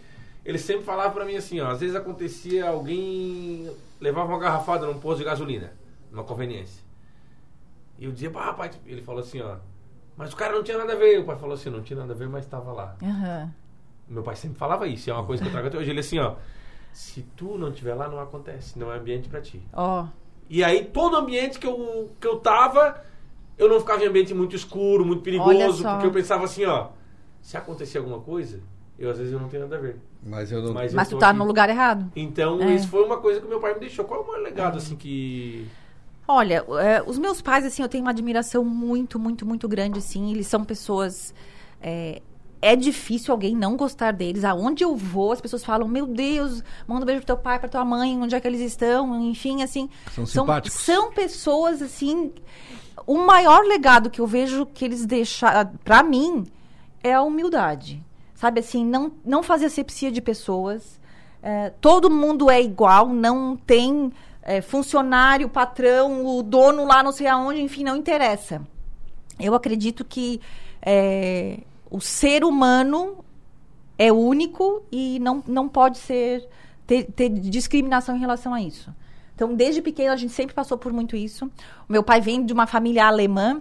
ele 0.49 0.59
sempre 0.59 0.83
falava 0.83 1.13
pra 1.13 1.27
mim 1.27 1.37
assim, 1.37 1.61
ó, 1.61 1.71
às 1.71 1.81
vezes 1.81 1.95
acontecia 1.95 2.67
alguém 2.67 3.71
levava 4.01 4.29
uma 4.29 4.39
garrafada 4.39 4.87
num 4.87 4.99
posto 4.99 5.19
de 5.19 5.25
gasolina, 5.25 5.75
numa 6.11 6.25
conveniência. 6.25 6.83
E 7.99 8.07
eu 8.07 8.13
dizia, 8.13 8.31
pá, 8.31 8.55
pai, 8.55 8.71
ele 8.87 9.03
falou 9.03 9.21
assim, 9.21 9.43
ó, 9.43 9.57
mas 10.17 10.33
o 10.33 10.37
cara 10.37 10.55
não 10.55 10.63
tinha 10.63 10.79
nada 10.79 10.95
a 10.95 10.97
ver. 10.97 11.21
O 11.21 11.25
pai 11.25 11.37
falou 11.37 11.55
assim, 11.55 11.69
não 11.69 11.83
tinha 11.83 11.99
nada 11.99 12.15
a 12.15 12.17
ver, 12.17 12.31
mas 12.31 12.47
estava 12.47 12.73
lá. 12.73 12.97
Aham. 13.03 13.53
Meu 14.09 14.23
pai 14.23 14.37
sempre 14.37 14.57
falava 14.57 14.87
isso, 14.87 15.11
é 15.11 15.13
uma 15.13 15.25
coisa 15.25 15.43
que 15.43 15.49
eu 15.49 15.53
trago 15.53 15.69
até 15.69 15.77
hoje. 15.77 15.91
Ele 15.91 16.01
assim, 16.01 16.19
ó, 16.19 16.37
se 16.95 17.23
tu 17.37 17.59
não 17.59 17.69
estiver 17.69 17.95
lá, 17.95 18.09
não 18.09 18.19
acontece, 18.19 18.79
não 18.79 18.91
é 18.91 18.97
ambiente 18.97 19.29
pra 19.29 19.43
ti. 19.43 19.61
Ó. 19.71 20.07
E 20.49 20.65
aí, 20.65 20.83
todo 20.83 21.15
ambiente 21.15 21.59
que 21.59 21.67
eu, 21.67 22.11
que 22.19 22.27
eu 22.27 22.39
tava, 22.39 23.05
eu 23.59 23.69
não 23.69 23.81
ficava 23.81 24.03
em 24.03 24.07
ambiente 24.07 24.33
muito 24.33 24.57
escuro, 24.57 25.05
muito 25.05 25.23
perigoso, 25.23 25.85
porque 25.85 26.07
eu 26.07 26.13
pensava 26.13 26.45
assim, 26.45 26.65
ó, 26.65 26.89
se 27.43 27.55
acontecer 27.59 27.99
alguma 27.99 28.21
coisa, 28.21 28.63
eu 28.99 29.11
às 29.11 29.19
vezes 29.19 29.33
eu 29.33 29.41
não 29.41 29.49
tenho 29.49 29.63
nada 29.65 29.77
a 29.77 29.81
ver. 29.81 29.97
Mas 30.25 30.51
eu 30.51 30.63
não. 30.63 30.73
Mas, 30.73 30.93
Mas 30.93 31.11
eu 31.11 31.17
tu 31.17 31.21
tá 31.21 31.29
aqui. 31.31 31.39
no 31.39 31.45
lugar 31.45 31.69
errado. 31.71 32.11
Então, 32.17 32.61
É. 32.61 32.75
isso 32.75 32.89
foi 32.89 33.05
uma 33.05 33.19
coisa 33.19 33.41
que 33.41 33.47
meu 33.47 33.61
pai 33.61 33.75
me 33.75 33.81
deixou. 33.81 34.05
Qual 34.05 34.21
é 34.21 34.25
o 34.25 34.27
maior 34.27 34.43
legado, 34.43 34.77
assim, 34.79 34.97
que... 34.97 35.67
Olha, 36.27 36.65
é, 36.83 37.03
os 37.07 37.19
meus 37.19 37.41
pais, 37.41 37.65
assim, 37.65 37.83
eu 37.83 37.89
tenho 37.89 38.05
uma 38.05 38.11
admiração 38.11 38.63
muito, 38.65 39.19
muito, 39.19 39.47
muito 39.47 39.67
grande, 39.69 39.99
assim. 39.99 40.31
Eles 40.31 40.47
são 40.47 40.63
pessoas. 40.65 41.33
É, 41.81 42.21
é 42.61 42.75
difícil 42.77 43.33
alguém 43.33 43.57
não 43.57 43.77
gostar 43.77 44.11
deles. 44.13 44.45
Aonde 44.45 44.85
eu 44.85 44.95
vou, 44.95 45.33
as 45.33 45.41
pessoas 45.41 45.65
falam: 45.65 45.89
Meu 45.89 46.07
Deus, 46.07 46.63
manda 46.87 47.03
um 47.03 47.07
beijo 47.07 47.21
pro 47.21 47.27
teu 47.29 47.37
pai, 47.39 47.59
pra 47.59 47.69
tua 47.69 47.85
mãe, 47.85 48.21
onde 48.21 48.35
é 48.35 48.41
que 48.41 48.47
eles 48.47 48.61
estão? 48.61 49.23
Enfim, 49.23 49.63
assim. 49.63 49.89
São 50.13 50.27
simpáticos. 50.27 50.81
São 50.81 51.13
pessoas, 51.13 51.81
assim. 51.81 52.33
O 53.07 53.17
maior 53.25 53.63
legado 53.65 54.11
que 54.11 54.21
eu 54.21 54.27
vejo 54.27 54.67
que 54.67 54.85
eles 54.85 55.07
deixaram, 55.07 55.71
pra 55.83 56.03
mim, 56.03 56.45
é 57.03 57.15
a 57.15 57.23
humildade. 57.23 58.05
Sabe 58.38 58.61
assim, 58.61 58.87
não, 58.87 59.11
não 59.24 59.42
fazer 59.42 59.66
asepsia 59.66 60.12
de 60.12 60.20
pessoas. 60.20 61.01
É, 61.42 61.70
todo 61.81 62.09
mundo 62.09 62.48
é 62.48 62.62
igual, 62.62 63.09
não 63.09 63.57
tem 63.57 64.12
é, 64.44 64.61
funcionário, 64.61 65.48
patrão, 65.48 66.24
o 66.24 66.40
dono 66.40 66.85
lá 66.85 67.03
não 67.03 67.11
sei 67.11 67.27
aonde, 67.27 67.61
enfim, 67.61 67.83
não 67.83 67.96
interessa. 67.96 68.62
Eu 69.40 69.57
acredito 69.57 70.05
que 70.05 70.40
é, 70.81 71.59
o 71.90 72.01
ser 72.01 72.44
humano 72.44 73.24
é 73.98 74.12
único 74.12 74.85
e 74.92 75.18
não, 75.18 75.42
não 75.44 75.68
pode 75.68 75.98
ser 75.98 76.48
ter, 76.87 77.11
ter 77.11 77.31
discriminação 77.31 78.14
em 78.14 78.20
relação 78.20 78.55
a 78.55 78.62
isso. 78.62 78.94
Então, 79.35 79.53
desde 79.53 79.83
pequeno, 79.83 80.12
a 80.12 80.16
gente 80.16 80.33
sempre 80.33 80.55
passou 80.55 80.79
por 80.79 80.92
muito 80.92 81.16
isso. 81.16 81.46
O 81.88 81.92
meu 81.92 82.05
pai 82.05 82.20
vem 82.20 82.46
de 82.46 82.53
uma 82.53 82.68
família 82.68 83.05
alemã, 83.05 83.61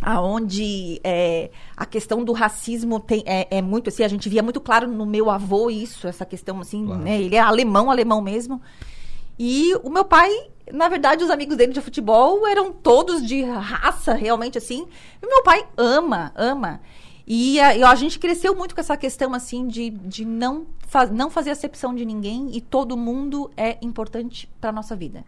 aonde 0.00 1.00
é, 1.02 1.50
a 1.76 1.86
questão 1.86 2.24
do 2.24 2.32
racismo 2.32 3.00
tem, 3.00 3.22
é, 3.26 3.58
é 3.58 3.62
muito 3.62 3.88
assim, 3.88 4.02
a 4.02 4.08
gente 4.08 4.28
via 4.28 4.42
muito 4.42 4.60
claro 4.60 4.86
no 4.86 5.06
meu 5.06 5.30
avô 5.30 5.70
isso, 5.70 6.06
essa 6.06 6.24
questão 6.24 6.60
assim, 6.60 6.86
Claro. 6.86 7.02
né? 7.02 7.20
Ele 7.20 7.36
é 7.36 7.40
alemão, 7.40 7.90
alemão 7.90 8.20
mesmo. 8.20 8.60
E 9.38 9.74
o 9.82 9.90
meu 9.90 10.04
pai, 10.04 10.30
na 10.72 10.88
verdade, 10.88 11.24
os 11.24 11.30
amigos 11.30 11.56
dele 11.56 11.72
de 11.72 11.80
futebol 11.80 12.46
eram 12.46 12.72
todos 12.72 13.26
de 13.26 13.42
raça, 13.42 14.14
realmente 14.14 14.58
assim. 14.58 14.86
E 15.20 15.26
o 15.26 15.28
meu 15.28 15.42
pai 15.42 15.66
ama, 15.76 16.32
ama. 16.36 16.80
E 17.26 17.58
a, 17.58 17.90
a 17.90 17.94
gente 17.94 18.18
cresceu 18.18 18.54
muito 18.54 18.74
com 18.74 18.80
essa 18.80 18.96
questão 18.96 19.32
assim 19.34 19.66
de, 19.66 19.90
de 19.90 20.24
não, 20.24 20.66
não 21.10 21.30
fazer 21.30 21.50
acepção 21.50 21.94
de 21.94 22.04
ninguém 22.04 22.50
e 22.52 22.60
todo 22.60 22.96
mundo 22.96 23.50
é 23.56 23.78
importante 23.80 24.48
para 24.60 24.70
nossa 24.70 24.94
vida. 24.94 25.24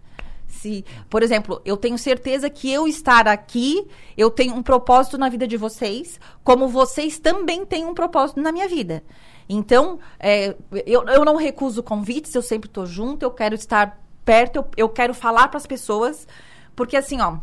Se, 0.56 0.84
por 1.10 1.22
exemplo, 1.22 1.60
eu 1.64 1.76
tenho 1.76 1.98
certeza 1.98 2.48
que 2.48 2.70
eu 2.72 2.88
estar 2.88 3.28
aqui, 3.28 3.86
eu 4.16 4.30
tenho 4.30 4.54
um 4.54 4.62
propósito 4.62 5.18
na 5.18 5.28
vida 5.28 5.46
de 5.46 5.56
vocês, 5.56 6.18
como 6.42 6.68
vocês 6.68 7.18
também 7.18 7.64
têm 7.64 7.84
um 7.84 7.94
propósito 7.94 8.40
na 8.40 8.50
minha 8.50 8.68
vida. 8.68 9.02
Então, 9.48 9.98
é, 10.18 10.56
eu, 10.86 11.04
eu 11.06 11.24
não 11.24 11.36
recuso 11.36 11.82
convites, 11.82 12.34
eu 12.34 12.42
sempre 12.42 12.68
estou 12.68 12.86
junto, 12.86 13.22
eu 13.22 13.30
quero 13.30 13.54
estar 13.54 14.00
perto, 14.24 14.56
eu, 14.56 14.66
eu 14.76 14.88
quero 14.88 15.14
falar 15.14 15.48
para 15.48 15.58
as 15.58 15.66
pessoas, 15.66 16.26
porque 16.74 16.96
assim, 16.96 17.20
ó, 17.20 17.38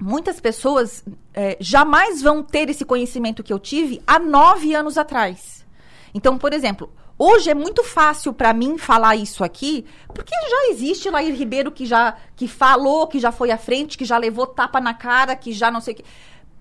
muitas 0.00 0.40
pessoas 0.40 1.04
é, 1.32 1.56
jamais 1.60 2.20
vão 2.20 2.42
ter 2.42 2.68
esse 2.68 2.84
conhecimento 2.84 3.42
que 3.42 3.52
eu 3.52 3.58
tive 3.58 4.02
há 4.06 4.18
nove 4.18 4.74
anos 4.74 4.98
atrás. 4.98 5.64
Então, 6.12 6.36
por 6.36 6.52
exemplo, 6.52 6.92
hoje 7.20 7.50
é 7.50 7.54
muito 7.54 7.84
fácil 7.84 8.32
para 8.32 8.54
mim 8.54 8.78
falar 8.78 9.14
isso 9.14 9.44
aqui, 9.44 9.84
porque 10.14 10.34
já 10.34 10.70
existe 10.70 11.10
Lair 11.10 11.34
Ribeiro 11.34 11.70
que 11.70 11.84
já 11.84 12.16
que 12.34 12.48
falou, 12.48 13.06
que 13.06 13.20
já 13.20 13.30
foi 13.30 13.50
à 13.50 13.58
frente, 13.58 13.98
que 13.98 14.06
já 14.06 14.16
levou 14.16 14.46
tapa 14.46 14.80
na 14.80 14.94
cara, 14.94 15.36
que 15.36 15.52
já 15.52 15.70
não 15.70 15.82
sei 15.82 15.92
o 15.92 15.96
que. 15.98 16.04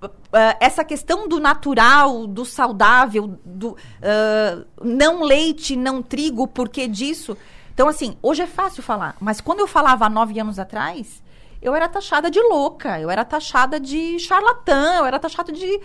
Uh, 0.02 0.56
essa 0.60 0.84
questão 0.84 1.28
do 1.28 1.40
natural, 1.40 2.28
do 2.28 2.44
saudável, 2.44 3.40
do 3.44 3.70
uh, 3.72 4.66
não 4.84 5.24
leite, 5.24 5.76
não 5.76 6.02
trigo, 6.02 6.48
por 6.48 6.68
que 6.68 6.88
disso? 6.88 7.38
Então, 7.74 7.88
assim, 7.88 8.18
hoje 8.22 8.42
é 8.42 8.48
fácil 8.48 8.84
falar, 8.84 9.16
mas 9.22 9.40
quando 9.40 9.60
eu 9.60 9.68
falava 9.68 10.06
há 10.06 10.10
nove 10.10 10.40
anos 10.40 10.60
atrás, 10.60 11.22
eu 11.62 11.76
era 11.76 11.90
taxada 11.90 12.32
de 12.32 12.40
louca, 12.42 13.00
eu 13.00 13.10
era 13.10 13.26
taxada 13.26 13.80
de 13.80 14.18
charlatã, 14.20 15.00
eu 15.00 15.06
era 15.06 15.20
taxada 15.20 15.52
de. 15.52 15.80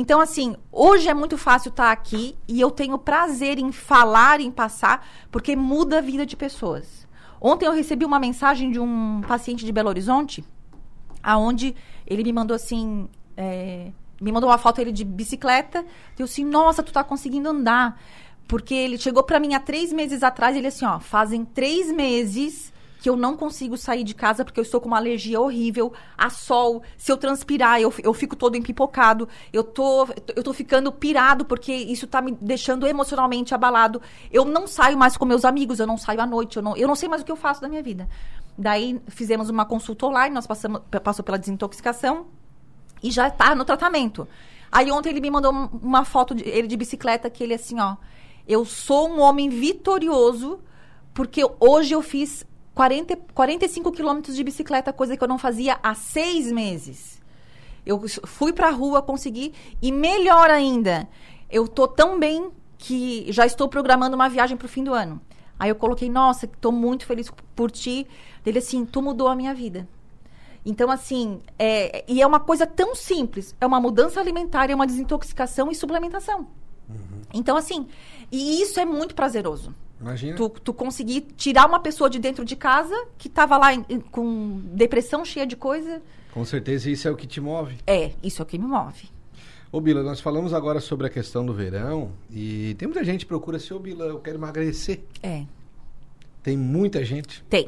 Então, 0.00 0.20
assim, 0.20 0.54
hoje 0.70 1.08
é 1.08 1.12
muito 1.12 1.36
fácil 1.36 1.70
estar 1.70 1.90
aqui 1.90 2.36
e 2.46 2.60
eu 2.60 2.70
tenho 2.70 2.96
prazer 2.96 3.58
em 3.58 3.72
falar, 3.72 4.40
em 4.40 4.48
passar, 4.48 5.04
porque 5.28 5.56
muda 5.56 5.98
a 5.98 6.00
vida 6.00 6.24
de 6.24 6.36
pessoas. 6.36 7.04
Ontem 7.40 7.66
eu 7.66 7.72
recebi 7.72 8.04
uma 8.04 8.20
mensagem 8.20 8.70
de 8.70 8.78
um 8.78 9.20
paciente 9.26 9.66
de 9.66 9.72
Belo 9.72 9.88
Horizonte, 9.88 10.44
aonde 11.20 11.74
ele 12.06 12.22
me 12.22 12.32
mandou 12.32 12.54
assim. 12.54 13.08
É, 13.36 13.90
me 14.20 14.30
mandou 14.30 14.48
uma 14.48 14.58
foto 14.58 14.80
ele 14.80 14.92
de 14.92 15.04
bicicleta. 15.04 15.84
Eu 16.16 16.26
assim, 16.26 16.44
nossa, 16.44 16.80
tu 16.80 16.92
tá 16.92 17.02
conseguindo 17.02 17.48
andar. 17.48 18.00
Porque 18.46 18.74
ele 18.74 18.98
chegou 18.98 19.24
para 19.24 19.40
mim 19.40 19.54
há 19.54 19.58
três 19.58 19.92
meses 19.92 20.22
atrás, 20.22 20.56
ele 20.56 20.68
assim, 20.68 20.86
ó, 20.86 21.00
fazem 21.00 21.44
três 21.44 21.90
meses 21.90 22.72
que 23.00 23.08
eu 23.08 23.16
não 23.16 23.36
consigo 23.36 23.76
sair 23.76 24.02
de 24.02 24.14
casa 24.14 24.44
porque 24.44 24.58
eu 24.58 24.62
estou 24.62 24.80
com 24.80 24.88
uma 24.88 24.96
alergia 24.96 25.40
horrível 25.40 25.92
a 26.16 26.28
sol. 26.28 26.82
Se 26.96 27.12
eu 27.12 27.16
transpirar, 27.16 27.80
eu, 27.80 27.92
eu 28.02 28.12
fico 28.12 28.34
todo 28.34 28.56
empipocado. 28.56 29.28
Eu 29.52 29.62
tô, 29.62 30.08
eu 30.34 30.42
tô 30.42 30.52
ficando 30.52 30.90
pirado 30.90 31.44
porque 31.44 31.72
isso 31.72 32.06
tá 32.06 32.20
me 32.20 32.32
deixando 32.40 32.86
emocionalmente 32.86 33.54
abalado. 33.54 34.02
Eu 34.32 34.44
não 34.44 34.66
saio 34.66 34.98
mais 34.98 35.16
com 35.16 35.24
meus 35.24 35.44
amigos, 35.44 35.78
eu 35.78 35.86
não 35.86 35.96
saio 35.96 36.20
à 36.20 36.26
noite, 36.26 36.56
eu 36.56 36.62
não, 36.62 36.76
eu 36.76 36.88
não 36.88 36.94
sei 36.94 37.08
mais 37.08 37.22
o 37.22 37.24
que 37.24 37.32
eu 37.32 37.36
faço 37.36 37.60
da 37.60 37.68
minha 37.68 37.82
vida. 37.82 38.08
Daí 38.56 39.00
fizemos 39.06 39.48
uma 39.48 39.64
consulta 39.64 40.06
online, 40.06 40.34
nós 40.34 40.46
passamos 40.46 40.82
passou 41.02 41.24
pela 41.24 41.38
desintoxicação 41.38 42.26
e 43.02 43.10
já 43.10 43.28
está 43.28 43.54
no 43.54 43.64
tratamento. 43.64 44.26
Aí 44.70 44.90
ontem 44.90 45.10
ele 45.10 45.20
me 45.20 45.30
mandou 45.30 45.52
uma 45.82 46.04
foto 46.04 46.34
de 46.34 46.42
ele 46.46 46.66
de 46.66 46.76
bicicleta 46.76 47.30
que 47.30 47.44
ele 47.44 47.54
assim, 47.54 47.78
ó, 47.80 47.96
eu 48.46 48.64
sou 48.64 49.08
um 49.08 49.20
homem 49.20 49.48
vitorioso 49.48 50.58
porque 51.14 51.42
hoje 51.60 51.94
eu 51.94 52.02
fiz 52.02 52.44
40, 52.78 53.16
45 53.34 53.90
quilômetros 53.90 54.36
de 54.36 54.44
bicicleta, 54.44 54.92
coisa 54.92 55.16
que 55.16 55.24
eu 55.24 55.26
não 55.26 55.36
fazia 55.36 55.80
há 55.82 55.96
seis 55.96 56.52
meses. 56.52 57.20
Eu 57.84 58.00
fui 58.24 58.52
para 58.52 58.68
a 58.68 58.70
rua, 58.70 59.02
consegui. 59.02 59.52
E 59.82 59.90
melhor 59.90 60.48
ainda, 60.48 61.08
eu 61.50 61.66
tô 61.66 61.88
tão 61.88 62.20
bem 62.20 62.52
que 62.76 63.26
já 63.32 63.44
estou 63.44 63.68
programando 63.68 64.14
uma 64.14 64.28
viagem 64.28 64.56
para 64.56 64.66
o 64.66 64.68
fim 64.68 64.84
do 64.84 64.94
ano. 64.94 65.20
Aí 65.58 65.68
eu 65.68 65.74
coloquei, 65.74 66.08
nossa, 66.08 66.44
estou 66.44 66.70
muito 66.70 67.04
feliz 67.04 67.28
por 67.56 67.68
ti. 67.68 68.06
Ele 68.46 68.60
assim, 68.60 68.86
tu 68.86 69.02
mudou 69.02 69.26
a 69.26 69.34
minha 69.34 69.52
vida. 69.52 69.88
Então, 70.64 70.88
assim, 70.88 71.40
é, 71.58 72.04
e 72.06 72.22
é 72.22 72.26
uma 72.28 72.38
coisa 72.38 72.64
tão 72.64 72.94
simples. 72.94 73.56
É 73.60 73.66
uma 73.66 73.80
mudança 73.80 74.20
alimentar, 74.20 74.70
é 74.70 74.74
uma 74.76 74.86
desintoxicação 74.86 75.68
e 75.68 75.74
suplementação. 75.74 76.46
Uhum. 76.88 77.22
Então, 77.34 77.56
assim, 77.56 77.88
e 78.30 78.62
isso 78.62 78.78
é 78.78 78.84
muito 78.84 79.16
prazeroso. 79.16 79.74
Imagina. 80.00 80.36
Tu, 80.36 80.48
tu 80.48 80.72
conseguir 80.72 81.22
tirar 81.36 81.66
uma 81.66 81.80
pessoa 81.80 82.08
de 82.08 82.18
dentro 82.18 82.44
de 82.44 82.54
casa 82.54 82.94
que 83.16 83.28
estava 83.28 83.56
lá 83.56 83.74
em, 83.74 83.84
em, 83.88 84.00
com 84.00 84.60
depressão 84.72 85.24
cheia 85.24 85.46
de 85.46 85.56
coisa. 85.56 86.00
Com 86.32 86.44
certeza 86.44 86.90
isso 86.90 87.08
é 87.08 87.10
o 87.10 87.16
que 87.16 87.26
te 87.26 87.40
move. 87.40 87.76
É, 87.86 88.12
isso 88.22 88.40
é 88.40 88.44
o 88.44 88.46
que 88.46 88.58
me 88.58 88.66
move. 88.66 89.08
Ô 89.70 89.80
Bila, 89.80 90.02
nós 90.02 90.20
falamos 90.20 90.54
agora 90.54 90.80
sobre 90.80 91.06
a 91.06 91.10
questão 91.10 91.44
do 91.44 91.52
verão 91.52 92.12
e 92.30 92.74
tem 92.78 92.88
muita 92.88 93.04
gente 93.04 93.20
que 93.20 93.26
procura 93.26 93.58
assim, 93.58 93.74
ô 93.74 93.78
Bila, 93.78 94.04
eu 94.06 94.20
quero 94.20 94.38
emagrecer. 94.38 95.00
É. 95.22 95.44
Tem 96.42 96.56
muita 96.56 97.04
gente? 97.04 97.42
Tem. 97.50 97.64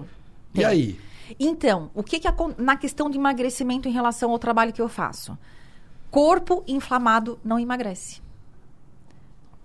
tem. 0.53 0.63
E 0.63 0.65
aí? 0.65 1.01
Então, 1.39 1.91
o 1.95 2.03
que 2.03 2.19
que 2.19 2.29
na 2.59 2.77
questão 2.77 3.11
de 3.11 3.19
emagrecimento 3.19 3.89
em 3.89 3.93
relação 3.93 4.31
ao 4.31 4.39
trabalho 4.39 4.73
que 4.73 4.81
eu 4.81 4.89
faço? 4.89 5.37
Corpo 6.11 6.65
inflamado 6.67 7.39
não 7.45 7.59
emagrece 7.59 8.21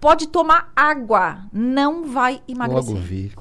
pode 0.06 0.28
tomar 0.28 0.72
água, 0.76 1.40
não 1.52 2.08
vai 2.08 2.40
emagrecer. 2.48 2.94
Logo 2.94 3.04
vi. 3.04 3.32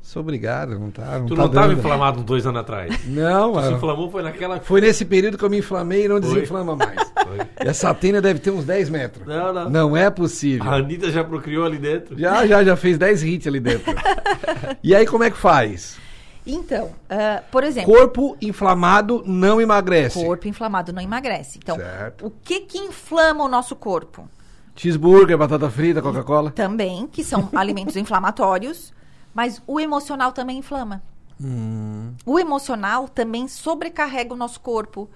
Sou 0.00 0.22
obrigado, 0.22 0.78
não 0.78 0.90
tá. 0.90 1.18
Não 1.18 1.26
tu 1.26 1.34
tá 1.34 1.42
não 1.42 1.48
estava 1.48 1.72
inflamado 1.74 2.22
dois 2.22 2.46
anos 2.46 2.62
atrás? 2.62 2.98
Não, 3.06 3.52
tu 3.52 3.62
se 3.62 3.72
inflamou 3.74 4.10
foi 4.10 4.22
naquela. 4.22 4.58
Foi 4.60 4.80
nesse 4.80 5.04
período 5.04 5.36
que 5.36 5.44
eu 5.44 5.50
me 5.50 5.58
inflamei 5.58 6.06
e 6.06 6.08
não 6.08 6.20
foi. 6.20 6.34
desinflama 6.34 6.74
mais. 6.74 6.96
Foi. 7.22 7.38
Essa 7.56 7.94
tena 7.94 8.20
deve 8.20 8.40
ter 8.40 8.50
uns 8.50 8.64
10 8.64 8.90
metros. 8.90 9.26
Não, 9.26 9.52
não. 9.52 9.70
Não 9.70 9.96
é 9.96 10.10
possível. 10.10 10.68
A 10.68 10.76
Anitta 10.76 11.10
já 11.10 11.22
procriou 11.22 11.64
ali 11.64 11.78
dentro? 11.78 12.18
Já, 12.18 12.44
já, 12.46 12.64
já 12.64 12.74
fez 12.74 12.98
10 12.98 13.22
hits 13.22 13.46
ali 13.46 13.60
dentro. 13.60 13.94
e 14.82 14.94
aí, 14.94 15.06
como 15.06 15.22
é 15.22 15.30
que 15.30 15.36
faz? 15.36 15.98
Então, 16.44 16.86
uh, 16.86 17.42
por 17.50 17.62
exemplo. 17.62 17.94
Corpo 17.94 18.36
inflamado 18.42 19.22
não 19.24 19.60
emagrece. 19.60 20.22
Corpo 20.22 20.48
inflamado 20.48 20.92
não 20.92 21.00
emagrece. 21.00 21.58
Então, 21.62 21.76
certo. 21.76 22.26
o 22.26 22.30
que 22.30 22.60
que 22.60 22.78
inflama 22.78 23.44
o 23.44 23.48
nosso 23.48 23.76
corpo? 23.76 24.28
Cheeseburger, 24.74 25.36
batata 25.36 25.70
frita, 25.70 26.00
Coca-Cola? 26.00 26.50
Também, 26.50 27.06
que 27.06 27.22
são 27.22 27.48
alimentos 27.54 27.96
inflamatórios, 27.96 28.92
mas 29.34 29.62
o 29.66 29.78
emocional 29.78 30.32
também 30.32 30.58
inflama. 30.58 31.02
Hum. 31.40 32.14
O 32.24 32.38
emocional 32.38 33.08
também 33.08 33.48
sobrecarrega 33.48 34.32
o 34.32 34.36
nosso 34.36 34.60
corpo. 34.60 35.10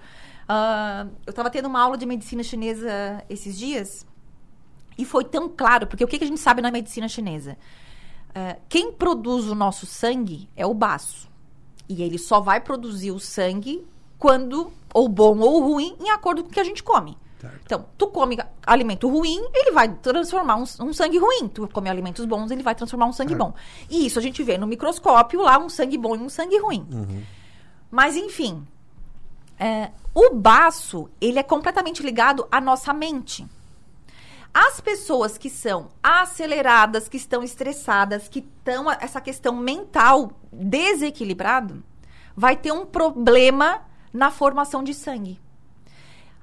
Uh, 0.49 1.11
eu 1.27 1.31
estava 1.31 1.51
tendo 1.51 1.67
uma 1.67 1.81
aula 1.81 1.97
de 1.97 2.07
medicina 2.07 2.43
chinesa 2.43 3.23
esses 3.29 3.59
dias 3.59 4.07
e 4.99 5.05
foi 5.05 5.25
tão 5.25 5.49
claro, 5.49 5.87
porque 5.87 6.05
o 6.05 6.09
que, 6.09 6.19
que 6.19 6.25
a 6.25 6.27
gente 6.27 6.41
sabe 6.41 6.63
na 6.63 6.71
medicina 6.71 7.09
chinesa? 7.09 7.57
Uh, 8.31 8.61
quem 8.69 8.93
produz 8.93 9.47
o 9.47 9.55
nosso 9.55 9.87
sangue 9.87 10.49
é 10.57 10.67
o 10.67 10.75
baço. 10.75 11.29
E 11.89 12.03
ele 12.03 12.19
só 12.19 12.41
vai 12.41 12.61
produzir 12.61 13.13
o 13.13 13.21
sangue 13.21 13.87
quando, 14.19 14.73
ou 14.93 15.09
bom 15.09 15.39
ou 15.39 15.63
ruim, 15.63 15.97
em 16.01 16.11
acordo 16.11 16.43
com 16.43 16.51
o 16.51 16.53
que 16.53 16.61
a 16.61 16.65
gente 16.65 16.83
come. 16.83 17.17
Certo. 17.41 17.61
Então, 17.65 17.87
tu 17.99 18.07
come 18.09 18.39
alimento 18.67 19.09
ruim, 19.09 19.47
ele 19.55 19.71
vai 19.71 19.89
transformar 19.89 20.57
um, 20.57 20.65
um, 20.81 20.93
sangue 20.93 21.19
ruim. 21.19 21.49
Tu 21.49 21.69
come 21.69 21.91
alimentos 21.91 22.25
bons, 22.25 22.51
ele 22.51 22.63
vai 22.63 22.75
transformar 22.75 23.07
um 23.07 23.13
sangue 23.13 23.35
bom. 23.35 23.53
E 23.91 24.07
isso 24.07 24.19
a 24.19 24.23
gente 24.23 24.43
vê 24.43 24.57
no 24.57 24.67
microscópio 24.67 25.43
lá, 25.43 25.59
um 25.59 25.69
sangue 25.69 25.99
bom 25.99 26.17
e 26.17 26.19
um 26.19 26.29
sangue 26.29 26.59
ruim. 26.59 26.87
Uhum. 26.91 27.23
Mas, 27.91 28.17
enfim, 28.17 28.67
é, 29.59 29.91
o 30.15 30.35
baço, 30.35 31.11
ele 31.21 31.39
é 31.39 31.43
completamente 31.43 32.03
ligado 32.03 32.47
à 32.51 32.61
nossa 32.61 32.93
mente. 32.93 33.47
As 34.53 34.81
pessoas 34.81 35.37
que 35.37 35.51
são 35.51 35.89
aceleradas, 36.03 37.09
que 37.11 37.19
estão 37.19 37.43
estressadas, 37.43 38.27
que 38.27 38.39
estão 38.39 38.91
essa 38.91 39.21
questão 39.21 39.55
mental 39.55 40.33
desequilibrada, 40.51 41.83
vai 42.35 42.57
ter 42.57 42.73
um 42.73 42.87
problema 42.87 43.83
na 44.11 44.31
formação 44.31 44.83
de 44.83 44.95
sangue. 44.95 45.39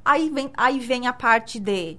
Aí 0.06 0.30
vem, 0.30 0.52
aí 0.56 0.80
vem 0.80 1.08
a 1.08 1.14
parte 1.14 1.60
de 1.60 1.98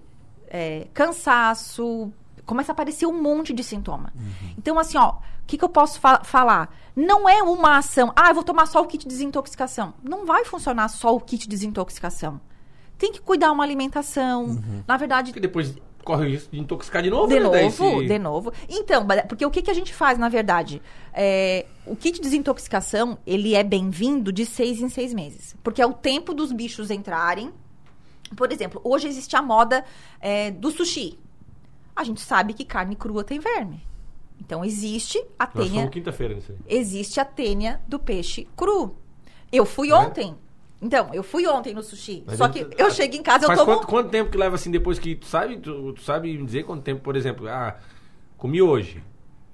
é, 0.49 0.87
cansaço, 0.93 2.13
começa 2.45 2.73
a 2.73 2.75
aparecer 2.75 3.07
um 3.07 3.21
monte 3.21 3.53
de 3.53 3.65
sintoma. 3.65 4.13
Uhum. 4.15 4.55
Então, 4.59 4.79
assim, 4.79 4.99
ó, 4.99 5.11
o 5.11 5.47
que, 5.47 5.59
que 5.59 5.65
eu 5.65 5.69
posso 5.69 6.01
fa 6.01 6.23
falar? 6.23 6.75
Não 6.95 7.29
é 7.29 7.43
uma 7.43 7.79
ação, 7.79 8.13
ah, 8.15 8.31
eu 8.31 8.35
vou 8.35 8.45
tomar 8.45 8.67
só 8.67 8.81
o 8.81 8.87
kit 8.87 9.03
de 9.03 9.09
desintoxicação. 9.09 9.95
Não 10.03 10.25
vai 10.25 10.45
funcionar 10.45 10.89
só 10.89 11.15
o 11.15 11.21
kit 11.21 11.43
de 11.43 11.49
desintoxicação. 11.49 12.41
Tem 12.97 13.11
que 13.11 13.21
cuidar 13.21 13.51
uma 13.51 13.65
alimentação. 13.65 14.45
Uhum. 14.45 14.85
Na 14.87 14.97
verdade. 14.97 15.31
Porque 15.31 15.41
depois 15.41 15.75
corre 16.05 16.27
o 16.27 16.29
risco 16.29 16.51
de 16.53 16.61
intoxicar 16.61 17.03
de 17.03 17.11
novo, 17.11 17.27
de 17.27 17.41
né? 17.41 17.63
novo, 17.63 18.01
se... 18.01 18.07
de 18.07 18.19
novo. 18.19 18.53
Então, 18.69 19.07
porque 19.27 19.45
o 19.45 19.51
que, 19.51 19.63
que 19.63 19.71
a 19.71 19.75
gente 19.75 19.93
faz, 19.93 20.19
na 20.19 20.29
verdade? 20.29 20.81
É, 21.13 21.67
o 21.87 21.97
kit 21.97 22.17
de 22.17 22.21
desintoxicação, 22.21 23.19
ele 23.27 23.55
é 23.55 23.65
bem-vindo 23.65 24.31
de 24.31 24.47
seis 24.47 24.81
em 24.81 24.89
seis 24.89 25.13
meses. 25.13 25.57
Porque 25.63 25.83
é 25.83 25.87
o 25.87 25.93
tempo 25.93 26.33
dos 26.33 26.53
bichos 26.53 26.91
entrarem 26.91 27.51
por 28.35 28.53
exemplo, 28.53 28.81
hoje 28.85 29.09
existe 29.09 29.37
a 29.37 29.43
moda 29.43 29.85
é, 30.21 30.51
do 30.51 30.71
sushi. 30.71 31.19
A 31.95 32.05
gente 32.05 32.21
sabe 32.21 32.53
que 32.53 32.65
carne 32.65 32.97
crua 32.97 33.23
tem 33.23 33.39
verme. 33.39 33.87
Então 34.41 34.65
existe 34.65 35.25
a 35.39 35.47
tênia. 35.47 35.89
quinta-feira 35.89 36.35
nisso 36.35 36.53
aí. 36.53 36.59
Existe 36.67 37.21
a 37.21 37.25
tênia 37.25 37.81
do 37.87 37.99
peixe 37.99 38.49
cru. 38.57 38.97
Eu 39.53 39.65
fui 39.65 39.91
é? 39.91 39.95
ontem. 39.95 40.37
Então, 40.83 41.15
eu 41.15 41.23
fui 41.23 41.47
ontem 41.47 41.73
no 41.73 41.83
sushi. 41.83 42.23
Mas 42.27 42.37
só 42.37 42.47
que 42.49 42.67
eu, 42.77 42.91
cheguei 42.91 43.19
em 43.19 43.23
casa, 43.23 43.47
eu 43.47 43.57
tomo... 43.57 43.65
Quanto, 43.65 43.87
quanto, 43.87 44.11
tempo 44.11 44.31
que 44.31 44.37
leva 44.37 44.57
assim 44.57 44.71
depois 44.71 44.99
que 44.99 45.15
tu 45.15 45.25
sabe, 45.25 45.57
tu, 45.57 45.95
tu, 45.95 46.03
sabe 46.03 46.37
me 46.37 46.45
dizer 46.45 46.65
quanto 46.65 46.83
tempo, 46.83 47.01
por 47.01 47.17
exemplo, 47.17 47.49
ah, 47.49 47.79
comi 48.37 48.61
hoje. 48.61 49.03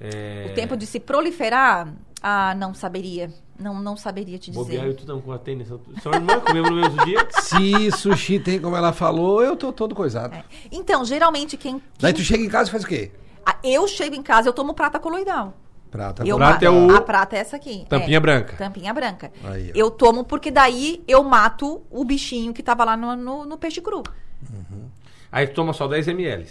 É... 0.00 0.48
O 0.50 0.54
tempo 0.54 0.76
de 0.76 0.86
se 0.86 0.98
proliferar 0.98 1.94
Ah, 2.22 2.54
não 2.54 2.74
saberia. 2.74 3.32
Não, 3.58 3.80
não 3.80 3.96
saberia 3.96 4.38
te 4.38 4.50
dizer. 4.50 4.62
Bobear 4.62 4.86
e 4.88 4.94
tu 4.94 5.06
não 5.06 5.20
com 5.20 5.32
a 5.32 5.38
tênis. 5.38 5.68
Sua 5.68 6.14
irmã 6.14 6.40
comemos 6.40 6.70
no 6.70 6.76
mesmo 6.76 7.04
dia? 7.04 7.26
Se 7.42 7.90
sushi 7.92 8.38
tem 8.40 8.58
como 8.60 8.74
ela 8.76 8.92
falou, 8.92 9.42
eu 9.42 9.54
tô 9.56 9.72
todo 9.72 9.94
coisado. 9.94 10.34
É. 10.34 10.44
Então, 10.72 11.04
geralmente, 11.04 11.56
quem. 11.56 11.82
Daí 11.98 12.12
quem- 12.12 12.22
tu 12.22 12.26
chega 12.26 12.42
em 12.42 12.48
casa 12.48 12.68
e 12.68 12.72
faz 12.72 12.84
o 12.84 12.86
quê? 12.86 13.10
Ah, 13.44 13.56
Eu 13.62 13.86
chego 13.88 14.14
em 14.14 14.22
casa, 14.22 14.48
eu 14.48 14.52
tomo 14.52 14.72
prata 14.74 14.98
coloidal. 14.98 15.54
Prata. 15.90 16.22
Eu 16.24 16.36
Prata 16.36 16.64
é 16.64 16.70
o- 16.70 16.94
A 16.94 17.00
prata 17.00 17.36
é 17.36 17.40
essa 17.40 17.56
aqui. 17.56 17.84
Tampinha 17.88 18.16
é. 18.16 18.20
branca. 18.20 18.56
Tampinha 18.56 18.94
branca. 18.94 19.32
Aí, 19.44 19.70
ó. 19.74 19.78
eu 19.78 19.90
tomo 19.90 20.24
porque 20.24 20.50
daí 20.50 21.02
eu 21.08 21.22
mato 21.24 21.82
o 21.90 22.04
bichinho 22.04 22.52
que 22.54 22.62
tava 22.62 22.84
lá 22.84 22.96
no, 22.96 23.16
no- 23.16 23.44
no 23.44 23.58
peixe 23.58 23.80
cru. 23.80 24.02
Aí 25.32 25.46
tu 25.48 25.54
toma 25.54 25.72
só 25.72 25.86
10 25.88 26.06
ml. 26.08 26.46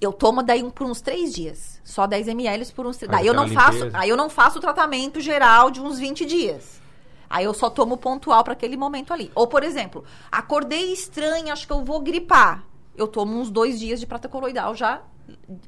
Eu 0.00 0.12
tomo 0.12 0.42
daí 0.42 0.62
um- 0.62 0.70
por 0.70 0.86
uns 0.86 1.00
três 1.00 1.32
dias. 1.32 1.80
Só 1.84 2.06
10 2.06 2.28
ml 2.28 2.64
por 2.72 2.86
uns 2.86 2.96
três 2.96 3.10
Daí 3.10 3.26
eu 3.26 3.34
não 3.34 3.48
faço. 3.48 3.78
limpeza. 3.78 3.98
Aí 3.98 4.08
eu 4.08 4.16
não 4.16 4.28
faço 4.28 4.58
o 4.58 4.60
tratamento 4.60 5.20
geral 5.20 5.70
de 5.70 5.80
uns 5.80 5.98
20 5.98 6.24
dias. 6.26 6.80
Aí 7.30 7.44
eu 7.44 7.54
só 7.54 7.68
tomo 7.70 7.96
pontual 7.96 8.44
para 8.44 8.52
aquele 8.52 8.76
momento 8.76 9.12
ali. 9.12 9.30
Ou, 9.34 9.46
por 9.46 9.62
exemplo, 9.64 10.04
acordei 10.30 10.92
estranha, 10.92 11.52
acho 11.52 11.66
que 11.66 11.72
eu 11.72 11.84
vou 11.84 12.00
gripar. 12.00 12.64
Eu 12.96 13.08
tomo 13.08 13.38
uns 13.38 13.50
dois 13.50 13.78
dias 13.80 13.98
de 13.98 14.06
prata 14.06 14.28
coloidal 14.28 14.74
já 14.74 15.02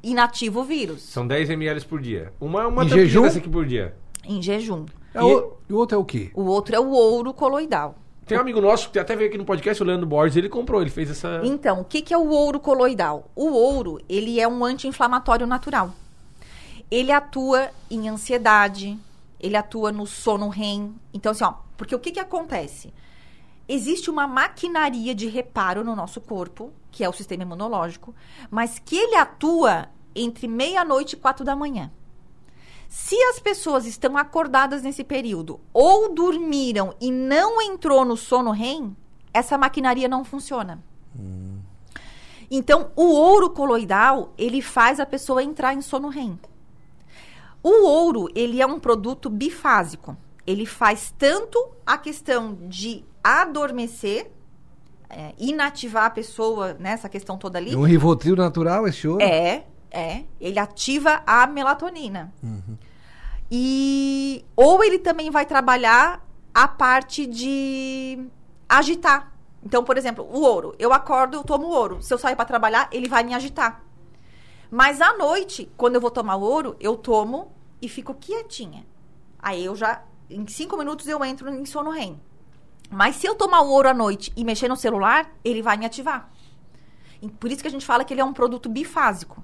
inativo 0.02 0.60
o 0.60 0.64
vírus. 0.64 1.02
São 1.02 1.26
10 1.26 1.48
ml 1.50 1.80
por 1.86 2.00
dia. 2.00 2.32
Uma, 2.40 2.66
uma 2.66 2.84
Em 2.84 2.88
jejum? 2.88 3.22
dessa 3.22 3.38
aqui 3.38 3.48
por 3.48 3.64
dia. 3.66 3.96
Em 4.24 4.40
jejum. 4.42 4.84
É 5.14 5.22
o- 5.22 5.54
E 5.68 5.72
o 5.72 5.76
outro 5.76 5.96
é 5.96 6.00
o 6.00 6.04
quê? 6.04 6.30
O 6.34 6.42
outro 6.44 6.76
é 6.76 6.80
o 6.80 6.90
ouro 6.90 7.32
coloidal. 7.32 7.96
Tem 8.26 8.36
um 8.36 8.40
amigo 8.40 8.60
nosso 8.60 8.90
que 8.90 8.98
até 8.98 9.14
veio 9.14 9.28
aqui 9.28 9.38
no 9.38 9.44
podcast, 9.44 9.80
o 9.80 9.86
Leandro 9.86 10.04
Borges, 10.04 10.36
ele 10.36 10.48
comprou, 10.48 10.80
ele 10.80 10.90
fez 10.90 11.08
essa... 11.08 11.40
Então, 11.44 11.80
o 11.80 11.84
que, 11.84 12.02
que 12.02 12.12
é 12.12 12.18
o 12.18 12.28
ouro 12.28 12.58
coloidal? 12.58 13.30
O 13.36 13.46
ouro, 13.52 14.00
ele 14.08 14.40
é 14.40 14.48
um 14.48 14.64
anti-inflamatório 14.64 15.46
natural. 15.46 15.92
Ele 16.90 17.12
atua 17.12 17.70
em 17.88 18.08
ansiedade, 18.08 18.98
ele 19.38 19.56
atua 19.56 19.92
no 19.92 20.06
sono 20.06 20.48
REM. 20.48 20.92
Então, 21.14 21.30
assim, 21.30 21.44
ó, 21.44 21.54
porque 21.76 21.94
o 21.94 22.00
que, 22.00 22.10
que 22.10 22.18
acontece? 22.18 22.92
Existe 23.68 24.10
uma 24.10 24.26
maquinaria 24.26 25.14
de 25.14 25.28
reparo 25.28 25.84
no 25.84 25.94
nosso 25.94 26.20
corpo, 26.20 26.72
que 26.90 27.04
é 27.04 27.08
o 27.08 27.12
sistema 27.12 27.44
imunológico, 27.44 28.12
mas 28.50 28.80
que 28.80 28.96
ele 28.96 29.14
atua 29.14 29.88
entre 30.16 30.48
meia-noite 30.48 31.14
e 31.14 31.18
quatro 31.18 31.44
da 31.44 31.54
manhã. 31.54 31.92
Se 32.98 33.14
as 33.24 33.38
pessoas 33.38 33.84
estão 33.84 34.16
acordadas 34.16 34.82
nesse 34.82 35.04
período 35.04 35.60
ou 35.70 36.14
dormiram 36.14 36.94
e 36.98 37.12
não 37.12 37.60
entrou 37.60 38.06
no 38.06 38.16
sono 38.16 38.50
REM, 38.50 38.96
essa 39.34 39.58
maquinaria 39.58 40.08
não 40.08 40.24
funciona. 40.24 40.82
Então, 42.50 42.90
o 42.96 43.04
ouro 43.04 43.50
coloidal, 43.50 44.32
ele 44.38 44.62
faz 44.62 44.98
a 44.98 45.04
pessoa 45.04 45.42
entrar 45.42 45.74
em 45.74 45.82
sono 45.82 46.08
REM. 46.08 46.40
O 47.62 47.86
ouro, 47.86 48.30
ele 48.34 48.62
é 48.62 48.66
um 48.66 48.80
produto 48.80 49.28
bifásico. 49.28 50.16
Ele 50.46 50.64
faz 50.64 51.14
tanto 51.18 51.68
a 51.84 51.98
questão 51.98 52.56
de 52.62 53.04
adormecer, 53.22 54.30
é, 55.10 55.34
inativar 55.38 56.06
a 56.06 56.10
pessoa 56.10 56.74
nessa 56.80 57.10
questão 57.10 57.36
toda 57.36 57.58
ali. 57.58 57.76
Um 57.76 57.82
Rivotril 57.82 58.34
natural 58.34 58.88
esse 58.88 59.06
ouro? 59.06 59.22
É, 59.22 59.66
é. 59.90 60.24
Ele 60.40 60.58
ativa 60.58 61.22
a 61.26 61.46
melatonina. 61.46 62.32
E 63.50 64.44
ou 64.56 64.82
ele 64.82 64.98
também 64.98 65.30
vai 65.30 65.46
trabalhar 65.46 66.24
a 66.54 66.66
parte 66.66 67.26
de 67.26 68.26
agitar. 68.68 69.32
Então, 69.62 69.84
por 69.84 69.96
exemplo, 69.98 70.24
o 70.24 70.40
ouro. 70.40 70.74
Eu 70.78 70.92
acordo, 70.92 71.36
eu 71.36 71.44
tomo 71.44 71.66
ouro. 71.66 72.02
Se 72.02 72.12
eu 72.12 72.18
sair 72.18 72.36
para 72.36 72.44
trabalhar, 72.44 72.88
ele 72.92 73.08
vai 73.08 73.24
me 73.24 73.34
agitar. 73.34 73.84
Mas 74.70 75.00
à 75.00 75.16
noite, 75.16 75.70
quando 75.76 75.96
eu 75.96 76.00
vou 76.00 76.10
tomar 76.10 76.36
ouro, 76.36 76.76
eu 76.80 76.96
tomo 76.96 77.52
e 77.80 77.88
fico 77.88 78.14
quietinha. 78.14 78.86
Aí 79.38 79.64
eu 79.64 79.76
já, 79.76 80.02
em 80.28 80.46
cinco 80.46 80.76
minutos, 80.76 81.06
eu 81.06 81.24
entro 81.24 81.48
em 81.48 81.64
sono 81.64 81.90
REM. 81.90 82.20
Mas 82.90 83.16
se 83.16 83.26
eu 83.26 83.34
tomar 83.34 83.62
o 83.62 83.70
ouro 83.70 83.88
à 83.88 83.94
noite 83.94 84.32
e 84.36 84.44
mexer 84.44 84.68
no 84.68 84.76
celular, 84.76 85.30
ele 85.44 85.62
vai 85.62 85.76
me 85.76 85.86
ativar. 85.86 86.30
E 87.20 87.28
Por 87.28 87.50
isso 87.50 87.62
que 87.62 87.68
a 87.68 87.70
gente 87.70 87.86
fala 87.86 88.04
que 88.04 88.14
ele 88.14 88.20
é 88.20 88.24
um 88.24 88.32
produto 88.32 88.68
bifásico. 88.68 89.42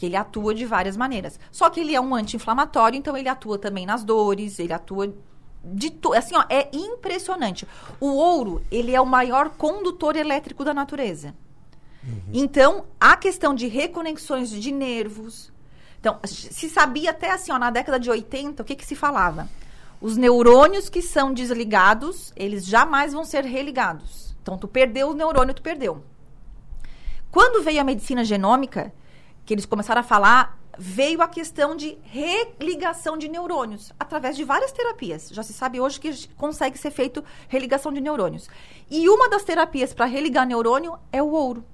Que 0.00 0.06
ele 0.06 0.16
atua 0.16 0.54
de 0.54 0.64
várias 0.64 0.96
maneiras. 0.96 1.38
Só 1.52 1.68
que 1.68 1.80
ele 1.80 1.94
é 1.94 2.00
um 2.00 2.14
anti-inflamatório, 2.14 2.96
então 2.96 3.14
ele 3.14 3.28
atua 3.28 3.58
também 3.58 3.84
nas 3.84 4.02
dores, 4.02 4.58
ele 4.58 4.72
atua 4.72 5.14
de 5.62 5.90
to... 5.90 6.14
assim, 6.14 6.34
ó, 6.34 6.42
é 6.48 6.70
impressionante. 6.72 7.68
O 8.00 8.06
ouro, 8.06 8.62
ele 8.70 8.94
é 8.94 9.00
o 9.00 9.04
maior 9.04 9.50
condutor 9.50 10.16
elétrico 10.16 10.64
da 10.64 10.72
natureza. 10.72 11.34
Então, 12.32 12.86
a 12.98 13.14
questão 13.14 13.54
de 13.54 13.66
reconexões 13.66 14.48
de 14.48 14.72
nervos. 14.72 15.52
Então, 16.00 16.18
se 16.24 16.70
sabia 16.70 17.10
até 17.10 17.30
assim, 17.30 17.52
ó, 17.52 17.58
na 17.58 17.68
década 17.68 18.00
de 18.00 18.08
80, 18.08 18.62
o 18.62 18.64
que 18.64 18.76
que 18.76 18.86
se 18.86 18.96
falava? 18.96 19.50
Os 20.00 20.16
neurônios 20.16 20.88
que 20.88 21.02
são 21.02 21.34
desligados, 21.34 22.32
eles 22.34 22.64
jamais 22.64 23.12
vão 23.12 23.22
ser 23.22 23.44
religados. 23.44 24.34
Então, 24.40 24.56
tu 24.56 24.66
perdeu 24.66 25.10
o 25.10 25.14
neurônio, 25.14 25.52
tu 25.52 25.60
perdeu. 25.60 26.02
Quando 27.30 27.62
veio 27.62 27.82
a 27.82 27.84
medicina 27.84 28.24
genômica, 28.24 28.94
que 29.50 29.54
eles 29.54 29.66
começaram 29.66 30.00
a 30.00 30.04
falar, 30.04 30.56
veio 30.78 31.20
a 31.20 31.26
questão 31.26 31.74
de 31.74 31.98
religação 32.04 33.18
de 33.18 33.28
neurônios 33.28 33.92
através 33.98 34.36
de 34.36 34.44
várias 34.44 34.70
terapias. 34.70 35.28
Já 35.32 35.42
se 35.42 35.52
sabe 35.52 35.80
hoje 35.80 35.98
que 35.98 36.28
consegue 36.36 36.78
ser 36.78 36.92
feito 36.92 37.24
religação 37.48 37.92
de 37.92 38.00
neurônios. 38.00 38.48
E 38.88 39.08
uma 39.08 39.28
das 39.28 39.42
terapias 39.42 39.92
para 39.92 40.04
religar 40.06 40.46
neurônio 40.46 40.96
é 41.10 41.20
o 41.20 41.32
ouro. 41.32 41.64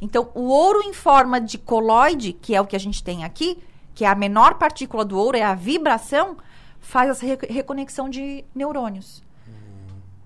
Então, 0.00 0.30
o 0.36 0.42
ouro 0.42 0.82
em 0.84 0.92
forma 0.92 1.40
de 1.40 1.58
coloide, 1.58 2.32
que 2.32 2.54
é 2.54 2.60
o 2.60 2.64
que 2.64 2.76
a 2.76 2.80
gente 2.80 3.02
tem 3.02 3.24
aqui, 3.24 3.58
que 3.92 4.04
é 4.04 4.08
a 4.08 4.14
menor 4.14 4.54
partícula 4.54 5.04
do 5.04 5.18
ouro, 5.18 5.36
é 5.36 5.42
a 5.42 5.56
vibração, 5.56 6.36
faz 6.78 7.10
essa 7.10 7.26
re- 7.26 7.38
reconexão 7.48 8.08
de 8.08 8.44
neurônios. 8.54 9.20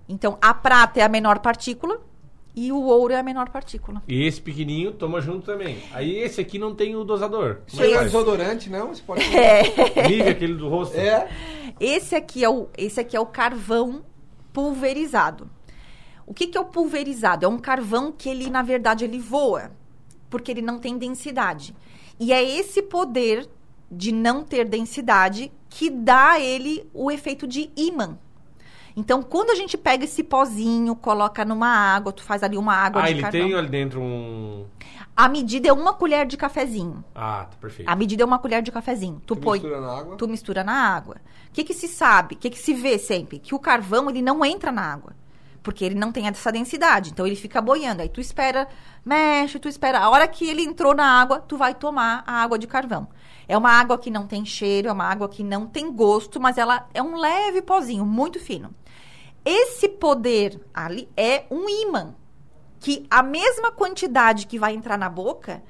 Então, 0.07 0.37
a 0.39 0.53
prata 0.53 0.99
é 0.99 1.03
a 1.03 1.09
menor 1.09 1.39
partícula 1.39 1.99
e 2.55 2.71
o 2.71 2.81
ouro 2.81 3.13
é 3.13 3.19
a 3.19 3.23
menor 3.23 3.49
partícula. 3.49 4.01
E 4.07 4.23
esse 4.23 4.41
pequenininho 4.41 4.93
toma 4.93 5.19
junto 5.19 5.45
também. 5.45 5.77
Aí 5.91 6.15
esse 6.15 6.39
aqui 6.39 6.57
não 6.57 6.73
tem 6.73 6.95
o 6.95 7.03
dosador. 7.03 7.59
Isso 7.67 7.83
é 7.83 7.91
é 7.91 8.03
desodorante, 8.03 8.69
não? 8.69 8.93
Você 8.93 9.01
pode... 9.01 9.21
Nível 10.07 10.31
aquele 10.31 10.53
do 10.53 10.69
rosto. 10.69 10.97
É. 10.97 11.27
Esse 11.79 12.15
aqui 12.15 12.43
é 12.43 12.49
o, 12.49 12.69
esse 12.77 12.99
aqui 12.99 13.17
é 13.17 13.19
o 13.19 13.25
carvão 13.25 14.03
pulverizado. 14.53 15.49
O 16.25 16.33
que, 16.33 16.47
que 16.47 16.57
é 16.57 16.61
o 16.61 16.65
pulverizado? 16.65 17.45
É 17.45 17.49
um 17.49 17.59
carvão 17.59 18.11
que 18.11 18.29
ele, 18.29 18.49
na 18.49 18.61
verdade, 18.61 19.03
ele 19.03 19.19
voa, 19.19 19.71
porque 20.29 20.49
ele 20.51 20.61
não 20.61 20.79
tem 20.79 20.97
densidade. 20.97 21.75
E 22.19 22.31
é 22.31 22.43
esse 22.43 22.81
poder 22.81 23.47
de 23.91 24.11
não 24.11 24.43
ter 24.43 24.65
densidade 24.65 25.51
que 25.69 25.89
dá 25.89 26.31
a 26.31 26.39
ele 26.39 26.89
o 26.93 27.11
efeito 27.11 27.45
de 27.45 27.69
ímã. 27.75 28.17
Então, 28.95 29.21
quando 29.21 29.49
a 29.49 29.55
gente 29.55 29.77
pega 29.77 30.05
esse 30.05 30.23
pozinho, 30.23 30.95
coloca 30.95 31.43
numa 31.43 31.67
água, 31.67 32.13
tu 32.13 32.23
faz 32.23 32.41
ali 32.43 32.57
uma 32.57 32.73
água 32.73 33.01
Ah, 33.01 33.05
de 33.05 33.11
ele 33.11 33.21
carvão. 33.21 33.41
tem 33.41 33.53
ali 33.53 33.67
dentro 33.67 34.01
um... 34.01 34.65
A 35.17 35.27
medida 35.29 35.67
é 35.69 35.73
uma 35.73 35.93
colher 35.93 36.25
de 36.25 36.35
cafezinho. 36.37 37.03
Ah, 37.13 37.45
tá 37.49 37.57
perfeito. 37.59 37.87
A 37.89 37.95
medida 37.95 38.23
é 38.23 38.25
uma 38.25 38.37
colher 38.39 38.61
de 38.61 38.71
cafezinho. 38.71 39.21
Tu, 39.25 39.35
Tu 39.35 39.41
põe 39.41 39.59
mistura 39.59 39.81
na 39.81 39.97
água. 39.97 40.15
tu 40.17 40.27
mistura 40.27 40.63
na 40.63 40.73
água. 40.73 41.15
O 41.49 41.53
que, 41.53 41.63
que 41.63 41.73
se 41.73 41.87
sabe? 41.87 42.35
O 42.35 42.37
que, 42.37 42.49
que 42.49 42.59
se 42.59 42.73
vê 42.73 42.97
sempre? 42.97 43.39
Que 43.39 43.55
o 43.55 43.59
carvão 43.59 44.09
ele 44.09 44.21
não 44.21 44.43
entra 44.45 44.71
na 44.73 44.81
água. 44.81 45.13
Porque 45.63 45.83
ele 45.85 45.95
não 45.95 46.11
tem 46.11 46.27
essa 46.27 46.51
densidade. 46.51 47.11
Então 47.11 47.25
ele 47.25 47.35
fica 47.37 47.61
boiando. 47.61 48.01
Aí 48.01 48.09
tu 48.09 48.19
espera, 48.19 48.67
mexe, 49.05 49.57
tu 49.57 49.69
espera. 49.69 49.99
A 49.99 50.09
hora 50.09 50.27
que 50.27 50.47
ele 50.49 50.61
entrou 50.63 50.93
na 50.93 51.21
água, 51.21 51.39
tu 51.39 51.57
vai 51.57 51.73
tomar 51.73 52.21
a 52.27 52.43
água 52.43 52.59
de 52.59 52.67
carvão. 52.67 53.07
É 53.47 53.57
uma 53.57 53.71
água 53.71 53.97
que 53.97 54.09
não 54.11 54.27
tem 54.27 54.43
cheiro, 54.45 54.89
é 54.89 54.91
uma 54.91 55.05
água 55.05 55.29
que 55.29 55.43
não 55.43 55.65
tem 55.65 55.91
gosto, 55.93 56.39
mas 56.41 56.57
ela 56.57 56.87
é 56.93 57.01
um 57.01 57.15
leve 57.17 57.61
pozinho, 57.61 58.05
muito 58.05 58.37
fino. 58.39 58.73
Esse 59.45 59.87
poder 59.87 60.59
ali 60.73 61.07
é 61.15 61.45
um 61.51 61.69
ímã. 61.69 62.15
Que 62.79 63.05
a 63.09 63.23
mesma 63.23 63.71
quantidade 63.71 64.47
que 64.47 64.59
vai 64.59 64.73
entrar 64.73 64.97
na 64.97 65.09
boca 65.09 65.63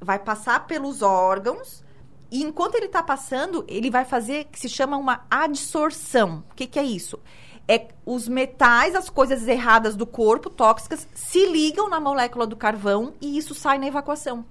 vai 0.00 0.18
passar 0.18 0.66
pelos 0.66 1.02
órgãos 1.02 1.84
e 2.30 2.42
enquanto 2.42 2.76
ele 2.76 2.86
está 2.86 3.02
passando, 3.02 3.64
ele 3.66 3.90
vai 3.90 4.04
fazer 4.04 4.44
que 4.44 4.58
se 4.58 4.68
chama 4.68 4.96
uma 4.96 5.26
adsorção. 5.28 6.44
O 6.50 6.54
que, 6.54 6.66
que 6.66 6.78
é 6.78 6.84
isso? 6.84 7.18
É 7.66 7.88
os 8.06 8.28
metais, 8.28 8.94
as 8.94 9.10
coisas 9.10 9.46
erradas 9.48 9.96
do 9.96 10.06
corpo, 10.06 10.48
tóxicas, 10.48 11.08
se 11.12 11.44
ligam 11.46 11.88
na 11.88 11.98
molécula 11.98 12.46
do 12.46 12.56
carvão 12.56 13.14
e 13.20 13.36
isso 13.36 13.54
sai 13.54 13.78
na 13.78 13.86
evacuação. 13.86 14.44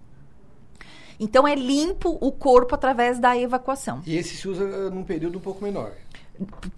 Então 1.20 1.48
é 1.48 1.56
limpo 1.56 2.18
o 2.22 2.32
corpo 2.32 2.76
através 2.76 3.20
da 3.20 3.38
evacuação. 3.38 4.02
E 4.06 4.16
esse 4.16 4.36
se 4.38 4.48
usa 4.48 4.64
eh, 4.64 4.90
num 4.90 5.04
período 5.04 5.38
um 5.38 5.42
pouco 5.42 5.64
menor. 5.64 5.92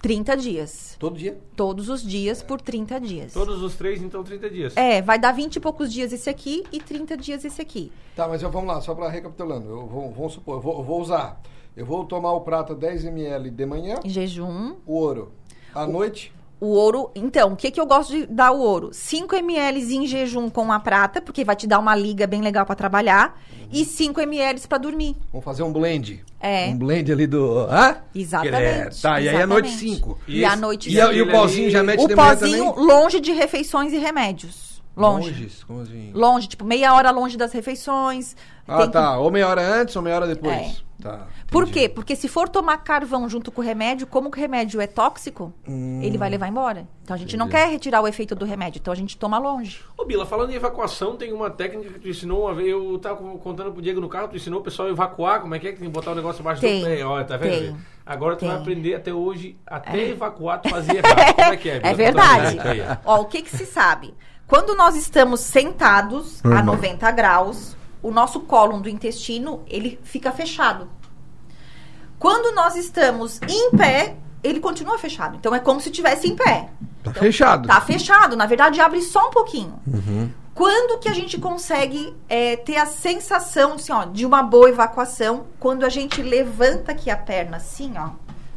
30 0.02 0.36
dias. 0.38 0.96
Todo 1.00 1.18
dia? 1.18 1.38
Todos 1.56 1.90
os 1.90 2.02
dias 2.02 2.42
por 2.42 2.60
30 2.62 3.00
dias. 3.00 3.34
Todos 3.34 3.62
os 3.62 3.76
três, 3.76 4.02
então, 4.02 4.24
30 4.24 4.50
dias. 4.50 4.76
É, 4.78 5.02
vai 5.02 5.20
dar 5.20 5.32
20 5.32 5.56
e 5.56 5.60
poucos 5.60 5.92
dias 5.92 6.12
esse 6.14 6.30
aqui 6.30 6.64
e 6.72 6.80
30 6.80 7.16
dias 7.18 7.44
esse 7.46 7.62
aqui. 7.62 7.92
Tá, 8.16 8.28
mas 8.28 8.42
eu- 8.42 8.50
vamos 8.52 8.68
lá, 8.68 8.82
só 8.82 8.94
para 8.96 9.10
recapitulando. 9.10 9.70
Eu 9.70 9.86
vou, 9.88 10.12
vamos 10.12 10.34
supor, 10.34 10.56
eu 10.58 10.62
vou, 10.62 10.78
eu 10.80 10.84
vou 10.84 11.02
usar. 11.02 11.42
Eu 11.76 11.86
vou 11.86 12.04
tomar 12.06 12.34
o 12.34 12.42
prata 12.42 12.76
10 12.76 13.06
ml 13.06 13.50
de 13.50 13.66
manhã, 13.66 14.00
Em 14.04 14.10
jejum. 14.10 14.76
o 14.86 14.94
ouro. 14.94 15.32
À 15.74 15.88
noite, 15.88 16.34
O 16.62 16.68
ouro, 16.68 17.10
então, 17.16 17.54
o 17.54 17.56
que, 17.56 17.72
que 17.72 17.82
eu 17.82 17.88
gosto 17.88 18.12
de 18.14 18.28
dar 18.28 18.52
o 18.52 18.60
ouro? 18.60 18.92
5 18.94 19.36
ml 19.36 19.96
em 19.96 20.06
jejum 20.06 20.48
com 20.48 20.72
a 20.72 20.80
prata, 20.80 21.20
porque 21.20 21.44
vai 21.44 21.56
te 21.56 21.66
dar 21.66 21.80
uma 21.80 21.96
liga 21.96 22.28
bem 22.28 22.40
legal 22.40 22.68
pra 22.68 22.76
trabalhar, 22.76 23.42
e 23.72 23.84
5 23.84 24.22
ml 24.22 24.62
pra 24.70 24.78
dormir. 24.78 25.18
Vamos 25.32 25.44
fazer 25.44 25.64
um 25.64 25.74
blend. 25.74 26.24
É. 26.40 26.68
Um 26.68 26.78
blend 26.78 27.12
ali 27.12 27.26
do. 27.26 27.62
Hã? 27.68 27.98
Exatamente. 28.14 28.56
É, 28.64 28.90
tá, 29.02 29.20
e 29.20 29.28
aí 29.28 29.42
à 29.42 29.48
noite 29.48 29.70
exatamente. 29.70 29.96
5. 29.96 30.20
E, 30.28 30.40
E 30.42 30.46
à 30.46 30.56
noite 30.56 30.90
E, 30.92 31.02
a- 31.02 31.12
e 31.12 31.22
o 31.24 31.32
pauzinho 31.32 31.64
ali- 31.64 31.72
já 31.72 31.82
mete 31.82 32.04
O 32.04 32.08
de 32.08 32.16
manhã 32.16 32.30
pozinho 32.38 32.74
também? 32.74 32.86
longe 32.88 33.20
de 33.20 33.32
refeições 33.32 33.92
e 33.92 33.98
remédios. 33.98 34.72
Longe. 34.96 35.30
Longes? 35.32 35.64
Como 35.64 35.82
assim? 35.82 36.12
Longe, 36.14 36.48
tipo, 36.48 36.64
meia 36.66 36.94
hora 36.94 37.10
longe 37.10 37.38
das 37.38 37.52
refeições. 37.54 38.36
Ah, 38.68 38.78
Tem 38.78 38.86
que- 38.88 38.94
tá. 38.94 39.18
Ou 39.18 39.32
meia 39.32 39.48
hora 39.48 39.62
antes 39.82 39.96
ou 39.96 40.02
meia 40.04 40.16
hora 40.18 40.28
depois. 40.28 40.54
É. 40.54 40.72
Tá. 41.02 41.28
Por 41.48 41.68
quê? 41.68 41.90
Porque 41.90 42.16
se 42.16 42.28
for 42.28 42.48
tomar 42.48 42.78
carvão 42.78 43.28
junto 43.28 43.52
com 43.52 43.62
o 43.62 43.64
remédio, 43.64 44.06
como 44.08 44.30
o 44.30 44.32
remédio 44.32 44.80
é 44.80 44.88
tóxico, 44.88 45.54
ele 45.68 46.18
vai 46.18 46.30
levar 46.30 46.48
embora. 46.48 46.88
Então 47.04 47.16
a 47.16 47.20
gente 47.20 47.36
não 47.36 47.46
Hum. 47.46 47.50
Entendi. 47.50 47.64
quer 47.66 47.72
retirar 47.72 48.02
o 48.02 48.08
efeito 48.08 48.36
do 48.36 48.46
remédio, 48.46 48.80
então 48.80 48.94
a 48.94 48.96
gente 48.96 49.18
toma 49.18 49.38
longe. 49.40 49.80
Ô, 49.98 50.06
Bila, 50.06 50.26
falando 50.26 50.52
em 50.52 50.56
evacuação, 50.56 51.16
tem 51.16 51.34
uma 51.34 51.50
técnica 51.50 51.90
que 51.94 52.00
tu 52.00 52.08
ensinou 52.08 52.44
uma 52.46 52.54
vez. 52.54 52.70
Eu 52.70 52.98
tava 53.00 53.16
contando 53.40 53.72
pro 53.72 53.82
Diego 53.82 54.00
no 54.00 54.08
carro, 54.08 54.28
tu 54.30 54.36
ensinou 54.36 54.60
o 54.60 54.64
pessoal 54.64 54.88
a 54.88 54.92
evacuar. 54.92 55.42
Como 55.42 55.54
é 55.56 55.60
que 55.60 55.68
é 55.68 55.72
que 55.74 55.80
tem 55.80 55.88
que 55.88 55.94
botar 55.94 56.12
o 56.12 56.16
negócio 56.16 56.42
abaixo 56.42 56.62
Tem, 56.62 56.80
do 56.82 56.86
pé? 56.88 57.04
Olha, 57.04 57.26
tá 57.26 57.36
vendo? 57.38 57.52
tem, 57.74 57.78
Agora 58.06 58.36
tu 58.36 58.46
vai 58.46 58.54
tem. 58.56 58.62
aprender 58.62 58.96
até 58.96 59.14
hoje, 59.14 59.58
até 59.66 60.10
evacuar, 60.10 60.62
tu 60.62 60.70
fazia 60.70 60.98
errado. 61.00 61.36
Como 61.36 61.54
é 61.54 61.58
que 61.58 61.70
é, 61.70 61.80
Bila? 61.82 61.92
É 61.92 61.94
verdade. 61.94 62.58
Ó, 63.06 63.22
o 63.22 63.26
que 63.26 63.42
que 63.42 63.50
se 63.56 63.66
sabe? 63.66 64.14
Quando 64.48 64.76
nós 64.76 64.96
estamos 64.96 65.40
sentados 65.40 66.44
a 66.44 66.48
Normal. 66.50 66.76
90 66.76 67.12
graus, 67.12 67.78
o 68.02 68.12
nosso 68.12 68.40
cólon 68.42 68.82
do 68.82 68.90
intestino, 68.90 69.62
ele 69.68 70.00
fica 70.04 70.32
fechado. 70.32 70.88
Quando 72.20 72.54
nós 72.54 72.76
estamos 72.76 73.40
em 73.48 73.72
pé, 73.72 74.16
ele 74.44 74.60
continua 74.60 74.98
fechado. 74.98 75.38
Então 75.38 75.54
é 75.56 75.60
como 75.60 75.80
se 75.82 75.90
estivesse 75.90 76.28
em 76.28 76.36
pé. 76.36 76.70
Tá 77.04 77.10
Então, 77.12 77.24
fechado. 77.24 77.68
Tá 77.68 77.82
fechado. 77.82 78.36
Na 78.36 78.46
verdade, 78.46 78.80
abre 78.80 79.02
só 79.02 79.28
um 79.28 79.32
pouquinho. 79.32 79.80
Uhum. 79.88 80.30
Quando 80.54 81.00
que 81.00 81.10
a 81.10 81.14
gente 81.14 81.40
consegue 81.40 82.14
é, 82.30 82.56
ter 82.58 82.76
a 82.76 82.86
sensação 82.86 83.74
assim, 83.74 83.92
ó, 83.92 84.06
de 84.06 84.26
uma 84.26 84.44
boa 84.44 84.70
evacuação? 84.70 85.46
Quando 85.60 85.84
a 85.86 85.90
gente 85.90 86.22
levanta 86.22 86.92
aqui 86.92 87.10
a 87.10 87.18
perna 87.18 87.58
assim, 87.58 87.94
ó. 87.98 88.02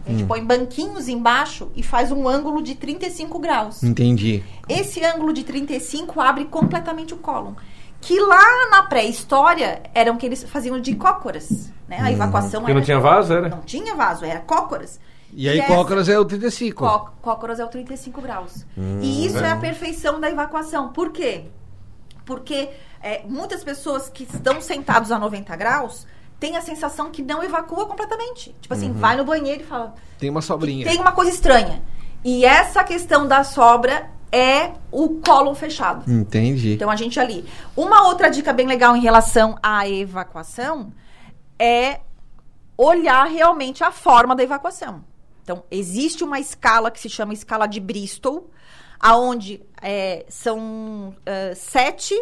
A 0.06 0.10
Hum. 0.10 0.18
gente 0.18 0.24
põe 0.26 0.44
banquinhos 0.44 1.08
embaixo 1.08 1.70
e 1.74 1.82
faz 1.82 2.12
um 2.12 2.28
ângulo 2.28 2.60
de 2.60 2.74
35 2.74 3.38
graus. 3.38 3.82
Entendi. 3.82 4.42
Esse 4.68 5.02
ângulo 5.02 5.32
de 5.32 5.42
35 5.44 6.20
abre 6.20 6.44
completamente 6.44 7.14
o 7.14 7.16
cólon. 7.16 7.52
Que 8.06 8.20
lá 8.20 8.68
na 8.70 8.82
pré-história 8.82 9.82
eram 9.94 10.16
que 10.16 10.26
eles 10.26 10.44
faziam 10.44 10.78
de 10.80 10.94
cócoras. 10.94 11.72
Né? 11.88 11.98
A 12.00 12.10
evacuação 12.12 12.60
Porque 12.60 12.70
era. 12.72 12.80
não 12.80 12.84
tinha 12.84 12.98
vaso, 13.00 13.32
era? 13.32 13.48
Não 13.48 13.60
tinha 13.60 13.94
vaso, 13.94 14.24
era 14.24 14.40
cócoras. 14.40 15.00
E 15.32 15.48
aí, 15.48 15.58
essa- 15.58 15.74
cócoras 15.74 16.08
é 16.08 16.18
o 16.18 16.24
35. 16.24 16.84
Có- 16.84 17.12
Cócoras 17.20 17.58
é 17.60 17.64
o 17.64 17.68
35 17.68 18.20
graus. 18.20 18.64
Hum, 18.76 19.00
e 19.02 19.26
isso 19.26 19.38
é. 19.38 19.48
é. 19.48 19.50
a 19.52 19.56
perfeição 19.56 20.20
da 20.20 20.30
evacuação. 20.30 20.90
Por 20.90 21.10
quê? 21.10 21.46
Porque 22.24 22.70
é, 23.02 23.22
muitas 23.28 23.62
pessoas 23.64 24.08
que 24.08 24.24
estão 24.24 24.60
sentados 24.60 25.10
a 25.12 25.18
90 25.18 25.54
graus 25.56 26.06
têm 26.40 26.56
a 26.56 26.60
sensação 26.62 27.10
que 27.10 27.22
não 27.22 27.42
evacua 27.42 27.86
completamente. 27.86 28.54
Tipo 28.60 28.74
Uhum. 28.74 28.80
assim, 28.80 28.92
vai 28.92 29.16
no 29.16 29.24
banheiro 29.24 29.62
e 29.62 29.66
fala, 29.66 29.94
Tem 30.18 30.30
uma 30.30 30.40
sobrinha. 30.42 30.86
tem 30.86 30.98
uma 31.00 31.12
coisa 31.12 31.30
estranha. 31.30 31.82
E 32.24 32.44
essa 32.44 32.82
questão 32.84 33.26
da 33.26 33.44
sobra 33.44 34.08
é 34.34 34.72
o 34.90 35.20
cólon 35.20 35.54
fechado. 35.54 36.10
Entendi. 36.10 36.72
Então 36.72 36.90
a 36.90 36.96
gente 36.96 37.20
ali. 37.20 37.48
Uma 37.76 38.08
outra 38.08 38.28
dica 38.28 38.52
bem 38.52 38.66
legal 38.66 38.96
em 38.96 39.00
relação 39.00 39.56
à 39.62 39.88
evacuação 39.88 40.92
é 41.56 42.00
olhar 42.76 43.26
realmente 43.26 43.84
a 43.84 43.92
forma 43.92 44.34
da 44.34 44.42
evacuação. 44.42 45.04
Então 45.44 45.62
existe 45.70 46.24
uma 46.24 46.40
escala 46.40 46.90
que 46.90 46.98
se 46.98 47.08
chama 47.08 47.32
escala 47.32 47.68
de 47.68 47.78
Bristol, 47.78 48.50
aonde 48.98 49.62
é, 49.80 50.26
são 50.28 51.14
é, 51.24 51.54
sete 51.54 52.14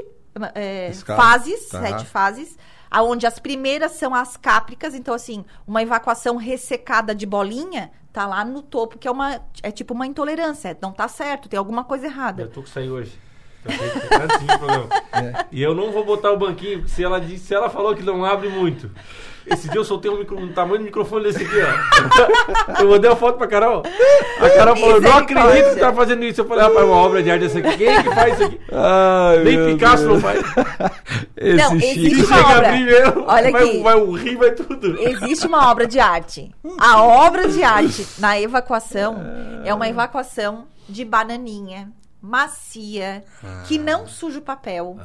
é, 0.55 0.93
fases, 0.93 1.69
tá. 1.69 1.81
sete 1.81 2.05
fases, 2.05 2.59
aonde 2.91 3.27
as 3.27 3.39
primeiras 3.39 3.93
são 3.93 4.15
as 4.15 4.37
cápricas. 4.37 4.95
Então 4.95 5.15
assim, 5.15 5.47
uma 5.67 5.83
evacuação 5.83 6.37
ressecada 6.37 7.15
de 7.15 7.25
bolinha 7.25 7.91
tá 8.13 8.27
lá 8.27 8.45
no 8.45 8.63
topo, 8.63 8.99
que 8.99 9.09
é 9.09 9.11
uma 9.11 9.41
é 9.63 9.71
tipo 9.71 9.95
uma 9.95 10.07
intolerância, 10.07 10.77
não 10.81 10.93
tá 10.93 11.09
certo, 11.09 11.49
tem 11.49 11.59
alguma 11.59 11.85
coisa 11.85 12.07
errada. 12.07 12.43
Eu 12.43 12.51
tô 12.51 12.63
que 12.63 12.69
sair 12.69 12.91
hoje. 12.91 13.19
Programa. 13.63 14.89
É. 15.13 15.47
E 15.53 15.63
eu 15.63 15.75
não 15.75 15.93
vou 15.93 16.05
botar 16.05 16.33
o 16.33 16.39
banquinho, 16.39 16.79
porque 16.79 16.91
se 16.91 17.05
ela, 17.05 17.21
disse, 17.21 17.47
se 17.47 17.55
ela 17.55 17.69
falou 17.69 17.95
que 17.95 18.03
não 18.03 18.25
abre 18.25 18.49
muito. 18.49 18.91
Esse 19.47 19.69
dia 19.69 19.79
eu 19.81 19.85
soltei 19.85 20.11
um, 20.11 20.19
micro, 20.19 20.39
um 20.39 20.53
tamanho 20.53 20.79
de 20.79 20.85
microfone 20.85 21.25
desse 21.25 21.43
aqui, 21.45 21.57
ó. 21.61 22.81
Eu 22.83 22.89
mandei 22.91 23.11
uma 23.11 23.17
foto 23.17 23.37
pra 23.39 23.47
Carol. 23.47 23.83
A 24.41 24.51
Carol 24.51 24.77
falou, 24.77 25.01
não 25.01 25.11
Misericórdia. 25.21 25.43
acredito 25.43 25.75
que 25.75 25.81
tá 25.81 25.93
fazendo 25.93 26.25
isso. 26.25 26.41
Eu 26.41 26.45
falei, 26.47 26.65
rapaz, 26.65 26.87
uma 26.87 26.97
obra 26.97 27.23
de 27.23 27.31
arte 27.31 27.43
dessa 27.43 27.59
aqui. 27.59 27.77
Quem 27.77 27.87
é 27.89 28.03
que 28.03 28.11
faz 28.15 28.35
isso 28.35 28.45
aqui? 28.45 28.61
Ai, 28.73 29.39
Nem 29.45 29.57
meu 29.57 29.67
Picasso 29.75 30.05
não 30.05 30.19
Deus. 30.19 30.23
faz. 30.23 30.43
Esse 31.37 31.57
Não, 31.57 31.75
existe 31.75 32.25
uma 32.25 32.57
obra. 32.57 32.73
mesmo, 32.73 33.25
Olha 33.27 33.51
vai, 33.51 33.65
aqui. 33.69 33.83
vai 33.83 33.95
o 33.97 34.13
rio, 34.13 34.39
vai 34.39 34.51
tudo. 34.53 34.97
Existe 35.01 35.47
uma 35.47 35.71
obra 35.71 35.87
de 35.87 35.99
arte. 35.99 36.55
A 36.79 37.03
obra 37.03 37.49
de 37.49 37.63
arte 37.65 38.07
na 38.19 38.41
evacuação 38.41 39.17
é 39.65 39.75
uma 39.75 39.89
evacuação 39.89 40.67
de 40.89 41.05
bananinha, 41.05 41.91
macia, 42.21 43.25
que 43.67 43.79
não 43.79 44.07
suja 44.07 44.39
o 44.39 44.43
papel, 44.43 44.97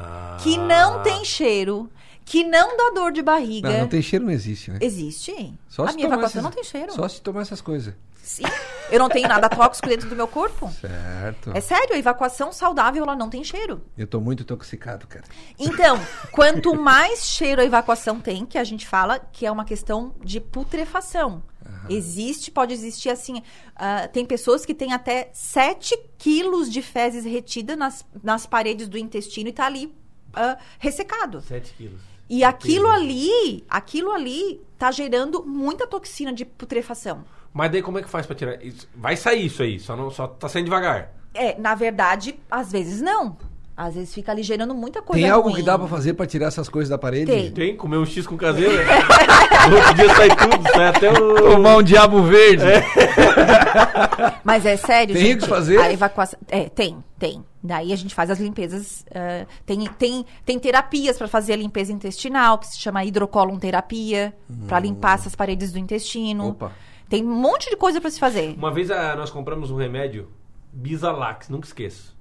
que 0.44 0.58
não 0.58 1.02
tem 1.02 1.26
cheiro, 1.26 1.90
que 2.28 2.44
não 2.44 2.76
dá 2.76 2.92
dor 2.94 3.12
de 3.14 3.22
barriga. 3.22 3.70
Não, 3.70 3.80
não 3.80 3.88
tem 3.88 4.02
cheiro, 4.02 4.26
não 4.26 4.32
existe, 4.34 4.70
né? 4.70 4.80
Existe. 4.82 5.54
Só 5.70 5.86
a 5.86 5.90
se 5.90 5.96
minha 5.96 6.08
evacuação 6.08 6.40
essas- 6.40 6.44
não 6.44 6.52
tem 6.52 6.64
cheiro. 6.64 6.92
Só 6.92 7.08
se 7.08 7.22
tomar 7.22 7.42
essas 7.42 7.62
coisas. 7.62 7.94
Sim. 8.22 8.44
Eu 8.92 9.00
não 9.00 9.08
tenho 9.08 9.26
nada 9.30 9.48
tóxico 9.48 9.88
dentro 9.88 10.10
do 10.10 10.16
meu 10.16 10.28
corpo. 10.28 10.70
Certo. 10.82 11.52
É 11.56 11.62
sério, 11.62 11.96
a 11.96 11.98
evacuação 11.98 12.52
saudável 12.52 13.02
ela 13.04 13.16
não 13.16 13.30
tem 13.30 13.42
cheiro. 13.46 13.82
Eu 13.98 14.06
tô 14.06 14.20
muito 14.20 14.44
intoxicado, 14.44 15.08
cara. 15.08 15.24
Então, 15.58 15.98
quanto 16.34 16.76
mais 16.76 17.26
cheiro 17.26 17.62
a 17.62 17.66
evacuação 17.66 18.20
tem, 18.20 18.46
que 18.46 18.58
a 18.58 18.64
gente 18.66 18.86
fala 18.86 19.18
que 19.20 19.46
é 19.46 19.52
uma 19.52 19.64
questão 19.64 20.14
de 20.22 20.42
putrefação. 20.42 21.42
Existe, 21.90 22.52
pode 22.52 22.74
existir 22.74 23.10
assim. 23.10 23.42
ah, 23.76 24.10
tem 24.10 24.26
pessoas 24.26 24.66
que 24.66 24.74
têm 24.74 24.92
até 24.92 25.30
7 25.32 25.98
quilos 26.18 26.70
de 26.70 26.82
fezes 26.82 27.24
retida 27.24 27.76
nas, 27.78 28.06
nas 28.22 28.46
paredes 28.46 28.90
do 28.90 28.98
intestino 28.98 29.48
e 29.48 29.54
tá 29.54 29.66
ali 29.66 29.96
ah, 30.34 30.58
ressecado. 30.80 31.42
7 31.42 31.74
quilos. 31.74 32.02
E 32.30 32.44
aquilo 32.44 32.90
ali, 32.90 33.64
aquilo 33.70 34.12
ali 34.12 34.62
tá 34.78 34.92
gerando 34.92 35.44
muita 35.46 35.88
toxina 35.88 36.34
de 36.34 36.44
putrefação. 36.46 37.24
Mas 37.54 37.72
daí 37.72 37.82
como 37.82 37.98
é 37.98 38.04
que 38.04 38.10
faz 38.10 38.26
pra 38.26 38.36
tirar? 38.36 38.60
Vai 38.94 39.16
sair 39.16 39.46
isso 39.46 39.64
aí, 39.64 39.80
só, 39.80 39.96
não, 39.96 40.12
só 40.12 40.28
tá 40.28 40.50
saindo 40.50 40.66
devagar. 40.66 41.14
É, 41.34 41.58
na 41.60 41.74
verdade, 41.74 42.40
às 42.52 42.72
vezes 42.72 43.02
não. 43.02 43.38
Às 43.78 43.94
vezes 43.94 44.12
fica 44.12 44.32
ali 44.32 44.42
gerando 44.42 44.74
muita 44.74 45.04
coisa 45.04 45.22
Tem 45.22 45.30
algo 45.30 45.50
ruim. 45.50 45.60
que 45.60 45.64
dá 45.64 45.78
pra 45.78 45.88
fazer 45.88 46.14
pra 46.16 46.26
tirar 46.26 46.48
essas 46.48 46.68
coisas 46.68 46.90
da 46.90 46.98
parede? 46.98 47.28
Tem. 47.32 47.52
Tem? 47.52 47.78
Comer 47.78 47.98
um 47.98 48.06
X 48.08 48.26
com 48.26 48.36
caseiro? 48.36 48.76
né? 48.76 48.84
Outro 49.72 49.94
dia 49.94 50.16
sai 50.16 50.30
tudo, 50.36 50.70
sai 50.74 50.88
até 50.88 51.12
o... 51.12 51.36
Tomar 51.52 51.78
um 51.78 51.84
diabo 51.84 52.24
verde. 52.24 52.64
Mas 54.44 54.66
é 54.66 54.78
sério, 54.78 55.14
Tem 55.14 55.24
gente. 55.26 55.42
que 55.44 55.48
fazer? 55.48 55.78
A 55.80 55.92
evacuação. 55.94 56.40
É, 56.48 56.70
tem, 56.70 57.04
tem. 57.20 57.46
Daí 57.64 57.94
a 57.94 57.96
gente 57.96 58.16
faz 58.16 58.32
as 58.32 58.40
limpezas. 58.40 59.06
ah, 59.14 59.46
tem, 59.66 59.86
tem, 60.00 60.26
tem 60.44 60.58
terapias 60.58 61.18
para 61.18 61.28
fazer 61.28 61.54
a 61.54 61.58
limpeza 61.58 61.92
intestinal, 61.94 62.58
que 62.58 62.68
se 62.68 62.80
chama 62.80 63.06
hidrocolon 63.06 63.60
terapia, 63.60 64.34
pra 64.68 64.80
limpar 64.80 65.16
essas 65.16 65.36
paredes 65.36 65.72
do 65.72 65.78
intestino. 65.78 66.50
Opa. 66.50 66.72
Tem 67.08 67.24
um 67.24 67.36
monte 67.36 67.70
de 67.70 67.76
coisa 67.76 68.02
para 68.02 68.10
se 68.10 68.20
fazer. 68.20 68.56
Uma 68.58 68.72
vez 68.72 68.90
ah, 68.90 69.16
nós 69.16 69.30
compramos 69.30 69.70
um 69.70 69.76
remédio, 69.76 70.30
Bisalax, 70.74 71.48
nunca 71.48 71.68
esqueço. 71.68 72.17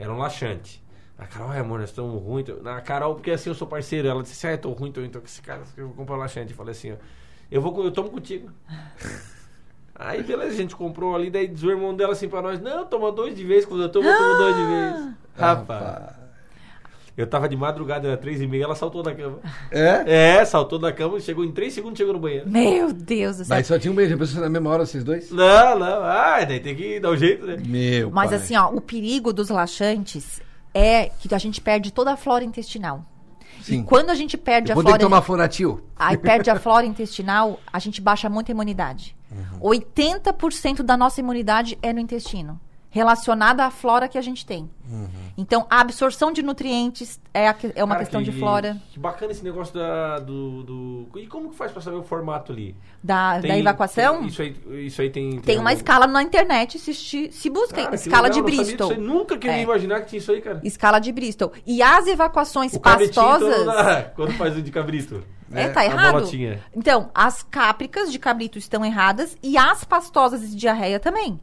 Era 0.00 0.12
um 0.12 0.18
laxante. 0.18 0.82
A 1.18 1.26
Carol, 1.26 1.50
ai 1.50 1.58
amor, 1.60 1.78
nós 1.80 1.90
estamos 1.90 2.20
ruim. 2.22 2.42
tô- 2.42 2.56
Na 2.62 2.80
Carol, 2.80 3.14
porque 3.14 3.30
assim 3.30 3.50
eu 3.50 3.54
sou 3.54 3.68
parceiro, 3.68 4.08
ela 4.08 4.22
disse, 4.22 4.46
ah, 4.46 4.52
eu 4.52 4.58
tô 4.58 4.70
ruim, 4.72 4.90
tô 4.90 5.06
tô 5.08 5.20
com 5.20 5.26
esse 5.26 5.42
cara, 5.42 5.60
eu 5.76 5.88
vou 5.88 5.94
comprar 5.94 6.16
um 6.16 6.18
laxante. 6.18 6.52
Eu 6.52 6.56
falei 6.56 6.72
assim, 6.72 6.92
ó, 6.92 6.96
eu, 7.50 7.60
vou, 7.60 7.84
eu 7.84 7.90
tomo 7.92 8.08
contigo. 8.10 8.50
Aí, 9.94 10.22
beleza, 10.22 10.52
a 10.52 10.56
gente 10.56 10.74
comprou 10.74 11.14
ali, 11.14 11.28
daí 11.30 11.46
diz 11.46 11.62
o 11.62 11.70
irmão 11.70 11.94
dela 11.94 12.14
assim 12.14 12.26
pra 12.26 12.40
nós, 12.40 12.58
não, 12.58 12.86
toma 12.86 13.12
dois 13.12 13.36
de 13.36 13.44
vez, 13.44 13.66
quando 13.66 13.82
eu 13.82 13.92
tomo, 13.92 14.08
eu 14.08 14.16
tomo 14.16 14.34
dois 14.38 14.56
de 14.56 14.64
vez. 14.64 15.14
Rapaz. 15.36 16.19
Eu 17.20 17.26
tava 17.26 17.48
de 17.48 17.56
madrugada, 17.56 18.08
era 18.08 18.16
três 18.16 18.40
e 18.40 18.46
meia, 18.46 18.64
ela 18.64 18.74
saltou 18.74 19.02
da 19.02 19.14
cama. 19.14 19.40
É? 19.70 20.38
É, 20.38 20.44
saltou 20.44 20.78
da 20.78 20.90
cama 20.90 21.18
e 21.18 21.20
chegou 21.20 21.44
em 21.44 21.52
três 21.52 21.74
segundos, 21.74 21.98
chegou 21.98 22.14
no 22.14 22.18
banheiro. 22.18 22.48
Meu 22.48 22.92
Deus 22.92 23.36
do 23.36 23.44
céu. 23.44 23.56
Mas 23.56 23.66
só 23.66 23.78
tinha 23.78 23.92
um 23.92 23.94
beijo. 23.94 24.16
Pensou 24.16 24.40
na 24.40 24.48
mesma 24.48 24.70
hora 24.70 24.86
vocês 24.86 25.04
dois? 25.04 25.30
Não, 25.30 25.78
não, 25.78 26.02
ah, 26.02 26.42
daí 26.44 26.60
tem 26.60 26.74
que 26.74 26.98
dar 26.98 27.10
um 27.10 27.16
jeito, 27.16 27.46
né? 27.46 27.58
Meu 27.64 28.10
Mas 28.10 28.30
pai. 28.30 28.38
assim, 28.38 28.56
ó, 28.56 28.70
o 28.70 28.80
perigo 28.80 29.32
dos 29.32 29.50
laxantes 29.50 30.40
é 30.72 31.10
que 31.20 31.34
a 31.34 31.38
gente 31.38 31.60
perde 31.60 31.92
toda 31.92 32.12
a 32.12 32.16
flora 32.16 32.42
intestinal. 32.42 33.04
Sim. 33.62 33.80
E 33.80 33.82
quando 33.84 34.08
a 34.08 34.14
gente 34.14 34.38
perde 34.38 34.70
Eu 34.70 34.72
a 34.72 34.74
vou 34.76 34.82
flora 34.82 34.98
que 34.98 35.04
tomar 35.04 35.20
Floratil. 35.20 35.80
Aí 35.96 36.16
perde 36.16 36.48
a 36.48 36.58
flora 36.58 36.86
intestinal, 36.86 37.60
a 37.70 37.78
gente 37.78 38.00
baixa 38.00 38.30
muito 38.30 38.50
a 38.50 38.52
imunidade. 38.52 39.14
Uhum. 39.30 39.70
80% 39.70 40.82
da 40.82 40.96
nossa 40.96 41.20
imunidade 41.20 41.78
é 41.82 41.92
no 41.92 42.00
intestino. 42.00 42.58
Relacionada 42.90 43.64
à 43.64 43.70
flora 43.70 44.08
que 44.08 44.18
a 44.18 44.20
gente 44.20 44.44
tem. 44.44 44.68
Então, 45.38 45.64
a 45.70 45.80
absorção 45.80 46.32
de 46.32 46.42
nutrientes 46.42 47.20
é, 47.32 47.48
a 47.48 47.54
é 47.76 47.84
uma 47.84 47.94
Cara, 47.94 48.04
questão 48.04 48.22
que- 48.24 48.30
de 48.30 48.36
flora 48.38 48.76
Que 48.92 48.98
bacana 48.98 49.30
esse 49.30 49.44
negócio 49.44 49.72
da, 49.72 50.18
do, 50.18 50.64
do- 50.64 51.18
E 51.18 51.28
como 51.28 51.50
que 51.50 51.56
faz 51.56 51.70
pra 51.70 51.80
saber 51.80 51.96
o 51.96 52.02
formato 52.02 52.50
ali? 52.50 52.74
da, 53.02 53.36
da 53.36 53.42
Tem- 53.42 53.60
evacuação. 53.60 54.18
tem- 54.18 54.26
isso, 54.26 54.42
aí, 54.42 54.56
isso 54.86 55.00
aí 55.00 55.08
tem. 55.08 55.38
Tem 55.40 55.56
uma 55.58 55.70
algum- 55.70 55.76
escala 55.80 56.06
na 56.08 56.22
internet, 56.22 56.78
se, 56.80 56.92
se 57.32 57.48
busca. 57.50 57.80
Cara, 57.84 57.94
escala 57.94 58.22
legal, 58.28 58.42
de 58.42 58.50
sabia 58.50 58.64
Bristol. 58.64 58.88
disso 58.88 59.00
aí. 59.00 59.06
Nunca 59.06 59.38
queria 59.38 59.56
É. 59.58 59.62
imaginar 59.62 60.00
que 60.00 60.08
tinha 60.08 60.18
isso 60.18 60.32
aí, 60.32 60.40
cara. 60.40 60.60
Escala 60.64 60.98
de 60.98 61.12
Bristol. 61.12 61.52
E 61.64 61.80
as 61.80 62.08
evacuações 62.08 62.74
O 62.74 62.80
pastosas. 62.80 63.64
dá, 63.66 64.02
quando 64.16 64.32
faz 64.32 64.56
o 64.56 64.60
de 64.62 64.70
cabrito. 64.72 65.22
É, 65.52 65.62
É, 65.62 65.68
tá 65.68 65.84
errado. 65.84 66.12
bolotinha. 66.14 66.60
Então, 66.74 67.10
as 67.14 67.42
cápricas 67.44 68.10
de 68.12 68.18
cabrito 68.18 68.58
estão 68.58 68.84
erradas 68.84 69.36
e 69.42 69.56
as 69.56 69.84
pastosas 69.84 70.42
de 70.50 70.56
diarreia 70.56 70.98
também. 71.00 71.40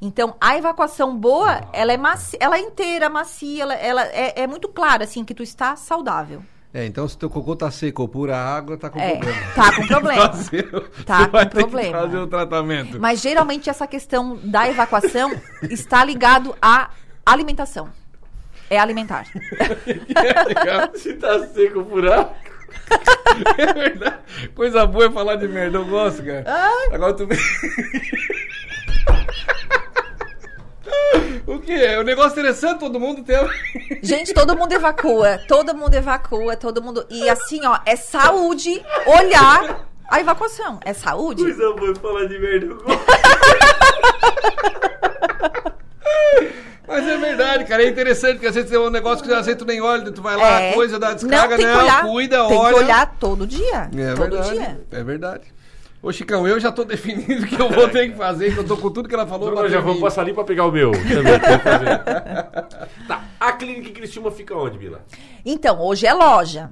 Então, 0.00 0.36
a 0.40 0.56
evacuação 0.56 1.16
boa, 1.16 1.60
ela 1.72 1.92
é 1.92 1.96
macia, 1.96 2.38
ela 2.40 2.56
é 2.56 2.60
inteira, 2.60 3.08
macia, 3.10 3.64
ela, 3.64 3.74
ela 3.74 4.02
é, 4.06 4.42
é 4.42 4.46
muito 4.46 4.68
clara, 4.68 5.04
assim, 5.04 5.24
que 5.24 5.34
tu 5.34 5.42
está 5.42 5.74
saudável. 5.74 6.42
É, 6.72 6.84
então 6.84 7.08
se 7.08 7.16
teu 7.16 7.30
cocô 7.30 7.56
tá 7.56 7.70
seco 7.70 8.02
ou 8.02 8.08
pura 8.08 8.36
água, 8.36 8.76
tá 8.76 8.90
com 8.90 9.00
É, 9.00 9.16
problema. 9.16 9.40
tá 9.54 9.74
com 9.74 9.86
problema. 9.86 10.30
Tá 11.06 11.26
com 11.26 11.46
problema. 11.48 11.98
fazer 11.98 12.18
o 12.18 12.26
tratamento. 12.26 13.00
Mas 13.00 13.20
geralmente 13.22 13.70
essa 13.70 13.86
questão 13.86 14.36
da 14.44 14.68
evacuação 14.68 15.32
está 15.70 16.04
ligado 16.04 16.54
à 16.60 16.90
alimentação. 17.24 17.88
É 18.68 18.78
alimentar. 18.78 19.24
Se 20.94 21.14
tá 21.14 21.38
seco 21.48 21.82
por 21.84 22.06
ar. 22.06 22.34
É 23.56 23.72
verdade. 23.72 24.16
Coisa 24.54 24.86
boa 24.86 25.06
é 25.06 25.10
falar 25.10 25.36
de 25.36 25.48
merda, 25.48 25.78
eu 25.78 25.86
gosto, 25.86 26.22
cara. 26.22 26.44
Agora 26.92 27.14
tu. 27.14 27.26
O 31.46 31.58
que 31.58 31.72
é? 31.72 31.98
O 31.98 32.02
negócio 32.04 32.32
interessante, 32.32 32.80
todo 32.80 33.00
mundo 33.00 33.22
tem. 33.22 33.36
Gente, 34.02 34.34
todo 34.34 34.56
mundo 34.56 34.72
evacua, 34.72 35.38
todo 35.48 35.74
mundo 35.74 35.94
evacua, 35.94 36.56
todo 36.56 36.82
mundo. 36.82 37.06
E 37.08 37.28
assim, 37.28 37.64
ó, 37.64 37.78
é 37.86 37.96
saúde 37.96 38.82
olhar 39.06 39.86
a 40.08 40.20
evacuação. 40.20 40.78
É 40.84 40.92
saúde. 40.92 41.42
Coisa 41.42 41.72
boa 41.72 41.94
falar 41.96 42.26
de 42.26 42.38
merda. 42.38 42.76
Mas 46.86 47.06
é 47.06 47.16
verdade, 47.18 47.64
cara. 47.66 47.82
É 47.82 47.88
interessante, 47.88 48.34
porque 48.34 48.46
às 48.46 48.54
vezes 48.54 48.70
tem 48.70 48.78
um 48.78 48.88
negócio 48.90 49.22
que 49.24 49.30
às 49.32 49.44
vezes 49.44 49.58
tu 49.58 49.66
nem 49.66 49.80
olha, 49.80 50.10
tu 50.10 50.22
vai 50.22 50.36
lá, 50.36 50.60
É. 50.60 50.72
coisa, 50.72 50.98
dá 50.98 51.12
descarga, 51.12 51.56
tem 51.56 51.66
que 51.66 51.72
não, 51.72 51.82
olhar, 51.82 52.02
cuida, 52.02 52.48
tem 52.48 52.56
olha. 52.58 52.74
que 52.74 52.80
olhar 52.84 53.16
todo 53.20 53.46
dia. 53.46 53.90
É 53.94 54.14
todo 54.14 54.30
verdade. 54.30 54.50
dia. 54.50 54.80
É 54.90 55.02
verdade. 55.04 55.42
Ô, 56.00 56.12
Chicão, 56.12 56.46
eu 56.46 56.60
já 56.60 56.70
tô 56.70 56.84
definindo 56.86 57.42
o 57.42 57.46
que 57.46 57.60
eu 57.60 57.68
vou 57.70 57.88
ter 57.88 58.10
que 58.10 58.16
fazer, 58.16 58.52
que 58.54 58.60
eu 58.60 58.66
tô 58.66 58.76
com 58.76 58.90
tudo 58.90 59.08
que 59.08 59.14
ela 59.14 59.26
falou. 59.26 59.48
Já 59.50 59.54
bateu 59.62 59.78
em 59.78 59.82
vamos 59.82 59.96
mim. 59.96 60.00
passar 60.02 60.22
ali 60.22 60.32
pra 60.32 60.44
pegar 60.44 60.64
o 60.66 60.70
meu. 60.72 60.92
Também, 61.08 61.40
tem 61.40 61.58
que 61.58 61.64
fazer. 61.64 61.98
tá. 63.08 63.24
A 63.40 63.52
clínica 63.52 63.88
em 63.88 63.92
Criciúma 63.92 64.30
fica 64.30 64.54
onde, 64.56 64.78
Bila? 64.78 65.04
Então, 65.44 65.80
hoje 65.80 66.06
é 66.06 66.12
loja. 66.14 66.70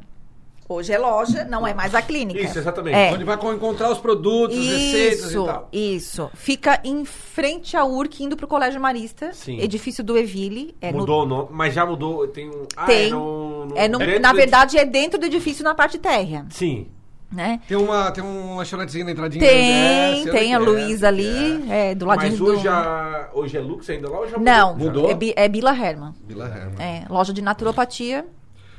Hoje 0.68 0.92
é 0.92 0.98
loja, 0.98 1.44
não 1.44 1.64
é 1.64 1.72
mais 1.72 1.94
a 1.94 2.02
clínica. 2.02 2.40
Isso, 2.40 2.58
exatamente. 2.58 2.96
É. 2.96 3.12
Onde 3.12 3.22
vai 3.22 3.36
encontrar 3.36 3.88
os 3.88 3.98
produtos, 3.98 4.56
receitas 4.56 5.24
e 5.26 5.28
Isso, 5.28 5.44
tal. 5.46 5.68
isso. 5.72 6.30
Fica 6.34 6.80
em 6.82 7.04
frente 7.04 7.76
à 7.76 7.84
URC, 7.84 8.24
indo 8.24 8.36
pro 8.36 8.48
Colégio 8.48 8.80
Marista, 8.80 9.32
Sim. 9.32 9.60
edifício 9.60 10.02
do 10.02 10.18
Eville. 10.18 10.74
É 10.80 10.90
no- 10.90 10.98
mudou 10.98 11.22
o 11.22 11.26
nome, 11.26 11.48
mas 11.52 11.72
já 11.72 11.86
mudou. 11.86 12.26
Tem 12.26 12.48
um. 12.50 12.66
Ah, 12.76 12.84
Tem. 12.84 13.06
é 13.06 13.10
no, 13.10 13.66
no- 13.66 13.76
é 13.78 13.88
no- 13.88 13.98
na 14.18 14.32
verdade, 14.32 14.76
é 14.76 14.84
dentro 14.84 15.20
do 15.20 15.26
edifício, 15.26 15.62
na 15.62 15.72
parte 15.72 15.98
térrea, 15.98 16.44
Sim. 16.50 16.88
Né? 17.32 17.60
Tem, 17.68 17.76
uma, 17.76 18.10
tem 18.10 18.22
um 18.22 18.56
lanchonetezinho 18.56 19.04
na 19.04 19.10
entradinha. 19.12 19.44
Tem, 19.46 20.14
desce, 20.24 20.30
tem 20.30 20.54
a 20.54 20.56
é, 20.56 20.60
Luísa 20.60 21.08
ali, 21.08 21.70
é, 21.70 21.94
do 21.94 22.06
ladinho 22.06 22.30
Mas 22.30 22.38
do... 22.38 22.46
hoje, 22.46 22.68
a, 22.68 23.28
hoje 23.32 23.56
é 23.56 23.60
Lux 23.60 23.88
ainda 23.90 24.08
lá 24.08 24.20
ou 24.20 24.28
já 24.28 24.38
Não, 24.38 24.76
mudou? 24.76 25.10
É, 25.10 25.14
Bi- 25.14 25.34
é 25.36 25.48
Bila 25.48 25.70
Herman. 25.76 26.14
Vila 26.26 26.46
Herman. 26.46 26.74
É, 26.78 27.04
loja 27.10 27.32
de 27.32 27.42
naturopatia, 27.42 28.26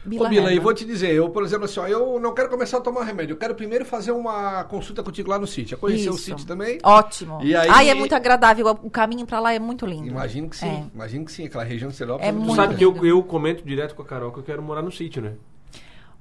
Bila 0.06 0.28
Ô, 0.28 0.30
Bila, 0.30 0.54
e 0.54 0.60
vou 0.60 0.74
te 0.74 0.86
dizer, 0.86 1.12
eu, 1.14 1.28
por 1.30 1.43
exemplo, 1.43 1.66
assim, 1.66 1.82
ó, 1.82 1.86
eu 1.88 2.18
não 2.18 2.34
quero 2.34 2.48
começar 2.48 2.78
a 2.78 2.80
tomar 2.82 3.04
remédio, 3.04 3.34
eu 3.34 3.38
quero 3.38 3.54
primeiro 3.54 3.84
fazer 3.84 4.12
uma 4.12 4.64
consulta 4.64 5.04
contigo 5.04 5.30
lá 5.30 5.38
no 5.38 5.45
sítio. 5.45 5.76
Eu 5.76 5.80
conhecer 5.80 6.10
o 6.10 6.14
sítio 6.14 6.48
também. 6.48 6.80
Ótimo. 6.82 7.39
E 7.43 7.54
aí- 7.54 7.68
Ai, 7.70 7.89
é 7.89 7.93
muito 7.93 8.16
agradável, 8.16 8.66
o 8.82 8.89
caminho 8.89 9.26
pra 9.26 9.41
lá 9.41 9.54
é 9.54 9.60
muito 9.60 9.86
lindo. 9.86 10.08
Imagino 10.08 10.50
que 10.50 10.56
sim, 10.56 10.66
É. 10.66 10.86
imagino 10.95 11.26
que 11.26 11.32
sim, 11.34 11.45
aquela 11.45 11.66
região 11.66 11.89
de 11.89 11.98
Serópolis. 11.98 12.30
É 12.30 12.32
Tu 12.32 12.39
muito 12.39 12.56
sabe 12.56 12.76
que 12.76 12.86
eu, 12.86 12.91
lindo. 12.93 13.06
eu 13.06 13.22
comento 13.22 13.66
direto 13.66 13.95
com 13.95 14.02
a 14.02 14.06
Carol 14.06 14.32
que 14.32 14.39
eu 14.39 14.43
quero 14.43 14.64
morar 14.64 14.82
no 14.82 14.91
sítio, 14.93 15.22
né? 15.22 15.34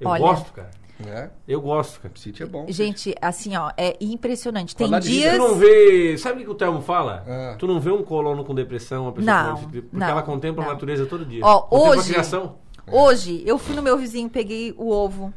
Eu 0.00 0.08
Olha. 0.08 0.20
gosto, 0.20 0.52
cara. 0.52 0.70
É, 1.04 1.28
Eu 1.46 1.60
gosto, 1.60 2.00
cara. 2.00 2.14
o 2.14 2.18
sítio 2.18 2.44
é 2.44 2.46
bom. 2.46 2.64
Gente, 2.68 3.14
assim, 3.20 3.56
ó, 3.56 3.70
é 3.76 3.96
impressionante. 4.00 4.74
Tem 4.74 4.90
de 4.90 5.00
dias... 5.00 5.32
Tu 5.34 5.38
não 5.38 5.54
vê. 5.56 6.16
Sabe 6.16 6.40
o 6.42 6.44
que 6.44 6.50
o 6.50 6.54
Telmo 6.54 6.80
fala? 6.80 7.24
Ah. 7.26 7.56
Tu 7.58 7.66
não 7.66 7.78
vê 7.80 7.90
um 7.90 8.02
colono 8.02 8.44
com 8.44 8.54
depressão, 8.54 9.02
uma 9.04 9.12
pessoa 9.12 9.42
Não, 9.42 9.56
com 9.56 9.62
porque 9.64 9.84
não, 9.92 10.06
ela 10.08 10.22
contempla 10.22 10.62
a 10.62 10.66
não. 10.66 10.72
natureza 10.72 11.04
todo 11.06 11.24
dia. 11.24 11.44
Ó, 11.44 11.60
contempla 11.62 11.88
hoje- 11.90 12.00
a 12.10 12.12
criação. 12.14 12.58
Hoje, 12.90 13.42
eu 13.44 13.58
fui 13.58 13.74
no 13.74 13.82
meu 13.82 13.98
vizinho, 13.98 14.30
peguei 14.30 14.72
o 14.78 14.88
ovo. 14.90 15.34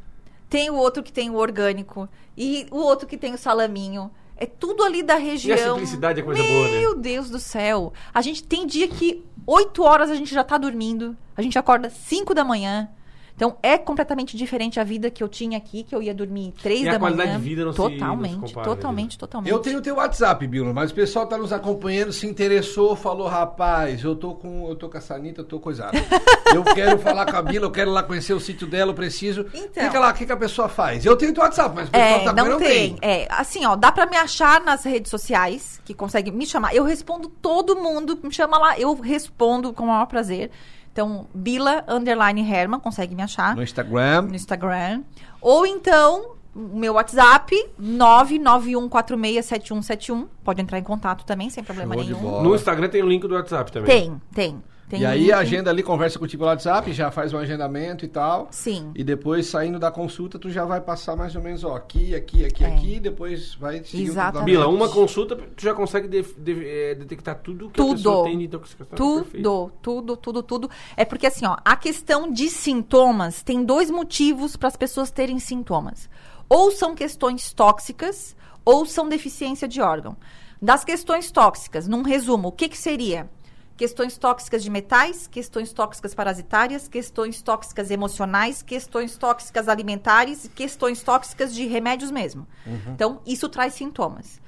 Tem 0.50 0.70
o 0.70 0.76
outro 0.76 1.04
que 1.04 1.12
tem 1.12 1.30
o 1.30 1.36
orgânico. 1.36 2.08
E 2.38 2.68
o 2.72 2.78
outro 2.78 3.08
que 3.08 3.18
tem 3.18 3.34
o 3.34 3.38
salaminho. 3.38 4.10
É 4.38 4.46
tudo 4.46 4.84
ali 4.84 5.04
da 5.04 5.16
região. 5.16 5.74
simplicidade 5.74 6.22
é 6.22 6.24
coisa 6.24 6.42
boa, 6.42 6.68
né? 6.70 6.80
Meu 6.80 6.96
Deus 6.96 7.30
do 7.30 7.38
céu. 7.40 7.92
A 8.14 8.22
gente 8.22 8.42
tem 8.44 8.66
dia 8.66 8.88
que 8.88 9.26
8 9.46 9.84
horas 9.84 10.10
a 10.10 10.16
gente 10.16 10.34
já 10.34 10.44
tá 10.46 10.58
dormindo. 10.58 11.18
A 11.36 11.42
gente 11.42 11.60
acorda 11.60 11.90
5 11.90 12.34
da 12.34 12.46
manhã. 12.46 12.88
Então 13.40 13.56
é 13.64 13.78
completamente 13.78 14.36
diferente 14.36 14.82
a 14.82 14.84
vida 14.84 15.10
que 15.10 15.24
eu 15.24 15.30
tinha 15.30 15.58
aqui, 15.58 15.84
que 15.84 15.96
eu 15.96 16.04
ia 16.04 16.14
dormir 16.14 16.54
3 16.62 16.82
E 16.82 16.86
da 16.86 16.98
a 16.98 17.00
qualidade 17.00 17.30
manhã. 17.30 17.40
de 17.40 17.46
vida 17.48 17.64
não 17.64 17.72
se- 17.72 17.80
não 17.80 17.88
se 17.90 17.94
totalmente, 17.96 18.36
compara, 18.36 18.68
totalmente, 18.68 19.18
totalmente. 19.18 19.50
Eu 19.54 19.60
tenho 19.60 19.78
o 19.78 19.82
teu 19.82 19.96
WhatsApp, 19.96 20.46
Bilo, 20.46 20.74
mas 20.74 20.92
o 20.92 20.94
pessoal 20.94 21.26
tá 21.26 21.38
nos 21.38 21.54
acompanhando, 21.54 22.12
se 22.12 22.28
interessou, 22.28 22.98
falou, 22.98 23.28
rapaz, 23.30 24.04
eu 24.04 24.14
tô 24.14 24.36
com, 24.36 24.68
eu 24.68 24.76
tô 24.76 24.90
com 24.90 24.98
a 24.98 25.00
Sanita, 25.02 25.40
eu 25.40 25.46
tô 25.46 25.58
coisado. 25.58 25.94
eu 26.54 26.66
quero 26.66 27.00
falar 27.00 27.26
com 27.32 27.38
a 27.38 27.42
Bila, 27.42 27.66
eu 27.68 27.72
quero 27.72 27.92
lá 27.92 28.04
conhecer 28.04 28.34
o 28.34 28.42
sítio 28.42 28.68
dela, 28.68 28.92
eu 28.92 28.96
preciso. 28.96 29.46
Então. 29.54 29.86
Fica 29.86 29.98
lá, 30.02 30.10
o 30.12 30.14
que, 30.14 30.26
que 30.26 30.32
a 30.34 30.38
pessoa 30.38 30.68
faz? 30.68 31.06
Eu 31.06 31.16
tenho 31.16 31.32
o 31.32 31.34
teu 31.34 31.42
WhatsApp, 31.44 31.74
mas 31.74 31.88
o 31.88 31.92
pessoal 31.92 32.20
É, 32.20 32.24
tá 32.26 32.34
não 32.34 32.46
não 32.50 32.58
tem. 32.58 32.98
É, 33.02 33.26
assim, 33.32 33.66
ó, 33.66 33.78
dá 33.78 33.90
pra 33.90 34.06
me 34.06 34.18
achar 34.18 34.60
nas 34.60 34.84
redes 34.84 35.10
sociais, 35.10 35.80
que 35.86 35.94
consegue 35.94 36.30
me 36.30 36.46
chamar. 36.46 36.76
Eu 36.76 36.84
respondo 36.84 37.30
todo 37.30 37.74
mundo, 37.78 38.20
me 38.22 38.34
chama 38.34 38.58
lá, 38.58 38.78
eu 38.78 38.94
respondo 38.96 39.72
com 39.72 39.84
o 39.86 39.88
maior 39.88 40.08
prazer. 40.08 40.52
Então, 41.00 41.28
Bila 41.34 41.86
underline 41.88 42.42
Herman, 42.42 42.82
consegue 42.82 43.16
me 43.16 43.24
achar 43.24 43.56
No 43.56 43.64
Instagram. 43.64 44.24
no 44.24 44.36
Instagram. 44.36 45.04
Ou 45.40 45.66
então, 45.66 46.32
o 46.54 46.78
meu 46.78 46.96
WhatsApp, 46.96 47.56
991467171. 47.82 50.28
Pode 50.44 50.62
entrar 50.62 50.78
em 50.78 50.84
contato 50.84 51.24
também, 51.26 51.50
sem 51.50 51.64
problema 51.64 51.96
Show 51.96 52.04
nenhum. 52.04 52.44
No 52.44 52.54
Instagram 52.54 52.90
tem 52.90 53.02
o 53.02 53.08
link 53.08 53.26
do 53.26 53.34
WhatsApp 53.34 53.72
também. 53.72 53.90
Tem, 53.90 54.22
tem. 54.34 54.62
Tem 54.90 55.02
e 55.02 55.06
aí 55.06 55.20
link. 55.22 55.32
a 55.32 55.38
agenda 55.38 55.70
ali, 55.70 55.82
conversa 55.84 56.18
contigo 56.20 56.44
no 56.44 56.50
WhatsApp, 56.50 56.92
já 56.92 57.12
faz 57.12 57.34
um 57.34 57.38
agendamento 57.38 58.04
e 58.04 58.08
tal. 58.08 58.48
Sim. 58.52 58.92
E 58.96 59.04
depois, 59.04 59.46
saindo 59.48 59.80
da 59.80 59.92
consulta, 59.92 60.38
tu 60.40 60.50
já 60.50 60.66
vai 60.66 60.82
passar 60.82 61.16
mais 61.16 61.36
ou 61.36 61.42
menos, 61.42 61.64
ó, 61.64 61.76
aqui, 61.76 62.14
aqui, 62.16 62.44
aqui, 62.46 62.64
É. 62.64 62.68
aqui, 62.68 62.96
e 62.96 63.00
depois 63.00 63.54
vai 63.56 63.84
seguir 63.84 64.04
o 64.10 64.12
Exatamente. 64.12 64.46
Bila, 64.46 64.68
uma 64.68 64.90
consulta, 64.90 65.36
tu 65.36 65.62
já 65.64 65.74
consegue 65.74 66.08
de- 66.08 66.34
de- 66.38 66.66
eh, 66.68 66.96
detectar 66.96 67.36
tudo 67.40 67.70
que 67.70 67.80
a 67.80 67.84
Tudo. 67.86 67.96
pessoa 67.98 68.24
tem 68.26 68.38
de 68.38 68.46
intoxicação. 68.46 68.96
Perfeito. 68.98 69.44
Tudo, 69.44 69.72
tudo, 69.82 70.18
tudo, 70.18 70.44
tudo. 70.44 70.70
É 70.98 71.06
porque 71.06 71.28
assim, 71.28 71.46
ó, 71.46 71.56
a 71.64 71.76
questão 71.76 72.32
de 72.32 72.50
sintomas 72.50 73.44
tem 73.44 73.64
dois 73.64 73.90
motivos 73.92 74.56
para 74.56 74.68
as 74.68 74.76
pessoas 74.76 75.12
terem 75.12 75.38
sintomas. 75.40 76.10
Ou 76.50 76.72
são 76.72 76.96
questões 76.96 77.54
tóxicas, 77.54 78.36
ou 78.66 78.86
são 78.86 79.08
deficiência 79.08 79.68
de 79.68 79.82
órgão. 79.82 80.18
Das 80.62 80.84
questões 80.84 81.32
tóxicas, 81.32 81.88
num 81.88 82.02
resumo, 82.02 82.50
o 82.50 82.52
que 82.52 82.68
que 82.68 82.78
seria? 82.78 83.30
Questões 83.80 84.18
tóxicas 84.18 84.62
de 84.62 84.70
metais, 84.70 85.26
questões 85.26 85.72
tóxicas 85.72 86.14
parasitárias, 86.14 86.90
questões 86.90 87.42
tóxicas 87.42 87.90
emocionais, 87.90 88.62
questões 88.62 89.18
tóxicas 89.18 89.70
alimentares 89.70 90.44
e 90.44 90.50
questões 90.50 91.02
tóxicas 91.02 91.56
de 91.56 91.66
remédios 91.66 92.12
mesmo. 92.12 92.46
Então, 92.94 93.22
isso 93.26 93.48
traz 93.48 93.74
sintomas. 93.76 94.42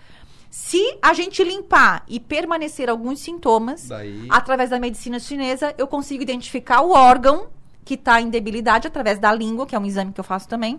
Se 0.49 0.97
a 1.01 1.13
gente 1.13 1.41
limpar 1.45 2.03
e 2.09 2.19
permanecer 2.19 2.89
alguns 2.89 3.21
sintomas, 3.21 3.87
Daí- 3.87 4.27
através 4.29 4.69
da 4.69 4.77
medicina 4.81 5.17
chinesa, 5.17 5.73
eu 5.77 5.87
consigo 5.87 6.21
identificar 6.21 6.81
o 6.81 6.91
órgão 6.91 7.47
que 7.85 7.93
está 7.93 8.19
em 8.19 8.29
debilidade 8.29 8.85
através 8.85 9.17
da 9.17 9.33
língua, 9.33 9.65
que 9.65 9.73
é 9.77 9.79
um 9.79 9.85
exame 9.85 10.11
que 10.11 10.19
eu 10.19 10.25
faço 10.25 10.49
também. 10.49 10.77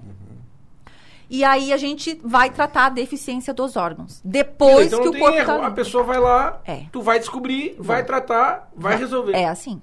E 1.35 1.43
aí 1.45 1.73
a 1.73 1.79
gente 1.79 2.21
vai 2.23 2.51
tratar 2.51 2.87
a 2.87 2.89
deficiência 2.91 3.55
dos 3.55 3.75
órgãos. 3.75 4.21
Depois 4.23 4.89
então 4.89 4.99
que 4.99 5.05
não 5.07 5.11
o 5.11 5.15
tem 5.15 5.23
corpo 5.23 5.39
erro. 5.39 5.47
tá 5.61 5.67
A 5.67 5.71
pessoa 5.71 6.05
vai 6.05 6.21
lá, 6.21 6.61
É. 6.67 6.83
tu 6.93 7.01
vai 7.01 7.19
descobrir, 7.19 7.75
vai 7.79 8.05
tratar, 8.05 8.71
vai 8.77 8.97
resolver. 8.99 9.33
É 9.35 9.49
assim. 9.49 9.81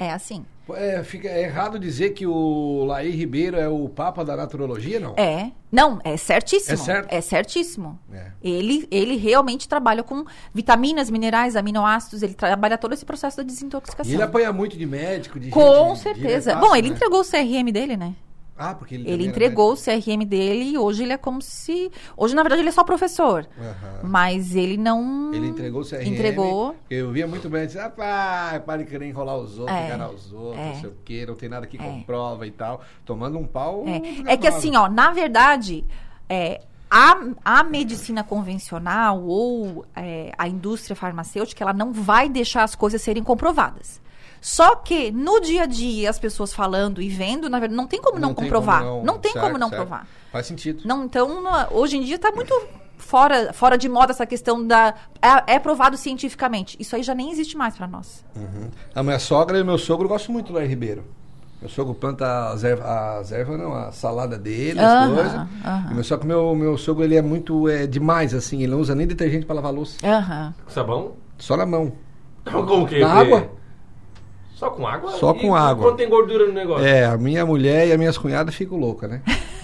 É 0.00 0.10
assim. 0.10 0.44
É, 0.74 1.02
fica, 1.04 1.28
é 1.28 1.42
errado 1.42 1.78
dizer 1.78 2.10
que 2.10 2.26
o 2.26 2.84
Laí 2.86 3.10
Ribeiro 3.10 3.56
é 3.56 3.68
o 3.68 3.88
papa 3.88 4.24
da 4.24 4.36
naturologia, 4.36 4.98
não? 5.00 5.14
É. 5.16 5.50
Não, 5.70 6.00
é 6.04 6.16
certíssimo. 6.16 6.74
É 6.74 6.76
certo? 6.76 7.12
É 7.12 7.20
certíssimo. 7.20 7.98
É. 8.12 8.32
Ele, 8.42 8.86
ele 8.90 9.16
realmente 9.16 9.68
trabalha 9.68 10.02
com 10.02 10.24
vitaminas, 10.54 11.08
minerais, 11.10 11.54
aminoácidos, 11.56 12.22
ele 12.22 12.34
trabalha 12.34 12.76
todo 12.78 12.94
esse 12.94 13.04
processo 13.04 13.36
da 13.38 13.42
E 13.42 13.46
desintoxicação. 13.46 14.12
ele 14.12 14.22
apanha 14.22 14.52
muito 14.52 14.76
de 14.76 14.86
médico, 14.86 15.38
de 15.38 15.50
Com 15.50 15.88
gente 15.94 15.98
certeza. 16.02 16.50
diretaço, 16.52 16.60
Bom, 16.68 16.74
ele 16.76 16.88
né? 16.88 16.94
entregou 16.96 17.20
o 17.20 17.24
CRM 17.24 17.70
dele, 17.72 17.96
né? 17.96 18.14
Ah, 18.62 18.74
porque 18.74 18.94
ele, 18.94 19.10
Ele 19.10 19.26
entregou 19.26 19.72
o 19.72 19.76
CRM 19.76 20.22
dele 20.26 20.72
e 20.72 20.78
hoje 20.78 21.02
ele 21.02 21.14
é 21.14 21.16
como 21.16 21.40
se. 21.40 21.90
Hoje, 22.16 22.34
na 22.34 22.42
verdade, 22.42 22.60
ele 22.60 22.68
é 22.68 22.72
só 22.72 22.84
professor. 22.84 23.48
Aham. 23.58 24.00
Mas 24.02 24.54
ele 24.54 24.76
não. 24.76 25.32
Ele 25.32 25.46
entregou 25.46 25.80
o 25.80 25.84
CRM. 25.84 26.06
Entregou. 26.06 26.76
Eu 26.90 27.10
via 27.10 27.26
muito 27.26 27.48
bem, 27.48 27.64
disse, 27.66 27.78
rapaz, 27.78 28.62
para 28.62 28.82
de 28.82 28.90
querer 28.90 29.06
enrolar 29.06 29.38
os 29.38 29.58
outros, 29.58 29.76
É, 29.76 29.86
enganar 29.86 30.10
os 30.10 30.30
outros, 30.32 30.58
é. 30.60 30.66
não 30.68 30.80
sei 30.80 30.90
o 30.90 30.94
quê, 31.04 31.24
não 31.26 31.34
tem 31.34 31.48
nada 31.48 31.66
que 31.66 31.78
É. 31.78 31.80
comprova 31.82 32.46
e 32.46 32.50
tal. 32.50 32.82
Tomando 33.04 33.38
um 33.38 33.46
pau. 33.46 33.84
É, 33.86 34.32
é 34.32 34.36
que 34.36 34.46
assim, 34.46 34.76
ó, 34.76 34.88
na 34.88 35.10
verdade, 35.10 35.84
é, 36.28 36.60
a, 36.90 37.16
a 37.44 37.62
medicina 37.64 38.22
convencional 38.22 39.22
ou 39.22 39.86
é, 39.96 40.32
a 40.36 40.46
indústria 40.48 40.94
farmacêutica, 40.94 41.64
ela 41.64 41.72
não 41.72 41.92
vai 41.92 42.28
deixar 42.28 42.62
as 42.64 42.74
coisas 42.74 43.00
serem 43.00 43.22
comprovadas. 43.22 44.00
Só 44.40 44.74
que 44.76 45.10
no 45.10 45.40
dia 45.40 45.64
a 45.64 45.66
dia, 45.66 46.08
as 46.08 46.18
pessoas 46.18 46.52
falando 46.52 47.02
e 47.02 47.08
vendo, 47.08 47.48
na 47.50 47.58
verdade, 47.58 47.76
não 47.76 47.86
tem 47.86 48.00
como 48.00 48.18
não, 48.18 48.32
tem 48.32 48.44
comprovar. 48.44 48.82
como 48.82 49.04
não, 49.04 49.18
tem 49.18 49.32
certo, 49.32 49.44
como 49.44 49.58
não 49.58 49.68
certo. 49.68 49.80
provar. 49.82 50.06
Faz 50.32 50.46
sentido. 50.46 50.82
Não, 50.84 51.04
então, 51.04 51.44
hoje 51.70 51.98
em 51.98 52.02
dia 52.02 52.16
está 52.16 52.32
muito 52.32 52.54
fora, 52.96 53.52
fora 53.52 53.76
de 53.76 53.88
moda 53.88 54.12
essa 54.12 54.24
questão 54.24 54.64
da. 54.66 54.94
É, 55.20 55.54
é 55.54 55.58
provado 55.58 55.96
cientificamente. 55.96 56.76
Isso 56.80 56.96
aí 56.96 57.02
já 57.02 57.14
nem 57.14 57.30
existe 57.30 57.56
mais 57.56 57.76
para 57.76 57.86
nós. 57.86 58.24
Uhum. 58.34 58.70
A 58.94 59.02
minha 59.02 59.18
sogra 59.18 59.58
e 59.58 59.62
o 59.62 59.64
meu 59.64 59.76
sogro 59.76 60.08
gostam 60.08 60.32
muito 60.32 60.48
do 60.48 60.54
Larry 60.54 60.68
Ribeiro. 60.68 61.04
Meu 61.60 61.68
sogro 61.68 61.92
planta 61.92 62.48
as 62.48 62.64
ervas, 62.64 62.86
as 62.86 63.32
ervas 63.32 63.58
não, 63.58 63.74
a 63.74 63.92
salada 63.92 64.38
dele, 64.38 64.80
as 64.80 64.92
Aham, 64.92 65.14
coisas. 65.14 65.34
aham. 65.34 65.88
E 65.90 65.94
meu, 65.94 66.04
só 66.04 66.16
que 66.16 66.26
meu, 66.26 66.54
meu 66.54 66.78
sogro, 66.78 67.04
ele 67.04 67.16
é 67.16 67.20
muito 67.20 67.68
é, 67.68 67.86
demais, 67.86 68.32
assim. 68.32 68.62
Ele 68.62 68.72
não 68.72 68.80
usa 68.80 68.94
nem 68.94 69.06
detergente 69.06 69.44
pra 69.44 69.54
lavar 69.54 69.72
louça. 69.72 69.98
Aham. 70.02 70.54
Sabão? 70.68 71.12
Só 71.36 71.58
na 71.58 71.66
mão. 71.66 71.92
Como 72.50 72.86
que? 72.86 73.00
Na 73.00 73.12
água? 73.12 73.50
Só 74.60 74.68
com 74.68 74.86
água? 74.86 75.10
Só 75.12 75.32
com 75.32 75.54
água. 75.54 75.86
Quanto 75.86 75.96
tem 75.96 76.06
gordura 76.06 76.46
no 76.46 76.52
negócio? 76.52 76.84
É, 76.86 77.06
a 77.06 77.16
minha 77.16 77.46
mulher 77.46 77.88
e 77.88 77.92
as 77.92 77.98
minhas 77.98 78.18
cunhadas 78.18 78.54
ficam 78.54 78.76
loucas, 78.76 79.08
né? 79.08 79.22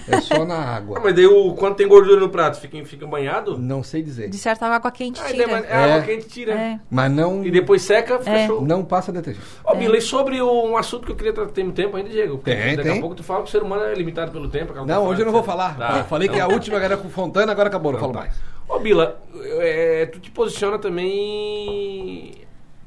É 0.09 0.21
só 0.23 0.43
na 0.47 0.55
Ah, 0.55 0.77
água. 0.77 0.99
mas 1.05 1.15
daí 1.15 1.27
o, 1.27 1.53
quanto 1.53 1.77
tem 1.77 1.87
gordura 1.87 2.19
no 2.19 2.31
prato? 2.31 2.59
Fica, 2.59 2.83
fica 2.87 3.07
banhado? 3.07 3.59
Não 3.59 3.83
sei 3.83 4.03
dizer. 4.03 4.31
De 4.31 4.39
certa 4.39 4.67
água 4.67 4.91
quente 4.91 5.21
Ah, 5.21 5.27
tira. 5.27 5.47
daí, 5.47 5.55
mas 5.55 5.65
é 5.71 5.75
água 5.75 5.97
É. 5.97 6.01
quente 6.03 6.29
tira. 6.29 6.53
É. 6.55 6.81
Mas 6.91 7.13
não, 7.13 7.45
E 7.45 7.51
depois 7.51 7.83
seca, 7.83 8.19
fica 8.21 8.31
É. 8.31 8.47
show. 8.47 8.63
não 8.63 8.83
passa 8.83 9.13
detergente. 9.13 9.45
Ó, 9.63 9.75
Bila, 9.75 9.99
e 9.99 10.01
sobre 10.01 10.41
o- 10.41 10.65
um 10.65 10.79
assunto 10.79 11.05
que 11.05 11.13
eu 11.13 11.17
queria 11.17 11.35
tratar, 11.35 11.53
tem 11.53 11.71
tempo 11.73 11.95
ainda, 11.99 12.09
Diego? 12.09 12.39
Porque 12.39 12.55
Tem, 12.55 12.75
daqui 12.77 12.89
tem. 12.89 12.97
a 12.97 13.01
pouco 13.03 13.17
tu 13.17 13.23
fala 13.23 13.43
que 13.43 13.49
o 13.49 13.53
ser 13.53 13.63
humano 13.63 13.83
é 13.83 13.93
limitado 13.95 14.33
pelo 14.33 14.49
tempo. 14.49 14.73
Não, 14.73 14.87
falando, 14.87 15.03
hoje 15.11 15.21
eu 15.21 15.27
não 15.27 15.33
vou 15.33 15.43
etc. 15.43 15.53
falar. 15.53 15.77
Tá. 15.77 15.99
Eu 15.99 16.05
falei 16.05 16.27
que 16.27 16.41
a 16.41 16.47
última 16.49 16.79
era 16.83 16.97
com 16.97 17.11
Fontana, 17.11 17.53
agora 17.53 17.69
acabou, 17.69 17.93
não 17.93 17.99
Então 17.99 18.13
falo 18.15 18.25
tá. 18.25 18.31
mais. 18.31 18.41
Ô, 18.67 18.79
Bila, 18.79 19.21
é, 19.61 20.07
tu 20.07 20.19
te 20.21 20.31
posiciona 20.31 20.79
também 20.79 22.33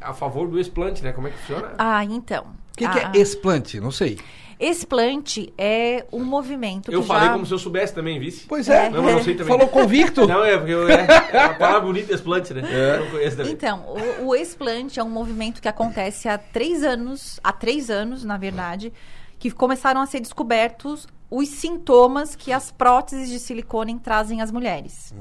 a 0.01 0.13
favor 0.13 0.47
do 0.47 0.59
explante, 0.59 1.03
né? 1.03 1.11
Como 1.11 1.27
é 1.27 1.31
que 1.31 1.37
funciona? 1.37 1.73
Ah, 1.77 2.03
então. 2.05 2.43
O 2.73 2.77
que, 2.77 2.87
que 2.87 2.99
Ah, 2.99 3.11
é 3.13 3.19
explante? 3.19 3.79
Não 3.79 3.91
sei. 3.91 4.17
Explante 4.59 5.53
é 5.57 6.05
um 6.11 6.21
movimento 6.23 6.91
eu 6.91 7.01
que 7.01 7.07
falei 7.07 7.27
já... 7.27 7.33
como 7.33 7.45
se 7.45 7.53
eu 7.53 7.57
soubesse 7.57 7.93
também, 7.93 8.19
vice. 8.19 8.45
Pois 8.45 8.67
é. 8.67 8.89
Não, 8.89 9.01
mas 9.01 9.15
não 9.15 9.23
sei 9.23 9.33
também. 9.35 9.47
Falou 9.47 9.69
convicto. 9.69 10.27
Não, 10.27 10.43
é, 10.43 10.57
porque 10.57 10.73
eu, 10.73 10.89
é, 10.89 11.05
a 11.45 11.53
palavra 11.53 11.79
bonita 11.81 12.11
é 12.11 12.15
explante, 12.15 12.53
né? 12.53 12.61
É. 12.69 12.95
Eu 12.97 13.05
não 13.05 13.11
conheço 13.11 13.37
também. 13.37 13.53
Então, 13.53 13.85
o, 14.19 14.25
o 14.27 14.35
explante 14.35 14.99
é 14.99 15.03
um 15.03 15.09
movimento 15.09 15.61
que 15.61 15.67
acontece 15.69 16.27
há 16.27 16.37
três 16.37 16.83
anos, 16.83 17.39
há 17.41 17.53
três 17.53 17.89
anos, 17.89 18.25
na 18.25 18.37
verdade, 18.37 18.91
que 19.37 19.49
começaram 19.49 20.01
a 20.01 20.05
ser 20.05 20.19
descobertos 20.19 21.07
os 21.31 21.47
sintomas 21.47 22.35
que 22.35 22.51
as 22.51 22.69
próteses 22.69 23.29
de 23.29 23.39
silicone 23.39 23.97
trazem 23.99 24.41
às 24.41 24.51
mulheres. 24.51 25.13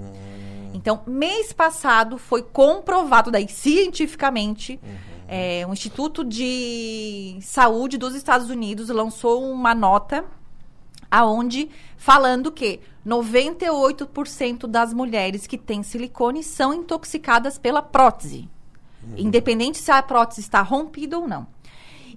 Então, 0.74 1.02
mês 1.06 1.52
passado 1.52 2.18
foi 2.18 2.42
comprovado 2.42 3.30
daí 3.30 3.48
cientificamente, 3.48 4.80
é, 5.26 5.66
o 5.66 5.72
Instituto 5.72 6.24
de 6.24 7.38
Saúde 7.42 7.98
dos 7.98 8.14
Estados 8.14 8.48
Unidos 8.48 8.88
lançou 8.88 9.44
uma 9.50 9.74
nota 9.74 10.24
aonde 11.10 11.70
falando 11.96 12.52
que 12.52 12.80
98% 13.06 14.66
das 14.66 14.92
mulheres 14.92 15.46
que 15.46 15.56
têm 15.56 15.82
silicone 15.82 16.42
são 16.42 16.74
intoxicadas 16.74 17.58
pela 17.58 17.82
prótese, 17.82 18.48
independente 19.16 19.78
se 19.78 19.90
a 19.90 20.02
prótese 20.02 20.40
está 20.40 20.60
rompida 20.60 21.18
ou 21.18 21.26
não. 21.26 21.46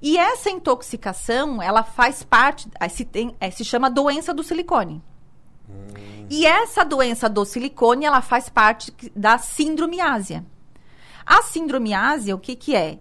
E 0.02 0.18
essa 0.18 0.50
intoxicação, 0.50 1.62
ela 1.62 1.84
faz 1.84 2.24
parte, 2.24 2.68
se, 2.90 3.06
tem, 3.06 3.36
se 3.52 3.64
chama 3.64 3.90
doença 3.90 4.34
do 4.34 4.44
silicone. 4.44 5.02
E 6.30 6.46
essa 6.46 6.84
doença 6.86 7.28
do 7.28 7.44
silicone, 7.44 8.06
ela 8.06 8.22
faz 8.22 8.48
parte 8.48 8.94
da 9.16 9.38
síndrome 9.38 10.00
ásia. 10.00 10.46
A 11.26 11.42
síndrome 11.42 11.94
ásia, 11.94 12.34
o 12.36 12.40
que 12.40 12.56
que 12.56 12.76
é? 12.76 13.00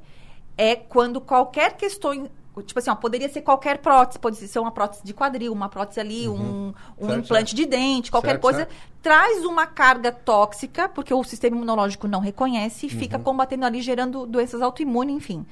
É 0.57 0.75
quando 0.77 1.21
qualquer 1.21 1.77
questão, 1.77 2.29
tipo 2.67 2.79
assim, 2.79 2.91
ó, 2.91 2.95
poderia 2.97 3.29
ser 3.29 3.43
qualquer 3.43 3.79
prótese, 3.79 4.19
pode 4.19 4.37
ser 4.37 4.59
uma 4.59 4.73
prótese 4.73 5.03
de 5.05 5.15
quadril, 5.15 5.53
uma 5.53 5.69
prótese 5.69 6.01
ali, 6.01 6.29
um, 6.29 6.75
um 6.99 7.07
Certo, 7.07 7.19
implante 7.25 7.55
de 7.55 7.67
dente, 7.67 8.11
qualquer 8.11 8.33
Certo, 8.33 8.43
coisa, 8.43 8.59
certo. 8.59 8.75
traz 9.01 9.45
uma 9.45 9.67
carga 9.67 10.11
tóxica, 10.13 10.89
porque 10.89 11.15
o 11.15 11.23
sistema 11.25 11.57
imunológico 11.57 12.09
não 12.09 12.21
reconhece 12.21 12.87
e 12.87 12.91
fica 12.91 13.17
Uhum. 13.17 13.23
combatendo 13.23 13.65
ali, 13.65 13.81
gerando 13.81 14.27
doenças 14.27 14.61
autoimunes, 14.61 15.15
enfim. 15.17 15.47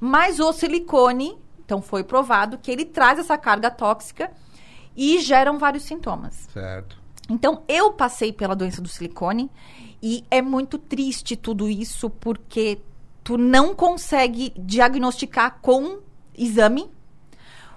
Mas 0.00 0.38
o 0.38 0.52
silicone, 0.52 1.36
então 1.64 1.82
foi 1.82 2.04
provado 2.04 2.58
que 2.58 2.70
ele 2.70 2.84
traz 2.84 3.18
essa 3.18 3.36
carga 3.36 3.70
tóxica 3.70 4.30
e 4.98 5.20
geram 5.20 5.60
vários 5.60 5.84
sintomas. 5.84 6.48
Certo. 6.52 6.98
Então, 7.30 7.62
eu 7.68 7.92
passei 7.92 8.32
pela 8.32 8.56
doença 8.56 8.82
do 8.82 8.88
silicone 8.88 9.48
e 10.02 10.24
é 10.28 10.42
muito 10.42 10.76
triste 10.76 11.36
tudo 11.36 11.68
isso 11.68 12.10
porque 12.10 12.80
tu 13.22 13.38
não 13.38 13.76
consegue 13.76 14.52
diagnosticar 14.58 15.60
com 15.62 16.00
exame. 16.36 16.90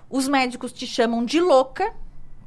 Os 0.10 0.28
médicos 0.28 0.74
te 0.74 0.88
chamam 0.88 1.24
de 1.24 1.40
louca 1.40 1.94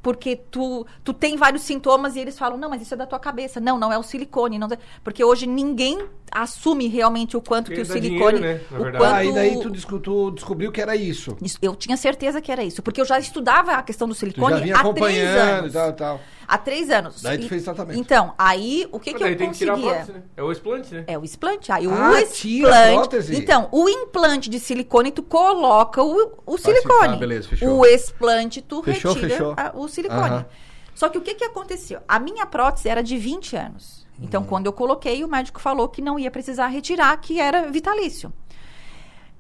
porque 0.03 0.35
tu, 0.37 0.85
tu 1.05 1.14
tem 1.14 1.37
vários 1.37 1.62
sintomas 1.62 2.16
e 2.16 2.20
eles 2.20 2.37
falam, 2.37 2.59
não, 2.59 2.68
mas 2.68 2.83
isso 2.83 2.95
é 2.95 2.97
da 2.97 3.07
tua 3.07 3.20
cabeça. 3.20 3.61
Não, 3.61 3.79
não 3.79 3.93
é 3.93 3.99
o 3.99 4.03
silicone. 4.03 4.59
Não... 4.59 4.68
Porque 5.05 5.22
hoje 5.22 5.47
ninguém 5.47 6.05
assume 6.35 6.89
realmente 6.89 7.37
o 7.37 7.41
quanto 7.41 7.66
Porque 7.66 7.76
que 7.76 7.82
o 7.82 7.87
silicone... 7.93 8.39
dinheiro, 8.39 8.41
né? 8.41 8.61
Na 8.70 8.78
o 8.78 8.82
quanto... 8.93 9.05
Ah, 9.14 9.24
e 9.24 9.32
daí 9.32 9.61
tu, 9.61 9.70
desco- 9.70 10.01
tu 10.01 10.30
descobriu 10.32 10.72
que 10.72 10.80
era 10.80 10.97
isso. 10.97 11.37
Eu 11.62 11.74
tinha 11.76 11.97
certeza 11.97 12.41
que 12.41 12.51
era 12.51 12.64
isso, 12.64 12.82
porque 12.82 13.01
eu 13.01 13.05
já 13.05 13.18
estudava 13.18 13.72
a 13.72 13.82
questão 13.82 14.09
do 14.09 14.14
Tu 14.14 14.18
silicone 14.18 14.57
já 14.57 14.62
vinha 14.62 14.74
há 14.74 14.78
três 14.80 14.91
acompanhando 14.91 15.37
e 15.37 15.39
anos. 15.59 15.72
tal, 15.72 15.93
tal. 15.93 16.20
Há 16.47 16.59
três 16.59 16.91
anos. 16.91 17.22
Daí 17.22 17.39
tu 17.39 17.47
E- 17.47 17.49
fez 17.49 17.62
tratamento. 17.62 17.99
Então, 17.99 18.35
aí 18.37 18.87
o 18.93 19.01
que, 19.01 19.12
Mas 19.12 19.22
que 19.22 19.28
eu 19.28 19.37
tem 19.39 19.51
que 19.51 19.57
tirar 19.59 19.72
a 19.72 19.76
conseguia? 19.76 19.95
prótese, 19.97 20.18
né? 20.18 20.24
É 20.37 20.43
o 20.43 20.53
explante, 20.53 20.95
né? 20.95 21.05
É 21.07 21.18
o 21.18 21.24
explante. 21.24 21.72
Aí 21.72 21.87
o 21.87 21.91
Ah, 21.95 22.22
tira 22.30 22.76
a 22.76 22.93
explante. 23.05 23.37
Então, 23.37 23.68
o 23.72 23.89
implante 23.89 24.51
de 24.51 24.59
silicone, 24.61 25.11
tu 25.12 25.22
coloca 25.22 26.03
o, 26.03 26.32
o 26.45 26.59
Faz- 26.59 26.76
silicone. 26.76 27.12
tá, 27.14 27.16
beleza, 27.16 27.49
fechou. 27.49 27.78
O 27.78 27.87
explante, 27.87 28.61
tu 28.61 28.82
Fechou, 28.82 29.12
retira 29.14 29.30
fechou. 29.30 29.55
a- 29.57 29.72
o 29.74 29.89
silicone. 29.89 30.20
Aham. 30.20 30.47
Só 30.95 31.09
que 31.09 31.16
o 31.18 31.20
que, 31.22 31.35
que 31.35 31.45
aconteceu? 31.45 32.01
A 32.07 32.20
minha 32.20 32.45
prótese 32.47 32.89
era 32.89 33.03
de 33.03 33.16
20 33.16 33.57
anos. 33.57 34.03
Então, 34.20 34.42
Hum. 34.42 34.46
quando 34.46 34.66
eu 34.66 34.72
coloquei, 34.72 35.24
o 35.24 35.28
médico 35.28 35.60
falou 35.60 35.88
que 35.88 36.00
não 36.02 36.18
ia 36.18 36.30
precisar 36.30 36.68
retirar, 36.68 37.16
que 37.18 37.40
era 37.40 37.70
vitalício. 37.70 38.32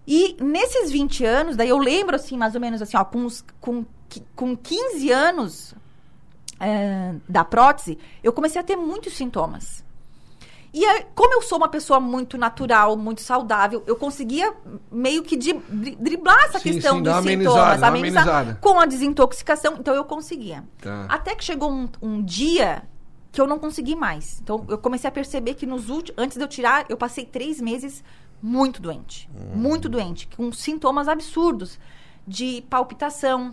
E 0.06 0.36
nesses 0.42 0.90
20 0.90 1.24
anos, 1.24 1.56
daí 1.56 1.68
eu 1.68 1.78
lembro, 1.78 2.14
assim, 2.16 2.36
mais 2.36 2.54
ou 2.54 2.60
menos 2.60 2.82
assim, 2.82 2.96
ó, 2.96 3.04
com, 3.04 3.20
uns- 3.20 3.44
com, 3.60 3.84
com 4.36 4.56
15 4.56 5.10
anos 5.10 5.74
é, 6.60 7.14
da 7.28 7.44
prótese, 7.44 7.98
eu 8.22 8.32
comecei 8.32 8.60
a 8.60 8.64
ter 8.64 8.76
muitos 8.76 9.14
sintomas. 9.14 9.82
E 10.72 10.84
aí, 10.84 11.06
como 11.14 11.32
eu 11.32 11.40
sou 11.40 11.56
uma 11.56 11.68
pessoa 11.68 12.00
muito 12.00 12.36
natural, 12.36 12.96
muito 12.96 13.20
saudável, 13.20 13.82
eu 13.86 13.94
conseguia 13.96 14.52
meio 14.90 15.22
que 15.22 15.36
dri- 15.36 15.96
driblar 16.00 16.36
essa 16.46 16.58
Sim, 16.58 16.72
questão 16.72 16.96
sim, 16.96 17.02
dos 17.04 17.16
sintomas, 17.22 17.82
amenizar 17.82 18.58
com 18.60 18.80
a 18.80 18.84
desintoxicação, 18.84 19.76
então 19.78 19.94
eu 19.94 20.04
conseguia. 20.04 20.64
Tá. 20.82 21.06
Até 21.08 21.34
que 21.36 21.44
chegou 21.44 21.70
um, 21.70 21.88
um 22.02 22.20
dia 22.22 22.82
que 23.34 23.40
eu 23.40 23.46
não 23.48 23.58
consegui 23.58 23.96
mais. 23.96 24.40
Então 24.40 24.64
eu 24.68 24.78
comecei 24.78 25.08
a 25.08 25.12
perceber 25.12 25.54
que 25.54 25.66
nos 25.66 25.90
últimos, 25.90 26.16
antes 26.22 26.36
de 26.38 26.44
eu 26.44 26.48
tirar, 26.48 26.86
eu 26.88 26.96
passei 26.96 27.26
três 27.26 27.60
meses 27.60 28.02
muito 28.40 28.80
doente, 28.80 29.28
Hum. 29.34 29.56
muito 29.56 29.88
doente, 29.88 30.28
com 30.36 30.52
sintomas 30.52 31.08
absurdos 31.08 31.78
de 32.26 32.62
palpitação, 32.70 33.52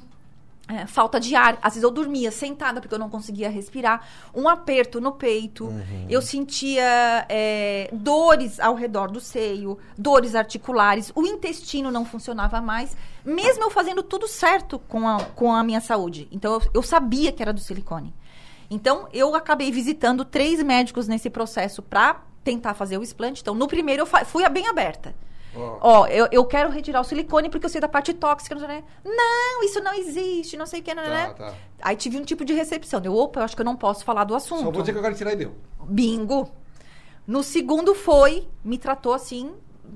é, 0.67 0.85
falta 0.85 1.19
de 1.19 1.33
ar. 1.35 1.57
Às 1.61 1.73
vezes 1.73 1.83
eu 1.83 1.89
dormia 1.91 2.31
sentada 2.31 2.79
porque 2.79 2.93
eu 2.93 2.99
não 2.99 3.09
conseguia 3.09 3.49
respirar, 3.49 4.07
um 4.35 4.47
aperto 4.47 5.01
no 5.01 5.11
peito. 5.13 5.65
Uhum. 5.65 6.05
Eu 6.07 6.21
sentia 6.21 7.25
é, 7.27 7.89
dores 7.91 8.59
ao 8.59 8.75
redor 8.75 9.09
do 9.09 9.19
seio, 9.19 9.77
dores 9.97 10.35
articulares. 10.35 11.11
O 11.15 11.25
intestino 11.25 11.89
não 11.91 12.05
funcionava 12.05 12.61
mais, 12.61 12.95
mesmo 13.25 13.63
eu 13.63 13.69
fazendo 13.71 14.03
tudo 14.03 14.27
certo 14.27 14.77
com 14.77 15.07
a, 15.07 15.23
com 15.35 15.51
a 15.53 15.63
minha 15.63 15.81
saúde. 15.81 16.27
Então 16.31 16.53
eu, 16.53 16.61
eu 16.75 16.83
sabia 16.83 17.31
que 17.31 17.41
era 17.41 17.51
do 17.51 17.59
silicone. 17.59 18.13
Então 18.71 19.09
eu 19.11 19.35
acabei 19.35 19.69
visitando 19.69 20.23
três 20.23 20.63
médicos 20.63 21.05
nesse 21.05 21.29
processo 21.29 21.81
para 21.81 22.23
tentar 22.41 22.73
fazer 22.73 22.97
o 22.97 23.03
explante. 23.03 23.41
Então 23.41 23.53
no 23.53 23.67
primeiro 23.67 24.03
eu 24.03 24.25
fui 24.25 24.45
a 24.45 24.49
bem 24.49 24.65
aberta. 24.67 25.13
Ó, 25.53 25.77
Ó, 25.81 26.07
eu, 26.07 26.29
eu 26.31 26.45
quero 26.45 26.69
retirar 26.69 27.01
o 27.01 27.03
silicone 27.03 27.49
porque 27.49 27.65
eu 27.65 27.69
sei 27.69 27.81
da 27.81 27.89
parte 27.89 28.13
tóxica. 28.13 28.55
Não, 28.55 28.65
não 29.03 29.63
isso 29.63 29.83
não 29.83 29.93
existe, 29.93 30.55
não 30.55 30.65
sei 30.65 30.79
o 30.79 30.83
que, 30.83 30.93
não, 30.93 31.03
né? 31.03 31.33
tá, 31.37 31.47
tá. 31.47 31.53
Aí 31.81 31.97
tive 31.97 32.17
um 32.17 32.23
tipo 32.23 32.45
de 32.45 32.53
recepção. 32.53 33.01
Deu, 33.01 33.13
opa, 33.13 33.41
eu 33.41 33.43
acho 33.43 33.57
que 33.57 33.61
eu 33.61 33.65
não 33.65 33.75
posso 33.75 34.05
falar 34.05 34.23
do 34.23 34.33
assunto. 34.33 34.63
Só 34.63 34.71
vou 34.71 34.81
dizer 34.81 34.93
que 34.93 34.97
eu 34.99 35.03
quero 35.03 35.15
tirar 35.15 35.33
e 35.33 35.35
deu. 35.35 35.53
Bingo. 35.83 36.49
No 37.27 37.43
segundo 37.43 37.93
foi, 37.93 38.47
me 38.63 38.77
tratou 38.77 39.13
assim. 39.13 39.53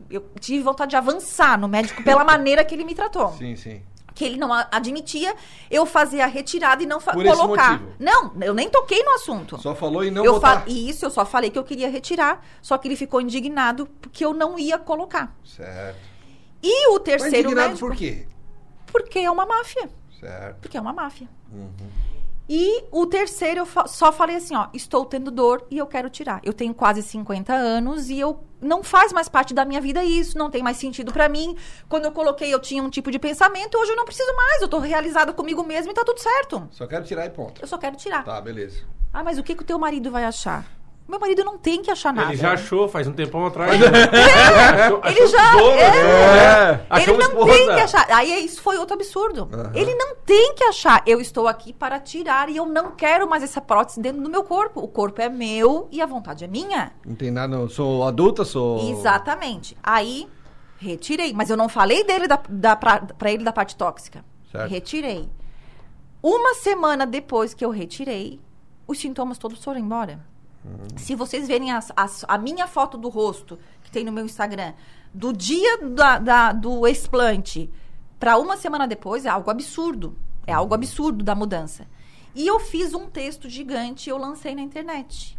Eu 0.10 0.26
tive 0.42 0.62
vontade 0.62 0.90
de 0.90 0.98
avançar 0.98 1.58
no 1.58 1.70
médico 1.70 2.04
pela 2.04 2.26
maneira 2.26 2.66
que 2.66 2.76
ele 2.76 2.84
me 2.84 2.94
tratou. 2.94 3.30
Sim, 3.32 3.56
sim. 3.56 3.82
Que 4.16 4.24
ele 4.26 4.38
não 4.38 4.52
admitia 4.72 5.36
eu 5.70 5.86
fazer 5.86 6.22
a 6.22 6.26
retirada 6.26 6.82
e 6.82 6.86
não 6.86 7.00
colocar. 7.02 7.82
Não, 8.00 8.34
eu 8.42 8.54
nem 8.54 8.70
toquei 8.70 9.04
no 9.04 9.12
assunto. 9.12 9.60
Só 9.62 9.76
falou 9.76 10.04
e 10.06 10.10
não 10.10 10.24
eu 10.26 10.34
botar. 10.36 10.62
fa- 10.62 10.64
E 10.68 10.90
isso 10.90 11.06
eu 11.06 11.12
só 11.12 11.26
falei 11.26 11.50
que 11.52 11.60
eu 11.60 11.64
queria 11.66 11.90
retirar, 11.90 12.42
só 12.62 12.78
que 12.78 12.88
ele 12.88 12.96
ficou 12.96 13.20
indignado 13.20 13.86
porque 14.02 14.24
eu 14.26 14.34
não 14.34 14.58
ia 14.58 14.80
colocar. 14.80 15.36
Certo. 15.44 16.00
E 16.64 16.88
o 16.88 16.94
Mas 16.94 17.04
terceiro 17.04 17.50
indignado 17.50 17.68
médico, 17.72 17.88
por 17.88 17.96
quê? 17.96 18.26
porque 18.88 19.20
é 19.20 19.30
uma 19.30 19.46
máfia, 19.46 19.90
Certo. 20.20 20.58
porque 20.62 20.78
é 20.78 20.82
uma 20.82 20.94
máfia. 20.94 21.28
Uhum. 21.52 21.74
E 22.48 22.84
o 22.92 23.08
terceiro 23.08 23.62
eu 23.62 23.66
fa- 23.66 23.88
só 23.88 24.12
falei 24.12 24.36
assim, 24.36 24.56
ó, 24.56 24.68
estou 24.74 25.04
tendo 25.06 25.32
dor 25.32 25.66
e 25.72 25.78
eu 25.80 25.88
quero 25.88 26.10
tirar. 26.12 26.40
Eu 26.44 26.54
tenho 26.54 26.74
quase 26.76 27.02
50 27.02 27.52
anos 27.54 28.10
e 28.10 28.20
eu 28.20 28.40
não 28.62 28.84
faz 28.84 29.12
mais 29.12 29.28
parte 29.28 29.52
da 29.54 29.66
minha 29.66 29.82
vida 29.82 30.04
isso, 30.04 30.38
não 30.38 30.50
tem 30.52 30.62
mais 30.62 30.78
sentido 30.78 31.12
pra 31.12 31.28
mim. 31.28 31.58
Quando 31.90 32.06
eu 32.06 32.12
coloquei 32.12 32.54
eu 32.54 32.60
tinha 32.60 32.84
um 32.84 32.90
tipo 32.90 33.10
de 33.10 33.18
pensamento, 33.18 33.76
hoje 33.80 33.92
eu 33.92 33.96
não 33.96 34.06
preciso 34.06 34.32
mais, 34.36 34.62
eu 34.62 34.68
tô 34.68 34.78
realizada 34.78 35.34
comigo 35.34 35.64
mesma 35.64 35.92
e 35.92 35.96
tá 35.96 36.04
tudo 36.06 36.20
certo. 36.20 36.68
Só 36.72 36.86
quero 36.86 37.04
tirar 37.04 37.26
e 37.26 37.30
ponto. 37.32 37.62
Eu 37.62 37.68
só 37.68 37.78
quero 37.80 37.96
tirar. 37.96 38.24
Tá, 38.24 38.40
beleza. 38.40 38.84
Ah, 39.12 39.24
mas 39.24 39.40
o 39.40 39.44
que 39.44 39.56
que 39.56 39.64
o 39.64 39.66
teu 39.66 39.80
marido 39.80 40.12
vai 40.12 40.24
achar? 40.26 40.66
Meu 41.08 41.20
marido 41.20 41.44
não 41.44 41.56
tem 41.58 41.84
que 41.84 41.92
achar 41.92 42.12
nada. 42.12 42.30
Ele 42.32 42.38
já 42.42 42.54
achou 42.54 42.88
faz 42.88 43.08
um 43.08 43.14
tempão 43.14 43.46
atrás. 43.46 43.80
Achou- 43.80 45.02
Ele 45.06 45.20
achou 45.22 45.28
já- 45.28 45.52
tesouro, 45.52 45.78
é. 45.78 45.92
né? 46.72 46.86
Achou 46.90 47.14
Ele 47.14 47.24
não 47.24 47.30
tem 47.46 47.54
esposa. 47.60 47.76
que 47.76 47.82
achar. 47.82 48.08
Aí 48.10 48.46
isso 48.46 48.62
foi 48.62 48.78
outro 48.78 48.96
absurdo. 48.96 49.48
Aham. 49.54 49.72
Ele 49.76 49.94
não 49.94 50.16
tem 50.16 50.56
que 50.56 50.64
achar. 50.64 51.04
Eu 51.06 51.22
estou 51.22 51.48
aqui 51.48 51.72
para 51.72 52.00
tirar 52.00 52.50
e 52.50 52.58
eu 52.58 52.66
não 52.66 52.92
quero 52.92 53.30
mais 53.30 53.44
essa 53.44 53.62
prótese 53.62 54.00
dentro 54.02 54.22
do 54.24 54.30
meu 54.30 54.44
corpo. 54.44 54.80
O 54.82 54.88
corpo 54.88 55.22
é 55.22 55.30
meu 55.30 55.88
e 55.92 56.02
a 56.02 56.08
vontade 56.08 56.44
é 56.44 56.48
minha. 56.48 56.92
Não 57.06 57.16
tem 57.16 57.30
nada, 57.30 57.56
eu 57.56 57.70
sou 57.70 58.04
adulta, 58.04 58.44
sou. 58.44 58.90
Exatamente. 58.90 59.78
Aí, 59.84 60.28
retirei. 60.80 61.34
Mas 61.34 61.52
eu 61.52 61.58
não 61.58 61.70
falei 61.70 62.04
dele 62.04 62.28
da, 62.28 62.40
da, 62.50 62.76
pra, 62.76 63.02
pra 63.02 63.32
ele 63.32 63.44
da 63.44 63.54
parte 63.54 63.76
tóxica. 63.76 64.26
Certo. 64.52 64.70
Retirei. 64.72 65.30
Uma 66.22 66.56
semana 66.56 67.06
depois 67.06 67.54
que 67.54 67.64
eu 67.64 67.70
retirei, 67.70 68.40
os 68.88 68.98
sintomas 68.98 69.38
todos 69.38 69.64
foram 69.64 69.80
embora. 69.80 70.20
Se 70.98 71.16
vocês 71.16 71.48
verem 71.48 71.72
as- 71.72 71.92
as- 71.96 72.26
a 72.28 72.38
minha 72.38 72.68
foto 72.68 72.98
do 72.98 73.10
rosto, 73.10 73.58
que 73.84 73.92
tem 73.92 74.04
no 74.04 74.12
meu 74.12 74.26
Instagram, 74.26 74.74
do 75.14 75.32
dia 75.34 75.78
da- 75.80 76.18
da- 76.20 76.52
do 76.52 76.88
explante 76.88 77.70
para 78.20 78.38
uma 78.38 78.58
semana 78.58 78.88
depois, 78.88 79.26
é 79.26 79.30
algo 79.30 79.50
absurdo. 79.50 80.18
É 80.48 80.54
algo 80.54 80.74
absurdo 80.74 81.24
da 81.24 81.34
mudança. 81.36 81.86
E 82.34 82.46
eu 82.48 82.60
fiz 82.60 82.94
um 82.94 83.08
texto 83.08 83.50
gigante 83.50 84.10
e 84.10 84.12
eu 84.12 84.18
lancei 84.18 84.54
na 84.56 84.62
internet. 84.62 85.38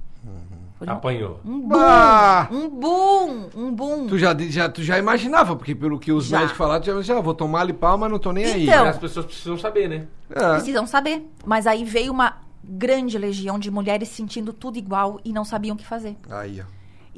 Foi 0.78 0.86
um- 0.86 0.90
Apanhou. 0.90 1.40
um 1.44 1.60
boom, 1.60 1.68
Bah! 1.68 2.48
um 2.52 2.68
boom, 2.68 3.48
um 3.54 3.72
boom. 3.72 4.06
Tu 4.08 4.18
já, 4.18 4.36
já, 4.38 4.68
tu 4.68 4.82
já 4.82 4.98
imaginava, 4.98 5.56
porque 5.56 5.74
pelo 5.74 5.98
que 5.98 6.12
os 6.12 6.26
Já. 6.26 6.38
médicos 6.38 6.58
falaram, 6.58 6.80
tu 6.82 6.86
já, 6.86 7.14
já 7.14 7.20
vou 7.20 7.32
tomar 7.34 7.60
ali 7.60 7.72
pau, 7.72 7.96
mas 7.96 8.10
não 8.10 8.18
tô 8.18 8.30
nem 8.32 8.44
aí. 8.44 8.64
Então. 8.68 8.84
As 8.86 8.98
pessoas 8.98 9.24
precisam 9.24 9.56
saber, 9.58 9.88
né? 9.88 10.06
É. 10.30 10.54
Precisam 10.56 10.86
saber. 10.86 11.26
Mas 11.46 11.66
aí 11.66 11.82
veio 11.84 12.12
uma 12.12 12.36
grande 12.68 13.16
legião 13.18 13.58
de 13.58 13.70
mulheres 13.70 14.08
sentindo 14.08 14.52
tudo 14.52 14.78
igual 14.78 15.20
e 15.24 15.32
não 15.32 15.44
sabiam 15.44 15.74
o 15.74 15.78
que 15.78 15.86
fazer. 15.86 16.16
Aí, 16.30 16.60
ó. 16.60 16.64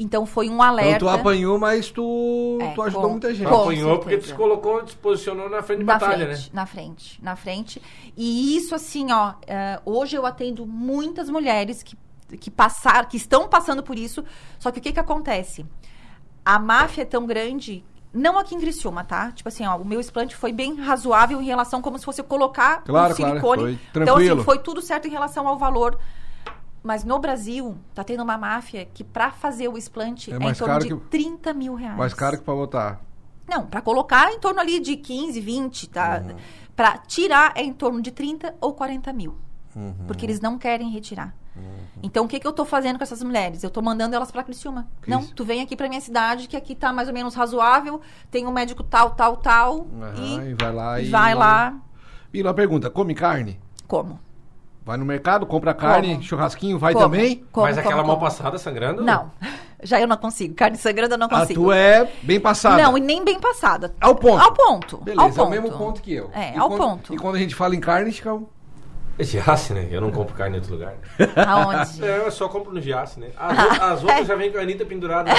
Então 0.00 0.24
foi 0.24 0.48
um 0.48 0.54
Então 0.54 0.62
alerta. 0.62 0.98
tu 1.00 1.08
apanhou, 1.08 1.58
mas 1.58 1.90
tu, 1.90 2.58
É, 2.60 2.70
tu 2.72 2.82
ajudou 2.82 3.02
com- 3.02 3.10
muita 3.10 3.34
gente. 3.34 3.48
com- 3.48 3.62
Apanhou 3.62 3.98
porque 3.98 4.16
tu 4.18 4.26
se 4.26 4.34
colocou, 4.34 4.84
te 4.84 4.94
posicionou 4.96 5.50
na 5.50 5.60
frente 5.60 5.80
de 5.80 5.84
na 5.84 5.94
batalha, 5.94 6.26
frente, 6.26 6.42
né? 6.44 6.50
na 6.52 6.66
frente, 6.66 7.18
na 7.24 7.34
frente. 7.36 7.82
E 8.16 8.56
isso, 8.56 8.76
assim, 8.76 9.10
ó, 9.10 9.34
é, 9.44 9.80
hoje 9.84 10.14
eu 10.16 10.24
atendo 10.24 10.64
muitas 10.64 11.28
mulheres 11.28 11.82
que, 11.82 11.96
que 12.38 12.48
passaram, 12.48 13.08
que 13.08 13.16
estão 13.16 13.48
passando 13.48 13.82
por 13.82 13.98
isso. 13.98 14.24
Só 14.60 14.70
que 14.70 14.78
o 14.78 14.82
que 14.82 14.92
que 14.92 15.00
acontece? 15.00 15.66
A 16.44 16.60
máfia 16.60 17.02
é 17.02 17.04
tão 17.04 17.26
grande, 17.26 17.84
não 18.18 18.38
aqui 18.38 18.54
em 18.54 18.60
Criciúma, 18.60 19.04
tá? 19.04 19.30
Tipo 19.32 19.48
assim, 19.48 19.64
ó, 19.66 19.76
o 19.76 19.84
meu 19.84 20.00
explante 20.00 20.34
foi 20.36 20.52
bem 20.52 20.74
razoável 20.76 21.40
em 21.40 21.44
relação 21.44 21.80
como 21.80 21.98
se 21.98 22.04
fosse 22.04 22.22
colocar 22.22 22.82
Claro, 22.82 23.12
um 23.12 23.16
claro, 23.16 23.32
silicone. 23.32 23.62
foi 23.62 23.72
então, 23.72 24.04
tranquilo. 24.04 24.34
assim, 24.36 24.44
foi 24.44 24.58
tudo 24.58 24.82
certo 24.82 25.06
em 25.08 25.10
relação 25.10 25.46
ao 25.48 25.56
valor. 25.58 25.98
Mas 26.82 27.04
no 27.04 27.18
Brasil, 27.18 27.76
tá 27.94 28.04
tendo 28.04 28.22
uma 28.22 28.38
máfia 28.38 28.84
que 28.86 29.02
pra 29.02 29.30
fazer 29.30 29.68
o 29.68 29.76
explante 29.76 30.30
É 30.32 30.34
é, 30.34 30.36
em 30.36 30.54
torno 30.54 30.78
de 30.78 30.88
que- 30.88 30.96
30 31.10 31.52
mil 31.52 31.74
reais. 31.74 31.96
Mais 31.96 32.14
caro 32.14 32.38
que 32.38 32.44
pra 32.44 32.54
botar. 32.54 33.00
Não, 33.48 33.66
pra 33.66 33.80
colocar 33.80 34.30
é 34.30 34.34
em 34.34 34.38
torno 34.38 34.60
ali 34.60 34.78
de 34.78 34.96
15, 34.96 35.40
20, 35.40 35.88
tá? 35.88 36.22
Uhum. 36.24 36.36
Pra 36.76 36.98
tirar 36.98 37.52
é 37.56 37.62
em 37.62 37.72
torno 37.72 38.00
de 38.00 38.10
30 38.12 38.54
ou 38.60 38.74
40 38.74 39.12
mil. 39.12 39.36
Uhum. 39.74 39.94
Porque 40.06 40.24
eles 40.24 40.40
não 40.40 40.56
querem 40.58 40.88
retirar. 40.90 41.34
Então, 42.02 42.24
o 42.24 42.28
que, 42.28 42.38
que 42.38 42.46
eu 42.46 42.52
tô 42.52 42.64
fazendo 42.64 42.96
com 42.96 43.02
essas 43.02 43.22
mulheres? 43.22 43.64
Eu 43.64 43.70
tô 43.70 43.82
mandando 43.82 44.14
elas 44.14 44.30
pra 44.30 44.44
Criciúma. 44.44 44.86
Que 45.02 45.10
não, 45.10 45.20
isso? 45.20 45.34
tu 45.34 45.44
vem 45.44 45.60
aqui 45.62 45.74
pra 45.74 45.88
minha 45.88 46.00
cidade, 46.00 46.46
que 46.46 46.56
aqui 46.56 46.74
tá 46.76 46.92
mais 46.92 47.08
ou 47.08 47.14
menos 47.14 47.34
razoável, 47.34 48.00
tem 48.30 48.46
um 48.46 48.52
médico 48.52 48.84
tal, 48.84 49.10
tal, 49.10 49.36
tal, 49.36 49.86
Aham, 50.00 50.14
e 50.44 50.50
e 50.50 50.54
vai 50.54 50.72
lá 50.72 51.00
e. 51.00 51.08
vai 51.10 51.34
lá. 51.34 51.74
E 52.32 52.40
uma 52.40 52.54
pergunta: 52.54 52.88
come 52.88 53.14
carne? 53.14 53.58
Como? 53.88 54.20
Vai 54.84 54.96
no 54.96 55.04
mercado, 55.04 55.44
compra 55.44 55.74
carne, 55.74 56.12
Como? 56.12 56.22
churrasquinho, 56.22 56.78
vai 56.78 56.92
Como? 56.94 57.04
também? 57.04 57.44
Como, 57.52 57.66
Mas 57.66 57.76
aquela 57.76 58.02
como? 58.04 58.18
passada 58.18 58.56
sangrando? 58.58 59.02
Não. 59.02 59.30
Já 59.82 60.00
eu 60.00 60.06
não 60.08 60.16
consigo. 60.16 60.54
Carne 60.54 60.76
sangrando 60.76 61.14
eu 61.14 61.18
não 61.18 61.26
A 61.26 61.30
consigo. 61.40 61.62
tua 61.62 61.76
é 61.76 62.10
bem 62.22 62.40
passada. 62.40 62.82
Não, 62.82 62.96
e 62.96 63.00
nem 63.00 63.24
bem 63.24 63.38
passada. 63.40 63.94
Ao 64.00 64.14
ponto. 64.14 64.42
Ao 64.42 64.52
ponto. 64.52 64.96
Beleza, 64.98 65.22
ao 65.22 65.28
é 65.28 65.32
ponto. 65.32 65.46
o 65.46 65.50
mesmo 65.50 65.70
ponto 65.72 66.00
que 66.02 66.14
eu. 66.14 66.30
É, 66.32 66.54
E 66.54 66.58
ao 66.58 66.68
quando- 66.68 66.80
ponto. 66.80 67.14
E 67.14 67.18
quando 67.18 67.34
a 67.36 67.38
gente 67.38 67.54
fala 67.54 67.76
em 67.76 67.80
carne, 67.80 68.10
fica. 68.12 68.38
É 69.18 69.24
Giasse, 69.24 69.72
né? 69.72 69.88
Eu 69.90 70.00
não 70.00 70.10
compro 70.12 70.34
carne 70.34 70.56
em 70.56 70.60
outro 70.60 70.74
lugar. 70.74 70.94
Aonde? 71.46 72.04
É, 72.04 72.18
eu 72.24 72.30
só 72.30 72.48
compro 72.48 72.72
no 72.72 72.80
Giasse, 72.80 73.18
né? 73.18 73.30
As, 73.36 73.58
ou- 73.58 73.82
as 73.84 74.02
outras 74.04 74.26
já 74.26 74.34
vem 74.36 74.52
com 74.52 74.58
a 74.58 74.62
Anitta 74.62 74.84
pendurada. 74.84 75.30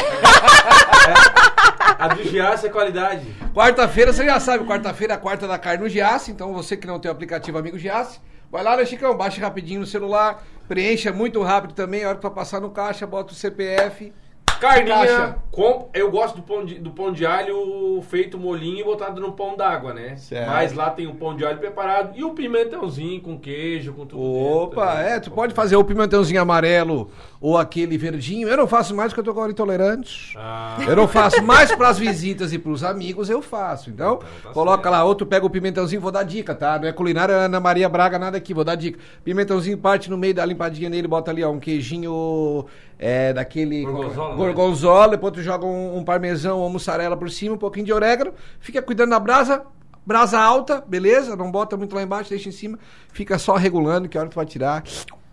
É. 1.07 2.03
A 2.03 2.07
do 2.09 2.23
Giasse 2.23 2.67
é 2.67 2.69
qualidade. 2.69 3.25
Quarta-feira, 3.53 4.13
você 4.13 4.23
já 4.23 4.39
sabe, 4.39 4.63
quarta-feira 4.65 5.13
é 5.13 5.15
a 5.15 5.19
quarta 5.19 5.47
da 5.47 5.57
carne 5.57 5.83
no 5.83 5.89
Giasse, 5.89 6.31
então 6.31 6.53
você 6.53 6.77
que 6.77 6.87
não 6.87 6.99
tem 6.99 7.09
o 7.09 7.11
aplicativo 7.11 7.57
Amigo 7.57 7.77
Giasse, 7.77 8.19
vai 8.51 8.63
lá, 8.63 8.77
né, 8.77 8.85
Chicão? 8.85 9.15
Baixa 9.17 9.41
rapidinho 9.41 9.81
no 9.81 9.85
celular, 9.85 10.41
preencha 10.67 11.11
muito 11.11 11.41
rápido 11.41 11.73
também, 11.73 12.03
a 12.03 12.09
hora 12.09 12.15
que 12.15 12.21
tu 12.21 12.31
passar 12.31 12.61
no 12.61 12.69
caixa, 12.69 13.05
bota 13.07 13.33
o 13.33 13.35
CPF. 13.35 14.13
Carninha, 14.59 14.95
Caixa. 14.95 15.35
com- 15.51 15.89
eu 15.93 16.11
gosto 16.11 16.35
do 16.35 16.41
pão, 16.41 16.65
de, 16.65 16.75
do 16.79 16.91
pão 16.91 17.11
de 17.11 17.25
alho 17.25 18.01
feito 18.09 18.37
molinho 18.37 18.79
e 18.79 18.83
botado 18.83 19.19
no 19.21 19.31
pão 19.31 19.55
d'água, 19.55 19.93
né? 19.93 20.15
Certo. 20.17 20.47
Mas 20.49 20.73
lá 20.73 20.89
tem 20.89 21.07
o 21.07 21.15
pão 21.15 21.35
de 21.35 21.45
alho 21.45 21.57
preparado 21.57 22.11
e 22.17 22.23
o 22.23 22.31
pimentãozinho 22.31 23.21
com 23.21 23.37
queijo, 23.39 23.93
com 23.93 24.05
tudo 24.05 24.21
Opa, 24.21 24.85
dentro, 24.87 25.03
né? 25.03 25.15
é, 25.15 25.19
tu 25.19 25.31
pode 25.31 25.53
fazer 25.53 25.75
o 25.75 25.83
pimentãozinho 25.83 26.41
amarelo 26.41 27.09
ou 27.39 27.57
aquele 27.57 27.97
verdinho. 27.97 28.47
Eu 28.49 28.57
não 28.57 28.67
faço 28.67 28.93
mais 28.95 29.11
porque 29.11 29.21
eu 29.21 29.23
tô 29.25 29.31
agora 29.31 29.51
intolerante. 29.51 30.33
Ah, 30.37 30.77
Eu 30.87 30.95
não 30.95 31.07
faço 31.07 31.41
mais 31.43 31.73
pras 31.73 31.97
visitas 31.97 32.51
e 32.53 32.59
pros 32.59 32.83
amigos, 32.83 33.29
eu 33.29 33.41
faço. 33.41 33.89
Então, 33.89 34.15
Então 34.15 34.27
tá 34.43 34.49
coloca 34.51 34.83
certo. 34.83 34.91
lá, 34.91 35.03
outro 35.03 35.25
pega 35.25 35.45
o 35.45 35.49
pimentãozinho, 35.49 36.01
vou 36.01 36.11
dar 36.11 36.23
dica, 36.23 36.53
tá? 36.53 36.77
Não 36.79 36.87
é 36.87 36.91
culinária 36.91 37.33
Ana 37.35 37.59
Maria 37.59 37.87
Braga, 37.87 38.19
nada 38.19 38.37
aqui, 38.37 38.53
vou 38.53 38.63
dar 38.63 38.75
dica. 38.75 38.99
Pimentãozinho 39.23 39.77
parte 39.77 40.09
no 40.09 40.17
meio, 40.17 40.33
dá 40.33 40.45
limpadinha 40.45 40.89
nele, 40.89 41.07
bota 41.07 41.31
ali, 41.31 41.43
ó, 41.43 41.49
um 41.49 41.59
queijinho 41.59 42.65
é, 42.99 43.31
daquele... 43.31 43.83
Gorgonzola, 43.83 44.29
né? 44.31 44.35
Gorgonzola, 44.35 45.11
depois 45.11 45.33
tu 45.33 45.41
joga 45.41 45.65
um, 45.65 45.97
um 45.97 46.03
parmesão 46.03 46.59
ou 46.59 46.69
mussarela 46.69 47.15
por 47.15 47.31
cima, 47.31 47.55
um 47.55 47.57
pouquinho 47.57 47.85
de 47.85 47.93
orégano, 47.93 48.33
fica 48.59 48.81
cuidando 48.81 49.11
da 49.11 49.19
brasa, 49.19 49.63
brasa 50.05 50.37
alta, 50.37 50.83
beleza? 50.85 51.35
Não 51.35 51.49
bota 51.49 51.77
muito 51.77 51.95
lá 51.95 52.03
embaixo, 52.03 52.29
deixa 52.29 52.49
em 52.49 52.51
cima, 52.51 52.77
fica 53.13 53.39
só 53.39 53.55
regulando, 53.55 54.09
que 54.09 54.17
a 54.17 54.21
hora 54.21 54.29
tu 54.29 54.35
vai 54.35 54.45
tirar... 54.45 54.83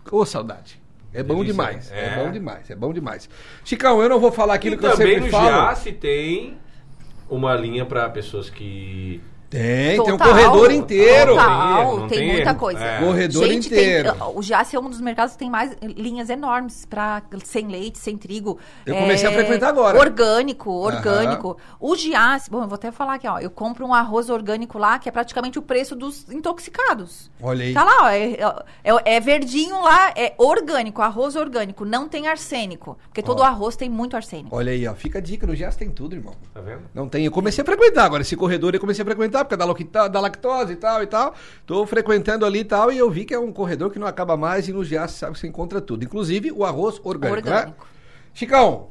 Ô, 0.09 0.25
saudade. 0.25 0.81
É 1.13 1.21
bom 1.21 1.35
Delícia, 1.35 1.53
demais, 1.53 1.91
né? 1.91 1.99
é. 1.99 2.05
É. 2.05 2.23
bom 2.23 2.31
demais, 2.31 2.69
é 2.69 2.75
bom 2.75 2.93
demais. 2.93 3.29
Chicão, 3.65 4.01
eu 4.01 4.07
não 4.07 4.19
vou 4.19 4.31
falar 4.31 4.53
aquilo 4.53 4.75
e 4.75 4.77
que 4.77 4.85
eu 4.85 4.91
também 4.91 5.07
sempre 5.15 5.25
no 5.25 5.31
falo. 5.31 5.47
Giasse 5.47 5.91
tem 5.91 6.57
uma 7.29 7.53
linha 7.55 7.85
pra 7.85 8.09
pessoas 8.09 8.49
que... 8.49 9.21
Tem, 9.49 9.91
tem 9.91 10.01
um 10.01 10.17
Total, 10.17 10.27
corredor 10.27 10.71
inteiro. 10.71 11.31
Total. 11.31 11.47
Total, 11.47 11.97
Não 11.99 12.07
tem, 12.07 12.17
tem 12.19 12.31
muita 12.33 12.49
erro. 12.49 12.59
coisa. 12.59 12.83
É. 12.83 12.99
Corredor 12.99 13.47
Gente, 13.47 13.67
inteiro. 13.67 14.11
Tem, 14.13 14.21
o 14.35 14.41
Giasse 14.41 14.75
é 14.75 14.79
um 14.79 14.89
dos 14.89 14.99
mercados 14.99 15.33
que 15.33 15.39
tem 15.39 15.49
mais 15.49 15.75
linhas 15.81 16.29
enormes 16.29 16.85
para 16.85 17.21
sem 17.45 17.67
leite, 17.67 17.97
sem 17.97 18.17
trigo. 18.17 18.57
Eu 18.85 18.95
comecei 18.95 19.27
a 19.29 19.31
frequentar 19.31 19.69
agora. 19.69 19.97
Orgânico, 19.97 20.69
orgânico. 20.71 21.57
O 21.79 21.95
Giasse, 21.95 22.49
bom, 22.49 22.61
eu 22.63 22.67
vou 22.67 22.75
até 22.75 22.91
falar 22.91 23.15
aqui, 23.15 23.27
ó. 23.27 23.39
Eu 23.39 23.49
compro 23.49 23.85
um 23.85 23.93
arroz 23.93 24.29
orgânico 24.29 24.77
lá, 24.77 24.99
que 24.99 25.07
é 25.07 25.11
praticamente 25.11 25.57
o 25.57 25.61
preço 25.61 25.95
dos 25.95 26.25
intoxicados. 26.29 27.31
Olha 27.41 27.63
aí. 27.65 27.73
Tá 27.73 27.83
lá, 27.83 27.97
ó. 28.03 28.09
É, 28.09 28.31
é- 28.83 29.15
é 29.15 29.19
verdinho 29.19 29.81
lá, 29.81 30.11
é 30.15 30.33
orgânico, 30.37 31.01
arroz 31.01 31.35
orgânico, 31.35 31.85
não 31.85 32.07
tem 32.09 32.27
arsênico. 32.27 32.97
Porque 33.07 33.21
todo 33.23 33.39
Ó. 33.41 33.43
arroz 33.43 33.75
tem 33.75 33.89
muito 33.89 34.15
arsênico. 34.15 34.55
Olha 34.55 34.71
aí, 34.71 34.87
ó. 34.87 34.93
Fica 34.93 35.19
a 35.19 35.21
dica, 35.21 35.47
no 35.47 35.55
Gias 35.55 35.75
tem 35.75 35.89
tudo, 35.89 36.15
irmão. 36.15 36.33
Tá 36.53 36.61
vendo? 36.61 36.81
Não 36.93 37.07
tem. 37.07 37.25
Eu 37.25 37.31
comecei 37.31 37.61
a 37.61 37.65
frequentar 37.65 38.05
agora. 38.05 38.21
Esse 38.21 38.35
corredor 38.35 38.73
eu 38.73 38.79
comecei 38.79 39.01
a 39.01 39.05
frequentar, 39.05 39.36
porque 39.43 39.55
é 39.55 40.09
da, 40.09 40.19
lactose 40.19 40.73
e 40.73 40.75
tal 40.75 41.03
e 41.03 41.07
tal. 41.07 41.33
Tô 41.65 41.85
frequentando 41.85 42.45
ali 42.45 42.59
e 42.59 42.65
tal. 42.65 42.91
E 42.91 42.97
eu 42.97 43.09
vi 43.09 43.25
que 43.25 43.33
é 43.33 43.39
um 43.39 43.51
corredor 43.51 43.91
que 43.91 43.99
não 43.99 44.07
acaba 44.07 44.37
mais. 44.37 44.67
E 44.67 44.73
no 44.73 44.83
Gias 44.83 45.11
sabe 45.11 45.33
que 45.33 45.39
você 45.39 45.47
encontra 45.47 45.81
tudo. 45.81 46.03
Inclusive 46.03 46.51
o 46.51 46.63
arroz 46.63 46.99
orgânico, 47.03 47.49
né? 47.49 47.55
Orgânico. 47.55 47.87
Chicão, 48.33 48.89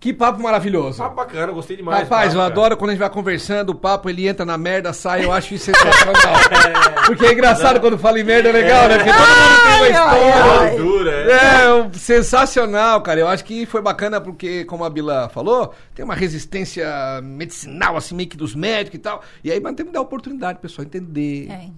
Que 0.00 0.12
papo 0.12 0.40
maravilhoso. 0.40 0.98
Papo 0.98 1.16
bacana, 1.16 1.50
gostei 1.52 1.76
demais. 1.76 2.02
Rapaz, 2.04 2.26
papo, 2.28 2.34
eu 2.36 2.40
cara. 2.40 2.52
adoro 2.52 2.76
quando 2.76 2.90
a 2.90 2.92
gente 2.92 3.00
vai 3.00 3.10
conversando, 3.10 3.70
o 3.70 3.74
papo 3.74 4.08
ele 4.08 4.28
entra 4.28 4.46
na 4.46 4.56
merda, 4.56 4.92
sai, 4.92 5.24
eu 5.24 5.32
acho 5.32 5.54
isso 5.54 5.64
sensacional. 5.64 6.14
Porque 7.04 7.26
é 7.26 7.32
engraçado 7.32 7.80
quando 7.80 7.98
fala 7.98 8.20
em 8.20 8.22
merda, 8.22 8.48
é 8.48 8.52
legal, 8.52 8.88
né? 8.88 8.96
Porque 8.98 9.10
todo 9.10 9.18
mundo 9.18 9.62
tem 9.62 9.72
uma 9.72 9.72
Ai, 9.72 9.92
ai, 9.92 10.28
história. 10.28 10.60
ai. 10.70 10.76
Dura, 10.76 11.10
é. 11.10 11.64
É, 11.64 11.74
um- 11.74 11.92
sensacional, 11.94 13.00
cara. 13.02 13.18
Eu 13.20 13.28
acho 13.28 13.44
que 13.44 13.66
foi 13.66 13.82
bacana 13.82 14.20
porque, 14.20 14.64
como 14.66 14.84
a 14.84 14.90
Bila 14.90 15.28
falou, 15.30 15.74
tem 15.94 16.04
uma 16.04 16.14
resistência 16.14 16.86
medicinal, 17.22 17.96
assim, 17.96 18.14
meio 18.14 18.28
que 18.28 18.36
dos 18.36 18.54
médicos 18.54 18.98
e 18.98 19.02
tal. 19.02 19.22
E 19.42 19.50
aí, 19.50 19.58
mas 19.60 19.74
tem 19.74 19.84
que 19.86 19.92
dar 19.92 20.00
oportunidade, 20.00 20.60
pessoal, 20.60 20.84
entender. 20.86 21.48
É. 21.50 21.68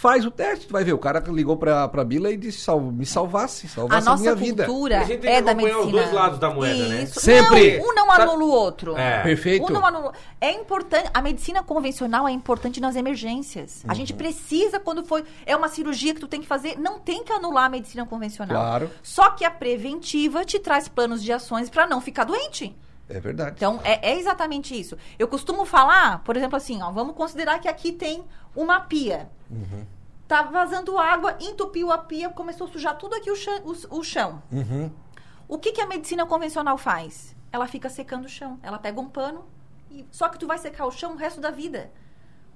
Faz 0.00 0.24
o 0.24 0.30
teste, 0.30 0.68
tu 0.68 0.72
vai 0.72 0.84
ver. 0.84 0.92
O 0.92 0.98
cara 0.98 1.18
ligou 1.26 1.56
pra, 1.56 1.88
pra 1.88 2.04
Bila 2.04 2.30
e 2.30 2.36
disse: 2.36 2.60
"Sal- 2.60 2.80
me 2.80 3.04
salvasse, 3.04 3.66
A 3.66 3.68
salvasse 3.68 4.06
a, 4.06 4.10
nossa 4.12 4.22
minha 4.22 4.34
vida. 4.36 4.64
cultura 4.64 5.00
A 5.00 5.04
gente 5.04 5.20
tem 5.20 5.30
é 5.32 5.36
que 5.36 5.42
da 5.42 5.50
acompanhar 5.50 5.74
medicina. 5.74 5.96
os 5.98 6.02
dois 6.04 6.12
lados 6.14 6.38
da 6.38 6.50
moeda, 6.50 6.86
né? 6.88 7.02
Isso. 7.02 7.18
Sempre. 7.20 7.78
Não, 7.78 7.88
um 7.90 7.94
não 7.94 8.10
anula 8.12 8.44
o 8.44 8.48
outro. 8.48 8.96
É. 8.96 9.22
Perfeito. 9.24 9.66
Um 9.66 9.70
não 9.70 9.84
anula. 9.84 10.12
É 10.40 10.52
importante. 10.52 11.10
A 11.12 11.20
medicina 11.20 11.64
convencional 11.64 12.28
é 12.28 12.30
importante 12.30 12.80
nas 12.80 12.94
emergências. 12.94 13.82
A 13.84 13.88
Uhum. 13.88 13.94
gente 13.96 14.14
precisa, 14.14 14.78
quando 14.78 15.04
for. 15.04 15.24
É 15.44 15.56
uma 15.56 15.68
cirurgia 15.68 16.14
que 16.14 16.20
tu 16.20 16.28
tem 16.28 16.40
que 16.40 16.46
fazer, 16.46 16.78
não 16.78 17.00
tem 17.00 17.24
que 17.24 17.32
anular 17.32 17.64
a 17.64 17.68
medicina 17.68 18.06
convencional. 18.06 18.56
Claro. 18.56 18.90
Só 19.02 19.30
que 19.30 19.44
a 19.44 19.50
preventiva 19.50 20.44
te 20.44 20.60
traz 20.60 20.86
planos 20.86 21.22
de 21.24 21.32
ações 21.32 21.68
para 21.68 21.88
não 21.88 22.00
ficar 22.00 22.22
doente. 22.22 22.72
É 23.10 23.18
verdade. 23.18 23.54
Então, 23.56 23.80
é, 23.84 24.10
é 24.12 24.18
exatamente 24.18 24.78
isso. 24.78 24.94
Eu 25.18 25.26
costumo 25.26 25.64
falar, 25.64 26.22
por 26.24 26.36
exemplo, 26.36 26.56
assim, 26.56 26.82
ó, 26.82 26.90
vamos 26.92 27.14
considerar 27.16 27.58
que 27.58 27.66
aqui 27.66 27.90
tem 27.90 28.22
uma 28.62 28.80
pia. 28.80 29.30
Uhum. 29.50 29.86
Tá 30.26 30.42
vazando 30.42 30.98
água, 30.98 31.36
entupiu 31.40 31.90
a 31.90 31.98
pia, 31.98 32.28
começou 32.28 32.66
a 32.66 32.70
sujar 32.70 32.96
tudo 32.98 33.14
aqui 33.14 33.30
o 33.30 33.36
chão. 33.36 33.62
O, 33.64 33.98
o 33.98 34.04
chão. 34.04 34.42
Uhum. 34.52 34.90
O 35.46 35.58
que, 35.58 35.72
que 35.72 35.80
a 35.80 35.86
medicina 35.86 36.26
convencional 36.26 36.76
faz? 36.76 37.34
Ela 37.50 37.66
fica 37.66 37.88
secando 37.88 38.26
o 38.26 38.28
chão. 38.28 38.58
Ela 38.62 38.78
pega 38.78 39.00
um 39.00 39.08
pano, 39.08 39.46
e, 39.90 40.04
só 40.10 40.28
que 40.28 40.38
tu 40.38 40.46
vai 40.46 40.58
secar 40.58 40.84
o 40.86 40.90
chão 40.90 41.12
o 41.12 41.16
resto 41.16 41.40
da 41.40 41.50
vida. 41.50 41.90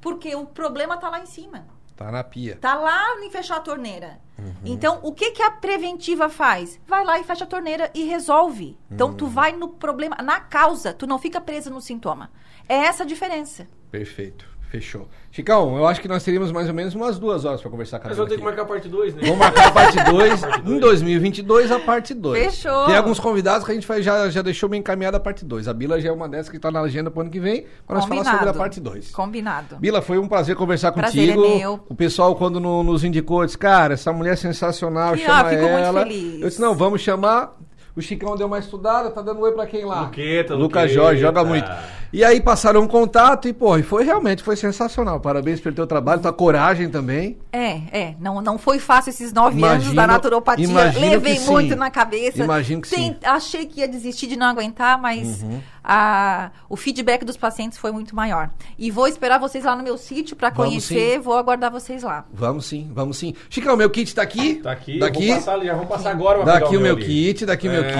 Porque 0.00 0.34
o 0.34 0.44
problema 0.44 0.96
tá 0.98 1.08
lá 1.08 1.20
em 1.20 1.26
cima. 1.26 1.64
Tá 1.96 2.10
na 2.10 2.24
pia. 2.24 2.56
Tá 2.56 2.74
lá 2.74 3.18
em 3.22 3.30
fechar 3.30 3.56
a 3.56 3.60
torneira. 3.60 4.20
Uhum. 4.38 4.52
Então, 4.64 4.98
o 5.02 5.12
que, 5.12 5.30
que 5.30 5.42
a 5.42 5.50
preventiva 5.50 6.28
faz? 6.28 6.80
Vai 6.86 7.04
lá 7.04 7.18
e 7.18 7.24
fecha 7.24 7.44
a 7.44 7.46
torneira 7.46 7.90
e 7.94 8.02
resolve. 8.04 8.76
Então, 8.90 9.08
Uhum. 9.10 9.14
tu 9.16 9.26
vai 9.26 9.52
no 9.52 9.68
problema, 9.68 10.16
na 10.16 10.40
causa. 10.40 10.92
Tu 10.92 11.06
não 11.06 11.18
fica 11.18 11.40
presa 11.40 11.70
no 11.70 11.80
sintoma. 11.80 12.30
É 12.68 12.74
essa 12.76 13.04
a 13.04 13.06
diferença. 13.06 13.68
Perfeito. 13.90 14.48
Fechou. 14.72 15.06
Chicão, 15.30 15.76
eu 15.76 15.86
acho 15.86 16.00
que 16.00 16.08
nós 16.08 16.24
teríamos 16.24 16.50
mais 16.50 16.66
ou 16.66 16.72
menos 16.72 16.94
umas 16.94 17.18
duas 17.18 17.44
horas 17.44 17.60
pra 17.60 17.70
conversar 17.70 17.98
com 17.98 18.06
a 18.06 18.08
Mas 18.08 18.16
vamos 18.16 18.32
ter 18.32 18.38
que 18.38 18.42
marcar 18.44 18.62
a 18.62 18.64
parte 18.64 18.88
2, 18.88 19.14
né? 19.14 19.20
Vamos 19.24 19.38
marcar 19.38 19.68
a 19.68 19.70
parte 19.70 19.96
2 20.10 20.40
Parte 20.40 20.60
em 20.60 20.64
dois. 20.64 20.80
2022, 20.80 21.70
a 21.70 21.78
parte 21.78 22.14
2. 22.14 22.44
Fechou. 22.46 22.86
Tem 22.86 22.96
alguns 22.96 23.20
convidados 23.20 23.66
que 23.66 23.70
a 23.70 23.74
gente 23.74 23.86
vai- 23.86 24.00
já, 24.02 24.30
já 24.30 24.40
deixou 24.40 24.70
bem 24.70 24.80
encaminhada 24.80 25.18
a 25.18 25.20
parte 25.20 25.44
2. 25.44 25.68
A 25.68 25.74
Bila 25.74 26.00
já 26.00 26.08
é 26.08 26.12
uma 26.12 26.26
dessas 26.26 26.48
que 26.48 26.58
tá 26.58 26.70
na 26.70 26.80
agenda 26.80 27.10
pro 27.10 27.20
ano 27.20 27.28
que 27.28 27.38
vem, 27.38 27.66
para 27.86 27.96
nós 27.96 28.06
falar 28.06 28.24
sobre 28.24 28.48
a 28.48 28.54
parte 28.54 28.80
2. 28.80 29.10
Combinado. 29.10 29.76
Bila, 29.76 30.00
foi 30.00 30.16
um 30.16 30.26
prazer 30.26 30.56
conversar 30.56 30.90
Prazer 30.90 31.34
contigo. 31.34 31.44
é 31.54 31.58
meu. 31.58 31.80
O 31.86 31.94
pessoal, 31.94 32.34
quando 32.34 32.58
no- 32.58 32.82
nos 32.82 33.04
indicou, 33.04 33.44
disse, 33.44 33.58
cara, 33.58 33.92
essa 33.92 34.10
mulher 34.10 34.32
é 34.32 34.36
sensacional, 34.36 35.12
Ah, 35.12 35.16
chama 35.18 35.50
fico 35.50 35.62
muito 35.64 35.76
ela. 35.76 36.02
feliz. 36.02 36.40
Eu 36.40 36.48
disse, 36.48 36.60
não, 36.62 36.74
vamos 36.74 37.02
chamar. 37.02 37.58
O 37.94 38.00
Chicão 38.00 38.34
deu 38.38 38.46
uma 38.46 38.58
estudada, 38.58 39.10
tá 39.10 39.20
dando 39.20 39.40
oi 39.42 39.52
pra 39.52 39.66
quem 39.66 39.84
lá? 39.84 40.04
Luqueta, 40.04 40.54
Lucas. 40.54 40.90
Jorge, 40.90 41.20
joga 41.20 41.44
muito. 41.44 41.70
E 42.12 42.22
aí 42.22 42.42
passaram 42.42 42.82
um 42.82 42.86
contato 42.86 43.48
e, 43.48 43.54
pô, 43.54 43.76
e 43.78 43.82
foi 43.82 44.04
realmente, 44.04 44.42
foi 44.42 44.54
sensacional. 44.54 45.18
Parabéns 45.18 45.60
pelo 45.60 45.74
teu 45.74 45.86
trabalho, 45.86 46.20
tua 46.20 46.32
coragem 46.32 46.90
também. 46.90 47.38
É, 47.50 47.80
é. 47.90 48.14
Não, 48.20 48.42
não 48.42 48.58
foi 48.58 48.78
fácil 48.78 49.08
esses 49.10 49.32
nove 49.32 49.56
Imagino- 49.56 49.82
anos 49.84 49.94
da 49.94 50.06
naturopatia. 50.06 50.68
Levei 51.00 51.36
sim. 51.36 51.50
muito 51.50 51.74
na 51.74 51.90
cabeça. 51.90 52.44
Imagino 52.44 52.82
que 52.82 52.88
sim. 52.88 53.10
Uhum. 53.10 53.16
Achei 53.24 53.64
que 53.64 53.80
ia 53.80 53.88
desistir 53.88 54.26
de 54.26 54.36
não 54.36 54.46
aguentar, 54.46 55.00
mas 55.00 55.42
a- 55.84 56.50
o 56.68 56.76
feedback 56.76 57.24
dos 57.24 57.36
pacientes 57.36 57.78
foi 57.78 57.90
muito 57.92 58.14
maior. 58.14 58.50
E 58.78 58.90
vou 58.90 59.06
esperar 59.06 59.38
vocês 59.38 59.64
lá 59.64 59.74
no 59.76 59.82
meu 59.82 59.96
sítio 59.98 60.36
para 60.36 60.50
conhecer. 60.50 61.18
Vou 61.18 61.34
aguardar 61.36 61.70
vocês 61.70 62.02
lá. 62.02 62.24
Vamos 62.32 62.66
sim, 62.66 62.90
vamos 62.94 63.16
sim. 63.18 63.34
Chicão, 63.50 63.76
meu 63.76 63.90
kit 63.90 64.14
tá 64.14 64.22
aqui. 64.22 64.56
Tá 64.56 64.72
aqui, 64.72 64.98
Daqui. 64.98 65.28
eu 65.28 65.34
vou 65.34 65.44
passar, 65.44 65.64
já 65.64 65.72
vamos 65.74 65.88
passar 65.88 66.10
agora 66.10 66.44
Daqui 66.44 66.76
o 66.76 66.80
meu 66.80 66.96
ali. 66.96 67.04
kit, 67.04 67.46
daqui 67.46 67.68
o 67.68 67.70
meu 67.70 67.84
É. 67.84 67.92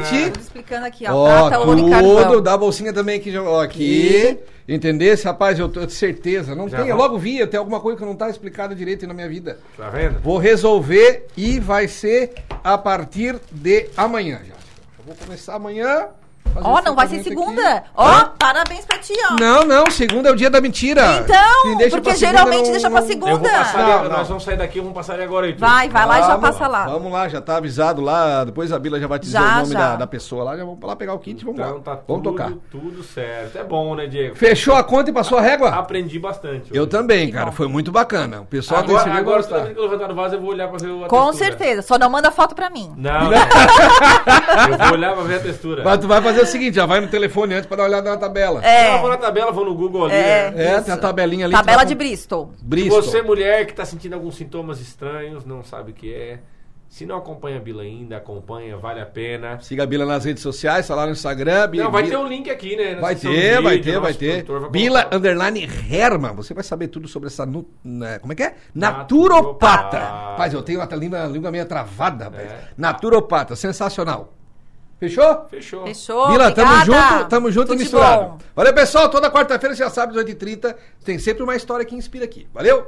kit. 0.00 0.30
Tudo 0.30 0.40
explicando 0.40 0.86
aqui, 0.86 1.04
ó. 1.08 1.14
Ó, 1.14 1.48
prata, 1.48 1.58
ouro 1.66 1.86
e 1.86 1.90
carvão. 1.90 2.40
dá 2.42 2.54
a 2.54 2.58
bolsinha 2.58 2.92
também 2.92 3.16
aqui, 3.18 3.36
ó, 3.38 3.62
aqui. 3.62 4.38
Entendesse? 4.68 5.24
Rapaz, 5.26 5.58
eu 5.60 5.68
tenho 5.68 5.88
certeza. 5.88 6.52
Não 6.54 6.68
Já 6.68 6.78
tem, 6.78 6.88
eu 6.88 6.96
vou- 6.96 7.04
logo 7.06 7.18
vi, 7.18 7.46
tem 7.46 7.56
alguma 7.58 7.78
coisa 7.78 7.96
que 7.98 8.04
não 8.04 8.16
tá 8.16 8.28
explicada 8.28 8.74
direito 8.74 9.02
aí 9.02 9.08
na 9.08 9.14
minha 9.14 9.28
vida. 9.28 9.60
Tá 9.76 9.88
vendo? 9.90 10.18
Vou 10.20 10.38
resolver 10.38 11.26
e 11.36 11.60
vai 11.60 11.86
ser 11.86 12.32
a 12.64 12.76
partir 12.76 13.38
de 13.52 13.88
amanhã 13.96 14.40
já. 14.44 14.54
Eu 14.98 15.04
vou 15.06 15.14
começar 15.14 15.54
amanhã. 15.54 16.08
Ó, 16.62 16.74
esse 16.76 16.84
não 16.86 16.94
vai 16.94 17.06
ser 17.08 17.22
segunda. 17.22 17.84
Ó, 17.94 18.06
Hã? 18.06 18.32
parabéns 18.38 18.84
pra 18.84 18.98
ti, 18.98 19.12
ó. 19.30 19.36
Não, 19.40 19.64
não, 19.64 19.90
segunda 19.90 20.28
é 20.28 20.32
o 20.32 20.36
dia 20.36 20.50
da 20.50 20.60
mentira. 20.60 21.18
Então, 21.24 21.76
deixa 21.78 21.96
porque 22.00 22.14
geralmente 22.16 22.64
não- 22.64 22.70
deixa 22.72 22.90
pra 22.90 23.02
segunda. 23.02 23.30
Eu 23.32 23.38
vou 23.38 23.48
passar 23.48 23.78
Não, 23.82 23.98
ali, 24.00 24.08
não. 24.08 24.16
nós 24.18 24.28
vamos 24.28 24.44
sair 24.44 24.56
daqui, 24.56 24.78
vamos 24.80 24.94
passar 24.94 25.14
ali 25.14 25.22
agora, 25.24 25.46
Heitor. 25.46 25.68
Vai, 25.68 25.88
vai 25.88 26.06
lá 26.06 26.20
e 26.20 26.22
já 26.22 26.38
passa 26.38 26.66
lá. 26.68 26.84
Vamos 26.86 27.12
lá, 27.12 27.28
já 27.28 27.40
tá 27.40 27.56
avisado 27.56 28.00
lá. 28.00 28.44
Depois 28.44 28.72
a 28.72 28.78
Bila 28.78 28.98
já 29.00 29.06
vai 29.06 29.18
te 29.18 29.22
dizer 29.26 29.38
Já, 29.38 29.58
o 29.58 29.60
nome 29.62 29.74
da, 29.74 29.96
da 29.96 30.06
pessoa 30.06 30.44
lá. 30.44 30.56
Já 30.56 30.64
vamos 30.64 30.78
lá 30.82 30.96
pegar 30.96 31.14
o 31.14 31.18
kit 31.18 31.40
e 31.40 31.44
vamos 31.44 31.60
Então 31.60 31.74
lá. 31.76 31.80
tá 31.80 31.90
vamos 32.06 32.22
tudo, 32.22 32.22
tocar. 32.22 32.52
tudo 32.70 33.02
certo. 33.02 33.58
É 33.58 33.64
bom, 33.64 33.94
né, 33.94 34.06
Diego? 34.06 34.34
Fechou 34.36 34.74
a 34.74 34.84
conta 34.84 35.10
e 35.10 35.12
passou 35.12 35.38
a 35.38 35.40
régua? 35.40 35.70
Aprendi 35.70 36.18
bastante. 36.18 36.74
Eu 36.74 36.82
hoje. 36.82 36.90
também, 36.90 37.26
Que 37.26 37.32
cara. 37.32 37.46
bom. 37.46 37.52
Foi 37.52 37.68
muito 37.68 37.90
bacana. 37.92 38.40
O 38.40 38.46
pessoal 38.46 38.80
Agora, 38.80 38.98
decidiu 39.04 39.18
agora 39.20 39.42
toda 39.42 39.60
vez 39.62 39.74
que 39.74 39.78
eu 39.80 39.84
levantar 39.84 40.08
no 40.08 40.14
vaso, 40.14 40.34
eu 40.36 40.40
vou 40.40 40.50
olhar 40.50 40.68
pra 40.68 40.78
ver 40.78 40.86
a 41.04 41.08
Com 41.08 41.26
textura. 41.26 41.32
certeza. 41.50 41.82
Só 41.82 41.98
não 41.98 42.10
manda 42.10 42.30
foto 42.30 42.54
pra 42.54 42.70
mim. 42.70 42.92
Não, 42.96 43.12
não. 43.24 43.30
eu 44.70 44.78
vou 44.78 44.92
olhar 44.92 45.12
pra 45.14 45.22
ver 45.24 45.34
a 45.36 45.40
textura. 45.40 45.82
Mas 45.84 45.98
tu 45.98 46.08
vai 46.08 46.20
fazer 46.22 46.45
o 46.48 46.52
seguinte, 46.52 46.74
já 46.76 46.86
vai 46.86 47.00
no 47.00 47.08
telefone 47.08 47.54
antes 47.54 47.66
pra 47.66 47.76
dar 47.76 47.82
uma 47.84 47.88
olhada 47.88 48.10
na 48.10 48.16
tabela. 48.16 48.64
É. 48.64 48.94
Eu 48.96 49.00
vou 49.00 49.10
na 49.10 49.16
tabela, 49.16 49.52
vou 49.52 49.64
no 49.64 49.74
Google 49.74 50.06
ali. 50.06 50.14
É. 50.14 50.50
né? 50.50 50.64
É, 50.66 50.74
Isso. 50.76 50.84
tem 50.84 50.94
a 50.94 50.96
tabelinha 50.98 51.46
ali. 51.46 51.54
Tabela 51.54 51.84
tu 51.84 51.88
de 51.88 51.94
Bristol. 51.94 52.52
Se 52.56 52.64
Bristol. 52.64 53.02
você, 53.02 53.22
mulher, 53.22 53.66
que 53.66 53.74
tá 53.74 53.84
sentindo 53.84 54.14
alguns 54.14 54.36
sintomas 54.36 54.80
estranhos, 54.80 55.44
não 55.44 55.62
sabe 55.62 55.90
o 55.90 55.94
que 55.94 56.12
é. 56.14 56.38
Se 56.88 57.04
não 57.04 57.16
acompanha 57.16 57.56
a 57.56 57.60
Bila 57.60 57.82
ainda, 57.82 58.16
acompanha, 58.16 58.76
vale 58.76 59.00
a 59.00 59.04
pena. 59.06 59.58
Siga 59.58 59.82
a 59.82 59.86
Bila 59.86 60.06
nas 60.06 60.24
redes 60.24 60.40
sociais, 60.40 60.86
tá 60.86 60.94
lá 60.94 61.04
no 61.04 61.10
Instagram. 61.12 61.68
Bi- 61.68 61.78
Não, 61.78 61.90
vai 61.90 62.04
Bi- 62.04 62.10
ter 62.10 62.16
um 62.16 62.26
link 62.28 62.48
aqui, 62.48 62.76
né? 62.76 62.94
Vai 62.94 63.16
ter, 63.16 63.56
do 63.56 63.62
vai 63.64 63.76
vídeo, 63.76 63.92
ter, 63.92 64.00
vai 64.00 64.14
ter. 64.14 64.44
vai 64.44 64.70
Bila 64.70 64.98
colocar. 65.00 65.16
Underline 65.16 65.68
Herman. 65.90 66.32
Você 66.36 66.54
vai 66.54 66.62
saber 66.62 66.86
tudo 66.86 67.08
sobre 67.08 67.26
essa. 67.26 67.44
nu- 67.44 67.68
né, 67.84 68.20
como 68.20 68.32
é 68.32 68.36
que 68.36 68.42
é? 68.44 68.54
Naturopata. 68.72 69.98
Naturopata. 69.98 69.98
Rapaz, 69.98 70.54
eu 70.54 70.62
tenho 70.62 70.80
a 70.80 70.86
língua, 70.94 71.24
língua 71.26 71.50
meio 71.50 71.66
travada, 71.66 72.26
rapaz. 72.26 72.50
É. 72.52 72.58
Naturopata, 72.78 73.56
sensacional. 73.56 74.32
Fechou? 74.98 75.46
Fechou. 75.50 75.86
Fechou? 75.86 76.28
Bila, 76.28 76.50
tamo 76.50 76.72
Obrigada. 76.72 77.18
junto, 77.18 77.28
tamo 77.28 77.50
junto 77.50 77.66
Tudo 77.68 77.76
e 77.76 77.82
misturado. 77.82 78.38
Valeu, 78.54 78.74
pessoal. 78.74 79.10
Toda 79.10 79.30
quarta-feira, 79.30 79.74
você 79.74 79.82
já 79.82 79.90
sabe, 79.90 80.18
às 80.18 80.24
8h30, 80.24 80.74
tem 81.04 81.18
sempre 81.18 81.42
uma 81.42 81.54
história 81.54 81.84
que 81.84 81.94
inspira 81.94 82.24
aqui. 82.24 82.48
Valeu? 82.52 82.86